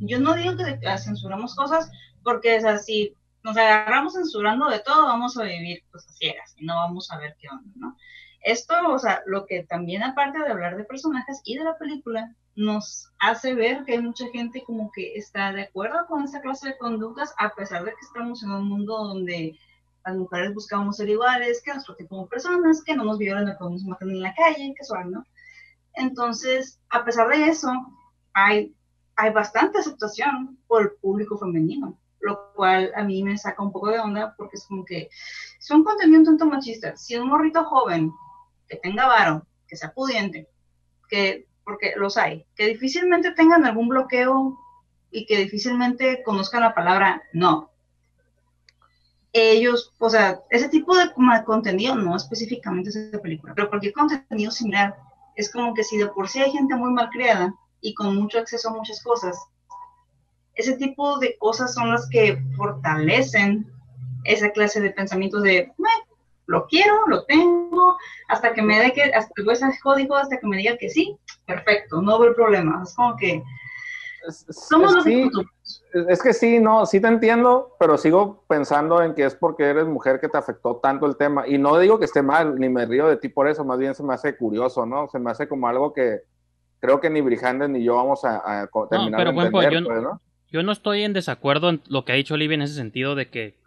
Yo 0.00 0.20
no 0.20 0.34
digo 0.34 0.54
que 0.56 0.78
censuramos 0.98 1.54
cosas, 1.54 1.90
porque 2.22 2.56
es 2.56 2.66
así, 2.66 3.14
nos 3.42 3.56
agarramos 3.56 4.12
censurando 4.12 4.68
de 4.68 4.80
todo, 4.80 5.04
vamos 5.04 5.38
a 5.38 5.44
vivir 5.44 5.82
pues 5.90 6.06
a 6.06 6.12
ciegas 6.12 6.54
y 6.58 6.66
no 6.66 6.74
vamos 6.74 7.10
a 7.10 7.18
ver 7.18 7.34
qué 7.40 7.48
onda, 7.48 7.70
¿no? 7.76 7.96
Esto, 8.46 8.74
o 8.88 8.98
sea, 8.98 9.22
lo 9.26 9.44
que 9.44 9.64
también 9.64 10.04
aparte 10.04 10.38
de 10.38 10.48
hablar 10.48 10.76
de 10.76 10.84
personajes 10.84 11.40
y 11.44 11.58
de 11.58 11.64
la 11.64 11.76
película, 11.76 12.32
nos 12.54 13.10
hace 13.18 13.54
ver 13.54 13.84
que 13.84 13.94
hay 13.94 14.00
mucha 14.00 14.24
gente 14.32 14.62
como 14.64 14.90
que 14.92 15.14
está 15.16 15.52
de 15.52 15.62
acuerdo 15.62 16.06
con 16.06 16.22
esa 16.22 16.40
clase 16.40 16.68
de 16.68 16.78
conductas, 16.78 17.34
a 17.38 17.52
pesar 17.56 17.84
de 17.84 17.90
que 17.90 18.00
estamos 18.00 18.44
en 18.44 18.52
un 18.52 18.68
mundo 18.68 18.96
donde 18.98 19.58
las 20.04 20.16
mujeres 20.16 20.54
buscamos 20.54 20.96
ser 20.96 21.08
iguales, 21.08 21.60
que 21.60 21.72
nuestro 21.72 21.96
tipo 21.96 22.22
de 22.22 22.28
personas, 22.28 22.84
que 22.84 22.94
no 22.94 23.02
nos 23.02 23.18
violan, 23.18 23.46
no 23.46 23.58
podemos 23.58 23.82
matar 23.82 24.08
en 24.08 24.22
la 24.22 24.32
calle, 24.32 24.74
que 24.78 24.84
suave, 24.84 25.10
¿no? 25.10 25.26
Entonces, 25.94 26.78
a 26.90 27.04
pesar 27.04 27.28
de 27.28 27.48
eso, 27.48 27.72
hay, 28.32 28.72
hay 29.16 29.32
bastante 29.32 29.78
aceptación 29.78 30.56
por 30.68 30.82
el 30.82 30.92
público 31.00 31.36
femenino, 31.36 31.98
lo 32.20 32.52
cual 32.54 32.92
a 32.94 33.02
mí 33.02 33.24
me 33.24 33.36
saca 33.36 33.60
un 33.60 33.72
poco 33.72 33.88
de 33.88 33.98
onda 33.98 34.36
porque 34.36 34.54
es 34.54 34.66
como 34.66 34.84
que 34.84 35.08
es 35.58 35.70
un 35.72 35.82
contenido 35.82 36.20
un 36.20 36.26
tanto 36.26 36.46
machista. 36.46 36.96
Si 36.96 37.16
un 37.16 37.28
morrito 37.28 37.64
joven 37.64 38.12
que 38.68 38.76
tenga 38.76 39.06
varo, 39.06 39.46
que 39.68 39.76
sea 39.76 39.92
pudiente, 39.92 40.48
que, 41.08 41.46
porque 41.64 41.94
los 41.96 42.16
hay, 42.16 42.44
que 42.54 42.66
difícilmente 42.66 43.32
tengan 43.32 43.64
algún 43.64 43.88
bloqueo 43.88 44.58
y 45.10 45.26
que 45.26 45.38
difícilmente 45.38 46.22
conozcan 46.22 46.62
la 46.62 46.74
palabra 46.74 47.22
no. 47.32 47.70
Ellos, 49.32 49.92
o 49.98 50.08
sea, 50.08 50.40
ese 50.50 50.68
tipo 50.68 50.96
de 50.96 51.12
contenido, 51.44 51.94
no 51.94 52.16
específicamente 52.16 52.90
esa 52.90 53.18
película, 53.20 53.54
pero 53.54 53.68
cualquier 53.68 53.92
contenido 53.92 54.50
similar, 54.50 54.96
es 55.34 55.52
como 55.52 55.74
que 55.74 55.84
si 55.84 55.98
de 55.98 56.08
por 56.08 56.28
sí 56.28 56.40
hay 56.40 56.50
gente 56.50 56.74
muy 56.74 56.92
mal 56.92 57.10
criada 57.10 57.54
y 57.80 57.94
con 57.94 58.16
mucho 58.16 58.38
acceso 58.38 58.70
a 58.70 58.74
muchas 58.74 59.02
cosas, 59.02 59.36
ese 60.54 60.76
tipo 60.78 61.18
de 61.18 61.36
cosas 61.38 61.74
son 61.74 61.92
las 61.92 62.08
que 62.08 62.42
fortalecen 62.56 63.70
esa 64.24 64.50
clase 64.50 64.80
de 64.80 64.90
pensamientos 64.90 65.42
de, 65.42 65.72
lo 66.46 66.66
quiero, 66.66 67.06
lo 67.08 67.24
tengo, 67.24 67.96
hasta 68.28 68.52
que 68.52 68.62
me 68.62 68.78
dé 68.78 68.92
que, 68.92 69.02
hasta 69.02 69.32
que 69.34 69.52
ese 69.52 69.66
código, 69.82 70.16
hasta 70.16 70.38
que 70.38 70.46
me 70.46 70.56
diga 70.56 70.76
que 70.76 70.88
sí, 70.88 71.16
perfecto, 71.44 72.00
no 72.00 72.18
veo 72.18 72.34
problema. 72.34 72.82
Es 72.82 72.94
como 72.94 73.16
que 73.16 73.42
somos 74.30 74.92
los 74.92 75.04
sí, 75.04 75.28
Es 76.08 76.22
que 76.22 76.32
sí, 76.32 76.58
no, 76.58 76.86
sí 76.86 77.00
te 77.00 77.08
entiendo, 77.08 77.74
pero 77.78 77.96
sigo 77.96 78.44
pensando 78.48 79.02
en 79.02 79.14
que 79.14 79.24
es 79.24 79.34
porque 79.34 79.64
eres 79.64 79.86
mujer 79.86 80.20
que 80.20 80.28
te 80.28 80.38
afectó 80.38 80.76
tanto 80.76 81.06
el 81.06 81.16
tema. 81.16 81.46
Y 81.46 81.58
no 81.58 81.78
digo 81.78 81.98
que 81.98 82.04
esté 82.04 82.22
mal, 82.22 82.58
ni 82.58 82.68
me 82.68 82.86
río 82.86 83.08
de 83.08 83.16
ti 83.16 83.28
por 83.28 83.48
eso, 83.48 83.64
más 83.64 83.78
bien 83.78 83.94
se 83.94 84.02
me 84.02 84.14
hace 84.14 84.36
curioso, 84.36 84.86
¿no? 84.86 85.08
Se 85.08 85.18
me 85.18 85.30
hace 85.30 85.48
como 85.48 85.68
algo 85.68 85.92
que 85.92 86.20
creo 86.80 87.00
que 87.00 87.10
ni 87.10 87.20
Brijandes 87.20 87.68
ni 87.70 87.82
yo 87.82 87.96
vamos 87.96 88.24
a, 88.24 88.68
terminar 88.90 89.24
de 89.24 89.30
entender, 89.30 89.72
yo, 89.72 89.84
pues, 89.84 90.02
¿no? 90.02 90.20
yo 90.50 90.62
no 90.62 90.72
estoy 90.72 91.02
en 91.02 91.12
desacuerdo 91.12 91.70
en 91.70 91.82
lo 91.88 92.04
que 92.04 92.12
ha 92.12 92.16
dicho 92.16 92.34
Olivia 92.34 92.54
en 92.54 92.62
ese 92.62 92.74
sentido 92.74 93.14
de 93.14 93.30
que 93.30 93.58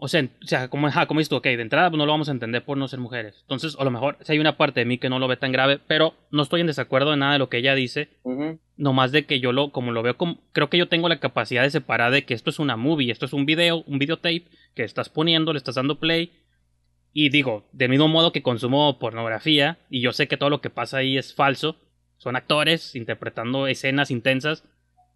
o 0.00 0.08
sea, 0.08 0.22
o 0.22 0.46
sea 0.46 0.68
como, 0.68 0.90
ja, 0.90 1.06
como 1.06 1.20
dices 1.20 1.28
tú, 1.28 1.36
ok, 1.36 1.44
de 1.44 1.62
entrada 1.62 1.90
pues, 1.90 1.98
no 1.98 2.06
lo 2.06 2.12
vamos 2.12 2.28
a 2.28 2.32
entender 2.32 2.64
por 2.64 2.78
no 2.78 2.88
ser 2.88 2.98
mujeres. 2.98 3.38
Entonces, 3.42 3.76
a 3.78 3.84
lo 3.84 3.90
mejor, 3.90 4.16
si 4.22 4.32
hay 4.32 4.38
una 4.38 4.56
parte 4.56 4.80
de 4.80 4.86
mí 4.86 4.98
que 4.98 5.08
no 5.08 5.18
lo 5.18 5.28
ve 5.28 5.36
tan 5.36 5.52
grave, 5.52 5.78
pero 5.86 6.14
no 6.30 6.42
estoy 6.42 6.62
en 6.62 6.66
desacuerdo 6.66 7.10
de 7.10 7.18
nada 7.18 7.34
de 7.34 7.38
lo 7.38 7.48
que 7.48 7.58
ella 7.58 7.74
dice. 7.74 8.08
Nomás 8.76 9.12
de 9.12 9.26
que 9.26 9.40
yo 9.40 9.52
lo, 9.52 9.72
como 9.72 9.92
lo 9.92 10.02
veo, 10.02 10.16
como, 10.16 10.38
creo 10.52 10.70
que 10.70 10.78
yo 10.78 10.88
tengo 10.88 11.08
la 11.08 11.20
capacidad 11.20 11.62
de 11.62 11.70
separar 11.70 12.12
de 12.12 12.24
que 12.24 12.34
esto 12.34 12.50
es 12.50 12.58
una 12.58 12.76
movie, 12.76 13.12
esto 13.12 13.26
es 13.26 13.32
un 13.32 13.46
video, 13.46 13.84
un 13.86 13.98
videotape 13.98 14.44
que 14.74 14.84
estás 14.84 15.08
poniendo, 15.08 15.52
le 15.52 15.58
estás 15.58 15.74
dando 15.74 16.00
play. 16.00 16.32
Y 17.12 17.28
digo, 17.28 17.68
de 17.72 17.88
mismo 17.88 18.08
modo 18.08 18.32
que 18.32 18.42
consumo 18.42 18.98
pornografía, 18.98 19.78
y 19.90 20.00
yo 20.00 20.12
sé 20.12 20.28
que 20.28 20.36
todo 20.36 20.50
lo 20.50 20.60
que 20.60 20.70
pasa 20.70 20.98
ahí 20.98 21.18
es 21.18 21.34
falso, 21.34 21.76
son 22.16 22.36
actores 22.36 22.94
interpretando 22.94 23.66
escenas 23.66 24.10
intensas 24.10 24.64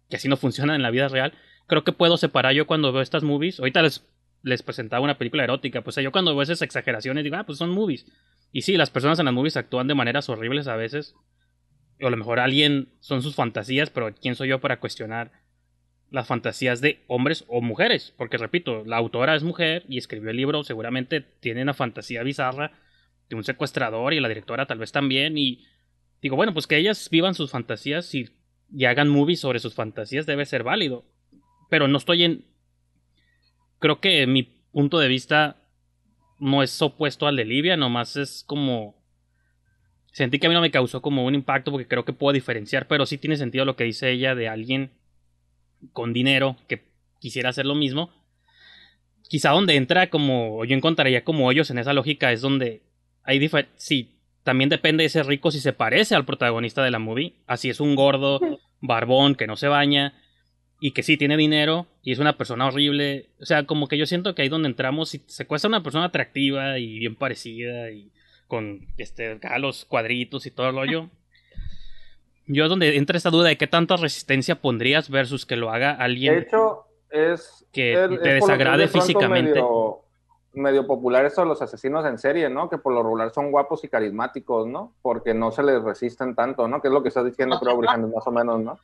que 0.09 0.17
así 0.17 0.27
no 0.27 0.37
funcionan 0.37 0.75
en 0.75 0.81
la 0.81 0.91
vida 0.91 1.07
real. 1.07 1.33
Creo 1.67 1.83
que 1.83 1.91
puedo 1.91 2.17
separar 2.17 2.53
yo 2.53 2.67
cuando 2.67 2.91
veo 2.91 3.01
estas 3.01 3.23
movies. 3.23 3.59
Ahorita 3.59 3.81
les 3.81 4.05
les 4.45 4.61
presentaba 4.61 5.03
una 5.03 5.17
película 5.17 5.43
erótica. 5.43 5.81
Pues 5.81 5.95
yo 5.95 6.11
cuando 6.11 6.35
veo 6.35 6.43
esas 6.43 6.61
exageraciones 6.61 7.23
digo, 7.23 7.35
ah, 7.35 7.45
pues 7.45 7.57
son 7.57 7.71
movies. 7.71 8.05
Y 8.51 8.61
sí, 8.61 8.77
las 8.77 8.91
personas 8.91 9.17
en 9.17 9.25
las 9.25 9.33
movies 9.33 9.57
actúan 9.57 9.87
de 9.87 9.95
maneras 9.95 10.29
horribles 10.29 10.67
a 10.67 10.75
veces. 10.75 11.15
O 11.99 12.07
a 12.07 12.11
lo 12.11 12.15
mejor 12.17 12.39
alguien 12.39 12.89
son 12.99 13.23
sus 13.23 13.33
fantasías, 13.33 13.89
pero 13.89 14.13
¿quién 14.13 14.35
soy 14.35 14.49
yo 14.49 14.61
para 14.61 14.79
cuestionar 14.79 15.31
las 16.11 16.27
fantasías 16.27 16.79
de 16.79 17.03
hombres 17.07 17.43
o 17.47 17.59
mujeres? 17.61 18.13
Porque 18.17 18.37
repito, 18.37 18.83
la 18.85 18.97
autora 18.97 19.35
es 19.35 19.41
mujer 19.41 19.83
y 19.89 19.97
escribió 19.97 20.29
el 20.29 20.37
libro, 20.37 20.63
seguramente 20.63 21.21
tiene 21.21 21.63
una 21.63 21.73
fantasía 21.73 22.21
bizarra 22.21 22.71
de 23.27 23.35
un 23.35 23.43
secuestrador 23.43 24.13
y 24.13 24.19
la 24.19 24.27
directora 24.27 24.67
tal 24.67 24.77
vez 24.77 24.91
también. 24.91 25.39
Y 25.39 25.65
digo, 26.21 26.35
bueno, 26.35 26.53
pues 26.53 26.67
que 26.67 26.77
ellas 26.77 27.09
vivan 27.09 27.33
sus 27.33 27.49
fantasías 27.49 28.13
y, 28.13 28.29
y 28.71 28.85
hagan 28.85 29.09
movies 29.09 29.39
sobre 29.39 29.57
sus 29.57 29.73
fantasías 29.73 30.27
debe 30.27 30.45
ser 30.45 30.61
válido. 30.61 31.03
Pero 31.71 31.87
no 31.87 31.97
estoy 31.97 32.25
en 32.25 32.45
creo 33.79 33.99
que 33.99 34.25
mi 34.27 34.43
punto 34.43 34.99
de 34.99 35.07
vista 35.07 35.57
no 36.39 36.63
es 36.63 36.81
opuesto 36.81 37.27
al 37.27 37.35
de 37.35 37.45
Livia, 37.45 37.77
nomás 37.77 38.15
es 38.15 38.43
como... 38.45 38.95
Sentí 40.11 40.39
que 40.39 40.47
a 40.47 40.49
mí 40.49 40.55
no 40.55 40.61
me 40.61 40.71
causó 40.71 41.01
como 41.01 41.25
un 41.25 41.35
impacto 41.35 41.71
porque 41.71 41.87
creo 41.87 42.05
que 42.05 42.13
puedo 42.13 42.33
diferenciar, 42.33 42.87
pero 42.87 43.05
sí 43.05 43.17
tiene 43.17 43.35
sentido 43.35 43.65
lo 43.65 43.75
que 43.75 43.83
dice 43.83 44.11
ella 44.11 44.33
de 44.33 44.47
alguien 44.47 44.91
con 45.91 46.13
dinero 46.13 46.55
que 46.67 46.85
quisiera 47.19 47.49
hacer 47.49 47.65
lo 47.65 47.75
mismo. 47.75 48.11
Quizá 49.27 49.51
donde 49.51 49.75
entra 49.75 50.09
como, 50.09 50.63
yo 50.63 50.75
encontraría 50.75 51.25
como 51.25 51.47
hoyos 51.47 51.69
en 51.69 51.79
esa 51.79 51.93
lógica 51.93 52.31
es 52.31 52.41
donde 52.41 52.83
hay 53.23 53.39
diferentes, 53.39 53.83
sí, 53.83 54.19
también 54.43 54.69
depende 54.69 55.01
de 55.01 55.07
ese 55.07 55.23
rico 55.23 55.51
si 55.51 55.59
se 55.59 55.73
parece 55.73 56.15
al 56.15 56.25
protagonista 56.25 56.83
de 56.83 56.91
la 56.91 56.99
movie, 56.99 57.33
así 57.47 57.69
es 57.69 57.79
un 57.79 57.95
gordo, 57.95 58.39
barbón, 58.79 59.35
que 59.35 59.47
no 59.47 59.55
se 59.57 59.67
baña, 59.67 60.13
y 60.79 60.91
que 60.91 61.03
sí 61.03 61.17
tiene 61.17 61.37
dinero 61.37 61.87
y 62.03 62.11
es 62.11 62.19
una 62.19 62.37
persona 62.37 62.67
horrible. 62.67 63.29
O 63.41 63.45
sea, 63.45 63.65
como 63.65 63.87
que 63.87 63.97
yo 63.97 64.05
siento 64.05 64.35
que 64.35 64.41
ahí 64.41 64.49
donde 64.49 64.67
entramos, 64.69 65.09
si 65.09 65.21
se 65.27 65.45
cuesta 65.47 65.67
una 65.67 65.83
persona 65.83 66.05
atractiva 66.05 66.77
y 66.79 66.99
bien 66.99 67.15
parecida 67.15 67.91
y 67.91 68.11
con 68.47 68.87
este, 68.97 69.39
los 69.59 69.85
cuadritos 69.85 70.45
y 70.45 70.51
todo 70.51 70.69
el 70.69 70.75
rollo. 70.75 71.09
Yo 72.47 72.63
es 72.65 72.69
donde 72.69 72.97
entra 72.97 73.17
esta 73.17 73.31
duda 73.31 73.47
de 73.49 73.57
qué 73.57 73.65
tanta 73.67 73.95
resistencia 73.97 74.61
pondrías 74.61 75.09
versus 75.09 75.45
que 75.45 75.55
lo 75.55 75.71
haga 75.71 75.91
alguien 75.91 76.35
De 76.35 76.41
hecho, 76.41 76.85
es 77.09 77.65
que 77.71 77.93
es- 77.93 78.09
te 78.09 78.15
es 78.15 78.21
desagrade 78.21 78.83
de 78.83 78.87
físicamente. 78.87 79.53
Medio, 79.53 80.01
medio 80.53 80.85
popular 80.85 81.25
eso 81.25 81.41
de 81.41 81.47
los 81.47 81.61
asesinos 81.63 82.05
en 82.05 82.19
serie, 82.19 82.49
¿no? 82.49 82.69
Que 82.69 82.77
por 82.77 82.93
lo 82.93 83.01
regular 83.01 83.31
son 83.33 83.49
guapos 83.49 83.83
y 83.83 83.87
carismáticos, 83.87 84.67
¿no? 84.67 84.93
Porque 85.01 85.33
no 85.33 85.51
se 85.51 85.63
les 85.63 85.81
resisten 85.81 86.35
tanto, 86.35 86.67
¿no? 86.67 86.81
Que 86.81 86.89
es 86.89 86.93
lo 86.93 87.01
que 87.01 87.09
estás 87.09 87.25
diciendo, 87.25 87.59
creo, 87.59 87.81
más 87.81 88.27
o 88.27 88.31
menos, 88.31 88.59
¿no? 88.61 88.79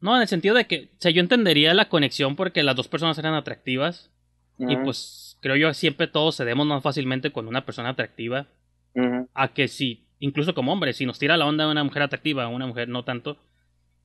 No, 0.00 0.14
en 0.14 0.22
el 0.22 0.28
sentido 0.28 0.54
de 0.54 0.66
que, 0.66 0.90
o 0.92 1.00
sea, 1.00 1.10
yo 1.10 1.20
entendería 1.20 1.74
la 1.74 1.88
conexión 1.88 2.36
porque 2.36 2.62
las 2.62 2.76
dos 2.76 2.88
personas 2.88 3.18
eran 3.18 3.34
atractivas 3.34 4.10
y 4.58 4.76
pues 4.76 5.36
creo 5.40 5.56
yo 5.56 5.74
siempre 5.74 6.06
todos 6.06 6.36
cedemos 6.36 6.66
más 6.66 6.82
fácilmente 6.82 7.30
con 7.30 7.46
una 7.46 7.66
persona 7.66 7.90
atractiva 7.90 8.46
ujú. 8.94 9.28
a 9.34 9.48
que 9.48 9.68
si, 9.68 10.06
incluso 10.18 10.54
como 10.54 10.72
hombre, 10.72 10.94
si 10.94 11.04
nos 11.04 11.18
tira 11.18 11.36
la 11.36 11.46
onda 11.46 11.64
de 11.64 11.72
una 11.72 11.84
mujer 11.84 12.02
atractiva 12.02 12.44
a 12.44 12.48
una 12.48 12.66
mujer 12.66 12.88
no 12.88 13.04
tanto, 13.04 13.36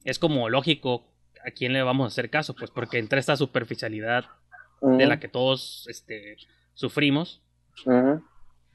es 0.03 0.19
como 0.19 0.49
lógico 0.49 1.05
a 1.45 1.51
quién 1.51 1.73
le 1.73 1.83
vamos 1.83 2.05
a 2.05 2.07
hacer 2.07 2.29
caso, 2.29 2.53
pues 2.55 2.69
porque 2.69 2.99
entra 2.99 3.19
esta 3.19 3.37
superficialidad 3.37 4.25
de 4.81 5.05
la 5.05 5.19
que 5.19 5.27
todos 5.27 5.87
este, 5.89 6.37
sufrimos. 6.73 7.41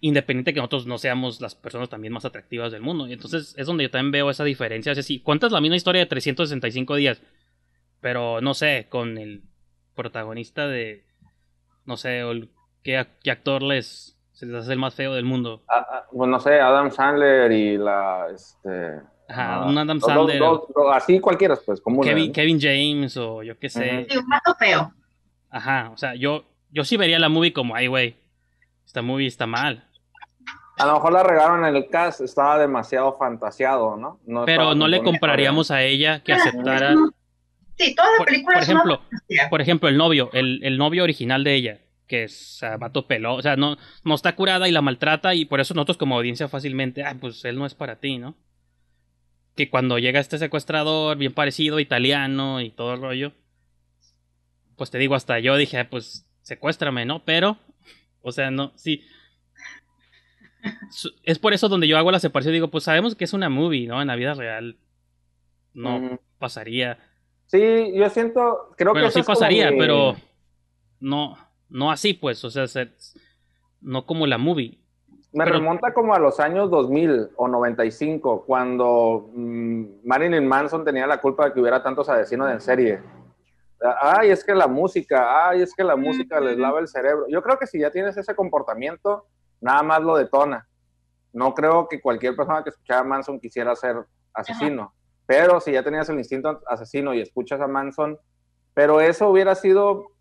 Independiente 0.01 0.53
que 0.53 0.61
nosotros 0.61 0.87
no 0.87 0.99
seamos 0.99 1.41
las 1.41 1.55
personas 1.55 1.89
también 1.89 2.13
más 2.13 2.25
atractivas 2.25 2.71
del 2.73 2.83
mundo. 2.83 3.07
Y 3.09 3.13
entonces 3.15 3.55
es 3.57 3.67
donde 3.67 3.85
yo 3.85 3.91
también 3.91 4.13
veo 4.13 4.31
esa 4.31 4.45
diferencia. 4.45 4.93
Es 4.93 4.97
decir, 4.97 5.23
cuentas 5.23 5.53
la 5.53 5.61
misma 5.61 5.77
historia 5.77 6.01
de 6.01 6.07
365 6.07 6.97
días, 6.97 7.23
pero 8.01 8.41
no 8.41 8.55
sé, 8.55 8.87
con 8.91 9.17
el 9.19 9.43
protagonista 9.95 10.69
de, 10.69 11.05
no 11.87 11.97
sé, 11.97 12.23
o 12.25 12.33
el- 12.33 12.51
qué, 12.83 12.99
ac- 13.01 13.17
qué 13.23 13.31
actor 13.31 13.63
les, 13.63 14.19
se 14.33 14.47
les 14.47 14.55
hace 14.57 14.73
el 14.75 14.79
más 14.79 14.95
feo 14.95 15.15
del 15.15 15.25
mundo. 15.25 15.65
Ah, 15.69 15.87
ah, 15.91 16.05
pues 16.13 16.29
no 16.29 16.39
sé, 16.41 16.61
Adam 16.61 16.91
Sandler 16.91 17.51
y 17.53 17.79
la, 17.79 18.27
este... 18.35 19.01
Ajá, 19.29 19.55
ah, 19.57 19.67
un 19.67 19.77
Adam 19.79 19.99
dos- 19.99 20.07
Sandler. 20.13 20.39
dos- 20.39 20.61
dos- 20.75 20.95
así 20.95 21.19
cualquiera, 21.19 21.57
pues, 21.65 21.81
como 21.81 22.03
Kevin, 22.03 22.33
Kevin 22.33 22.61
James 22.61 23.17
o 23.17 23.43
yo 23.43 23.59
qué 23.59 23.69
sé. 23.71 24.07
Sí, 24.09 24.17
un 24.19 24.29
vato 24.29 24.55
feo. 24.57 24.93
Ajá, 25.51 25.91
o 25.93 25.97
sea, 25.97 26.15
yo, 26.15 26.45
yo 26.71 26.85
sí 26.85 26.97
vería 26.97 27.19
la 27.19 27.29
movie 27.31 27.53
como, 27.53 27.75
ay, 27.75 27.87
güey, 27.89 28.17
esta 28.85 29.03
movie 29.03 29.27
está 29.27 29.47
mal. 29.47 29.86
A 30.79 30.87
lo 30.87 30.95
mejor 30.95 31.13
la 31.13 31.23
regaron 31.23 31.65
en 31.65 31.75
el 31.75 31.89
cast, 31.89 32.21
estaba 32.21 32.59
demasiado 32.59 33.17
fantaseado, 33.17 33.97
¿no? 33.97 34.21
No 34.27 34.45
Pero 34.45 34.75
no 34.75 34.89
le 34.89 35.03
compraríamos 35.03 35.71
a 35.71 35.83
ella 35.83 36.23
que 36.23 36.33
aceptara, 36.35 36.95
Sí, 37.79 37.95
toda 37.95 38.11
la 38.13 38.19
por, 38.19 38.27
película 38.27 38.55
por 38.55 38.63
ejemplo, 38.63 38.99
fantasía. 39.01 39.51
por 39.51 39.61
ejemplo, 39.61 39.89
el 39.89 39.97
novio, 39.99 40.31
el, 40.33 40.61
el 40.63 40.79
novio 40.79 41.03
original 41.03 41.45
de 41.45 41.55
ella, 41.55 41.79
que 42.07 42.25
es 42.25 42.61
vato 42.79 43.07
pelo, 43.07 43.35
o 43.35 43.43
sea, 43.43 43.57
no, 43.57 43.77
no 44.05 44.15
está 44.15 44.35
curada 44.35 44.67
y 44.69 44.73
la 44.73 44.81
maltrata 44.81 45.35
y 45.35 45.45
por 45.45 45.61
eso 45.61 45.75
nosotros 45.75 45.97
como 45.99 46.17
audiencia 46.17 46.49
fácilmente, 46.49 47.03
ah, 47.05 47.17
pues 47.21 47.45
él 47.45 47.59
no 47.59 47.67
es 47.67 47.75
para 47.75 47.97
ti, 47.97 48.17
¿no? 48.19 48.35
Que 49.57 49.69
cuando 49.71 49.99
llega 49.99 50.21
este 50.21 50.39
secuestrador, 50.39 51.17
bien 51.17 51.33
parecido, 51.35 51.81
italiano 51.81 52.61
y 52.61 52.71
todo 52.71 52.95
el 52.95 53.01
rollo, 53.01 53.33
pues 54.77 54.91
te 54.91 54.99
digo, 54.99 55.15
hasta 55.15 55.39
yo 55.39 55.57
dije, 55.57 55.79
ah, 55.79 55.89
pues 55.91 56.27
secuéstrame, 56.43 57.05
¿no? 57.07 57.25
Pero, 57.25 57.59
o 58.23 58.33
sea, 58.33 58.51
no, 58.51 58.73
sí. 58.77 59.03
Es 61.23 61.39
por 61.39 61.53
eso 61.53 61.69
donde 61.69 61.89
yo 61.89 61.97
hago 61.99 62.11
la 62.11 62.19
separación, 62.21 62.53
digo, 62.55 62.69
pues 62.69 62.85
sabemos 62.85 63.15
que 63.15 63.25
es 63.25 63.33
una 63.33 63.49
movie, 63.49 63.87
¿no? 63.87 64.01
En 64.01 64.09
la 64.09 64.17
vida 64.17 64.35
real 64.35 64.77
no 65.75 66.19
pasaría. 66.39 66.99
Sí, 67.47 67.93
yo 67.95 68.09
siento, 68.11 68.71
creo 68.77 68.93
que 68.95 69.11
sí 69.11 69.23
pasaría, 69.23 69.71
pero 69.77 70.17
no, 71.01 71.37
no 71.69 71.91
así, 71.91 72.15
pues, 72.15 72.45
o 72.45 72.51
sea, 72.51 72.67
se- 72.67 72.91
no 73.81 74.05
como 74.07 74.27
la 74.27 74.39
movie. 74.39 74.79
Me 75.33 75.45
pero- 75.45 75.59
remonta 75.59 75.93
como 75.93 76.15
a 76.15 76.19
los 76.19 76.41
años 76.41 76.71
2000 76.71 77.29
o 77.37 77.47
95, 77.47 78.45
cuando 78.47 79.31
mm, 79.35 79.85
Marilyn 80.05 80.47
Manson 80.49 80.85
tenía 80.85 81.07
la 81.07 81.21
culpa 81.21 81.45
de 81.47 81.53
que 81.53 81.61
hubiera 81.61 81.83
tantos 81.83 82.09
asesinos 82.09 82.51
en 82.51 82.61
serie. 82.61 83.01
Ay, 84.01 84.31
es 84.31 84.43
que 84.43 84.55
la 84.55 84.67
música, 84.67 85.49
ay, 85.51 85.61
es 85.61 85.75
que 85.75 85.85
la 85.85 85.97
música 85.97 86.41
les 86.41 86.57
lava 86.57 86.81
el 86.81 86.89
cerebro. 86.89 87.27
Yo 87.29 87.43
creo 87.43 87.59
que 87.59 87.67
si 87.67 87.79
ya 87.79 87.91
tienes 87.91 88.17
ese 88.17 88.35
comportamiento, 88.35 89.27
nada 89.61 89.83
más 89.83 90.03
lo 90.03 90.17
detona. 90.17 90.67
No 91.33 91.55
creo 91.55 91.87
que 91.89 92.01
cualquier 92.01 92.35
persona 92.35 92.63
que 92.63 92.71
escuchara 92.71 93.01
a 93.01 93.05
Manson 93.05 93.39
quisiera 93.41 93.75
ser 93.77 93.97
asesino. 94.33 94.93
Pero 95.27 95.61
si 95.61 95.73
ya 95.73 95.83
tenías 95.83 96.09
el 96.09 96.19
instinto 96.19 96.61
asesino 96.67 97.13
y 97.13 97.21
escuchas 97.21 97.61
a 97.61 97.67
Manson, 97.67 98.19
pero 98.75 99.01
eso 99.01 99.29
hubiera 99.29 99.55
sido 99.55 100.13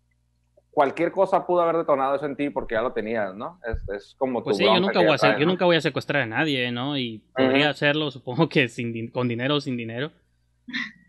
cualquier 0.70 1.10
cosa 1.12 1.46
pudo 1.46 1.62
haber 1.62 1.78
detonado 1.78 2.16
eso 2.16 2.26
en 2.26 2.36
ti 2.36 2.50
porque 2.50 2.74
ya 2.74 2.82
lo 2.82 2.92
tenías, 2.92 3.34
¿no? 3.34 3.58
Es, 3.64 3.88
es 3.88 4.14
como 4.18 4.40
tu 4.40 4.46
Pues 4.46 4.58
sí, 4.58 4.64
yo 4.64 4.78
nunca, 4.78 4.98
voy 4.98 5.08
a 5.08 5.14
hacer, 5.14 5.28
traes, 5.30 5.40
yo 5.40 5.46
¿no? 5.46 5.52
nunca 5.52 5.64
voy 5.64 5.76
a 5.76 5.80
secuestrar 5.80 6.22
a 6.22 6.26
nadie, 6.26 6.70
¿no? 6.70 6.98
Y 6.98 7.24
podría 7.34 7.70
hacerlo, 7.70 8.10
supongo 8.10 8.48
que 8.48 8.68
sin, 8.68 9.10
con 9.10 9.26
dinero 9.28 9.54
o 9.56 9.60
sin 9.60 9.76
dinero. 9.76 10.10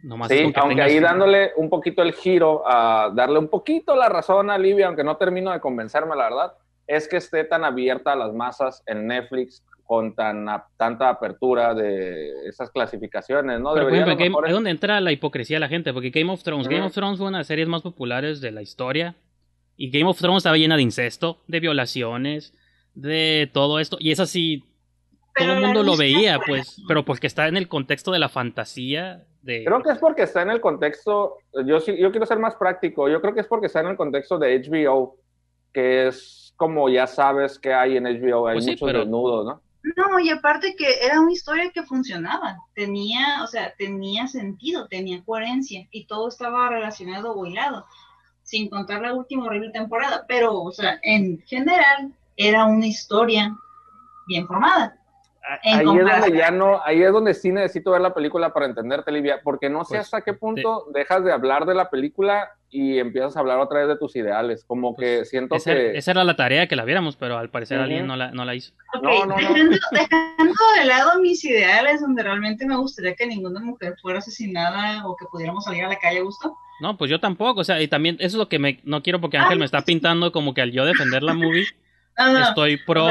Nomás 0.03 0.29
Sí, 0.29 0.39
aunque 0.55 0.61
tengas- 0.75 0.85
ahí 0.91 0.99
dándole 0.99 1.51
un 1.57 1.69
poquito 1.69 2.01
el 2.01 2.13
giro, 2.13 2.63
a 2.65 3.11
darle 3.13 3.39
un 3.39 3.49
poquito 3.49 3.95
la 3.95 4.07
razón 4.07 4.49
a 4.49 4.57
Livia, 4.57 4.87
aunque 4.87 5.03
no 5.03 5.17
termino 5.17 5.51
de 5.51 5.59
convencerme, 5.59 6.15
la 6.15 6.23
verdad, 6.25 6.53
es 6.87 7.07
que 7.07 7.17
esté 7.17 7.43
tan 7.43 7.63
abierta 7.65 8.13
a 8.13 8.15
las 8.15 8.33
masas 8.33 8.81
en 8.85 9.07
Netflix 9.07 9.63
con 9.83 10.15
tan 10.15 10.47
a- 10.49 10.65
tanta 10.77 11.09
apertura 11.09 11.73
de 11.73 12.47
esas 12.47 12.69
clasificaciones, 12.71 13.59
¿no? 13.61 13.73
Pero 13.73 13.89
ejemplo, 13.89 14.15
Game- 14.17 14.35
es 14.47 14.53
donde 14.53 14.69
entra 14.71 14.99
la 14.99 15.11
hipocresía 15.11 15.57
de 15.57 15.61
la 15.61 15.69
gente, 15.69 15.93
porque 15.93 16.09
Game 16.09 16.31
of 16.31 16.43
Thrones, 16.43 16.67
Game 16.67 16.85
of 16.85 16.93
Thrones 16.93 17.17
fue 17.17 17.27
una 17.27 17.37
de 17.37 17.41
las 17.41 17.47
series 17.47 17.67
más 17.67 17.81
populares 17.83 18.41
de 18.41 18.51
la 18.51 18.61
historia, 18.61 19.15
y 19.77 19.89
Game 19.91 20.09
of 20.09 20.17
Thrones 20.19 20.37
estaba 20.39 20.57
llena 20.57 20.75
de 20.75 20.81
incesto, 20.81 21.41
de 21.47 21.59
violaciones, 21.59 22.53
de 22.95 23.49
todo 23.53 23.79
esto, 23.79 23.95
y 23.99 24.11
es 24.11 24.19
así, 24.19 24.63
todo 25.35 25.53
el 25.53 25.61
mundo 25.61 25.83
lo 25.83 25.95
veía, 25.95 26.39
pues, 26.45 26.81
pero 26.87 27.05
porque 27.05 27.27
está 27.27 27.47
en 27.47 27.55
el 27.57 27.67
contexto 27.69 28.11
de 28.11 28.19
la 28.19 28.27
fantasía 28.27 29.23
de... 29.43 29.63
Creo 29.63 29.83
que 29.83 29.91
es 29.91 29.99
porque 29.99 30.23
está 30.23 30.41
en 30.41 30.49
el 30.49 30.59
contexto, 30.59 31.35
yo 31.65 31.79
sí, 31.79 31.95
yo 31.97 32.11
quiero 32.11 32.25
ser 32.25 32.39
más 32.39 32.55
práctico, 32.55 33.07
yo 33.07 33.21
creo 33.21 33.33
que 33.33 33.41
es 33.41 33.47
porque 33.47 33.67
está 33.67 33.79
en 33.81 33.87
el 33.87 33.95
contexto 33.95 34.37
de 34.39 34.59
HBO, 34.59 35.15
que 35.71 36.07
es 36.07 36.46
como 36.57 36.89
ya 36.89 37.07
sabes 37.07 37.57
que 37.57 37.73
hay 37.73 37.95
en 37.97 38.03
HBO, 38.05 38.47
hay 38.47 38.55
Pues 38.55 38.65
sí, 38.65 38.71
muchos 38.71 38.85
pero- 38.87 38.99
desnudos, 38.99 39.45
¿no? 39.45 39.61
No, 39.95 40.19
y 40.19 40.29
aparte 40.31 40.75
que 40.75 40.85
era 41.01 41.21
una 41.21 41.31
historia 41.31 41.71
que 41.71 41.81
funcionaba, 41.83 42.57
tenía, 42.73 43.41
o 43.41 43.47
sea, 43.47 43.73
tenía 43.77 44.27
sentido, 44.27 44.85
tenía 44.89 45.23
coherencia 45.23 45.87
y 45.91 46.05
todo 46.07 46.27
estaba 46.27 46.67
relacionado 46.67 47.33
o 47.33 47.45
hilado, 47.45 47.85
sin 48.43 48.69
contar 48.69 49.01
la 49.01 49.13
última 49.13 49.45
horrible 49.45 49.69
temporada, 49.69 50.25
pero, 50.27 50.61
o 50.61 50.71
sea, 50.73 50.99
en 51.03 51.39
general 51.45 52.11
era 52.35 52.65
una 52.65 52.85
historia 52.85 53.55
bien 54.27 54.45
formada. 54.45 54.96
Ahí 55.63 55.79
es 55.79 55.85
donde 55.85 56.37
ya 56.37 56.51
no, 56.51 56.81
ahí 56.83 57.01
es 57.01 57.11
donde 57.11 57.33
sí 57.33 57.51
necesito 57.51 57.91
ver 57.91 58.01
la 58.01 58.13
película 58.13 58.53
para 58.53 58.65
entenderte, 58.65 59.11
Livia, 59.11 59.39
porque 59.43 59.69
no 59.69 59.83
sé 59.85 59.95
Pues, 59.95 60.01
hasta 60.01 60.21
qué 60.21 60.33
punto 60.33 60.85
dejas 60.93 61.23
de 61.23 61.31
hablar 61.31 61.65
de 61.65 61.73
la 61.73 61.89
película 61.89 62.51
y 62.69 62.99
empiezas 62.99 63.37
a 63.37 63.39
hablar 63.39 63.59
otra 63.59 63.79
vez 63.79 63.87
de 63.87 63.97
tus 63.97 64.15
ideales, 64.17 64.65
como 64.65 64.95
que 64.95 65.23
siento 65.25 65.55
Esa, 65.55 65.73
que... 65.73 65.97
esa 65.97 66.11
era 66.11 66.23
la 66.25 66.35
tarea 66.35 66.67
que 66.67 66.75
la 66.75 66.83
viéramos, 66.83 67.15
pero 67.15 67.37
al 67.37 67.49
parecer 67.49 67.79
alguien 67.79 68.05
no 68.07 68.15
la, 68.17 68.31
no 68.31 68.43
la 68.43 68.55
hizo. 68.55 68.73
Ok, 68.93 69.03
No, 69.03 69.25
no, 69.25 69.25
no. 69.27 69.35
Dejando, 69.37 69.77
dejando 69.91 70.53
de 70.79 70.85
lado 70.85 71.19
mis 71.21 71.43
ideales, 71.45 72.01
donde 72.01 72.23
realmente 72.23 72.65
me 72.65 72.75
gustaría 72.75 73.15
que 73.15 73.25
ninguna 73.25 73.59
mujer 73.61 73.95
fuera 74.01 74.19
asesinada 74.19 75.07
o 75.07 75.15
que 75.15 75.25
pudiéramos 75.31 75.63
salir 75.63 75.85
a 75.85 75.87
la 75.89 75.97
calle 75.97 76.19
a 76.19 76.23
gusto. 76.23 76.53
No, 76.81 76.97
pues 76.97 77.09
yo 77.09 77.19
tampoco, 77.19 77.61
o 77.61 77.63
sea, 77.63 77.81
y 77.81 77.87
también 77.87 78.15
eso 78.19 78.27
es 78.27 78.33
lo 78.35 78.49
que 78.49 78.59
me, 78.59 78.81
no 78.83 79.01
quiero 79.01 79.21
porque 79.21 79.37
Ángel 79.37 79.59
me 79.59 79.65
está 79.65 79.81
pintando 79.83 80.31
como 80.31 80.53
que 80.53 80.61
al 80.61 80.71
yo 80.71 80.85
defender 80.85 81.23
la 81.23 81.33
movie, 81.33 81.65
No, 82.17 82.33
no, 82.33 82.39
no. 82.39 82.45
estoy 82.49 82.77
pro 82.77 83.07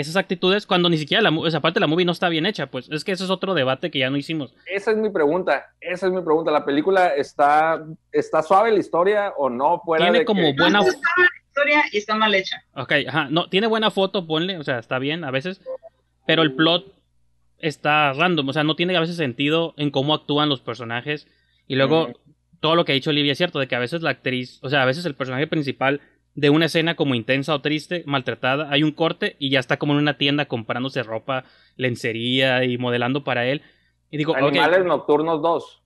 esas 0.00 0.16
actitudes 0.16 0.66
cuando 0.66 0.88
ni 0.88 0.98
siquiera 0.98 1.22
la 1.22 1.30
o 1.36 1.50
sea, 1.50 1.58
aparte 1.58 1.80
la 1.80 1.86
movie 1.86 2.04
no 2.04 2.12
está 2.12 2.28
bien 2.28 2.46
hecha, 2.46 2.66
pues 2.68 2.88
es 2.90 3.02
que 3.04 3.12
ese 3.12 3.24
es 3.24 3.30
otro 3.30 3.54
debate 3.54 3.90
que 3.90 3.98
ya 3.98 4.10
no 4.10 4.16
hicimos. 4.16 4.54
Esa 4.66 4.90
es 4.90 4.96
mi 4.96 5.10
pregunta, 5.10 5.66
esa 5.80 6.06
es 6.06 6.12
mi 6.12 6.22
pregunta. 6.22 6.50
¿La 6.50 6.64
película 6.64 7.08
está, 7.08 7.84
está 8.12 8.42
suave 8.42 8.72
la 8.72 8.78
historia 8.78 9.32
o 9.36 9.48
no? 9.50 9.80
Fuera 9.84 10.04
Tiene 10.04 10.20
de 10.20 10.24
como 10.24 10.42
que- 10.42 10.54
buena, 10.58 10.80
no, 10.80 10.86
está 10.86 11.08
la 11.18 11.24
historia 11.48 11.82
y 11.92 11.96
está 11.98 12.14
mal 12.14 12.34
hecha. 12.34 12.56
ok, 12.74 12.92
ajá, 13.08 13.28
no, 13.30 13.48
tiene 13.48 13.66
buena 13.66 13.90
foto, 13.90 14.26
ponle, 14.26 14.58
o 14.58 14.62
sea, 14.64 14.78
está 14.78 14.98
bien 14.98 15.24
a 15.24 15.30
veces, 15.30 15.60
pero 16.26 16.42
el 16.42 16.54
plot 16.54 16.92
está 17.58 18.12
random, 18.12 18.48
o 18.48 18.52
sea, 18.52 18.64
no 18.64 18.76
tiene 18.76 18.96
a 18.96 19.00
veces 19.00 19.16
sentido 19.16 19.74
en 19.78 19.90
cómo 19.90 20.14
actúan 20.14 20.48
los 20.48 20.60
personajes 20.60 21.26
y 21.66 21.76
luego 21.76 22.12
todo 22.60 22.74
lo 22.74 22.84
que 22.84 22.92
ha 22.92 22.94
dicho 22.94 23.10
Olivia 23.10 23.32
es 23.32 23.38
cierto, 23.38 23.58
de 23.58 23.66
que 23.68 23.76
a 23.76 23.78
veces 23.78 24.02
la 24.02 24.10
actriz, 24.10 24.58
o 24.62 24.68
sea, 24.68 24.82
a 24.82 24.86
veces 24.86 25.06
el 25.06 25.14
personaje 25.14 25.46
principal 25.46 26.00
de 26.36 26.50
una 26.50 26.66
escena 26.66 26.94
como 26.94 27.14
intensa 27.16 27.54
o 27.54 27.60
triste, 27.60 28.04
maltratada, 28.06 28.68
hay 28.70 28.82
un 28.84 28.92
corte 28.92 29.34
y 29.38 29.50
ya 29.50 29.58
está 29.58 29.78
como 29.78 29.94
en 29.94 29.98
una 29.98 30.16
tienda 30.18 30.44
comprándose 30.46 31.02
ropa, 31.02 31.44
lencería 31.76 32.62
y 32.64 32.78
modelando 32.78 33.24
para 33.24 33.46
él. 33.46 33.62
Y 34.10 34.18
digo, 34.18 34.36
Animales 34.36 34.84
Nocturnos 34.84 35.42
2. 35.42 35.82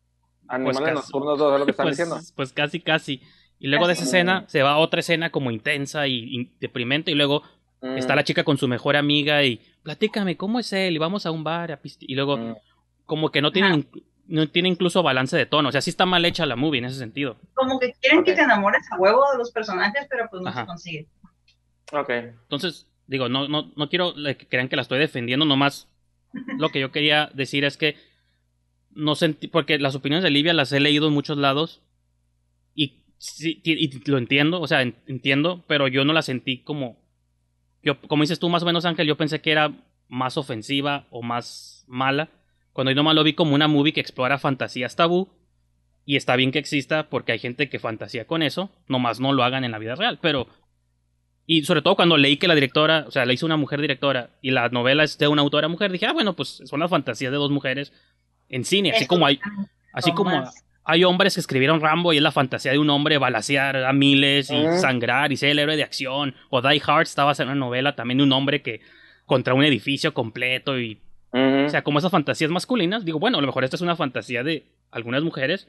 Animales 0.48 0.80
casi. 0.80 0.94
Nocturnos 0.94 1.38
2 1.38 1.52
es 1.54 1.58
lo 1.60 1.64
que 1.64 1.70
están 1.70 1.86
pues, 1.86 1.96
diciendo. 1.96 2.20
pues 2.36 2.52
casi, 2.52 2.80
casi. 2.80 3.22
Y 3.58 3.68
luego 3.68 3.86
de 3.86 3.92
esa 3.94 4.02
escena 4.04 4.44
se 4.48 4.62
va 4.62 4.72
a 4.72 4.78
otra 4.78 5.00
escena 5.00 5.30
como 5.30 5.50
intensa 5.50 6.06
y, 6.08 6.50
deprimente 6.60 7.10
y 7.10 7.14
luego 7.14 7.42
Mm. 7.82 7.96
está 7.96 8.14
la 8.14 8.24
chica 8.24 8.44
con 8.44 8.58
su 8.58 8.68
mejor 8.68 8.94
amiga 8.94 9.42
y 9.42 9.58
platícame 9.82 10.36
cómo 10.36 10.58
es 10.58 10.70
él 10.74 10.96
y 10.96 10.98
vamos 10.98 11.24
a 11.24 11.30
un 11.30 11.44
bar 11.44 11.72
a 11.72 11.80
pisti-". 11.80 12.04
y 12.06 12.14
luego 12.14 12.36
Mm. 12.36 12.54
como 13.06 13.30
que 13.30 13.40
no 13.40 13.52
tiene 13.52 13.86
no 14.30 14.48
tiene 14.48 14.68
incluso 14.68 15.02
balance 15.02 15.36
de 15.36 15.46
tono, 15.46 15.68
o 15.68 15.72
sea, 15.72 15.80
sí 15.80 15.90
está 15.90 16.06
mal 16.06 16.24
hecha 16.24 16.46
la 16.46 16.56
movie 16.56 16.78
en 16.78 16.84
ese 16.86 16.98
sentido. 16.98 17.36
Como 17.54 17.78
que 17.78 17.92
quieren 18.00 18.24
que 18.24 18.32
te 18.34 18.42
enamores 18.42 18.82
a 18.92 18.96
huevo 18.96 19.22
de 19.32 19.38
los 19.38 19.50
personajes, 19.50 20.06
pero 20.08 20.28
pues 20.30 20.42
no 20.42 20.48
Ajá. 20.48 20.60
se 20.62 20.66
consigue. 20.66 21.06
Ok. 21.92 22.10
Entonces, 22.10 22.86
digo, 23.06 23.28
no, 23.28 23.48
no, 23.48 23.72
no 23.76 23.88
quiero 23.88 24.14
que 24.14 24.46
crean 24.48 24.68
que 24.68 24.76
la 24.76 24.82
estoy 24.82 24.98
defendiendo, 24.98 25.44
nomás 25.44 25.88
lo 26.58 26.68
que 26.70 26.78
yo 26.80 26.92
quería 26.92 27.30
decir 27.34 27.64
es 27.64 27.76
que 27.76 27.96
no 28.92 29.14
sentí, 29.16 29.48
porque 29.48 29.78
las 29.78 29.94
opiniones 29.96 30.22
de 30.22 30.30
Livia 30.30 30.52
las 30.52 30.72
he 30.72 30.80
leído 30.80 31.08
en 31.08 31.14
muchos 31.14 31.36
lados 31.36 31.80
y, 32.74 33.02
sí, 33.18 33.60
y- 33.64 34.08
lo 34.10 34.18
entiendo, 34.18 34.60
o 34.60 34.66
sea, 34.66 34.82
en- 34.82 34.94
entiendo, 35.06 35.64
pero 35.66 35.88
yo 35.88 36.04
no 36.04 36.12
la 36.12 36.22
sentí 36.22 36.58
como, 36.62 36.98
yo, 37.82 38.00
como 38.02 38.22
dices 38.22 38.38
tú 38.38 38.48
más 38.48 38.62
o 38.62 38.66
menos 38.66 38.84
Ángel, 38.84 39.06
yo 39.08 39.16
pensé 39.16 39.40
que 39.40 39.50
era 39.52 39.72
más 40.08 40.36
ofensiva 40.36 41.06
o 41.10 41.22
más 41.22 41.84
mala, 41.88 42.28
cuando 42.72 42.90
yo 42.90 42.96
nomás 42.96 43.14
lo 43.14 43.24
vi 43.24 43.34
como 43.34 43.54
una 43.54 43.68
movie 43.68 43.92
que 43.92 44.00
explora 44.00 44.38
fantasías 44.38 44.96
tabú 44.96 45.28
y 46.04 46.16
está 46.16 46.36
bien 46.36 46.52
que 46.52 46.58
exista 46.58 47.08
porque 47.08 47.32
hay 47.32 47.38
gente 47.38 47.68
que 47.68 47.78
fantasía 47.78 48.26
con 48.26 48.42
eso, 48.42 48.70
nomás 48.88 49.20
no 49.20 49.32
lo 49.32 49.44
hagan 49.44 49.64
en 49.64 49.72
la 49.72 49.78
vida 49.78 49.94
real, 49.94 50.18
pero 50.20 50.48
y 51.46 51.64
sobre 51.64 51.82
todo 51.82 51.96
cuando 51.96 52.16
leí 52.16 52.36
que 52.36 52.46
la 52.46 52.54
directora, 52.54 53.04
o 53.08 53.10
sea, 53.10 53.26
la 53.26 53.32
hizo 53.32 53.44
una 53.44 53.56
mujer 53.56 53.80
directora 53.80 54.30
y 54.40 54.52
la 54.52 54.68
novela 54.68 55.02
es 55.02 55.18
de 55.18 55.26
una 55.26 55.42
autora 55.42 55.66
mujer, 55.66 55.90
dije, 55.90 56.06
ah, 56.06 56.12
bueno, 56.12 56.36
pues 56.36 56.62
son 56.64 56.78
las 56.78 56.90
fantasías 56.90 57.32
de 57.32 57.38
dos 57.38 57.50
mujeres 57.50 57.92
en 58.48 58.64
cine, 58.64 58.92
así 58.92 59.06
como 59.06 59.26
hay, 59.26 59.40
así 59.92 60.12
como 60.12 60.44
hay 60.84 61.04
hombres 61.04 61.34
que 61.34 61.40
escribieron 61.40 61.80
Rambo 61.80 62.12
y 62.12 62.18
es 62.18 62.22
la 62.22 62.32
fantasía 62.32 62.72
de 62.72 62.78
un 62.78 62.90
hombre 62.90 63.18
balasear 63.18 63.76
a 63.84 63.92
miles 63.92 64.50
y 64.50 64.62
sangrar 64.80 65.32
y 65.32 65.36
ser 65.36 65.50
el 65.50 65.58
héroe 65.58 65.76
de 65.76 65.82
acción, 65.82 66.34
o 66.50 66.62
Die 66.62 66.82
Hard 66.86 67.02
estaba 67.02 67.32
en 67.36 67.48
una 67.48 67.54
novela 67.54 67.94
también 67.94 68.18
de 68.18 68.24
un 68.24 68.32
hombre 68.32 68.62
que 68.62 68.80
contra 69.26 69.54
un 69.54 69.64
edificio 69.64 70.14
completo 70.14 70.78
y 70.78 71.00
Ujú. 71.32 71.66
o 71.66 71.68
sea, 71.68 71.82
como 71.82 71.98
esas 72.00 72.10
fantasías 72.10 72.50
masculinas, 72.50 73.04
digo, 73.04 73.18
bueno, 73.20 73.38
a 73.38 73.40
lo 73.40 73.46
mejor 73.46 73.62
esta 73.64 73.76
es 73.76 73.82
una 73.82 73.94
fantasía 73.96 74.42
de 74.42 74.64
algunas 74.90 75.22
mujeres 75.22 75.68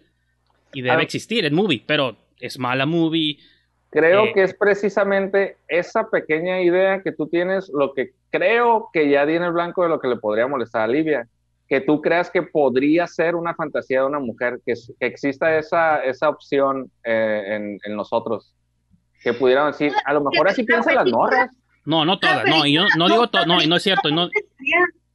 y 0.73 0.81
debe 0.81 0.97
Ah. 0.97 1.01
existir 1.03 1.45
en 1.45 1.53
movie, 1.53 1.83
pero 1.85 2.15
es 2.39 2.57
mala 2.57 2.85
movie. 2.85 3.37
Creo 3.91 4.25
Eh, 4.25 4.31
que 4.33 4.43
es 4.43 4.53
precisamente 4.55 5.57
esa 5.67 6.09
pequeña 6.09 6.61
idea 6.61 7.01
que 7.03 7.11
tú 7.11 7.27
tienes 7.27 7.69
lo 7.73 7.93
que 7.93 8.11
creo 8.31 8.87
que 8.93 9.09
ya 9.09 9.27
tiene 9.27 9.45
el 9.45 9.51
blanco 9.51 9.83
de 9.83 9.89
lo 9.89 9.99
que 9.99 10.07
le 10.07 10.15
podría 10.15 10.47
molestar 10.47 10.83
a 10.83 10.87
Livia. 10.87 11.27
Que 11.67 11.79
tú 11.81 12.01
creas 12.01 12.29
que 12.31 12.41
podría 12.41 13.05
ser 13.07 13.35
una 13.35 13.53
fantasía 13.53 13.99
de 14.01 14.05
una 14.05 14.19
mujer, 14.19 14.59
que, 14.65 14.73
que 14.99 15.05
exista 15.05 15.57
esa, 15.57 16.03
esa 16.03 16.27
opción 16.29 16.89
eh, 17.03 17.43
en, 17.47 17.79
en 17.83 17.95
nosotros. 17.95 18.53
Que 19.21 19.33
pudieran 19.33 19.67
decir, 19.71 19.93
a 20.05 20.13
lo 20.13 20.21
mejor 20.23 20.47
así 20.49 20.63
piensan 20.63 20.95
las 20.95 21.05
morras. 21.11 21.49
No, 21.85 22.03
no 22.05 22.17
todas, 22.19 22.45
no, 22.45 22.65
y 22.65 22.73
yo 22.73 22.83
no 22.97 23.07
digo 23.07 23.29
todo, 23.29 23.45
no, 23.45 23.61
y 23.61 23.67
no 23.67 23.75
es 23.75 23.83
cierto, 23.83 24.09
no, 24.11 24.29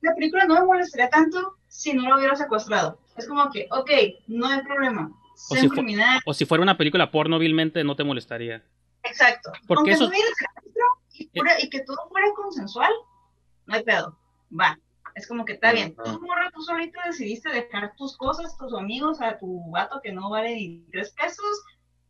La 0.01 0.15
película 0.15 0.45
no 0.45 0.55
me 0.55 0.65
molestaría 0.67 1.09
tanto 1.11 1.57
si 1.69 1.93
no 1.95 2.09
lo 2.09 2.17
hubiera 2.17 2.37
secuestrado. 2.37 2.99
Es 3.17 3.27
como 3.27 3.51
que, 3.51 3.67
ok, 3.71 3.91
no 4.29 4.47
hay 4.47 4.63
problema. 4.63 5.11
O 5.51 5.55
Sé 5.55 5.61
si 5.61 5.69
criminal, 5.69 6.21
o 6.25 6.33
si 6.35 6.45
fuera 6.47 6.63
una 6.63 6.77
película 6.79 7.11
porno 7.11 7.39
vilmente 7.39 7.83
no 7.85 7.97
te 7.97 8.05
molestaría. 8.05 8.63
exacto. 9.03 9.53
Porque 9.67 9.91
Aunque 9.91 9.93
eso- 9.93 10.05
no 10.05 10.09
hubiera 10.11 10.29
secuestro 10.35 10.85
y, 11.13 11.31
fuera- 11.39 11.61
y 11.63 11.71
que 11.71 11.81
todo 11.81 12.09
fuera 12.09 12.27
consensual, 12.35 12.93
no 13.67 13.75
hay 13.75 13.83
pedo. 13.85 14.19
Va. 14.59 14.79
Es 15.15 15.27
como 15.27 15.45
que 15.47 15.55
está 15.55 15.73
bien. 15.73 15.95
Tú, 15.97 16.21
morra, 16.21 16.51
tú 16.55 16.61
solita 16.63 17.01
decidiste 17.07 17.51
dejar 17.51 17.95
tus 17.97 18.17
cosas, 18.19 18.57
tus 18.59 18.75
amigos, 18.75 19.21
a 19.23 19.39
tu 19.39 19.71
vato 19.71 20.01
que 20.03 20.13
no 20.13 20.29
vale 20.31 20.55
ni 20.55 20.85
tres 20.93 21.11
pesos, 21.13 21.63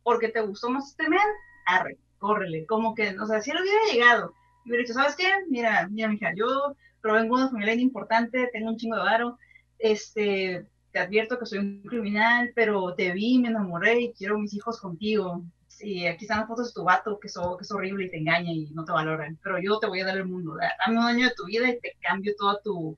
porque 0.03 0.27
te 0.29 0.41
gustó 0.41 0.69
más 0.69 0.89
este 0.89 1.07
men, 1.09 1.19
arre, 1.67 1.97
córrele. 2.19 2.65
Como 2.65 2.93
que, 2.95 3.17
o 3.17 3.25
sea, 3.25 3.41
si 3.41 3.51
él 3.51 3.57
hubiera 3.61 3.79
llegado 3.91 4.33
y 4.65 4.69
hubiera 4.69 4.81
dicho, 4.81 4.93
¿sabes 4.93 5.15
qué? 5.15 5.31
Mira, 5.49 5.87
mira, 5.89 6.09
mija, 6.09 6.33
yo 6.35 6.75
provengo 7.07 7.37
de 7.37 7.43
una 7.43 7.51
familia 7.51 7.73
importante, 7.75 8.49
tengo 8.53 8.69
un 8.69 8.77
chingo 8.77 8.97
de 8.97 9.03
varo, 9.03 9.37
este, 9.79 10.65
te 10.91 10.99
advierto 10.99 11.37
que 11.39 11.45
soy 11.45 11.59
un 11.59 11.83
criminal, 11.83 12.51
pero 12.55 12.93
te 12.95 13.11
vi, 13.13 13.39
me 13.39 13.49
enamoré 13.49 13.99
y 14.01 14.13
quiero 14.13 14.37
mis 14.39 14.53
hijos 14.53 14.79
contigo. 14.79 15.43
Sí, 15.67 16.07
aquí 16.07 16.25
están 16.25 16.39
las 16.39 16.47
fotos 16.47 16.67
de 16.67 16.73
tu 16.73 16.83
vato, 16.83 17.19
que, 17.19 17.29
so- 17.29 17.55
que 17.57 17.63
es 17.63 17.71
horrible 17.71 18.05
y 18.05 18.09
te 18.09 18.17
engaña 18.17 18.51
y 18.51 18.71
no 18.73 18.83
te 18.85 18.91
valoran, 18.91 19.37
pero 19.43 19.59
yo 19.59 19.79
te 19.79 19.87
voy 19.87 20.01
a 20.01 20.05
dar 20.05 20.17
el 20.17 20.25
mundo, 20.25 20.55
da- 20.55 20.73
dame 20.85 20.99
un 20.99 21.05
año 21.05 21.27
de 21.29 21.35
tu 21.35 21.45
vida 21.45 21.69
y 21.69 21.79
te 21.79 21.95
cambio 22.01 22.33
todo 22.37 22.59
tu, 22.63 22.97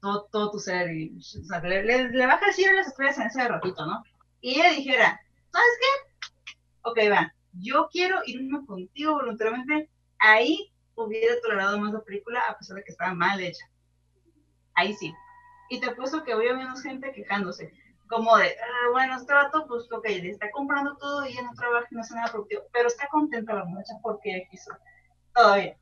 todo, 0.00 0.28
todo 0.32 0.50
tu 0.52 0.58
ser. 0.60 0.92
Y, 0.96 1.16
o 1.18 1.20
sea, 1.44 1.60
le, 1.60 1.82
le, 1.84 2.10
le 2.10 2.26
baja 2.26 2.46
el 2.48 2.54
cielo 2.54 2.74
y 2.74 2.76
las 2.76 2.88
estrellas 2.88 3.18
en 3.18 3.26
ese 3.26 3.48
ratito, 3.48 3.84
¿no? 3.86 4.02
Y 4.40 4.54
ella 4.60 4.70
dijera, 4.72 5.20
¿sabes 5.52 5.68
qué? 5.80 6.10
Ok, 6.82 6.98
va, 7.10 7.32
yo 7.52 7.88
quiero 7.92 8.20
irme 8.26 8.64
contigo 8.66 9.14
voluntariamente, 9.14 9.90
ahí 10.18 10.72
hubiera 11.04 11.40
tolerado 11.40 11.78
más 11.78 11.92
la 11.92 12.00
película 12.00 12.40
a 12.48 12.56
pesar 12.58 12.76
de 12.76 12.84
que 12.84 12.92
estaba 12.92 13.14
mal 13.14 13.40
hecha. 13.40 13.64
Ahí 14.74 14.94
sí. 14.94 15.12
Y 15.68 15.80
te 15.80 15.90
apuesto 15.90 16.22
que 16.24 16.32
había 16.32 16.54
menos 16.54 16.82
gente 16.82 17.12
quejándose. 17.12 17.72
Como 18.08 18.36
de, 18.36 18.46
"Ah, 18.46 18.90
bueno, 18.92 19.14
este 19.16 19.32
vato, 19.32 19.66
pues, 19.68 19.90
ok, 19.92 20.04
le 20.04 20.30
está 20.30 20.50
comprando 20.50 20.96
todo 20.96 21.24
y 21.26 21.30
ella 21.32 21.42
no 21.42 21.52
trabaja 21.54 21.86
no 21.90 22.00
hace 22.00 22.14
nada 22.14 22.28
productivo. 22.30 22.62
Pero 22.72 22.88
está 22.88 23.06
contenta 23.08 23.54
la 23.54 23.64
muchacha 23.64 23.94
porque 24.02 24.46
quiso. 24.50 24.72
Todavía. 25.34 25.76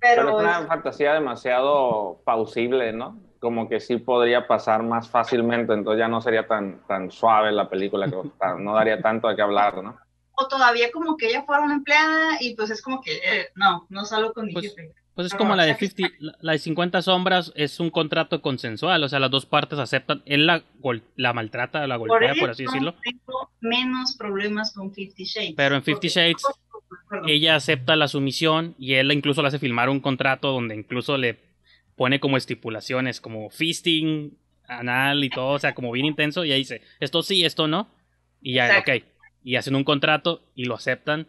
Pero 0.00 0.26
Pero, 0.26 0.28
es 0.28 0.34
una 0.44 0.60
es- 0.60 0.66
fantasía 0.66 1.14
demasiado 1.14 2.20
pausible, 2.24 2.92
¿no? 2.92 3.18
Como 3.40 3.68
que 3.68 3.80
sí 3.80 3.96
podría 3.96 4.46
pasar 4.46 4.82
más 4.82 5.08
fácilmente, 5.08 5.72
entonces 5.72 5.98
ya 6.00 6.08
no 6.08 6.20
sería 6.20 6.46
tan, 6.46 6.82
tan 6.86 7.10
suave 7.10 7.52
la 7.52 7.68
película, 7.70 8.06
que 8.10 8.16
no 8.58 8.74
daría 8.74 9.00
tanto 9.00 9.28
de 9.28 9.36
qué 9.36 9.42
hablar, 9.42 9.82
¿no? 9.82 9.96
O 10.36 10.48
todavía 10.48 10.90
como 10.92 11.16
que 11.16 11.28
ella 11.28 11.42
fuera 11.44 11.62
una 11.62 11.74
empleada 11.74 12.36
y 12.40 12.54
pues 12.54 12.70
es 12.70 12.82
como 12.82 13.00
que, 13.00 13.16
eh, 13.16 13.48
no, 13.54 13.86
no 13.88 14.04
salgo 14.04 14.32
con 14.32 14.46
mi 14.46 14.52
Pues, 14.52 14.66
jefe. 14.74 14.92
Pues 15.14 15.28
es 15.28 15.32
No, 15.32 15.38
como 15.38 15.56
la 15.56 15.64
de 15.64 15.72
o 15.72 15.76
sea, 15.78 15.88
50, 15.88 16.14
la- 16.42 16.52
de 16.52 16.58
50 16.58 17.00
sombras 17.02 17.50
es 17.56 17.80
un 17.80 17.88
contrato 17.90 18.42
consensual, 18.42 19.02
o 19.02 19.08
sea, 19.08 19.18
las 19.18 19.30
dos 19.30 19.46
partes 19.46 19.78
aceptan, 19.78 20.22
él 20.26 20.46
la, 20.46 20.62
gol- 20.78 21.02
la 21.16 21.32
maltrata, 21.32 21.86
la 21.86 21.96
golpea, 21.96 22.34
por 22.38 22.50
así 22.50 22.64
decirlo, 22.64 22.94
tengo 23.02 23.50
menos 23.60 24.14
problemas 24.16 24.74
con 24.74 24.92
Fifty 24.92 25.24
Shades. 25.24 25.54
pero 25.56 25.74
en 25.74 25.82
Fifty 25.82 26.08
Porque- 26.08 26.20
Shades 26.20 26.42
Perdón. 27.08 27.28
ella 27.30 27.56
acepta 27.56 27.96
la 27.96 28.08
sumisión 28.08 28.74
y 28.78 28.94
él 28.94 29.10
incluso 29.10 29.40
le 29.42 29.48
hace 29.48 29.58
firmar 29.58 29.88
un 29.88 30.00
contrato 30.00 30.52
donde 30.52 30.74
incluso 30.74 31.16
le 31.16 31.38
pone 31.96 32.20
como 32.20 32.36
estipulaciones, 32.36 33.20
como 33.22 33.48
fisting, 33.48 34.36
anal 34.68 35.24
y 35.24 35.30
todo, 35.30 35.52
o 35.54 35.58
sea, 35.58 35.74
como 35.74 35.92
bien 35.92 36.04
intenso, 36.06 36.44
y 36.44 36.52
ahí 36.52 36.58
dice, 36.58 36.82
esto 37.00 37.22
sí, 37.22 37.44
esto 37.44 37.68
no, 37.68 37.88
y 38.42 38.54
ya, 38.54 38.66
Exacto. 38.66 38.92
ok, 38.92 39.02
y 39.46 39.54
hacen 39.54 39.76
un 39.76 39.84
contrato 39.84 40.42
y 40.56 40.64
lo 40.64 40.74
aceptan. 40.74 41.28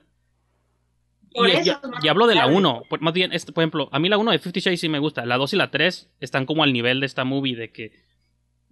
Por 1.34 1.48
Y, 1.50 1.52
eso 1.52 1.62
y- 1.66 1.70
es 1.70 1.90
más 1.90 2.04
y 2.04 2.08
hablo 2.08 2.26
de 2.26 2.34
la 2.34 2.42
aceptable. 2.46 2.68
1, 2.68 2.84
por- 2.90 3.02
más 3.02 3.14
bien, 3.14 3.32
este, 3.32 3.52
por 3.52 3.62
ejemplo, 3.62 3.90
a 3.92 4.00
mí 4.00 4.10
la 4.10 4.18
1 4.18 4.32
de 4.32 4.40
Fifty 4.40 4.60
Shades 4.60 4.80
sí 4.80 4.90
me 4.90 4.98
gusta, 4.98 5.24
la 5.26 5.38
2 5.38 5.54
y 5.54 5.58
la 5.58 5.70
3 5.70 6.10
están 6.20 6.48
como 6.48 6.64
al 6.64 6.74
nivel 6.74 7.00
de 7.00 7.06
esta 7.06 7.26
movie, 7.26 7.56
de 7.56 7.72
que, 7.72 7.92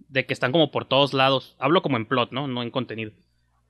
de 0.08 0.26
que 0.26 0.32
están 0.32 0.50
como 0.50 0.72
por 0.72 0.84
todos 0.86 1.14
lados, 1.14 1.54
hablo 1.60 1.80
como 1.80 1.96
en 1.96 2.06
plot, 2.06 2.32
¿no? 2.32 2.48
No 2.48 2.62
en 2.64 2.70
contenido. 2.72 3.12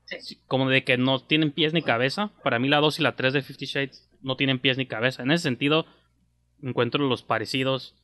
Sí. 0.07 0.40
Como 0.47 0.70
de 0.70 0.82
que 0.85 0.97
no 0.97 1.19
tienen 1.20 1.51
pies 1.51 1.74
ni 1.74 1.82
cabeza. 1.82 2.31
Para 2.43 2.59
mí 2.59 2.69
la 2.69 2.78
2 2.78 2.98
y 2.98 3.03
la 3.03 3.15
3 3.16 3.35
de 3.35 3.43
Fifty 3.43 3.66
Shades 3.66 4.09
no 4.23 4.36
tienen 4.36 4.61
pies 4.61 4.78
ni 4.78 4.86
cabeza. 4.86 5.24
En 5.24 5.31
ese 5.32 5.43
sentido, 5.43 5.85
encuentro 6.62 7.07
los 7.07 7.23
parecidos. 7.23 7.97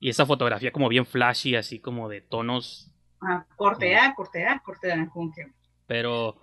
Y 0.00 0.08
esa 0.08 0.26
fotografía 0.26 0.72
como 0.72 0.88
bien 0.88 1.06
flashy, 1.06 1.54
así 1.54 1.78
como 1.78 2.08
de 2.08 2.20
tonos. 2.22 2.90
Ah, 3.20 3.46
corte 3.54 3.94
A, 3.96 4.12
corte 4.16 4.44
A, 4.48 4.58
corte 4.64 4.90
A, 4.90 5.08
como 5.10 5.32
que 5.32 5.46
Pero 5.92 6.36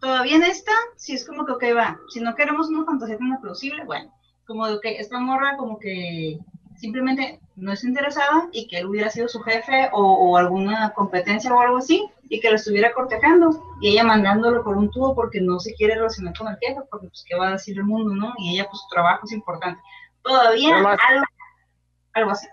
todavía 0.00 0.36
en 0.36 0.44
esta, 0.44 0.70
si 0.94 1.14
es 1.14 1.26
como 1.26 1.44
que, 1.44 1.50
ok, 1.50 1.64
va, 1.76 1.98
si 2.08 2.20
no 2.20 2.36
queremos 2.36 2.68
una 2.68 2.84
fantasía 2.84 3.18
tan 3.18 3.40
plausible, 3.40 3.84
bueno, 3.84 4.12
como 4.46 4.68
de 4.68 4.78
que 4.80 5.00
esta 5.00 5.18
morra 5.18 5.56
como 5.56 5.80
que 5.80 6.38
simplemente 6.76 7.40
no 7.56 7.72
es 7.72 7.82
interesada 7.82 8.48
y 8.52 8.68
que 8.68 8.78
él 8.78 8.86
hubiera 8.86 9.10
sido 9.10 9.26
su 9.26 9.40
jefe 9.40 9.90
o, 9.92 10.00
o 10.00 10.36
alguna 10.36 10.92
competencia 10.94 11.52
o 11.52 11.60
algo 11.60 11.78
así 11.78 12.08
y 12.28 12.38
que 12.38 12.48
lo 12.48 12.54
estuviera 12.54 12.92
cortejando 12.92 13.60
y 13.80 13.88
ella 13.88 14.04
mandándolo 14.04 14.62
por 14.62 14.76
un 14.76 14.88
tubo 14.92 15.16
porque 15.16 15.40
no 15.40 15.58
se 15.58 15.74
quiere 15.74 15.96
relacionar 15.96 16.34
con 16.38 16.46
el 16.46 16.58
jefe 16.58 16.80
porque 16.88 17.08
pues 17.08 17.24
qué 17.26 17.36
va 17.36 17.48
a 17.48 17.52
decir 17.52 17.76
el 17.78 17.84
mundo, 17.84 18.14
¿no? 18.14 18.34
Y 18.38 18.54
ella 18.54 18.68
pues 18.70 18.82
su 18.82 18.88
trabajo 18.88 19.22
es 19.24 19.32
importante. 19.32 19.80
Todavía 20.22 20.74
Además- 20.74 20.98
algo, 21.08 21.24
algo 22.12 22.30
así. 22.30 22.46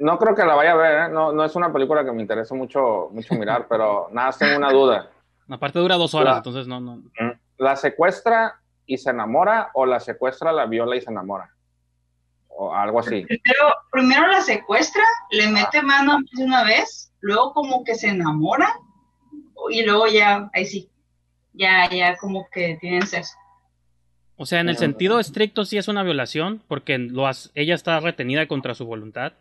No 0.00 0.18
creo 0.18 0.34
que 0.34 0.44
la 0.44 0.54
vaya 0.54 0.72
a 0.72 0.76
ver, 0.76 0.98
¿eh? 0.98 1.08
no, 1.12 1.32
no 1.32 1.44
es 1.44 1.56
una 1.56 1.72
película 1.72 2.04
que 2.04 2.12
me 2.12 2.20
interese 2.20 2.54
mucho, 2.54 3.08
mucho 3.10 3.34
mirar, 3.34 3.66
pero 3.68 4.08
nada, 4.12 4.32
tengo 4.38 4.58
una 4.58 4.70
duda. 4.70 5.10
Aparte 5.48 5.78
dura 5.78 5.96
dos 5.96 6.14
horas, 6.14 6.32
La- 6.32 6.36
entonces 6.38 6.66
no, 6.66 6.80
no. 6.80 7.02
¿La 7.58 7.76
secuestra 7.76 8.60
y 8.86 8.98
se 8.98 9.10
enamora 9.10 9.70
o 9.74 9.84
la 9.86 10.00
secuestra, 10.00 10.52
la 10.52 10.66
viola 10.66 10.96
y 10.96 11.00
se 11.00 11.10
enamora? 11.10 11.50
O 12.48 12.74
algo 12.74 13.00
así. 13.00 13.24
Primero, 13.24 13.74
primero 13.90 14.26
la 14.26 14.40
secuestra, 14.40 15.02
le 15.30 15.48
mete 15.48 15.82
mano 15.82 16.18
más 16.20 16.30
de 16.36 16.44
una 16.44 16.64
vez, 16.64 17.12
luego 17.20 17.52
como 17.52 17.84
que 17.84 17.94
se 17.94 18.08
enamora 18.08 18.68
y 19.70 19.84
luego 19.84 20.06
ya, 20.06 20.50
ahí 20.54 20.64
sí, 20.66 20.88
ya, 21.52 21.88
ya 21.90 22.16
como 22.16 22.46
que 22.52 22.76
tienen 22.80 23.06
sexo. 23.06 23.36
O 24.36 24.46
sea, 24.46 24.60
en 24.60 24.68
el 24.68 24.76
sentido 24.76 25.18
estricto 25.18 25.64
sí 25.64 25.78
es 25.78 25.88
una 25.88 26.04
violación, 26.04 26.62
porque 26.68 26.96
lo 26.98 27.26
hace- 27.26 27.50
ella 27.54 27.74
está 27.74 27.98
retenida 27.98 28.46
contra 28.46 28.74
su 28.74 28.86
voluntad. 28.86 29.32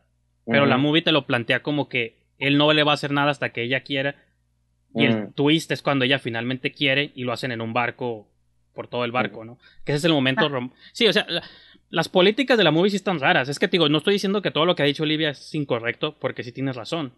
Pero 0.50 0.66
la 0.66 0.78
movie 0.78 1.02
te 1.02 1.12
lo 1.12 1.26
plantea 1.28 1.62
como 1.62 1.90
que 1.90 2.24
él 2.40 2.58
no 2.58 2.72
le 2.72 2.84
va 2.84 2.92
a 2.92 2.94
hacer 2.96 3.12
nada 3.12 3.30
hasta 3.32 3.50
que 3.50 3.64
ella 3.64 3.82
quiera. 3.84 4.16
Y 4.98 5.06
el 5.06 5.16
Mm. 5.16 5.34
twist 5.34 5.72
es 5.72 5.82
cuando 5.82 6.06
ella 6.06 6.20
finalmente 6.20 6.72
quiere 6.72 7.12
y 7.16 7.24
lo 7.24 7.34
hacen 7.34 7.52
en 7.52 7.62
un 7.62 7.74
barco 7.74 8.28
por 8.74 8.88
todo 8.88 9.06
el 9.06 9.12
barco, 9.12 9.44
¿no? 9.44 9.58
Que 9.84 9.92
ese 9.92 9.98
es 9.98 10.06
el 10.06 10.14
momento... 10.14 10.50
Sí, 10.94 11.08
o 11.08 11.14
sea, 11.14 11.26
las 11.90 12.10
políticas 12.10 12.58
de 12.58 12.64
la 12.64 12.72
movie 12.72 12.90
sí 12.90 12.98
están 12.98 13.20
raras. 13.20 13.50
Es 13.50 13.60
que, 13.60 13.68
digo, 13.68 13.90
no 13.90 13.98
estoy 14.00 14.14
diciendo 14.14 14.42
que 14.42 14.52
todo 14.52 14.66
lo 14.66 14.76
que 14.76 14.84
ha 14.84 14.86
dicho 14.86 15.04
Olivia 15.04 15.30
es 15.30 15.56
incorrecto, 15.56 16.18
porque 16.20 16.44
sí 16.44 16.52
tienes 16.52 16.76
razón. 16.76 17.14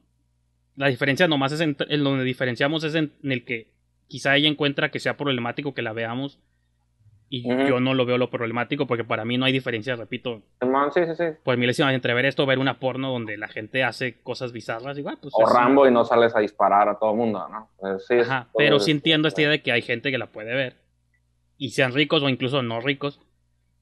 La 0.75 0.87
diferencia 0.87 1.27
nomás 1.27 1.51
es 1.51 1.61
en, 1.61 1.75
donde 1.75 2.23
diferenciamos 2.23 2.83
es 2.83 2.95
en, 2.95 3.11
el 3.23 3.43
que 3.43 3.71
quizá 4.07 4.35
ella 4.37 4.47
encuentra 4.47 4.89
que 4.91 4.99
sea 4.99 5.17
problemático 5.17 5.73
que 5.73 5.81
la 5.81 5.93
veamos 5.93 6.39
y 7.29 7.47
yo 7.47 7.79
no 7.79 7.93
lo 7.93 8.05
veo 8.05 8.17
lo 8.17 8.29
problemático 8.29 8.87
porque 8.87 9.03
para 9.03 9.23
mí 9.23 9.37
no 9.37 9.45
hay 9.45 9.53
diferencia, 9.53 9.95
repito. 9.95 10.41
Sí, 10.93 11.01
sí, 11.05 11.15
sí. 11.15 11.23
Pues 11.43 11.57
mí 11.57 11.67
entre 11.93 12.13
ver 12.13 12.25
esto, 12.25 12.45
ver 12.45 12.57
una 12.57 12.79
porno 12.79 13.11
donde 13.11 13.37
la 13.37 13.47
gente 13.47 13.83
hace 13.83 14.19
cosas 14.21 14.51
bizarras, 14.51 14.97
igual. 14.97 15.17
Pues 15.21 15.33
o 15.37 15.45
Rambo 15.45 15.87
y 15.87 15.91
no 15.91 16.03
sales 16.05 16.35
a 16.35 16.39
disparar 16.39 16.89
a 16.89 16.97
todo 16.97 17.11
el 17.11 17.17
mundo, 17.17 17.47
¿no? 17.49 17.69
Pues 17.77 18.05
sí, 18.07 18.15
Ajá, 18.15 18.49
pero 18.57 18.79
sí 18.79 18.91
entiendo 18.91 19.27
esta 19.27 19.41
idea 19.41 19.51
de 19.51 19.61
que 19.61 19.71
hay 19.71 19.83
gente 19.83 20.11
que 20.11 20.17
la 20.17 20.27
puede 20.27 20.55
ver 20.55 20.77
y 21.57 21.69
sean 21.69 21.93
ricos 21.93 22.23
o 22.23 22.29
incluso 22.29 22.63
no 22.63 22.79
ricos 22.79 23.19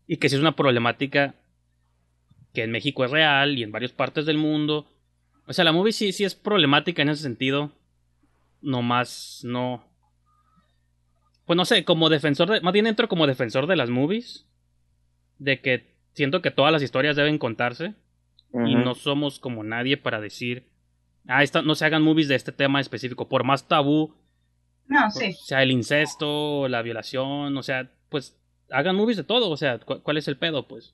y 0.07 0.17
que 0.17 0.29
si 0.29 0.35
es 0.35 0.41
una 0.41 0.55
problemática 0.55 1.35
que 2.53 2.63
en 2.63 2.71
México 2.71 3.05
es 3.05 3.11
real 3.11 3.57
y 3.57 3.63
en 3.63 3.71
varias 3.71 3.91
partes 3.91 4.25
del 4.25 4.37
mundo. 4.37 4.87
O 5.45 5.53
sea, 5.53 5.63
la 5.63 5.71
movie 5.71 5.91
sí, 5.91 6.11
sí 6.11 6.23
es 6.23 6.33
problemática 6.33 7.01
en 7.01 7.09
ese 7.09 7.21
sentido. 7.21 7.71
Nomás 8.61 9.41
no. 9.43 9.86
Pues 11.47 11.57
no 11.57 11.65
sé, 11.65 11.83
como 11.83 12.09
defensor 12.09 12.49
de. 12.51 12.61
Más 12.61 12.73
bien 12.73 12.85
entro 12.85 13.07
como 13.07 13.25
defensor 13.25 13.65
de 13.65 13.75
las 13.75 13.89
movies. 13.89 14.45
De 15.39 15.61
que 15.61 15.95
siento 16.13 16.43
que 16.43 16.51
todas 16.51 16.71
las 16.71 16.83
historias 16.83 17.15
deben 17.15 17.39
contarse. 17.39 17.95
Y 18.53 18.75
no 18.75 18.93
somos 18.93 19.39
como 19.39 19.63
nadie 19.63 19.97
para 19.97 20.21
decir. 20.21 20.69
Ah, 21.27 21.41
esta, 21.41 21.63
no 21.63 21.73
se 21.73 21.85
hagan 21.85 22.03
movies 22.03 22.27
de 22.27 22.35
este 22.35 22.51
tema 22.51 22.79
específico. 22.79 23.27
Por 23.27 23.43
más 23.43 23.67
tabú. 23.67 24.13
No, 24.85 25.09
sí. 25.09 25.31
O 25.31 25.45
sea, 25.45 25.63
el 25.63 25.71
incesto, 25.71 26.67
la 26.67 26.83
violación. 26.83 27.57
O 27.57 27.63
sea, 27.63 27.89
pues 28.09 28.37
hagan 28.71 28.95
movies 28.95 29.17
de 29.17 29.23
todo, 29.23 29.49
o 29.49 29.57
sea, 29.57 29.79
¿cuál 29.79 30.17
es 30.17 30.27
el 30.27 30.37
pedo? 30.37 30.67
Pues 30.67 30.93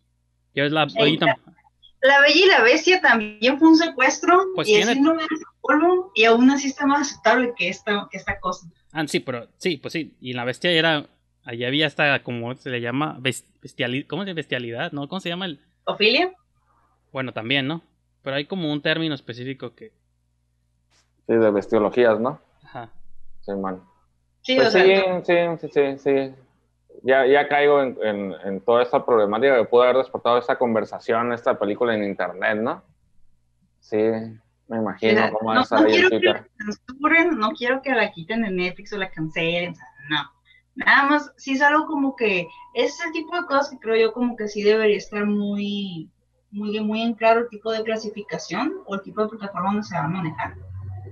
ya 0.54 0.64
es 0.64 0.72
la, 0.72 0.86
la, 0.86 2.22
Bella 2.22 2.36
y 2.36 2.46
la 2.46 2.62
Bestia 2.62 3.02
también 3.02 3.58
fue 3.58 3.70
un 3.70 3.78
secuestro 3.78 4.46
pues 4.56 4.68
y 4.70 4.74
tiene... 4.74 4.96
no 4.96 5.18
polvo 5.62 6.12
y 6.16 6.26
aún 6.26 6.50
así 6.52 6.68
está 6.68 6.86
más 6.86 7.02
aceptable 7.02 7.54
que 7.56 7.70
esta, 7.70 8.08
que 8.12 8.18
esta 8.18 8.40
cosa. 8.40 8.68
Ah, 8.94 9.06
sí, 9.07 9.20
pero 9.20 9.48
sí, 9.57 9.78
pues 9.78 9.91
sí, 9.91 10.15
y 10.22 10.34
la 10.34 10.45
Bestia 10.45 10.72
era, 10.72 11.07
allí 11.44 11.65
había 11.65 11.88
hasta, 11.88 12.24
como 12.24 12.56
se 12.56 12.70
le 12.70 12.80
llama, 12.80 13.18
bestialidad, 13.20 14.07
¿cómo 14.07 14.24
se 14.24 14.34
bestialidad? 14.34 14.91
¿No? 14.94 15.10
¿Cómo 15.10 15.20
se 15.20 15.30
llama 15.30 15.45
el? 15.45 15.60
¿Ofilia? 15.86 16.32
Bueno, 17.11 17.34
también, 17.34 17.68
¿no? 17.68 17.82
Pero 18.22 18.38
hay 18.38 18.45
como 18.45 18.72
un 18.72 18.82
término 18.82 19.14
específico 19.15 19.76
que... 19.76 19.91
Sí, 21.28 21.34
de 21.34 21.52
bestiologías, 21.52 22.20
¿no? 22.20 22.40
Ajá. 22.64 22.90
Sí, 23.41 23.52
man. 23.53 23.82
Sí, 24.41 24.56
pues 24.56 24.72
sí, 24.72 24.95
sí, 25.26 25.34
sí, 25.60 25.68
sí, 25.74 25.98
sí 25.98 26.34
ya, 27.03 27.26
ya 27.26 27.48
caigo 27.48 27.82
en, 27.82 28.34
en, 28.45 28.61
toda 28.61 28.82
esta 28.84 29.06
problemática 29.06 29.57
que 29.57 29.65
pudo 29.65 29.84
haber 29.84 29.98
despertado 29.98 30.38
esta 30.38 30.57
conversación, 30.57 31.34
esta 31.34 31.57
película 31.60 31.94
en 31.94 32.03
internet, 32.03 32.57
¿no? 32.57 32.82
Sí, 33.80 33.98
me 34.74 34.80
imagino 34.80 35.32
cómo 35.32 35.54
no, 35.54 35.62
no 35.62 35.86
quiero 35.86 36.10
Que 36.10 36.20
la 36.20 36.45
censuren, 36.58 37.38
no 37.38 37.52
quiero 37.52 37.82
que 37.82 37.91
la 37.91 38.12
quiten 38.12 38.41
de 38.41 38.52
Netflix 38.52 38.91
o 38.94 38.98
la 38.98 39.10
cancelen, 39.10 39.76
no. 40.10 40.18
Nada 40.76 41.08
más, 41.08 41.32
sí 41.38 41.54
es 41.54 41.62
algo 41.62 41.86
como 41.86 42.16
que, 42.16 42.48
es 42.74 43.00
el 43.06 43.12
tipo 43.12 43.36
de 43.36 43.45
cosas 43.45 43.70
que 43.70 43.78
creo 43.78 43.95
yo 43.95 44.14
como 44.14 44.36
que 44.36 44.48
sí 44.48 44.64
debería 44.64 44.98
estar 44.98 45.26
muy, 45.26 46.10
muy, 46.50 46.80
muy 46.80 47.02
en 47.04 47.14
claro 47.14 47.41
el 47.41 47.50
tipo 47.50 47.72
de 47.72 47.84
clasificación 47.84 48.82
o 48.88 48.95
el 48.95 49.02
tipo 49.02 49.22
de 49.22 49.30
plataforma 49.30 49.68
donde 49.68 49.84
se 49.84 49.95
va 49.95 50.06
a 50.06 50.08
manejar. 50.08 50.56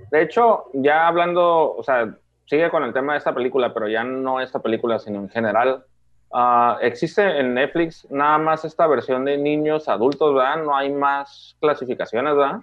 De 0.10 0.24
hecho, 0.24 0.66
ya 0.74 1.08
hablando, 1.08 1.76
o 1.76 1.84
sea, 1.84 2.12
sigue 2.48 2.72
con 2.72 2.84
el 2.84 2.92
tema 2.92 3.14
de 3.14 3.20
esta 3.20 3.36
película, 3.36 3.72
pero 3.72 3.88
ya 3.88 4.04
no 4.04 4.42
esta 4.42 4.60
película, 4.60 4.98
sino 4.98 5.20
en 5.20 5.30
general. 5.30 5.86
Ah, 6.34 6.80
existe 6.82 7.22
en 7.40 7.54
Netflix 7.54 8.08
nada 8.10 8.40
más 8.40 8.66
esta 8.66 8.88
versión 8.88 9.26
de 9.26 9.38
niños 9.38 9.88
adultos, 9.88 10.34
¿verdad? 10.34 10.64
No 10.64 10.76
hay 10.76 10.90
más 10.92 11.56
clasificaciones, 11.60 12.36
¿verdad? 12.36 12.62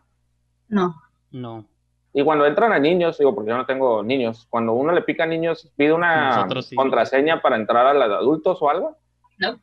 No. 0.69 0.95
No. 1.31 1.65
Y 2.12 2.24
cuando 2.24 2.47
entran 2.47 2.73
a 2.73 2.78
niños, 2.78 3.19
digo, 3.19 3.35
porque 3.35 3.51
yo 3.51 3.57
no 3.57 3.66
tengo 3.66 4.03
niños, 4.03 4.47
cuando 4.49 4.73
uno 4.73 4.93
le 4.93 5.03
pica 5.03 5.24
a 5.24 5.27
niños, 5.27 5.70
pide 5.77 5.93
una 5.93 6.49
contraseña 6.74 7.43
para 7.43 7.57
entrar 7.57 7.86
a 7.86 7.95
la 7.95 8.09
de 8.09 8.15
adultos 8.15 8.59
o 8.61 8.70
algo. 8.70 8.97
No. 9.39 9.61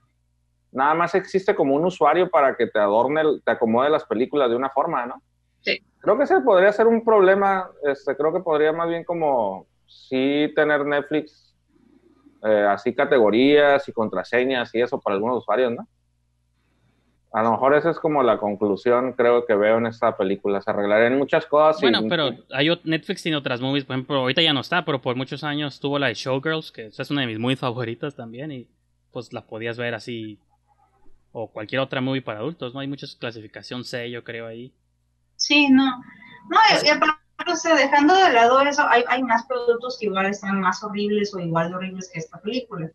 Nada 0.72 0.94
más 0.94 1.16
existe 1.16 1.56
como 1.56 1.76
un 1.76 1.86
usuario 1.86 2.30
para 2.30 2.56
que 2.56 2.68
te 2.68 2.80
adorne, 2.80 3.24
te 3.44 3.52
acomode 3.52 3.90
las 3.90 4.06
películas 4.06 4.50
de 4.50 4.56
una 4.56 4.70
forma, 4.70 5.06
¿no? 5.06 5.22
Sí. 5.62 5.84
Creo 6.00 6.18
que 6.18 6.26
ese 6.26 6.40
podría 6.42 6.72
ser 6.72 6.88
un 6.88 7.04
problema, 7.04 7.70
este, 7.84 8.16
creo 8.16 8.32
que 8.32 8.42
podría 8.42 8.72
más 8.72 8.90
bien 8.90 9.04
como 9.04 9.66
sí 9.88 10.52
tener 10.56 10.86
Netflix 10.86 11.56
eh, 12.44 12.68
así 12.70 12.94
categorías 12.94 13.88
y 13.90 13.92
contraseñas 13.92 14.74
y 14.76 14.82
eso 14.82 15.00
para 15.00 15.16
algunos 15.16 15.40
usuarios, 15.40 15.72
¿no? 15.72 15.88
A 17.36 17.44
lo 17.44 17.52
mejor 17.52 17.76
esa 17.76 17.90
es 17.90 18.00
como 18.00 18.24
la 18.24 18.38
conclusión, 18.38 19.12
creo 19.12 19.46
que 19.46 19.56
veo 19.56 19.78
en 19.78 19.88
esta 19.88 20.16
película. 20.16 20.62
Se 20.62 20.70
arreglarían 20.70 21.18
muchas 21.18 21.46
cosas. 21.46 21.82
Bueno, 21.82 22.04
pero 22.08 22.30
hay 22.50 22.70
Netflix 22.86 23.24
tiene 23.24 23.36
otras 23.36 23.60
movies, 23.60 23.84
por 23.84 23.98
ejemplo, 23.98 24.20
ahorita 24.20 24.42
ya 24.42 24.54
no 24.54 24.62
está, 24.62 24.86
pero 24.86 25.02
por 25.02 25.18
muchos 25.18 25.44
años 25.44 25.82
tuvo 25.82 26.00
la 26.00 26.08
de 26.08 26.14
Showgirls, 26.14 26.72
que 26.72 26.86
esa 26.86 27.02
es 27.02 27.12
una 27.12 27.22
de 27.22 27.28
mis 27.28 27.38
muy 27.38 27.58
favoritas 27.58 28.16
también, 28.16 28.54
y 28.54 28.70
pues 29.12 29.34
la 29.34 29.46
podías 29.46 29.78
ver 29.78 29.96
así, 29.96 30.40
o 31.34 31.52
cualquier 31.52 31.82
otra 31.82 32.00
movie 32.00 32.22
para 32.22 32.40
adultos, 32.40 32.74
¿no? 32.74 32.80
Hay 32.80 32.88
muchas 32.88 33.18
clasificación 33.18 33.84
C, 33.84 34.10
yo 34.10 34.24
creo, 34.24 34.48
ahí. 34.48 34.72
Sí, 35.36 35.68
no. 35.70 35.84
No, 36.50 36.58
y, 36.72 37.52
o 37.52 37.56
sea, 37.58 37.76
dejando 37.76 38.16
de 38.16 38.32
lado 38.32 38.62
eso, 38.62 38.88
hay, 38.88 39.04
hay 39.10 39.22
más 39.24 39.46
productos 39.46 39.98
que 40.00 40.06
igual 40.06 40.28
están 40.28 40.62
más 40.62 40.82
horribles 40.86 41.36
o 41.36 41.42
igual 41.42 41.68
de 41.70 41.76
horribles 41.76 42.10
que 42.14 42.20
esta 42.20 42.40
película. 42.40 42.90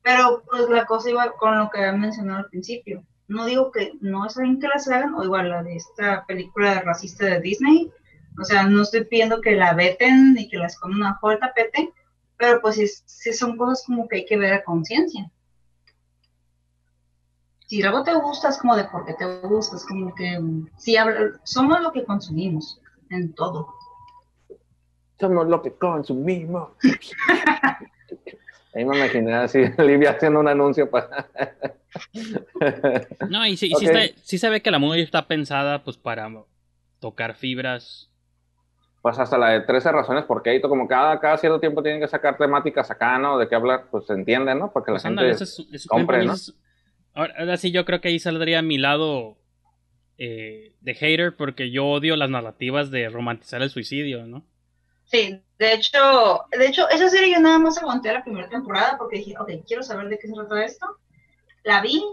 Pero 0.00 0.42
pues 0.50 0.70
la 0.70 0.86
cosa 0.86 1.10
igual 1.10 1.32
con 1.38 1.58
lo 1.58 1.68
que 1.68 1.80
había 1.80 1.92
mencionado 1.92 2.38
al 2.38 2.48
principio. 2.48 3.04
No 3.26 3.46
digo 3.46 3.70
que 3.72 3.92
no 4.00 4.26
es 4.26 4.36
bien 4.36 4.60
que 4.60 4.68
las 4.68 4.88
hagan, 4.88 5.14
o 5.14 5.24
igual 5.24 5.48
la 5.48 5.62
de 5.62 5.76
esta 5.76 6.24
película 6.26 6.82
racista 6.82 7.26
de 7.26 7.40
Disney. 7.40 7.90
O 8.38 8.44
sea, 8.44 8.64
no 8.64 8.82
estoy 8.82 9.04
pidiendo 9.04 9.40
que 9.40 9.52
la 9.52 9.74
veten 9.74 10.34
ni 10.34 10.48
que 10.48 10.58
la 10.58 10.66
escondan 10.66 11.04
abajo 11.04 11.30
del 11.30 11.38
tapete, 11.38 11.92
pero 12.36 12.60
pues 12.60 13.02
sí, 13.06 13.32
son 13.32 13.56
cosas 13.56 13.84
como 13.86 14.08
que 14.08 14.16
hay 14.16 14.26
que 14.26 14.36
ver 14.36 14.52
a 14.52 14.64
conciencia. 14.64 15.30
Si 17.66 17.82
algo 17.82 18.02
te 18.02 18.14
gusta, 18.14 18.50
es 18.50 18.58
como 18.58 18.76
de 18.76 18.84
por 18.84 19.06
qué 19.06 19.14
te 19.14 19.40
gusta, 19.40 19.76
es 19.76 19.86
como 19.86 20.14
que 20.14 20.38
si 20.76 20.96
somos 21.44 21.80
lo 21.80 21.92
que 21.92 22.04
consumimos 22.04 22.80
en 23.08 23.32
todo. 23.34 23.72
Somos 25.18 25.46
lo 25.48 25.62
que 25.62 25.72
consumimos. 25.72 26.70
Ahí 28.74 28.84
me 28.84 28.96
imaginé 28.96 29.34
así, 29.34 29.64
Livia 29.78 30.10
haciendo 30.10 30.40
un 30.40 30.48
anuncio 30.48 30.90
para... 30.90 31.28
no, 33.28 33.46
y 33.46 33.56
sí, 33.56 33.72
sí, 34.22 34.38
se 34.38 34.48
ve 34.48 34.62
que 34.62 34.70
la 34.70 34.78
movie 34.78 35.02
está 35.02 35.26
pensada 35.26 35.82
pues 35.82 35.96
para 35.96 36.30
tocar 37.00 37.34
fibras. 37.34 38.10
Pues 39.02 39.18
hasta 39.18 39.36
la 39.36 39.50
de 39.50 39.60
13 39.60 39.92
razones 39.92 40.24
porque 40.26 40.50
ahí 40.50 40.60
como 40.60 40.88
cada, 40.88 41.20
cada 41.20 41.36
cierto 41.36 41.60
tiempo 41.60 41.82
tienen 41.82 42.00
que 42.00 42.08
sacar 42.08 42.38
temáticas 42.38 42.90
acá, 42.90 43.18
¿no? 43.18 43.36
De 43.36 43.48
qué 43.48 43.54
hablar, 43.54 43.88
pues 43.90 44.06
se 44.06 44.14
entiende, 44.14 44.54
¿no? 44.54 44.72
Porque 44.72 44.92
la 44.92 44.98
pues 44.98 45.42
gente 45.42 45.88
compre, 45.88 46.24
¿no? 46.24 46.34
Ahora 47.14 47.56
sí 47.56 47.70
yo 47.70 47.84
creo 47.84 48.00
que 48.00 48.08
ahí 48.08 48.18
saldría 48.18 48.62
mi 48.62 48.78
lado 48.78 49.36
eh, 50.16 50.74
de 50.80 50.94
hater 50.94 51.36
porque 51.36 51.70
yo 51.70 51.86
odio 51.86 52.16
las 52.16 52.30
narrativas 52.30 52.90
de 52.90 53.08
romantizar 53.08 53.62
el 53.62 53.70
suicidio, 53.70 54.26
¿no? 54.26 54.44
Sí, 55.04 55.40
de 55.58 55.72
hecho, 55.74 56.44
de 56.56 56.66
hecho, 56.66 56.88
esa 56.88 57.08
serie 57.08 57.34
yo 57.34 57.40
nada 57.40 57.58
más 57.58 57.78
aguanté 57.78 58.12
la 58.12 58.22
primera 58.22 58.48
temporada 58.48 58.96
porque 58.96 59.18
dije, 59.18 59.34
ok, 59.38 59.50
quiero 59.66 59.82
saber 59.82 60.08
de 60.08 60.18
qué 60.18 60.28
se 60.28 60.34
trata 60.34 60.64
esto. 60.64 60.86
La 61.64 61.80
vi, 61.80 62.04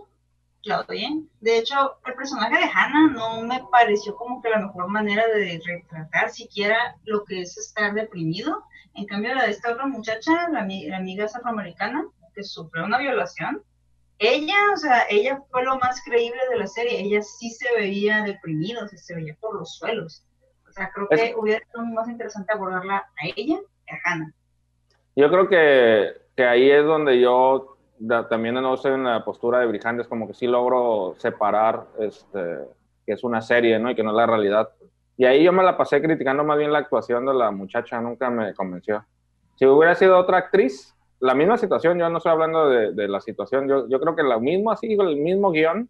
la 0.63 0.83
bien. 0.83 1.29
De 1.39 1.57
hecho, 1.57 1.97
el 2.05 2.13
personaje 2.15 2.57
de 2.57 2.71
Hannah 2.73 3.13
no 3.13 3.41
me 3.41 3.63
pareció 3.71 4.15
como 4.15 4.41
que 4.41 4.49
la 4.49 4.59
mejor 4.59 4.87
manera 4.87 5.27
de 5.27 5.61
retratar 5.65 6.29
siquiera 6.29 6.95
lo 7.05 7.23
que 7.25 7.41
es 7.41 7.57
estar 7.57 7.93
deprimido. 7.93 8.63
En 8.93 9.05
cambio, 9.05 9.35
la 9.35 9.45
de 9.45 9.51
esta 9.51 9.71
otra 9.71 9.85
muchacha, 9.87 10.49
la, 10.49 10.65
la 10.67 10.97
amiga 10.97 11.25
es 11.25 11.35
afroamericana, 11.35 12.05
que 12.33 12.43
sufrió 12.43 12.85
una 12.85 12.97
violación, 12.97 13.61
ella, 14.19 14.55
o 14.71 14.77
sea, 14.77 15.05
ella 15.09 15.41
fue 15.49 15.63
lo 15.63 15.79
más 15.79 16.01
creíble 16.05 16.39
de 16.51 16.57
la 16.57 16.67
serie. 16.67 17.01
Ella 17.01 17.23
sí 17.23 17.49
se 17.49 17.67
veía 17.75 18.21
deprimida, 18.21 18.83
o 18.83 18.87
sea, 18.87 18.99
se 18.99 19.15
veía 19.15 19.35
por 19.39 19.57
los 19.57 19.75
suelos. 19.77 20.23
O 20.69 20.71
sea, 20.71 20.91
creo 20.93 21.07
que 21.09 21.33
hubiera 21.35 21.65
sido 21.65 21.85
más 21.87 22.07
interesante 22.07 22.53
abordarla 22.53 22.97
a 22.97 23.27
ella 23.35 23.57
que 23.85 23.93
a 23.95 23.99
Hannah. 24.05 24.31
Yo 25.15 25.29
creo 25.29 25.49
que, 25.49 26.21
que 26.37 26.45
ahí 26.45 26.69
es 26.69 26.85
donde 26.85 27.19
yo 27.19 27.77
también 28.29 28.55
no 28.55 28.77
sé 28.77 28.89
en 28.89 29.03
la 29.03 29.23
postura 29.23 29.59
de 29.59 29.67
Brijandes, 29.67 30.07
como 30.07 30.27
que 30.27 30.33
sí 30.33 30.47
logro 30.47 31.15
separar 31.17 31.85
este, 31.99 32.59
que 33.05 33.13
es 33.13 33.23
una 33.23 33.41
serie, 33.41 33.79
¿no? 33.79 33.91
Y 33.91 33.95
que 33.95 34.03
no 34.03 34.11
es 34.11 34.15
la 34.15 34.25
realidad. 34.25 34.69
Y 35.17 35.25
ahí 35.25 35.43
yo 35.43 35.51
me 35.51 35.63
la 35.63 35.77
pasé 35.77 36.01
criticando 36.01 36.43
más 36.43 36.57
bien 36.57 36.71
la 36.71 36.79
actuación 36.79 37.25
de 37.25 37.33
la 37.33 37.51
muchacha, 37.51 38.01
nunca 38.01 38.29
me 38.29 38.53
convenció. 38.53 39.05
Si 39.55 39.65
hubiera 39.65 39.93
sido 39.95 40.17
otra 40.17 40.37
actriz, 40.37 40.95
la 41.19 41.35
misma 41.35 41.57
situación, 41.57 41.99
yo 41.99 42.09
no 42.09 42.17
estoy 42.17 42.31
hablando 42.31 42.67
de, 42.69 43.07
la 43.07 43.21
situación, 43.21 43.67
yo, 43.67 43.87
yo, 43.87 43.99
creo 43.99 44.15
que 44.15 44.23
lo 44.23 44.39
mismo, 44.39 44.71
así, 44.71 44.93
el 44.93 45.17
mismo 45.17 45.51
guion, 45.51 45.87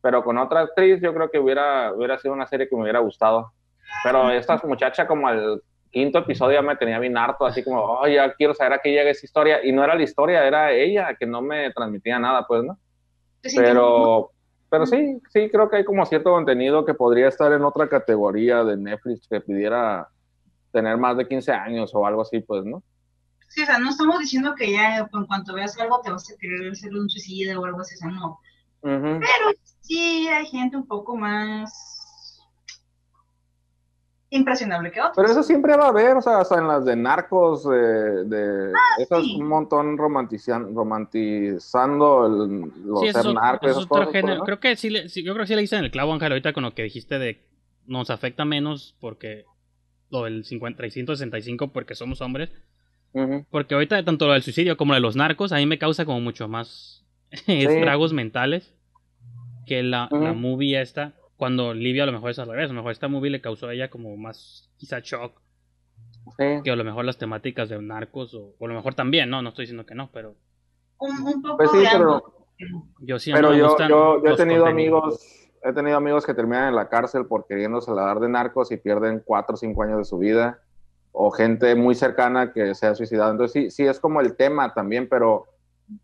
pero 0.00 0.24
con 0.24 0.36
otra 0.38 0.60
actriz, 0.60 1.00
yo 1.00 1.14
creo 1.14 1.30
que 1.30 1.38
hubiera, 1.38 1.92
hubiera 1.94 2.18
sido 2.18 2.34
una 2.34 2.46
serie 2.46 2.68
que 2.68 2.74
me 2.74 2.82
hubiera 2.82 2.98
gustado. 2.98 3.52
Pero 4.02 4.30
esta 4.30 4.60
muchacha 4.64 5.06
como 5.06 5.28
al 5.28 5.62
quinto 5.94 6.18
episodio 6.18 6.56
ya 6.56 6.62
me 6.62 6.76
tenía 6.76 6.98
bien 6.98 7.16
harto, 7.16 7.46
así 7.46 7.62
como, 7.62 7.80
oh, 7.80 8.06
ya 8.08 8.34
quiero 8.34 8.52
saber 8.52 8.74
a 8.74 8.78
qué 8.80 8.90
llega 8.90 9.10
esa 9.10 9.24
historia. 9.24 9.64
Y 9.64 9.72
no 9.72 9.84
era 9.84 9.94
la 9.94 10.02
historia, 10.02 10.44
era 10.44 10.72
ella 10.72 11.14
que 11.18 11.24
no 11.24 11.40
me 11.40 11.72
transmitía 11.72 12.18
nada, 12.18 12.44
pues, 12.46 12.64
¿no? 12.64 12.76
Pero, 13.54 14.32
pero 14.68 14.86
sí, 14.86 15.20
sí, 15.32 15.48
creo 15.50 15.70
que 15.70 15.76
hay 15.76 15.84
como 15.84 16.04
cierto 16.04 16.32
contenido 16.32 16.84
que 16.84 16.94
podría 16.94 17.28
estar 17.28 17.52
en 17.52 17.62
otra 17.62 17.88
categoría 17.88 18.64
de 18.64 18.76
Netflix 18.76 19.28
que 19.28 19.40
pidiera 19.40 20.08
tener 20.72 20.96
más 20.96 21.16
de 21.16 21.28
15 21.28 21.52
años 21.52 21.94
o 21.94 22.04
algo 22.04 22.22
así, 22.22 22.40
pues, 22.40 22.64
¿no? 22.64 22.82
Sí, 23.48 23.62
o 23.62 23.66
sea, 23.66 23.78
no 23.78 23.90
estamos 23.90 24.18
diciendo 24.18 24.54
que 24.56 24.72
ya 24.72 24.96
en 24.98 25.26
cuanto 25.26 25.54
veas 25.54 25.78
algo 25.78 26.00
te 26.00 26.10
vas 26.10 26.28
a 26.28 26.36
querer 26.36 26.72
hacer 26.72 26.92
un 26.92 27.08
suicidio 27.08 27.60
o 27.60 27.64
algo 27.64 27.80
así, 27.80 27.94
o 27.94 27.98
sea, 27.98 28.08
no. 28.10 28.40
Pero 28.82 29.52
sí 29.80 30.26
hay 30.26 30.44
gente 30.46 30.76
un 30.76 30.86
poco 30.86 31.16
más 31.16 31.93
impresionable 34.34 34.90
que 34.90 35.00
otros. 35.00 35.16
Pero 35.16 35.28
eso 35.28 35.42
siempre 35.42 35.76
va 35.76 35.86
a 35.86 35.88
haber, 35.88 36.16
o 36.16 36.22
sea, 36.22 36.40
hasta 36.40 36.58
en 36.58 36.68
las 36.68 36.84
de 36.84 36.96
narcos, 36.96 37.68
de, 37.68 38.24
de 38.24 38.72
ah, 38.74 38.96
eso 38.98 39.18
es 39.18 39.26
un 39.34 39.48
montón 39.48 39.96
romantizando 39.96 42.26
el, 42.26 42.72
los 42.84 43.00
sí, 43.00 43.12
ser 43.12 43.32
narcos. 43.32 43.88
Creo 44.44 44.60
que 44.60 44.76
sí, 44.76 45.08
sí, 45.08 45.22
yo 45.22 45.32
creo 45.34 45.44
que 45.44 45.48
sí 45.48 45.56
le 45.56 45.62
hice 45.62 45.76
en 45.76 45.84
el 45.84 45.90
clavo, 45.90 46.12
Ángel, 46.12 46.32
ahorita 46.32 46.52
con 46.52 46.64
lo 46.64 46.74
que 46.74 46.82
dijiste 46.82 47.18
de 47.18 47.42
nos 47.86 48.10
afecta 48.10 48.44
menos 48.44 48.96
porque 49.00 49.44
lo 50.10 50.24
del 50.24 50.44
50 50.44 50.86
y 50.86 50.90
165 50.90 51.68
porque 51.68 51.94
somos 51.94 52.20
hombres. 52.20 52.50
Porque 53.50 53.74
ahorita 53.74 54.04
tanto 54.04 54.26
lo 54.26 54.32
del 54.32 54.42
suicidio 54.42 54.76
como 54.76 54.92
lo 54.92 54.96
de 54.96 55.00
los 55.00 55.14
narcos 55.14 55.52
a 55.52 55.56
mí 55.56 55.66
me 55.66 55.78
causa 55.78 56.04
como 56.04 56.20
mucho 56.20 56.48
más 56.48 57.04
estragos 57.46 58.12
mentales 58.12 58.74
que 59.66 59.84
la, 59.84 60.08
la 60.10 60.32
movie 60.32 60.80
esta. 60.80 61.14
Cuando 61.36 61.74
Livia 61.74 62.04
a 62.04 62.06
lo 62.06 62.12
mejor 62.12 62.30
es 62.30 62.38
al 62.38 62.48
revés. 62.48 62.66
A 62.66 62.72
lo 62.72 62.78
mejor 62.80 62.92
esta 62.92 63.08
movie 63.08 63.30
le 63.30 63.40
causó 63.40 63.68
a 63.68 63.74
ella 63.74 63.90
como 63.90 64.16
más 64.16 64.70
quizá 64.76 65.00
shock. 65.00 65.40
Que 66.38 66.70
a 66.70 66.76
lo 66.76 66.84
mejor 66.84 67.04
las 67.04 67.18
temáticas 67.18 67.68
de 67.68 67.80
narcos 67.80 68.34
o, 68.34 68.54
a 68.60 68.68
lo 68.68 68.74
mejor 68.74 68.94
también, 68.94 69.28
¿no? 69.28 69.42
No 69.42 69.50
estoy 69.50 69.64
diciendo 69.64 69.84
que 69.84 69.94
no, 69.94 70.10
pero... 70.12 70.34
Un, 70.98 71.42
poco 71.42 71.58
pues 71.58 71.70
sí, 71.70 71.84
pero... 71.92 72.46
Yo 73.00 73.18
sí 73.18 73.32
pero 73.32 73.52
yo, 73.52 73.76
yo, 73.88 74.22
yo 74.24 74.32
he 74.32 74.36
tenido 74.36 74.64
amigos 74.64 75.44
he 75.64 75.72
tenido 75.72 75.96
amigos 75.96 76.26
que 76.26 76.34
terminan 76.34 76.68
en 76.68 76.76
la 76.76 76.88
cárcel 76.88 77.26
por 77.26 77.46
queriéndose 77.46 77.92
dar 77.94 78.20
de 78.20 78.28
narcos 78.28 78.70
y 78.70 78.76
pierden 78.76 79.22
cuatro 79.24 79.54
o 79.54 79.56
cinco 79.56 79.82
años 79.82 79.98
de 79.98 80.04
su 80.04 80.18
vida, 80.18 80.60
o 81.10 81.30
gente 81.30 81.74
muy 81.74 81.94
cercana 81.94 82.52
que 82.52 82.74
se 82.74 82.86
ha 82.86 82.94
suicidado. 82.94 83.32
Entonces 83.32 83.52
sí, 83.52 83.70
sí 83.70 83.88
es 83.88 83.98
como 83.98 84.20
el 84.20 84.36
tema 84.36 84.74
también, 84.74 85.08
pero 85.08 85.46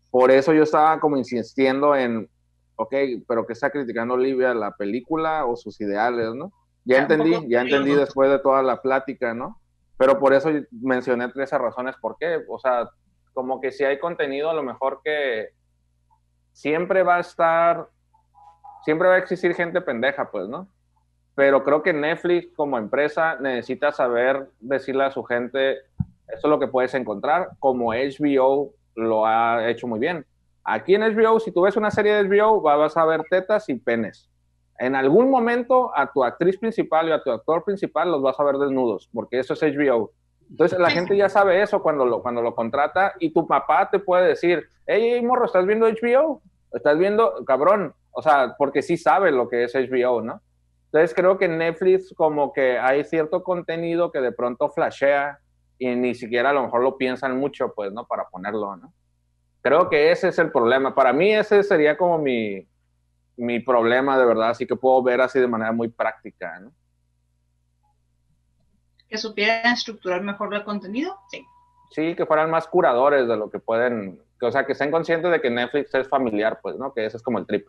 por 0.09 0.31
eso 0.31 0.51
yo 0.51 0.63
estaba 0.63 0.99
como 0.99 1.15
insistiendo 1.15 1.95
en, 1.95 2.27
ok, 2.81 2.93
pero 3.27 3.45
que 3.45 3.53
está 3.53 3.69
criticando 3.69 4.15
Olivia 4.15 4.53
la 4.53 4.71
película 4.75 5.45
o 5.45 5.55
sus 5.55 5.79
ideales, 5.81 6.33
¿no? 6.33 6.51
Ya 6.83 6.99
entendí, 6.99 7.35
ya 7.47 7.61
entendí 7.61 7.93
después 7.93 8.29
de 8.29 8.39
toda 8.39 8.63
la 8.63 8.81
plática, 8.81 9.33
¿no? 9.33 9.59
Pero 9.97 10.19
por 10.19 10.33
eso 10.33 10.49
mencioné 10.71 11.29
tres 11.29 11.51
razones 11.51 11.95
por 12.01 12.17
qué. 12.17 12.43
O 12.49 12.57
sea, 12.57 12.89
como 13.33 13.61
que 13.61 13.71
si 13.71 13.83
hay 13.83 13.99
contenido, 13.99 14.49
a 14.49 14.53
lo 14.53 14.63
mejor 14.63 15.01
que 15.03 15.49
siempre 16.53 17.03
va 17.03 17.17
a 17.17 17.19
estar 17.21 17.87
siempre 18.83 19.07
va 19.07 19.15
a 19.15 19.19
existir 19.19 19.53
gente 19.53 19.81
pendeja, 19.81 20.29
pues, 20.31 20.47
¿no? 20.47 20.67
Pero 21.35 21.63
creo 21.63 21.81
que 21.81 21.93
Netflix 21.93 22.47
como 22.55 22.77
empresa 22.77 23.37
necesita 23.39 23.91
saber 23.91 24.49
decirle 24.59 25.05
a 25.05 25.11
su 25.11 25.23
gente, 25.23 25.77
esto 26.27 26.47
es 26.47 26.49
lo 26.49 26.59
que 26.59 26.67
puedes 26.67 26.93
encontrar, 26.93 27.49
como 27.59 27.93
HBO 27.93 28.73
lo 28.95 29.25
ha 29.25 29.69
hecho 29.69 29.87
muy 29.87 29.99
bien. 29.99 30.25
Aquí 30.63 30.95
en 30.95 31.01
HBO, 31.01 31.39
si 31.39 31.51
tú 31.51 31.61
ves 31.61 31.75
una 31.75 31.91
serie 31.91 32.13
de 32.13 32.23
HBO, 32.23 32.61
vas 32.61 32.95
a 32.97 33.05
ver 33.05 33.23
tetas 33.29 33.67
y 33.69 33.75
penes. 33.75 34.29
En 34.77 34.95
algún 34.95 35.29
momento 35.29 35.91
a 35.95 36.11
tu 36.11 36.23
actriz 36.23 36.57
principal 36.57 37.07
y 37.07 37.11
a 37.11 37.21
tu 37.21 37.31
actor 37.31 37.63
principal 37.63 38.11
los 38.11 38.21
vas 38.21 38.39
a 38.39 38.43
ver 38.43 38.57
desnudos, 38.57 39.09
porque 39.13 39.39
eso 39.39 39.53
es 39.53 39.61
HBO. 39.61 40.11
Entonces 40.49 40.79
la 40.79 40.89
gente 40.89 41.15
ya 41.15 41.29
sabe 41.29 41.61
eso 41.61 41.81
cuando 41.81 42.05
lo, 42.05 42.21
cuando 42.21 42.41
lo 42.41 42.53
contrata 42.53 43.13
y 43.19 43.31
tu 43.31 43.47
papá 43.47 43.89
te 43.89 43.99
puede 43.99 44.27
decir, 44.27 44.67
hey, 44.85 45.21
morro, 45.21 45.45
¿estás 45.45 45.65
viendo 45.65 45.87
HBO? 45.87 46.41
¿Estás 46.73 46.97
viendo, 46.97 47.45
cabrón? 47.45 47.93
O 48.11 48.21
sea, 48.21 48.55
porque 48.57 48.81
sí 48.81 48.97
sabe 48.97 49.31
lo 49.31 49.47
que 49.47 49.63
es 49.63 49.73
HBO, 49.73 50.21
¿no? 50.21 50.41
Entonces 50.85 51.13
creo 51.15 51.37
que 51.37 51.47
Netflix 51.47 52.13
como 52.15 52.51
que 52.51 52.77
hay 52.77 53.05
cierto 53.05 53.43
contenido 53.43 54.11
que 54.11 54.19
de 54.19 54.33
pronto 54.33 54.69
flashea 54.69 55.39
y 55.79 55.95
ni 55.95 56.15
siquiera 56.15 56.49
a 56.49 56.53
lo 56.53 56.63
mejor 56.63 56.83
lo 56.83 56.97
piensan 56.97 57.39
mucho, 57.39 57.73
pues, 57.73 57.93
¿no? 57.93 58.05
Para 58.05 58.25
ponerlo, 58.25 58.75
¿no? 58.75 58.93
Creo 59.61 59.89
que 59.89 60.11
ese 60.11 60.29
es 60.29 60.39
el 60.39 60.51
problema. 60.51 60.95
Para 60.95 61.13
mí 61.13 61.33
ese 61.33 61.63
sería 61.63 61.97
como 61.97 62.17
mi, 62.17 62.67
mi 63.37 63.59
problema 63.59 64.17
de 64.17 64.25
verdad, 64.25 64.49
así 64.49 64.65
que 64.65 64.75
puedo 64.75 65.01
ver 65.03 65.21
así 65.21 65.39
de 65.39 65.47
manera 65.47 65.71
muy 65.71 65.87
práctica, 65.87 66.59
¿no? 66.59 66.71
Que 69.07 69.17
supieran 69.17 69.73
estructurar 69.73 70.21
mejor 70.21 70.53
el 70.53 70.63
contenido, 70.63 71.17
sí. 71.29 71.45
Sí, 71.91 72.15
que 72.15 72.25
fueran 72.25 72.49
más 72.49 72.67
curadores 72.67 73.27
de 73.27 73.35
lo 73.35 73.49
que 73.49 73.59
pueden, 73.59 74.21
o 74.41 74.51
sea, 74.51 74.65
que 74.65 74.71
estén 74.71 74.91
conscientes 74.91 75.29
de 75.29 75.41
que 75.41 75.49
Netflix 75.49 75.93
es 75.93 76.07
familiar, 76.07 76.59
pues, 76.61 76.77
¿no? 76.77 76.93
Que 76.93 77.05
ese 77.05 77.17
es 77.17 77.23
como 77.23 77.37
el 77.37 77.45
trip. 77.45 77.67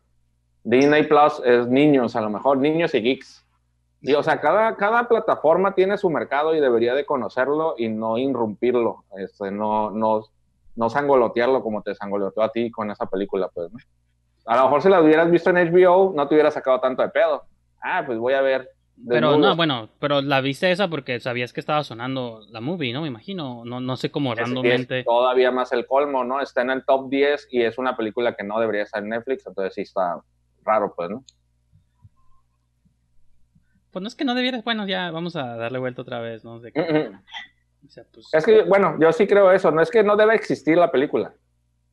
Disney 0.62 1.02
Plus 1.04 1.42
es 1.44 1.66
niños, 1.66 2.14
a 2.14 2.20
lo 2.20 2.30
mejor, 2.30 2.58
niños 2.58 2.94
y 2.94 3.02
geeks. 3.02 3.44
Y, 4.00 4.14
o 4.14 4.22
sea, 4.22 4.40
cada, 4.40 4.76
cada 4.76 5.08
plataforma 5.08 5.74
tiene 5.74 5.98
su 5.98 6.08
mercado 6.10 6.54
y 6.54 6.60
debería 6.60 6.94
de 6.94 7.04
conocerlo 7.04 7.74
y 7.76 7.88
no 7.88 8.18
irrumpirlo, 8.18 9.04
este, 9.16 9.50
no, 9.50 9.90
no, 9.90 10.24
no 10.76 10.90
sangolotearlo 10.90 11.62
como 11.62 11.82
te 11.82 11.94
sangoloteó 11.94 12.42
a 12.42 12.50
ti 12.50 12.70
con 12.70 12.90
esa 12.90 13.06
película, 13.06 13.48
pues, 13.52 13.72
¿no? 13.72 13.78
A 14.46 14.56
lo 14.56 14.64
mejor 14.64 14.82
si 14.82 14.88
la 14.88 15.00
hubieras 15.00 15.30
visto 15.30 15.50
en 15.50 15.56
HBO, 15.56 16.12
no 16.14 16.26
te 16.26 16.34
hubieras 16.34 16.54
sacado 16.54 16.80
tanto 16.80 17.02
de 17.02 17.10
pedo. 17.10 17.44
Ah, 17.80 18.02
pues 18.04 18.18
voy 18.18 18.34
a 18.34 18.40
ver. 18.40 18.70
Pero 19.08 19.36
no, 19.38 19.56
bueno, 19.56 19.88
pero 19.98 20.20
la 20.20 20.40
viste 20.40 20.70
esa 20.70 20.88
porque 20.88 21.18
sabías 21.18 21.52
que 21.52 21.60
estaba 21.60 21.82
sonando 21.82 22.42
la 22.50 22.60
movie, 22.60 22.92
¿no? 22.92 23.02
Me 23.02 23.08
imagino, 23.08 23.64
no, 23.64 23.80
no 23.80 23.96
sé 23.96 24.10
cómo 24.10 24.34
randommente. 24.34 25.02
todavía 25.04 25.50
más 25.50 25.72
el 25.72 25.86
colmo, 25.86 26.24
¿no? 26.24 26.40
Está 26.40 26.62
en 26.62 26.70
el 26.70 26.84
top 26.84 27.08
10 27.08 27.48
y 27.50 27.62
es 27.62 27.78
una 27.78 27.96
película 27.96 28.34
que 28.34 28.44
no 28.44 28.60
debería 28.60 28.82
estar 28.82 29.02
en 29.02 29.08
Netflix, 29.10 29.46
entonces 29.46 29.74
sí 29.74 29.82
está 29.82 30.20
raro, 30.64 30.92
pues, 30.94 31.10
¿no? 31.10 31.24
Pues 33.90 34.02
no 34.02 34.08
es 34.08 34.14
que 34.14 34.24
no 34.24 34.34
debieras, 34.34 34.62
bueno, 34.64 34.86
ya 34.86 35.10
vamos 35.10 35.36
a 35.36 35.56
darle 35.56 35.78
vuelta 35.78 36.02
otra 36.02 36.20
vez, 36.20 36.44
¿no? 36.44 36.60
Pues 37.82 38.28
es 38.32 38.44
que, 38.44 38.62
bueno, 38.62 38.96
yo 39.00 39.12
sí 39.12 39.26
creo 39.26 39.50
eso, 39.52 39.70
no 39.70 39.82
es 39.82 39.90
que 39.90 40.02
no 40.02 40.16
debe 40.16 40.34
existir 40.34 40.78
la 40.78 40.90
película. 40.90 41.34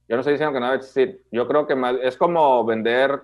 Yo 0.08 0.16
no 0.16 0.22
estoy 0.22 0.34
diciendo 0.34 0.54
que 0.54 0.60
no 0.60 0.68
debe 0.68 0.78
existir. 0.78 1.24
Yo 1.32 1.48
creo 1.48 1.68
que 1.68 1.76
es 2.04 2.18
como 2.18 2.66
vender, 2.66 3.22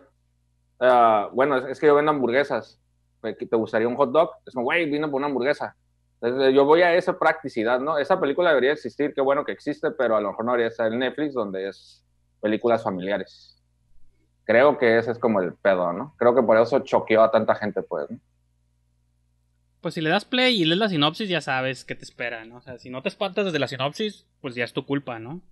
ah, 0.80 1.30
bueno, 1.34 1.58
es, 1.58 1.80
que 1.80 1.88
yo 1.88 1.96
vendo 1.96 2.12
hamburguesas. 2.12 2.80
¿Te 3.22 3.56
gustaría 3.56 3.88
un 3.88 3.96
hot 3.96 4.12
dog? 4.12 4.32
Es 4.46 4.54
como, 4.54 4.66
güey, 4.66 4.90
vino 4.90 5.10
por 5.10 5.18
una 5.18 5.28
hamburguesa. 5.28 5.76
Yo 6.22 6.66
voy 6.66 6.82
a 6.82 6.94
esa 6.94 7.18
practicidad, 7.18 7.80
¿no? 7.80 7.98
Esa 7.98 8.20
película 8.20 8.50
debería 8.50 8.72
existir, 8.72 9.14
qué 9.14 9.22
bueno 9.22 9.46
que 9.46 9.52
existe, 9.52 9.92
pero 9.92 10.16
a 10.16 10.22
lo 10.22 10.30
mejor 10.30 10.46
no 10.46 10.52
debería 10.52 10.70
estar 10.70 10.92
en 10.92 11.00
Netflix, 11.00 11.34
donde 11.34 11.68
es 11.68 12.04
películas 12.40 12.84
familiares. 12.84 13.62
Creo 14.44 14.78
que 14.78 14.98
ese 14.98 15.12
es 15.12 15.20
como 15.20 15.42
el 15.42 15.54
pedo, 15.54 15.92
¿no? 15.92 16.14
Creo 16.18 16.36
que 16.36 16.44
por 16.44 16.58
eso 16.58 16.80
choqueó 16.80 17.24
a 17.24 17.32
tanta 17.32 17.56
gente, 17.56 17.82
pues. 17.82 18.08
Pues 19.86 19.94
si 19.94 20.02
le 20.02 20.10
das 20.10 20.26
play 20.26 20.60
y 20.60 20.66
lees 20.66 20.80
la 20.80 20.90
sinopsis, 20.90 21.30
ya 21.30 21.42
sabes 21.42 21.86
qué 21.86 21.94
te 21.94 22.06
espera, 22.06 22.44
¿no? 22.44 22.56
O 22.56 22.62
sea, 22.62 22.80
si 22.80 22.90
no 22.90 23.04
te 23.04 23.10
espantas 23.10 23.46
desde 23.46 23.60
la 23.60 23.68
sinopsis, 23.68 24.26
pues 24.42 24.56
ya 24.56 24.64
es 24.64 24.74
tu 24.74 24.84
culpa, 24.84 25.20
¿no? 25.20 25.44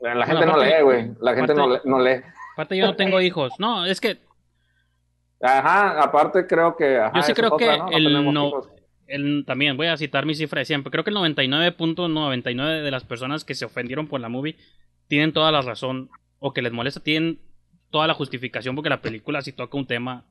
La 0.00 0.24
gente 0.24 0.46
no 0.46 0.56
lee, 0.56 0.82
güey. 0.82 1.10
La 1.20 1.34
gente 1.34 1.52
no, 1.52 2.00
lee. 2.00 2.22
Aparte, 2.54 2.78
yo 2.78 2.86
no 2.86 2.96
tengo 2.96 3.20
hijos. 3.20 3.52
No, 3.58 3.84
es 3.84 4.00
que. 4.00 4.20
Ajá, 5.42 6.02
aparte 6.02 6.46
creo 6.46 6.74
que. 6.74 6.98
yo 7.14 7.22
sí 7.22 7.34
creo 7.34 7.58
que 7.58 7.78
el 7.90 8.32
no. 8.32 8.62
El, 9.06 9.44
también 9.46 9.76
voy 9.76 9.88
a 9.88 9.98
citar 9.98 10.24
mi 10.24 10.34
cifra 10.34 10.60
de 10.60 10.64
siempre. 10.64 10.90
Creo 10.90 11.04
que 11.04 11.10
el 11.10 11.16
99.99 11.16 12.80
de 12.80 12.90
las 12.90 13.04
personas 13.04 13.44
que 13.44 13.54
se 13.54 13.66
ofendieron 13.66 14.06
por 14.06 14.18
la 14.22 14.30
movie 14.30 14.56
tienen 15.08 15.34
toda 15.34 15.52
la 15.52 15.60
razón 15.60 16.08
o 16.38 16.54
que 16.54 16.62
les 16.62 16.72
molesta 16.72 17.00
tienen 17.00 17.38
toda 17.90 18.06
la 18.06 18.14
justificación 18.14 18.74
porque 18.74 18.88
la 18.88 19.02
película 19.02 19.42
sí 19.42 19.52
toca 19.52 19.76
un 19.76 19.86
tema 19.86 20.24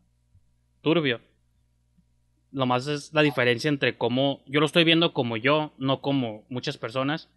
turbio. 0.82 1.22
Lo 2.52 2.66
más 2.66 2.88
es 2.88 3.14
la 3.14 3.22
diferencia 3.22 3.70
entre 3.70 3.98
cómo 3.98 4.42
yo 4.46 4.60
lo 4.60 4.66
estoy 4.66 4.84
viendo 4.84 5.14
como 5.14 5.38
yo, 5.38 5.74
no 5.78 6.02
como 6.02 6.46
muchas 6.50 6.78
personas. 6.78 7.30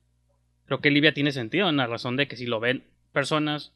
Creo 0.67 0.81
que 0.81 0.91
Livia 0.91 1.15
tiene 1.15 1.33
sentido 1.33 1.69
en 1.69 1.77
la 1.77 1.87
razón 1.87 2.17
de 2.17 2.27
que 2.27 2.37
si 2.37 2.47
lo 2.47 2.61
ven 2.61 2.85
personas 3.13 3.73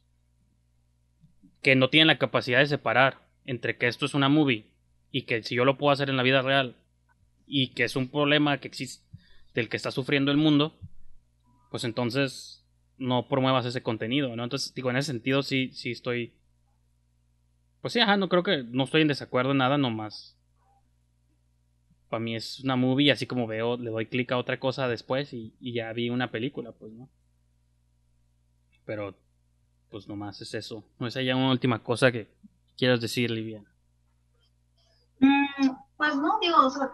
que 1.63 1.77
no 1.77 1.91
tienen 1.91 2.09
la 2.09 2.19
capacidad 2.19 2.59
de 2.59 2.67
separar 2.67 3.29
entre 3.45 3.77
que 3.77 3.87
esto 3.87 4.07
es 4.07 4.15
una 4.15 4.29
movie 4.29 4.67
y 5.11 5.23
que 5.23 5.43
si 5.43 5.55
yo 5.55 5.65
lo 5.65 5.79
puedo 5.79 5.93
hacer 5.93 6.11
en 6.11 6.17
la 6.17 6.23
vida 6.23 6.43
real 6.43 6.77
y 7.47 7.69
que 7.69 7.85
es 7.85 7.97
un 7.97 8.09
problema 8.09 8.59
que 8.59 8.69
existe 8.69 9.05
del 9.55 9.69
que 9.69 9.77
está 9.77 9.91
sufriendo 9.91 10.31
el 10.31 10.37
mundo, 10.37 10.79
pues 11.71 11.85
entonces 11.85 12.65
no 12.97 13.29
promuevas 13.29 13.67
ese 13.67 13.83
contenido, 13.83 14.35
¿no? 14.37 14.45
Entonces, 14.45 14.75
digo, 14.75 14.91
en 14.91 14.97
ese 14.97 15.13
sentido 15.13 15.43
sí, 15.43 15.71
sí 15.73 15.91
estoy... 15.91 16.33
Pues 17.81 17.93
sí, 17.93 18.01
ajá, 18.01 18.17
no 18.17 18.29
creo 18.29 18.43
que... 18.43 18.65
No 18.65 18.85
estoy 18.85 19.03
en 19.03 19.09
desacuerdo 19.09 19.53
en 19.53 19.59
nada, 19.59 19.79
nomás. 19.79 20.38
Para 22.09 22.21
mí 22.21 22.35
es 22.37 22.61
una 22.61 22.77
movie, 22.77 23.13
así 23.13 23.27
como 23.27 23.47
veo, 23.47 23.77
le 23.77 23.91
doy 23.91 24.07
clic 24.07 24.33
a 24.33 24.39
otra 24.39 24.59
cosa 24.59 24.89
después 24.89 25.33
y, 25.35 25.53
ya 25.61 25.93
vi 25.93 26.09
una 26.11 26.31
película, 26.31 26.73
pues, 26.73 26.93
¿no? 26.93 27.09
Pero, 28.87 29.15
pues 29.91 30.09
nomás 30.09 30.41
es 30.41 30.55
eso. 30.55 30.85
No 30.99 31.07
es 31.07 31.17
allá 31.17 31.37
una 31.37 31.51
última 31.51 31.83
cosa 31.83 32.11
que 32.11 32.29
quieras 32.79 33.01
decir, 33.01 33.31
Livia. 33.31 33.63
Mm, 35.21 35.71
pues 35.97 36.17
no, 36.17 36.39
digo, 36.41 36.67
o 36.67 36.71
sea, 36.71 36.91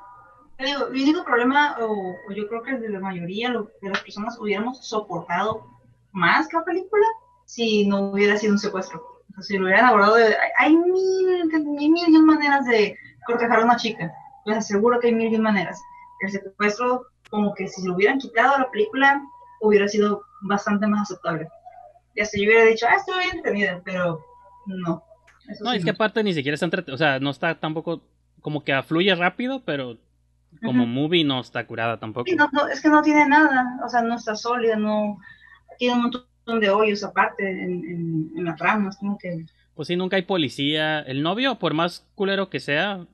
digo, 0.58 0.88
mi 0.90 1.02
único 1.02 1.24
problema, 1.24 1.76
o, 1.80 1.92
o 2.28 2.32
yo 2.34 2.48
creo 2.48 2.62
que 2.62 2.78
de 2.78 2.88
la 2.88 3.00
mayoría 3.00 3.50
lo- 3.50 3.70
de 3.82 3.90
las 3.90 4.00
personas 4.00 4.38
hubiéramos 4.40 4.84
soportado 4.86 5.66
más 6.12 6.52
la 6.52 6.64
película 6.64 7.06
si 7.44 7.86
no 7.86 8.10
hubiera 8.12 8.36
sido 8.36 8.54
un 8.54 8.58
secuestro. 8.58 9.00
O 9.30 9.34
sea, 9.34 9.42
si 9.42 9.58
lo 9.58 9.64
hubieran 9.66 9.84
abordado, 9.86 10.16
de- 10.16 10.24
hay, 10.36 10.50
hay 10.58 10.76
mil, 10.76 11.44
mil, 11.64 11.90
mil 11.92 12.08
y 12.08 12.18
maneras 12.22 12.66
de 12.66 12.96
cortejar 13.26 13.60
a 13.60 13.64
una 13.64 13.76
chica. 13.76 14.12
Les 14.46 14.56
aseguro 14.58 15.00
que 15.00 15.08
hay 15.08 15.14
mil 15.14 15.32
y 15.32 15.38
maneras. 15.38 15.80
El 16.20 16.30
secuestro, 16.30 17.06
como 17.30 17.54
que 17.54 17.68
si 17.68 17.86
lo 17.86 17.94
hubieran 17.94 18.18
quitado 18.18 18.54
a 18.56 18.58
la 18.60 18.70
película, 18.70 19.22
hubiera 19.60 19.88
sido 19.88 20.22
bastante 20.42 20.86
más 20.86 21.10
aceptable. 21.10 21.48
Ya 22.16 22.24
se 22.24 22.38
yo 22.40 22.46
hubiera 22.48 22.64
dicho, 22.66 22.86
ah, 22.88 22.94
estoy 22.96 23.18
bien 23.24 23.36
entretenida, 23.36 23.82
pero 23.84 24.24
no. 24.66 25.02
Eso 25.48 25.64
No, 25.64 25.70
sí 25.72 25.76
es 25.78 25.84
que 25.84 25.90
aparte 25.90 26.22
ni 26.22 26.32
siquiera 26.32 26.54
está 26.54 26.66
entrete- 26.66 26.92
o 26.92 26.96
sea, 26.96 27.18
no 27.18 27.30
está 27.30 27.58
tampoco 27.58 28.02
como 28.40 28.62
que 28.64 28.72
afluye 28.72 29.14
rápido, 29.14 29.62
pero 29.64 29.98
como 30.64 30.86
movie 30.86 31.24
no 31.24 31.40
está 31.40 31.66
curada 31.66 31.98
tampoco. 31.98 32.26
Sí, 32.28 32.36
no, 32.36 32.48
no, 32.52 32.68
es 32.68 32.80
que 32.80 32.88
no 32.88 33.02
tiene 33.02 33.26
nada, 33.28 33.80
o 33.84 33.88
sea, 33.88 34.02
no 34.02 34.14
está 34.16 34.36
sólida, 34.36 34.76
no 34.76 35.18
tiene 35.78 35.94
un 35.96 36.02
montón 36.02 36.60
de 36.60 36.70
hoyos 36.70 37.02
aparte 37.02 37.48
en, 37.50 37.84
en, 37.84 38.30
en 38.36 38.44
la 38.44 38.54
trama, 38.54 38.90
es 38.90 38.96
como 38.96 39.18
que 39.18 39.44
Pues 39.74 39.88
sí, 39.88 39.96
nunca 39.96 40.16
hay 40.16 40.22
policía. 40.22 41.00
El 41.00 41.22
novio, 41.22 41.58
por 41.58 41.74
más 41.74 42.06
culero 42.14 42.48
que 42.50 42.60
sea, 42.60 43.06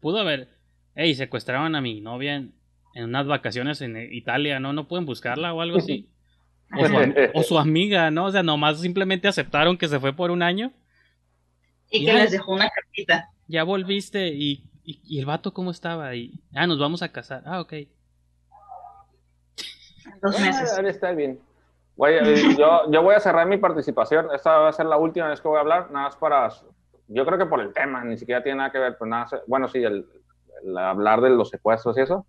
pudo 0.00 0.18
haber, 0.18 0.48
hey, 0.96 1.14
secuestraron 1.14 1.74
a 1.76 1.80
mi 1.80 2.00
novia 2.00 2.34
en, 2.36 2.52
en 2.94 3.04
unas 3.04 3.26
vacaciones 3.26 3.80
en 3.82 3.96
Italia, 4.12 4.58
¿no? 4.58 4.72
¿No 4.72 4.88
pueden 4.88 5.06
buscarla 5.06 5.54
o 5.54 5.60
algo 5.60 5.78
así? 5.78 6.08
O 6.76 6.84
su, 6.86 6.96
am- 6.96 7.14
o 7.34 7.42
su 7.44 7.58
amiga, 7.58 8.10
¿no? 8.10 8.24
O 8.24 8.30
sea, 8.32 8.42
nomás 8.42 8.80
simplemente 8.80 9.28
aceptaron 9.28 9.78
que 9.78 9.86
se 9.86 10.00
fue 10.00 10.12
por 10.12 10.32
un 10.32 10.42
año. 10.42 10.72
y 11.90 12.00
que 12.00 12.06
Ya. 12.06 12.14
les 12.14 12.32
dejó 12.32 12.52
una 12.52 12.68
cartita. 12.68 13.30
Ya 13.46 13.62
volviste 13.62 14.28
y, 14.28 14.64
y, 14.84 15.00
y 15.04 15.18
el 15.20 15.26
vato 15.26 15.52
cómo 15.52 15.70
estaba 15.70 16.14
y 16.16 16.40
ah 16.54 16.66
nos 16.66 16.78
vamos 16.80 17.02
a 17.02 17.12
casar 17.12 17.42
ah 17.46 17.60
ok 17.60 17.74
Dos 20.22 20.40
meses. 20.40 20.74
Ah, 20.78 20.82
está 20.88 21.12
bien. 21.12 21.38
Voy 21.96 22.14
a- 22.14 22.22
yo, 22.24 22.90
yo 22.90 23.02
voy 23.02 23.14
a 23.14 23.20
cerrar 23.20 23.46
mi 23.46 23.56
participación. 23.58 24.28
Esta 24.34 24.58
va 24.58 24.68
a 24.68 24.72
ser 24.72 24.86
la 24.86 24.96
última 24.96 25.28
vez 25.28 25.40
que 25.40 25.48
voy 25.48 25.58
a 25.58 25.60
hablar, 25.60 25.90
nada 25.90 26.06
más 26.06 26.16
para. 26.16 26.48
Yo 27.08 27.24
creo 27.24 27.38
que 27.38 27.46
por 27.46 27.60
el 27.60 27.72
tema, 27.72 28.02
ni 28.04 28.18
siquiera 28.18 28.42
tiene 28.42 28.58
nada 28.58 28.72
que 28.72 28.78
ver, 28.78 28.96
pero 28.98 29.06
nada. 29.08 29.24
más- 29.30 29.40
Bueno, 29.46 29.68
sí, 29.68 29.78
el, 29.82 30.06
el 30.64 30.76
hablar 30.78 31.20
de 31.20 31.30
los 31.30 31.50
secuestros 31.50 31.96
y 31.98 32.02
eso. 32.02 32.26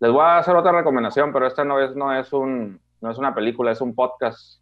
Les 0.00 0.12
voy 0.12 0.22
a 0.22 0.38
hacer 0.38 0.54
otra 0.54 0.72
recomendación, 0.72 1.32
pero 1.32 1.46
esta 1.46 1.64
no 1.64 1.80
es, 1.80 1.96
no 1.96 2.16
es, 2.16 2.32
un, 2.32 2.80
no 3.00 3.10
es 3.10 3.18
una 3.18 3.34
película, 3.34 3.72
es 3.72 3.80
un 3.80 3.94
podcast. 3.94 4.60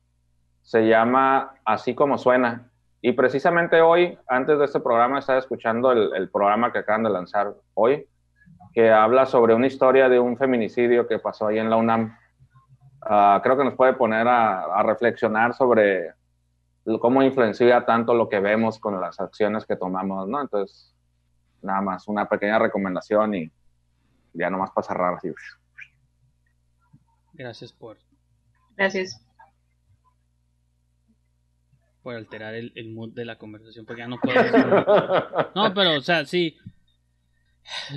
Se 0.63 0.87
llama 0.87 1.55
Así 1.65 1.95
como 1.95 2.17
suena. 2.17 2.71
Y 3.03 3.13
precisamente 3.13 3.83
hoy, 3.83 4.19
antes 4.27 4.59
de 4.59 4.65
este 4.65 4.81
programa, 4.81 5.19
estaba 5.19 5.39
escuchando 5.39 5.93
el, 5.93 6.31
programa 6.31 6.73
que 6.73 6.79
acaban 6.79 7.03
de 7.03 7.11
lanzar 7.11 7.55
hoy, 7.75 8.09
que 8.73 8.91
habla 8.91 9.27
sobre 9.27 9.55
una 9.55 9.67
historia 9.67 10.09
de 10.09 10.19
un 10.19 10.37
feminicidio 10.37 11.07
que 11.07 11.19
pasó 11.19 11.49
ahí 11.49 11.59
en 11.59 11.71
la 11.71 11.77
UNAM. 11.77 12.17
Ah, 13.03 13.41
creo 13.43 13.57
que 13.57 13.65
nos 13.65 13.75
puede 13.75 13.93
poner 13.93 14.27
a, 14.27 14.63
a 14.65 14.83
reflexionar 14.83 15.55
sobre 15.55 16.15
cómo 17.01 17.23
influencia 17.23 17.85
tanto 17.85 18.15
lo 18.15 18.29
que 18.29 18.41
vemos 18.41 18.79
con 18.79 19.01
las 19.01 19.21
acciones 19.21 19.67
que 19.67 19.77
tomamos, 19.77 20.27
¿no? 20.29 20.41
Entonces, 20.41 20.96
nada 21.63 21.81
más, 21.81 22.07
una 22.09 22.29
pequeña 22.29 22.59
recomendación 22.59 23.35
y 23.35 23.51
ya 24.35 24.51
nomás 24.51 24.71
para 24.71 24.87
cerrar 24.87 25.15
así. 25.15 25.29
gracias 27.33 27.73
por 27.73 27.99
Gracias. 28.77 29.23
por 32.03 32.15
alterar 32.15 32.55
el, 32.55 32.73
el 32.77 32.91
mood 32.93 33.13
de 33.15 33.25
la 33.25 33.37
conversación 33.39 33.85
porque 33.87 34.03
ya 34.03 34.09
no 34.09 34.19
puedo 34.21 34.39
no 35.55 35.75
pero 35.75 35.95
o 35.97 36.01
sea 36.01 36.25
sí. 36.25 36.57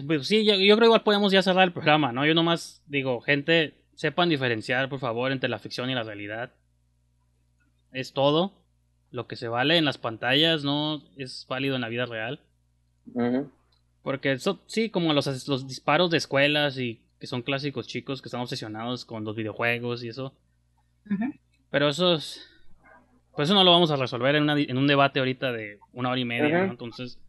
Pues 0.08 0.28
sí 0.28 0.46
yo, 0.46 0.56
yo 0.56 0.76
creo 0.78 0.88
igual 0.88 1.04
podemos 1.04 1.32
ya 1.32 1.44
cerrar 1.44 1.66
el 1.66 1.74
programa 1.74 2.12
no 2.12 2.26
yo 2.26 2.34
nomás 2.34 2.82
digo 2.88 3.22
gente 3.22 3.84
sepan 3.96 4.30
diferenciar 4.30 4.90
por 4.90 5.00
favor 5.00 5.32
entre 5.32 5.50
la 5.50 5.60
ficción 5.60 5.90
y 5.90 5.96
la 5.96 6.04
realidad. 6.04 6.54
Es 7.92 8.14
todo 8.14 8.54
lo 9.12 9.28
que 9.28 9.36
se 9.36 9.48
vale 9.48 9.78
en 9.78 9.86
las 9.86 9.98
pantallas 9.98 10.64
no 10.64 11.04
es 11.18 11.46
válido 11.50 11.76
en 11.76 11.82
la 11.82 11.90
vida 11.90 12.06
real 12.06 12.40
Porque 14.04 14.32
eso, 14.32 14.62
sí, 14.66 14.90
como 14.90 15.14
los, 15.14 15.48
los 15.48 15.68
disparos 15.68 16.10
de 16.10 16.18
escuelas 16.18 16.78
y 16.78 17.02
que 17.20 17.28
son 17.28 17.42
clásicos 17.42 17.88
chicos 17.88 18.22
que 18.22 18.28
están 18.28 18.42
obsesionados 18.42 19.06
con 19.06 19.24
los 19.26 19.36
videojuegos 19.36 20.04
y 20.04 20.10
eso. 20.10 20.34
Pero 21.70 21.90
eso 21.90 22.16
es... 22.16 22.46
Pues 23.36 23.48
eso 23.48 23.56
no 23.56 23.64
lo 23.64 23.72
vamos 23.72 23.92
a 23.92 23.96
resolver 23.96 24.36
en, 24.36 24.44
una 24.44 24.60
en 24.60 24.78
un 24.78 24.88
debate 24.88 25.20
ahorita 25.20 25.52
de 25.52 25.80
una 25.94 26.10
hora 26.10 26.20
y 26.20 26.26
media, 26.26 26.66
¿no? 26.66 26.72
Entonces... 26.72 27.20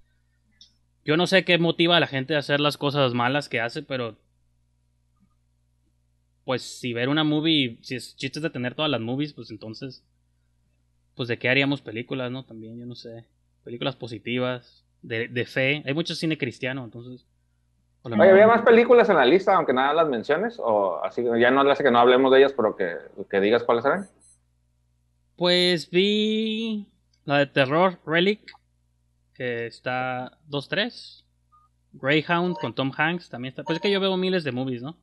Yo 1.04 1.16
no 1.16 1.26
sé 1.26 1.44
qué 1.44 1.58
motiva 1.58 1.96
a 1.96 2.00
la 2.00 2.06
gente 2.06 2.34
a 2.36 2.38
hacer 2.38 2.60
las 2.60 2.76
cosas 2.76 3.14
malas 3.14 3.48
que 3.48 3.60
hace, 3.60 3.82
pero... 3.82 4.16
Pues 6.44 6.62
si 6.62 6.92
ver 6.92 7.08
una 7.08 7.24
movie, 7.24 7.78
si 7.82 7.96
es 7.96 8.16
chiste 8.16 8.40
de 8.40 8.50
tener 8.50 8.74
todas 8.74 8.90
las 8.90 9.00
movies, 9.00 9.32
pues 9.32 9.50
entonces... 9.50 10.04
Pues 11.14 11.28
de 11.28 11.38
qué 11.38 11.48
haríamos 11.48 11.82
películas, 11.82 12.30
¿no? 12.30 12.44
También, 12.44 12.78
yo 12.78 12.86
no 12.86 12.94
sé. 12.94 13.26
Películas 13.64 13.96
positivas, 13.96 14.84
de, 15.02 15.28
de 15.28 15.44
fe. 15.46 15.82
Hay 15.86 15.94
mucho 15.94 16.14
cine 16.14 16.36
cristiano, 16.38 16.84
entonces... 16.84 17.26
Oye, 18.02 18.30
¿había 18.30 18.46
más 18.46 18.62
películas 18.62 19.10
en 19.10 19.16
la 19.16 19.26
lista, 19.26 19.54
aunque 19.54 19.74
nada 19.74 19.92
las 19.92 20.08
menciones? 20.08 20.58
O 20.58 21.04
así, 21.04 21.22
ya 21.38 21.50
no 21.50 21.62
le 21.62 21.72
hace 21.72 21.84
que 21.84 21.90
no 21.90 21.98
hablemos 21.98 22.32
de 22.32 22.38
ellas, 22.38 22.54
pero 22.56 22.74
que, 22.74 22.96
que 23.30 23.40
digas 23.40 23.62
cuáles 23.62 23.84
eran. 23.84 24.08
Pues 25.36 25.90
vi 25.90 26.86
la 27.24 27.38
de 27.38 27.46
terror 27.46 27.98
Relic, 28.06 28.40
que 29.34 29.66
está 29.66 30.38
2-3. 30.48 31.24
Greyhound 31.92 32.56
con 32.56 32.74
Tom 32.74 32.92
Hanks 32.96 33.28
también 33.28 33.50
está. 33.50 33.64
Pues 33.64 33.76
es 33.76 33.82
que 33.82 33.90
yo 33.90 34.00
veo 34.00 34.16
miles 34.16 34.44
de 34.44 34.52
movies, 34.52 34.82
¿no? 34.82 34.96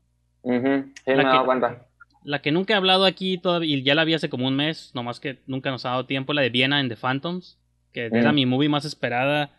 Sí, 0.44 0.50
me 0.52 0.92
he 1.06 1.16
La 1.16 1.24
dado 1.24 1.40
que- 1.42 1.46
cuenta. 1.46 1.84
La 2.24 2.42
que 2.42 2.52
nunca 2.52 2.74
he 2.74 2.78
hablado 2.78 3.06
aquí 3.06 3.38
todavía, 3.38 3.78
y 3.78 3.84
ya 3.84 3.96
la 3.96 4.04
vi 4.04 4.14
hace 4.14 4.28
como 4.30 4.48
un 4.48 4.56
mes, 4.56 4.92
nomás 4.94 5.20
que 5.20 5.40
nunca 5.48 5.70
nos 5.72 5.86
ha 5.86 5.90
dado 5.92 6.06
tiempo, 6.08 6.34
la 6.34 6.42
de 6.42 6.50
Viena 6.50 6.80
en 6.82 6.90
The 6.90 6.96
Phantoms, 6.98 7.58
que 7.94 8.06
era 8.08 8.32
Mm. 8.32 8.36
mi 8.36 8.46
movie 8.46 8.70
más 8.70 8.86
esperada. 8.86 9.52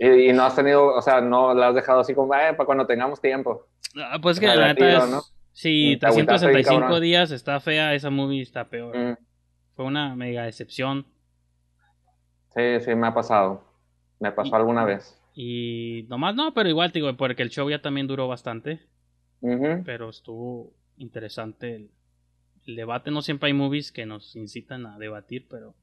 Y, 0.00 0.30
y 0.30 0.32
no 0.32 0.44
has 0.44 0.56
tenido, 0.56 0.94
o 0.94 1.02
sea, 1.02 1.20
no 1.20 1.52
la 1.54 1.68
has 1.68 1.74
dejado 1.74 2.00
así 2.00 2.14
como, 2.14 2.34
eh, 2.34 2.54
para 2.56 2.64
cuando 2.64 2.86
tengamos 2.86 3.20
tiempo. 3.20 3.66
Ah, 3.96 4.18
pues 4.20 4.40
que 4.40 4.46
la 4.46 4.72
neta. 4.72 5.06
¿no? 5.06 5.20
Sí, 5.52 5.94
Mm, 5.96 5.98
te 6.00 6.06
agüitaste 6.06 6.46
bien, 6.46 6.54
365 6.62 6.80
cabrón. 6.80 7.02
días 7.02 7.30
está 7.32 7.60
fea, 7.60 7.94
esa 7.94 8.08
movie 8.10 8.40
está 8.40 8.68
peor. 8.68 8.96
Mm, 8.96 9.16
Fue 9.76 9.84
una 9.84 10.14
mega 10.16 10.44
decepción. 10.44 11.06
Sí, 12.54 12.80
sí, 12.80 12.94
me 12.94 13.06
ha 13.08 13.14
pasado. 13.14 13.64
Me 14.18 14.32
pasó 14.32 14.50
Y- 14.50 14.54
alguna 14.56 14.84
vez. 14.84 15.16
Y 15.34 16.06
nomás 16.08 16.34
no, 16.34 16.52
pero 16.54 16.68
igual, 16.68 16.90
digo, 16.92 17.14
porque 17.16 17.42
el 17.42 17.50
show 17.50 17.70
ya 17.70 17.80
también 17.80 18.06
duró 18.06 18.26
bastante. 18.28 18.80
Pero 19.84 20.10
estuvo 20.10 20.72
interesante 20.98 21.76
el, 21.76 21.90
el 22.66 22.76
debate. 22.76 23.10
No 23.10 23.22
siempre 23.22 23.46
hay 23.46 23.52
movies 23.54 23.90
que 23.92 24.04
nos 24.06 24.36
incitan 24.36 24.84
a 24.86 24.98
debatir, 24.98 25.46
pero. 25.48 25.74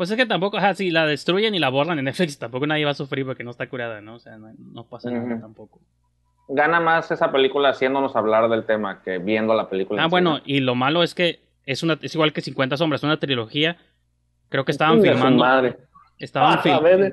Pues 0.00 0.10
es 0.10 0.16
que 0.16 0.24
tampoco, 0.24 0.56
ajá, 0.56 0.72
si 0.74 0.90
la 0.90 1.04
destruyen 1.04 1.54
y 1.54 1.58
la 1.58 1.68
borran 1.68 1.98
en 1.98 2.06
Netflix, 2.06 2.38
tampoco 2.38 2.66
nadie 2.66 2.86
va 2.86 2.92
a 2.92 2.94
sufrir 2.94 3.26
porque 3.26 3.44
no 3.44 3.50
está 3.50 3.68
curada, 3.68 4.00
¿no? 4.00 4.14
O 4.14 4.18
sea, 4.18 4.38
no, 4.38 4.50
no 4.72 4.84
pasa 4.84 5.10
nada 5.10 5.38
tampoco. 5.38 5.78
Gana 6.48 6.80
más 6.80 7.10
esa 7.10 7.30
película 7.30 7.68
haciéndonos 7.68 8.16
hablar 8.16 8.48
del 8.48 8.64
tema 8.64 9.02
que 9.02 9.18
viendo 9.18 9.52
la 9.52 9.68
película. 9.68 10.02
Ah, 10.02 10.06
bueno, 10.06 10.38
¿no? 10.38 10.42
y 10.46 10.60
lo 10.60 10.74
malo 10.74 11.02
es 11.02 11.14
que 11.14 11.40
es 11.66 11.82
una 11.82 11.98
es 12.00 12.14
igual 12.14 12.32
que 12.32 12.40
50 12.40 12.78
sombras, 12.78 13.02
una 13.02 13.18
trilogía. 13.20 13.76
Creo 14.48 14.64
que 14.64 14.72
estaban 14.72 15.02
filmando. 15.02 15.44
madre. 15.44 15.76
Estaban, 16.18 16.58
Ah, 16.58 16.62
fil- 16.62 17.12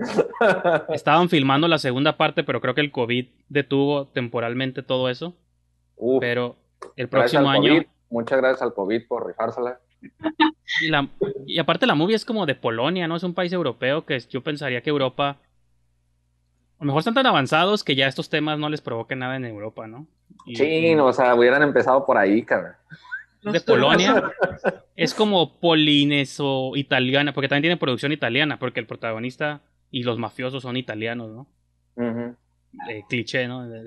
estaban 0.96 1.28
filmando 1.28 1.68
la 1.68 1.80
segunda 1.80 2.16
parte, 2.16 2.46
pero 2.46 2.62
creo 2.62 2.74
que 2.74 2.80
el 2.82 2.92
COVID 2.92 3.28
detuvo 3.50 4.08
temporalmente 4.08 4.82
todo 4.82 5.10
eso. 5.10 5.36
Uf, 5.98 6.22
Pero 6.22 6.56
el 6.96 7.10
próximo 7.10 7.50
año. 7.50 7.74
COVID. 7.74 7.86
Muchas 8.12 8.38
gracias 8.40 8.62
al 8.62 8.74
COVID 8.74 9.08
por 9.10 9.28
rifársela. 9.28 9.82
Y, 10.82 10.88
la- 10.90 11.08
y 11.46 11.60
aparte 11.60 11.86
la 11.88 11.96
movie 11.96 12.16
es 12.16 12.26
como 12.26 12.46
de 12.46 12.56
Polonia, 12.56 13.08
¿no? 13.08 13.16
Es 13.16 13.24
un 13.24 13.34
país 13.34 13.52
europeo 13.54 14.06
que 14.06 14.20
yo 14.20 14.42
pensaría 14.42 14.82
que 14.82 14.90
Europa... 14.90 15.38
A 16.80 16.84
lo 16.84 16.88
mejor 16.88 17.00
están 17.00 17.16
tan 17.16 17.26
avanzados 17.26 17.84
que 17.84 17.96
ya 17.96 18.08
estos 18.08 18.30
temas 18.30 18.60
no 18.60 18.70
les 18.70 18.82
provoquen 18.82 19.20
nada 19.20 19.36
en 19.36 19.46
Europa, 19.46 19.88
¿no? 19.88 20.06
Y- 20.46 20.56
Sí, 20.56 20.94
no, 20.96 21.08
o 21.08 21.14
sea, 21.14 21.34
hubieran 21.34 21.64
empezado 21.64 22.06
por 22.06 22.18
ahí, 22.18 22.44
cabrón. 22.44 22.74
de 23.42 23.62
Polonia 23.62 24.32
es 24.96 25.14
como 25.16 25.60
polineso 25.60 26.72
italiana, 26.76 27.34
porque 27.34 27.48
también 27.48 27.64
tiene 27.64 27.78
producción 27.78 28.12
italiana, 28.12 28.60
porque 28.60 28.80
el 28.80 28.86
protagonista 28.88 29.62
y 29.90 30.04
los 30.04 30.18
mafiosos 30.20 30.62
son 30.64 30.78
italianos, 30.78 31.32
¿no? 31.32 31.48
Eh, 32.90 33.02
cliché, 33.10 33.48
¿no? 33.48 33.66
Es 33.74 33.84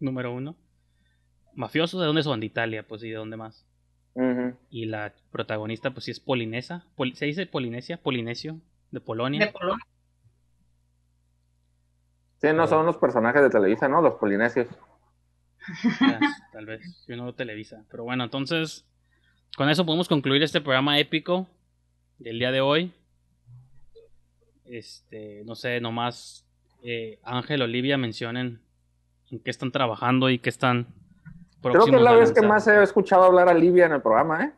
número 0.00 0.32
uno. 0.32 0.56
Mafiosos, 1.54 2.00
¿de 2.00 2.06
dónde 2.06 2.22
son? 2.24 2.40
De 2.40 2.46
Italia, 2.46 2.82
pues, 2.88 3.04
¿y 3.04 3.10
de 3.10 3.16
dónde 3.16 3.36
más? 3.36 3.64
Y 4.70 4.86
la 4.86 5.14
protagonista, 5.30 5.90
pues 5.92 6.04
sí 6.04 6.10
es 6.10 6.20
polinesa. 6.20 6.84
Pol- 6.96 7.14
¿Se 7.14 7.24
dice 7.26 7.46
Polinesia? 7.46 7.96
Polinesio, 7.96 8.60
de 8.90 9.00
Polonia. 9.00 9.46
de 9.46 9.52
Polonia. 9.52 9.84
Sí, 12.40 12.48
no, 12.54 12.66
son 12.66 12.80
unos 12.80 12.96
personajes 12.96 13.40
de 13.42 13.50
Televisa, 13.50 13.88
¿no? 13.88 14.02
Los 14.02 14.14
polinesios. 14.14 14.66
Ya, 16.00 16.18
tal 16.52 16.66
vez, 16.66 17.04
yo 17.06 17.16
no 17.16 17.32
Televisa. 17.34 17.84
Pero 17.90 18.02
bueno, 18.04 18.24
entonces, 18.24 18.84
con 19.56 19.70
eso 19.70 19.86
podemos 19.86 20.08
concluir 20.08 20.42
este 20.42 20.60
programa 20.60 20.98
épico 20.98 21.46
del 22.18 22.38
día 22.40 22.50
de 22.50 22.60
hoy. 22.60 22.92
Este, 24.64 25.42
no 25.44 25.54
sé, 25.54 25.80
nomás 25.80 26.44
eh, 26.82 27.20
Ángel, 27.22 27.62
Olivia 27.62 27.96
mencionen 27.96 28.60
en 29.30 29.38
qué 29.40 29.50
están 29.50 29.70
trabajando 29.70 30.28
y 30.30 30.38
qué 30.38 30.48
están 30.50 30.88
Creo 31.62 31.84
que 31.84 31.96
es 31.96 32.02
la 32.02 32.12
vez 32.12 32.32
que 32.32 32.42
más 32.42 32.66
he 32.66 32.82
escuchado 32.82 33.24
hablar 33.24 33.48
a 33.48 33.52
Olivia 33.52 33.86
en 33.86 33.92
el 33.92 34.02
programa, 34.02 34.44
¿eh? 34.44 34.52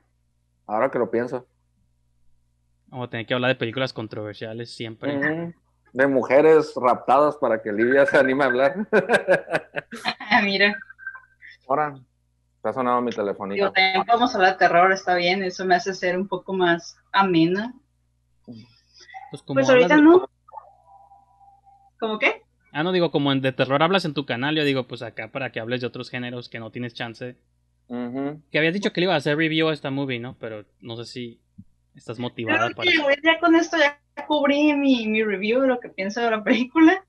Ahora 0.66 0.90
que 0.90 0.98
lo 0.98 1.10
pienso. 1.10 1.46
Vamos 2.86 3.08
a 3.08 3.10
tener 3.10 3.26
que 3.26 3.34
hablar 3.34 3.48
de 3.48 3.56
películas 3.56 3.92
controversiales 3.92 4.74
siempre. 4.74 5.52
De 5.92 6.06
mujeres 6.06 6.72
raptadas 6.76 7.36
para 7.36 7.60
que 7.60 7.70
Olivia 7.70 8.06
se 8.06 8.16
anime 8.16 8.44
a 8.44 8.46
hablar. 8.46 8.88
Ah, 10.30 10.40
mira. 10.42 10.76
Ahora, 11.68 11.94
está 12.56 12.72
sonando 12.72 13.02
mi 13.02 13.10
telefonito. 13.10 13.72
también 13.72 14.04
podemos 14.04 14.34
hablar 14.34 14.52
de 14.52 14.58
terror, 14.58 14.92
está 14.92 15.14
bien. 15.14 15.42
Eso 15.42 15.64
me 15.64 15.74
hace 15.74 15.92
ser 15.92 16.16
un 16.16 16.26
poco 16.26 16.52
más 16.52 16.96
amena. 17.12 17.74
Pues, 18.46 19.42
como 19.42 19.54
pues 19.54 19.68
ahorita 19.68 19.96
no. 19.96 20.28
¿Cómo 21.98 22.18
qué? 22.18 22.43
Ah, 22.74 22.82
no 22.82 22.90
digo, 22.90 23.12
como 23.12 23.30
en 23.30 23.40
de 23.40 23.52
terror 23.52 23.80
hablas 23.84 24.04
en 24.04 24.14
tu 24.14 24.26
canal, 24.26 24.56
yo 24.56 24.64
digo, 24.64 24.88
pues 24.88 25.00
acá 25.02 25.28
para 25.28 25.52
que 25.52 25.60
hables 25.60 25.80
de 25.80 25.86
otros 25.86 26.10
géneros 26.10 26.48
que 26.48 26.58
no 26.58 26.72
tienes 26.72 26.92
chance. 26.92 27.36
Que 27.88 28.58
habías 28.58 28.74
dicho 28.74 28.92
que 28.92 29.00
le 29.00 29.04
iba 29.04 29.14
a 29.14 29.18
hacer 29.18 29.36
review 29.36 29.68
a 29.68 29.72
esta 29.72 29.92
movie, 29.92 30.18
¿no? 30.18 30.36
Pero 30.40 30.64
no 30.80 30.96
sé 30.96 31.04
si 31.04 31.40
estás 31.94 32.18
motivada 32.18 32.70
para. 32.70 32.90
ya 32.90 33.38
con 33.38 33.54
esto 33.54 33.76
ya 33.76 34.00
cubrí 34.26 34.74
mi, 34.74 35.06
mi 35.06 35.22
review 35.22 35.60
de 35.60 35.68
lo 35.68 35.78
que 35.78 35.88
pienso 35.88 36.20
de 36.20 36.32
la 36.32 36.42
película. 36.42 37.04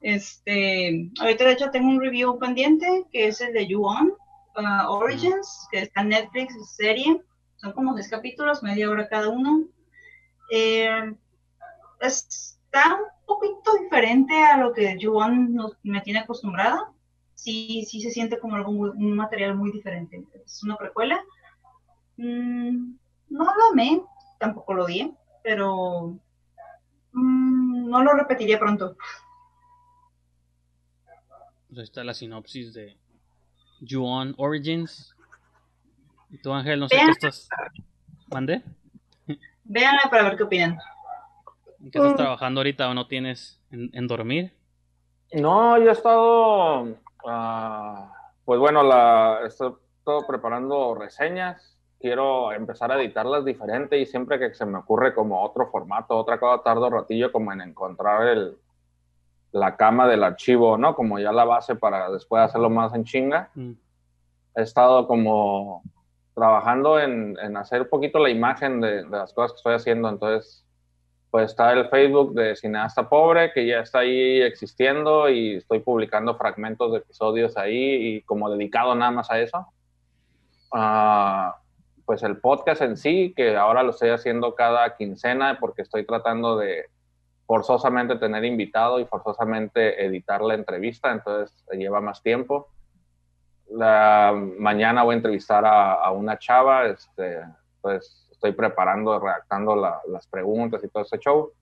Este, 0.00 1.10
ahorita 1.20 1.44
de 1.44 1.52
hecho 1.52 1.70
tengo 1.70 1.88
un 1.88 2.00
review 2.00 2.38
pendiente 2.38 3.04
que 3.12 3.28
es 3.28 3.42
el 3.42 3.52
de 3.52 3.66
You 3.66 3.84
On 3.84 4.14
uh, 4.56 4.90
Origins, 4.90 5.68
que 5.70 5.80
está 5.80 6.00
en 6.00 6.08
Netflix, 6.08 6.54
serie. 6.74 7.20
Son 7.56 7.72
como 7.72 7.94
seis 7.96 8.08
capítulos, 8.08 8.62
media 8.62 8.88
hora 8.88 9.08
cada 9.10 9.28
uno. 9.28 9.68
Eh, 10.50 11.12
está 12.00 12.98
poquito 13.34 13.76
diferente 13.82 14.34
a 14.44 14.58
lo 14.58 14.72
que 14.72 14.96
Juan 15.02 15.54
me 15.82 16.00
tiene 16.00 16.20
acostumbrada. 16.20 16.90
Sí, 17.34 17.84
sí 17.88 18.00
se 18.00 18.10
siente 18.10 18.38
como 18.38 18.56
algo 18.56 18.70
un 18.70 19.16
material 19.16 19.56
muy 19.56 19.72
diferente. 19.72 20.24
Es 20.44 20.62
una 20.62 20.76
precuela. 20.76 21.22
Mm, 22.16 22.94
no 23.30 23.44
lo 23.44 23.70
amé, 23.72 24.02
tampoco 24.38 24.74
lo 24.74 24.86
di, 24.86 25.12
pero 25.42 26.18
mm, 27.12 27.88
no 27.88 28.02
lo 28.02 28.12
repetiría 28.14 28.58
pronto. 28.58 28.96
Pues 31.68 31.78
ahí 31.78 31.84
está 31.84 32.04
la 32.04 32.14
sinopsis 32.14 32.74
de 32.74 32.96
Juan 33.88 34.34
Origins. 34.36 35.14
Y 36.30 36.38
tú, 36.38 36.52
Ángel, 36.52 36.80
no 36.80 36.88
sé 36.88 36.96
qué 36.96 37.10
estás. 37.10 37.48
¿Mande? 38.28 38.62
Véanla 39.64 40.02
para 40.10 40.24
ver 40.24 40.36
qué 40.36 40.42
opinan. 40.42 40.78
¿En 41.82 41.90
qué 41.90 41.98
estás 41.98 42.14
mm. 42.14 42.16
trabajando 42.16 42.60
ahorita 42.60 42.88
o 42.88 42.94
no 42.94 43.06
tienes 43.08 43.60
en, 43.70 44.06
dormir? 44.06 44.52
No, 45.32 45.78
yo 45.78 45.88
he 45.88 45.92
estado, 45.92 46.88
ah, 47.26 48.12
pues 48.44 48.60
bueno, 48.60 48.82
la, 48.82 49.40
estoy 49.46 49.72
todo 50.04 50.26
preparando 50.26 50.94
reseñas. 50.94 51.76
Quiero 51.98 52.52
empezar 52.52 52.90
a 52.92 53.00
editarlas 53.00 53.44
diferente 53.44 53.98
y 53.98 54.06
siempre 54.06 54.38
que 54.38 54.54
se 54.54 54.66
me 54.66 54.78
ocurre 54.78 55.14
como 55.14 55.42
otro 55.42 55.70
formato, 55.70 56.16
otra 56.16 56.38
cosa, 56.38 56.62
tardo 56.62 56.90
ratillo 56.90 57.32
como 57.32 57.52
en 57.52 57.60
encontrar 57.60 58.28
el, 58.28 58.58
la 59.52 59.76
cama 59.76 60.08
del 60.08 60.24
archivo, 60.24 60.76
¿no? 60.76 60.94
Como 60.94 61.18
ya 61.18 61.32
la 61.32 61.44
base 61.44 61.76
para 61.76 62.10
después 62.10 62.42
hacerlo 62.42 62.70
más 62.70 62.94
en 62.94 63.04
chinga. 63.04 63.50
Mm. 63.54 63.72
He 64.56 64.62
estado 64.62 65.06
como 65.06 65.82
trabajando 66.34 66.98
en, 66.98 67.36
en, 67.40 67.56
hacer 67.56 67.82
un 67.82 67.88
poquito 67.88 68.18
la 68.18 68.30
imagen 68.30 68.80
de, 68.80 69.04
de, 69.04 69.10
las 69.10 69.32
cosas 69.32 69.52
que 69.52 69.56
estoy 69.56 69.74
haciendo, 69.74 70.08
entonces 70.08 70.64
pues 71.32 71.46
está 71.46 71.72
el 71.72 71.88
Facebook 71.88 72.34
de 72.34 72.54
Cineasta 72.54 73.08
Pobre, 73.08 73.54
que 73.54 73.66
ya 73.66 73.80
está 73.80 74.00
ahí 74.00 74.42
existiendo 74.42 75.30
y 75.30 75.56
estoy 75.56 75.80
publicando 75.80 76.36
fragmentos 76.36 76.92
de 76.92 76.98
episodios 76.98 77.56
ahí 77.56 78.16
y 78.16 78.20
como 78.20 78.50
dedicado 78.50 78.94
nada 78.94 79.12
más 79.12 79.30
a 79.30 79.40
eso. 79.40 79.66
Ah, 80.74 81.56
pues 82.04 82.22
el 82.22 82.36
podcast 82.36 82.82
en 82.82 82.98
sí, 82.98 83.32
que 83.34 83.56
ahora 83.56 83.82
lo 83.82 83.92
estoy 83.92 84.10
haciendo 84.10 84.54
cada 84.54 84.94
quincena 84.94 85.56
porque 85.58 85.80
estoy 85.80 86.04
tratando 86.04 86.58
de 86.58 86.84
forzosamente 87.46 88.16
tener 88.16 88.44
invitado 88.44 89.00
y 89.00 89.06
forzosamente 89.06 90.04
editar 90.04 90.42
la 90.42 90.52
entrevista, 90.52 91.12
entonces 91.12 91.64
lleva 91.72 92.02
más 92.02 92.22
tiempo. 92.22 92.68
La, 93.70 94.34
mañana 94.58 95.02
voy 95.02 95.14
a 95.14 95.16
entrevistar 95.16 95.64
a, 95.64 95.94
a 95.94 96.10
una 96.10 96.38
chava, 96.38 96.88
este, 96.88 97.40
pues 97.80 98.21
estoy 98.42 98.52
preparando, 98.52 99.20
redactando 99.20 99.76
las 99.76 100.26
preguntas 100.26 100.82
y 100.82 100.88
todo 100.88 101.04
ese 101.04 101.18
show. 101.18 101.52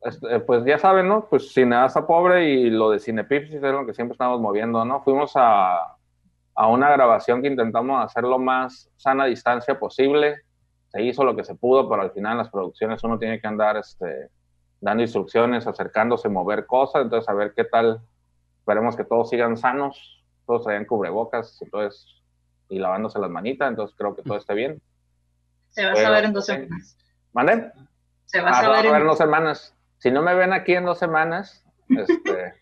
Este, 0.00 0.40
pues 0.40 0.64
ya 0.64 0.78
saben, 0.78 1.08
¿no? 1.08 1.26
Pues 1.28 1.52
Cineasta 1.52 2.06
Pobre 2.06 2.48
y 2.48 2.70
lo 2.70 2.90
de 2.90 2.98
Cinepipsis 2.98 3.56
es 3.56 3.62
lo 3.62 3.86
que 3.86 3.94
siempre 3.94 4.14
estamos 4.14 4.40
moviendo, 4.40 4.84
¿no? 4.84 5.00
Fuimos 5.02 5.32
a, 5.36 5.96
a 6.54 6.66
una 6.66 6.90
grabación 6.90 7.40
que 7.40 7.48
intentamos 7.48 8.04
hacer 8.04 8.24
lo 8.24 8.38
más 8.38 8.90
sana 8.96 9.26
distancia 9.26 9.78
posible. 9.78 10.38
Se 10.88 11.02
hizo 11.02 11.22
lo 11.22 11.36
que 11.36 11.44
se 11.44 11.54
pudo, 11.54 11.88
pero 11.88 12.02
al 12.02 12.10
final 12.10 12.32
en 12.32 12.38
las 12.38 12.50
producciones 12.50 13.02
uno 13.04 13.18
tiene 13.18 13.40
que 13.40 13.46
andar 13.46 13.76
este, 13.76 14.30
dando 14.80 15.02
instrucciones, 15.02 15.66
acercándose, 15.66 16.28
mover 16.28 16.66
cosas, 16.66 17.02
entonces 17.02 17.28
a 17.28 17.34
ver 17.34 17.52
qué 17.54 17.64
tal. 17.64 18.00
Esperemos 18.58 18.96
que 18.96 19.04
todos 19.04 19.30
sigan 19.30 19.56
sanos, 19.56 20.24
todos 20.46 20.64
traigan 20.64 20.84
cubrebocas, 20.84 21.60
entonces, 21.62 22.22
y 22.68 22.78
lavándose 22.78 23.18
las 23.18 23.30
manitas, 23.30 23.68
entonces 23.68 23.96
creo 23.96 24.16
que 24.16 24.22
todo 24.22 24.38
esté 24.38 24.54
bien. 24.54 24.80
Se 25.70 25.84
va 25.84 25.92
a 25.92 25.96
saber 25.96 26.24
en 26.24 26.32
dos 26.32 26.46
semanas. 26.46 26.96
¿Mande? 27.32 27.72
Se 28.26 28.40
va 28.40 28.50
a 28.50 28.58
ah, 28.58 28.62
saber 28.62 29.00
en... 29.00 29.06
dos 29.06 29.18
semanas. 29.18 29.74
Si 29.98 30.10
no 30.10 30.22
me 30.22 30.34
ven 30.34 30.52
aquí 30.52 30.74
en 30.74 30.84
dos 30.84 30.98
semanas, 30.98 31.64
este, 31.88 32.54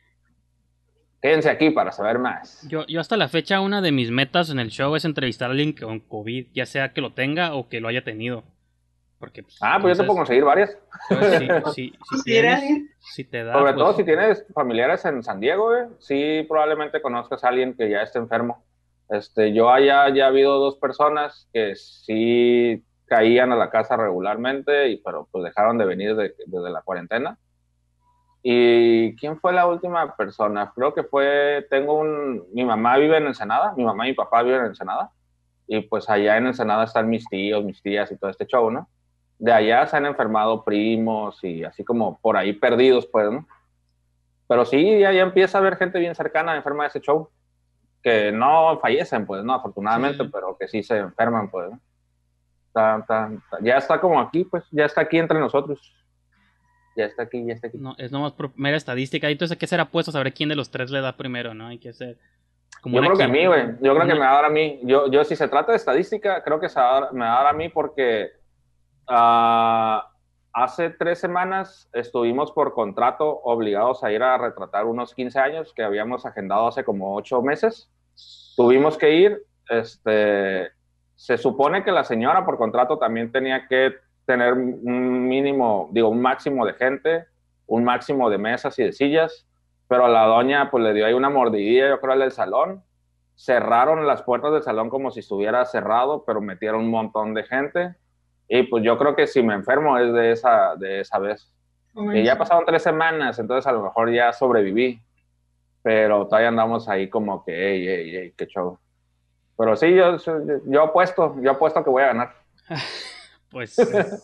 quédense 1.23 1.51
aquí 1.51 1.71
para 1.71 1.93
saber 1.93 2.19
más. 2.19 2.67
Yo, 2.69 2.87
yo 2.87 3.01
hasta 3.01 3.17
la 3.17 3.29
fecha 3.29 3.61
una 3.61 3.81
de 3.81 3.93
mis 3.93 4.11
metas 4.11 4.51
en 4.51 4.59
el 4.59 4.71
show 4.71 4.95
es 4.97 5.05
entrevistar 5.05 5.49
a 5.49 5.53
alguien 5.53 5.73
con 5.73 6.01
COVID, 6.01 6.49
ya 6.53 6.67
sea 6.67 6.93
que 6.93 7.01
lo 7.01 7.13
tenga 7.13 7.55
o 7.55 7.69
que 7.69 7.81
lo 7.81 7.89
haya 7.89 8.05
tenido. 8.05 8.45
Porque, 9.19 9.43
pues, 9.43 9.57
ah, 9.63 9.79
pues 9.81 9.97
yo 9.97 10.03
te 10.03 10.07
puedo 10.07 10.19
conseguir 10.19 10.45
varias. 10.45 10.77
Pues, 11.09 11.75
sí, 11.75 11.93
si 13.01 13.25
te 13.25 13.45
da, 13.45 13.55
Sobre 13.55 13.73
pues, 13.73 13.77
todo 13.77 13.97
si 13.97 14.05
tienes 14.05 14.45
familiares 14.53 15.05
en 15.07 15.23
San 15.23 15.41
Diego, 15.41 15.71
sí 15.99 16.45
probablemente 16.47 17.01
conozcas 17.01 17.43
a 17.43 17.49
alguien 17.49 17.75
que 17.75 17.89
ya 17.89 18.03
esté 18.03 18.19
enfermo. 18.19 18.65
Este, 19.09 19.55
yo 19.55 19.71
haya 19.71 20.09
ya 20.11 20.27
habido 20.27 20.59
dos 20.59 20.77
personas 20.77 21.49
que 21.53 21.77
sí 21.77 22.85
caían 23.07 23.53
a 23.53 23.57
la 23.57 23.71
casa 23.71 23.97
regularmente, 23.97 24.89
y, 24.89 24.97
pero 24.99 25.29
pues 25.31 25.45
dejaron 25.45 25.79
de 25.79 25.87
venir 25.87 26.17
desde 26.17 26.71
la 26.71 26.83
cuarentena. 26.83 27.39
¿Y 28.43 29.17
quién 29.17 29.41
fue 29.41 29.53
la 29.53 29.67
última 29.67 30.15
persona? 30.15 30.73
Creo 30.75 30.95
que 30.95 31.03
fue, 31.03 31.67
tengo 31.71 31.95
un, 31.95 32.45
mi 32.53 32.65
mamá 32.65 32.97
vive 32.97 33.17
en 33.17 33.27
Ensenada, 33.27 33.73
mi 33.77 33.85
mamá 33.85 34.07
y 34.07 34.11
mi 34.11 34.15
papá 34.15 34.43
viven 34.43 34.61
en 34.61 34.67
Ensenada, 34.67 35.11
y 35.67 35.81
pues 35.81 36.09
allá 36.09 36.37
en 36.37 36.47
Ensenada 36.47 36.85
están 36.85 37.09
mis 37.09 37.27
tíos, 37.29 37.65
mis 37.65 37.83
tías 37.83 38.11
y 38.13 38.17
todo 38.17 38.31
este 38.31 38.47
show, 38.47 38.71
¿no? 38.71 38.89
De 39.39 39.53
allá 39.53 39.87
se 39.87 39.97
han 39.97 40.07
enfermado 40.07 40.65
primos 40.65 41.43
y 41.43 41.65
así 41.65 41.85
como 41.85 42.19
por 42.21 42.37
ahí 42.37 42.53
perdidos, 42.53 43.07
pues, 43.07 43.31
¿no? 43.31 43.47
Pero 44.49 44.65
sí, 44.65 45.01
ya, 45.01 45.13
ya 45.13 45.23
empieza 45.23 45.59
a 45.59 45.61
haber 45.61 45.77
gente 45.77 45.99
bien 45.99 46.15
cercana 46.15 46.55
enferma 46.57 46.85
de 46.85 46.89
ese 46.89 47.01
show, 47.01 47.29
que 48.01 48.31
no 48.31 48.79
fallecen, 48.79 49.27
pues, 49.27 49.43
¿no? 49.43 49.55
Afortunadamente, 49.55 50.25
pero 50.27 50.57
que 50.57 50.69
sí 50.69 50.85
se 50.85 50.99
enferman, 50.99 51.51
pues, 51.51 51.71
¿no? 51.71 51.81
Ya 53.63 53.77
está 53.77 54.01
como 54.01 54.21
aquí, 54.21 54.45
pues, 54.45 54.65
ya 54.71 54.85
está 54.85 55.03
aquí 55.03 55.19
entre 55.19 55.39
nosotros. 55.39 55.93
Ya 56.97 57.05
está 57.05 57.25
aquí, 57.25 57.45
ya 57.47 57.53
está 57.53 57.69
aquí. 57.69 57.79
No, 57.79 57.95
es 57.99 58.11
nomás 58.11 58.33
por 58.33 58.59
mera 58.59 58.77
estadística. 58.77 59.29
Entonces 59.29 59.57
hay 59.57 59.59
que 59.59 59.67
ser 59.67 59.81
apuesto 59.81 60.11
a 60.11 60.13
saber 60.13 60.33
quién 60.33 60.49
de 60.49 60.57
los 60.57 60.71
tres 60.71 60.91
le 60.91 61.01
da 61.01 61.17
primero, 61.17 61.53
¿no? 61.53 61.67
Hay 61.67 61.79
que 61.79 61.93
ser. 61.93 62.17
Como 62.81 62.97
yo 62.97 63.03
creo 63.03 63.17
que 63.17 63.23
a 63.23 63.29
mí, 63.29 63.47
güey. 63.47 63.67
Yo 63.83 63.95
creo 63.95 64.07
que 64.07 64.15
me 64.15 64.21
va 64.21 64.31
a 64.31 64.35
dar 64.37 64.45
a 64.47 64.51
mí. 64.51 64.81
Yo, 64.83 65.11
yo, 65.11 65.23
si 65.25 65.37
se 65.37 65.49
trata 65.49 65.73
de 65.73 65.77
estadística, 65.77 66.43
creo 66.43 66.59
que 66.59 66.71
se 66.71 66.81
me 67.13 67.25
va 67.25 67.41
a 67.41 67.43
dar 67.43 67.47
a 67.49 67.53
mí 67.53 67.69
porque 67.69 68.31
ah, 69.09 70.11
hace 70.55 70.89
tres 70.89 71.19
semanas 71.19 71.91
estuvimos 71.93 72.51
por 72.51 72.73
contrato 72.73 73.41
obligados 73.45 74.03
a 74.03 74.11
ir 74.11 74.23
a 74.23 74.39
retratar 74.39 74.87
unos 74.87 75.15
15 75.15 75.39
años 75.39 75.75
que 75.75 75.83
habíamos 75.83 76.25
agendado 76.25 76.67
hace 76.67 76.83
como 76.83 77.15
ocho 77.15 77.43
meses. 77.43 77.91
Tuvimos 78.57 78.97
que 78.97 79.13
ir, 79.13 79.43
este, 79.69 80.71
se 81.17 81.39
supone 81.39 81.83
que 81.83 81.91
la 81.91 82.05
señora 82.05 82.45
por 82.45 82.59
contrato 82.59 82.99
también 82.99 83.33
tenía 83.33 83.67
que 83.67 83.95
tener 84.27 84.53
un 84.53 85.27
mínimo, 85.27 85.89
digo, 85.93 86.09
un 86.09 86.21
máximo 86.21 86.67
de 86.67 86.75
gente, 86.75 87.25
un 87.67 87.85
máximo 87.85 88.29
de 88.29 88.39
mesas 88.39 88.79
y 88.79 88.85
de 88.85 88.93
sillas, 88.93 89.47
pero 89.89 90.05
a 90.05 90.09
la 90.09 90.27
doña 90.27 90.71
pues 90.71 90.85
le 90.85 90.93
dio 90.93 91.07
ahí 91.07 91.15
una 91.15 91.31
mordidilla, 91.31 91.89
yo 91.89 92.01
creo, 92.01 92.13
al 92.13 92.21
del 92.21 92.33
salón. 92.33 92.83
Cerraron 93.35 94.07
las 94.07 94.23
puertas 94.23 94.53
del 94.53 94.63
salón 94.63 94.91
como 94.91 95.11
si 95.11 95.21
estuviera 95.21 95.65
cerrado, 95.65 96.25
pero 96.27 96.41
metieron 96.41 96.85
un 96.85 96.91
montón 96.91 97.35
de 97.35 97.45
gente. 97.45 97.95
Y 98.49 98.65
pues 98.65 98.85
yo 98.85 98.99
creo 98.99 99.15
que 99.15 99.27
si 99.27 99.43
me 99.43 99.55
enfermo 99.55 99.99
es 99.99 100.13
de 100.13 100.33
esa, 100.33 100.77
de 100.77 101.01
esa 101.01 101.19
vez. 101.19 101.51
y 102.15 102.23
ya 102.23 102.37
pasaron 102.37 102.65
tres 102.67 102.83
semanas, 102.83 103.39
entonces 103.39 103.67
a 103.67 103.73
lo 103.73 103.83
mejor 103.83 104.13
ya 104.13 104.33
sobreviví. 104.33 105.01
Pero 105.83 106.27
todavía 106.27 106.49
andamos 106.49 106.89
ahí 106.89 107.09
como 107.09 107.45
que, 107.45 107.53
ey, 107.53 107.89
ey, 107.89 108.17
ey, 108.17 108.33
qué 108.37 108.47
show. 108.47 108.79
Pero 109.59 109.77
sí, 109.77 109.95
yo, 109.95 110.17
yo 110.67 110.83
apuesto, 110.83 111.37
yo 111.41 111.51
apuesto 111.53 111.83
que 111.83 111.91
voy 111.91 112.03
a 112.03 112.07
ganar. 112.09 112.35
pues 113.51 113.75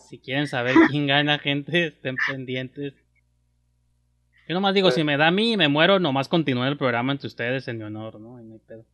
si 0.09 0.19
quieren 0.19 0.47
saber 0.47 0.75
quién 0.87 1.07
gana, 1.07 1.39
gente, 1.39 1.87
estén 1.87 2.17
pendientes. 2.17 2.93
Yo 4.47 4.53
nomás 4.55 4.73
digo, 4.73 4.91
si 4.91 5.03
me 5.03 5.15
da 5.17 5.27
a 5.27 5.31
mí 5.31 5.53
y 5.53 5.57
me 5.57 5.69
muero, 5.69 5.99
nomás 5.99 6.27
continúe 6.27 6.65
el 6.65 6.77
programa 6.77 7.13
entre 7.13 7.27
ustedes 7.27 7.67
en 7.67 7.77
mi 7.77 7.83
honor, 7.85 8.19
¿no? 8.19 8.37
En 8.39 8.49
mi 8.51 8.59
pedo. 8.59 8.85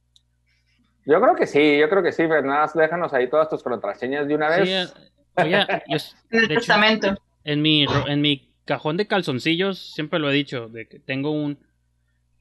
Yo 1.06 1.20
creo 1.20 1.36
que 1.36 1.48
sí, 1.48 1.78
yo 1.80 1.90
creo 1.90 2.04
que 2.04 2.12
sí, 2.12 2.26
Bernard, 2.28 2.70
déjanos 2.76 3.14
ahí 3.14 3.28
todas 3.30 3.50
tus 3.50 3.64
contraseñas 3.64 4.28
de 4.28 4.36
una 4.36 4.52
Sí, 4.52 4.60
vez. 4.62 4.94
eh, 4.96 5.10
oye, 5.44 5.66
yo- 5.88 5.98
En 6.30 6.40
el 6.40 6.48
de 6.48 6.54
hecho, 6.54 6.60
testamento. 6.62 7.16
en 7.44 7.62
mi 7.64 7.86
ro- 7.88 8.08
en 8.08 8.22
mi 8.22 8.54
cajón 8.66 8.96
de 8.98 9.08
calzoncillos 9.08 9.80
siempre 9.80 10.20
lo 10.20 10.30
he 10.30 10.34
dicho 10.34 10.68
de 10.70 10.88
que 10.88 11.00
tengo 11.00 11.32
un 11.32 11.58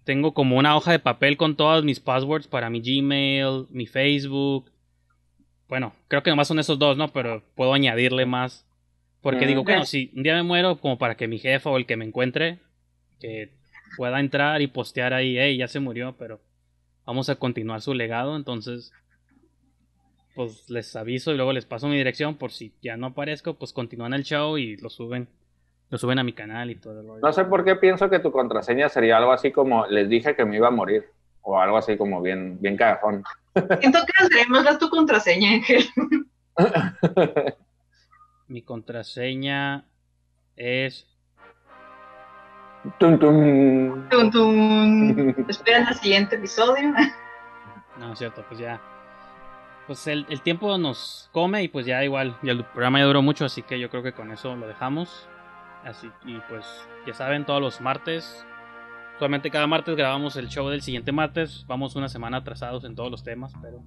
tengo 0.08 0.32
como 0.32 0.56
una 0.56 0.74
hoja 0.74 0.92
de 0.92 1.00
papel 1.00 1.36
con 1.36 1.54
todas 1.54 1.84
mis 1.84 2.00
passwords 2.00 2.46
para 2.46 2.70
mi 2.70 2.80
Gmail, 2.80 3.66
mi 3.68 3.84
Facebook. 3.86 4.70
Bueno, 5.68 5.92
creo 6.08 6.22
que 6.22 6.30
nomás 6.30 6.48
son 6.48 6.58
esos 6.58 6.78
dos, 6.78 6.96
¿no? 6.96 7.08
Pero 7.12 7.42
puedo 7.54 7.74
añadirle 7.74 8.24
más 8.24 8.66
porque 9.20 9.44
Mm. 9.44 9.48
digo, 9.48 9.64
bueno, 9.64 9.84
si 9.84 10.10
un 10.16 10.22
día 10.22 10.34
me 10.34 10.42
muero 10.44 10.78
como 10.80 10.96
para 10.96 11.14
que 11.18 11.28
mi 11.28 11.38
jefa 11.38 11.68
o 11.68 11.76
el 11.76 11.84
que 11.84 11.98
me 11.98 12.06
encuentre 12.06 12.58
que 13.20 13.50
pueda 13.98 14.18
entrar 14.18 14.62
y 14.62 14.68
postear 14.68 15.12
ahí, 15.12 15.36
hey, 15.38 15.58
ya 15.58 15.68
se 15.68 15.78
murió, 15.78 16.16
pero 16.18 16.40
vamos 17.04 17.28
a 17.28 17.34
continuar 17.34 17.82
su 17.82 17.92
legado, 17.92 18.34
entonces 18.34 18.90
pues 20.34 20.70
les 20.70 20.96
aviso 20.96 21.34
y 21.34 21.36
luego 21.36 21.52
les 21.52 21.66
paso 21.66 21.86
mi 21.86 21.98
dirección 21.98 22.36
por 22.36 22.50
si 22.50 22.72
ya 22.80 22.96
no 22.96 23.08
aparezco, 23.08 23.58
pues 23.58 23.74
continúan 23.74 24.14
el 24.14 24.24
show 24.24 24.56
y 24.56 24.78
lo 24.78 24.88
suben, 24.88 25.28
lo 25.90 25.98
suben 25.98 26.18
a 26.18 26.24
mi 26.24 26.32
canal 26.32 26.70
y 26.70 26.76
todo 26.76 27.00
el. 27.00 27.20
No 27.20 27.32
sé 27.32 27.44
por 27.44 27.64
qué 27.64 27.76
pienso 27.76 28.10
que 28.10 28.18
tu 28.18 28.30
contraseña 28.30 28.88
sería 28.88 29.16
algo 29.16 29.32
así 29.32 29.52
como 29.52 29.86
les 29.86 30.08
dije 30.08 30.36
que 30.36 30.44
me 30.44 30.56
iba 30.56 30.68
a 30.68 30.72
morir. 30.72 31.10
O 31.42 31.58
algo 31.58 31.78
así 31.78 31.96
como 31.96 32.20
bien, 32.20 32.58
bien 32.60 32.76
cagajón. 32.76 33.24
Siento 33.80 34.00
que 34.04 34.24
deberíamos 34.24 34.64
dar 34.64 34.78
tu 34.78 34.90
contraseña, 34.90 35.52
Ángel. 35.52 35.86
Mi 38.48 38.62
contraseña 38.62 39.84
es 40.56 41.06
Tum, 42.98 43.18
tum. 43.18 44.08
Tun, 44.08 44.30
tun. 44.30 45.34
Espera 45.48 45.88
el 45.88 45.94
siguiente 45.94 46.36
episodio. 46.36 46.92
no 47.98 48.12
es 48.12 48.18
cierto, 48.18 48.44
pues 48.48 48.60
ya 48.60 48.80
pues 49.88 50.06
el, 50.06 50.26
el 50.28 50.42
tiempo 50.42 50.76
nos 50.76 51.30
come 51.32 51.62
y 51.62 51.68
pues 51.68 51.86
ya 51.86 52.04
igual, 52.04 52.36
ya 52.42 52.52
el 52.52 52.62
programa 52.62 52.98
ya 52.98 53.06
duró 53.06 53.22
mucho, 53.22 53.46
así 53.46 53.62
que 53.62 53.80
yo 53.80 53.88
creo 53.88 54.02
que 54.02 54.12
con 54.12 54.30
eso 54.30 54.54
lo 54.54 54.68
dejamos. 54.68 55.26
Así 55.88 56.08
y 56.24 56.38
pues 56.48 56.66
ya 57.06 57.14
saben, 57.14 57.46
todos 57.46 57.60
los 57.60 57.80
martes 57.80 58.44
Solamente 59.18 59.50
cada 59.50 59.66
martes 59.66 59.96
grabamos 59.96 60.36
el 60.36 60.48
show 60.48 60.68
del 60.68 60.80
siguiente 60.80 61.10
martes. 61.10 61.64
Vamos 61.66 61.96
una 61.96 62.08
semana 62.08 62.36
atrasados 62.36 62.84
en 62.84 62.94
todos 62.94 63.10
los 63.10 63.24
temas, 63.24 63.52
pero 63.60 63.82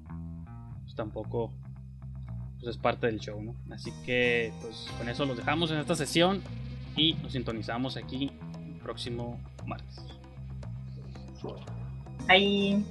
pues 0.81 0.93
tampoco 0.93 1.53
pues 2.59 2.75
es 2.75 2.77
parte 2.77 3.07
del 3.07 3.21
show, 3.21 3.41
¿no? 3.41 3.55
Así 3.73 3.93
que 4.05 4.51
pues 4.61 4.89
con 4.97 5.07
eso 5.07 5.25
los 5.25 5.37
dejamos 5.37 5.71
en 5.71 5.77
esta 5.77 5.95
sesión 5.95 6.41
y 6.97 7.13
nos 7.13 7.31
sintonizamos 7.31 7.95
aquí 7.95 8.29
el 8.61 8.79
próximo 8.81 9.39
martes. 9.65 10.05
Ahí. 12.27 12.85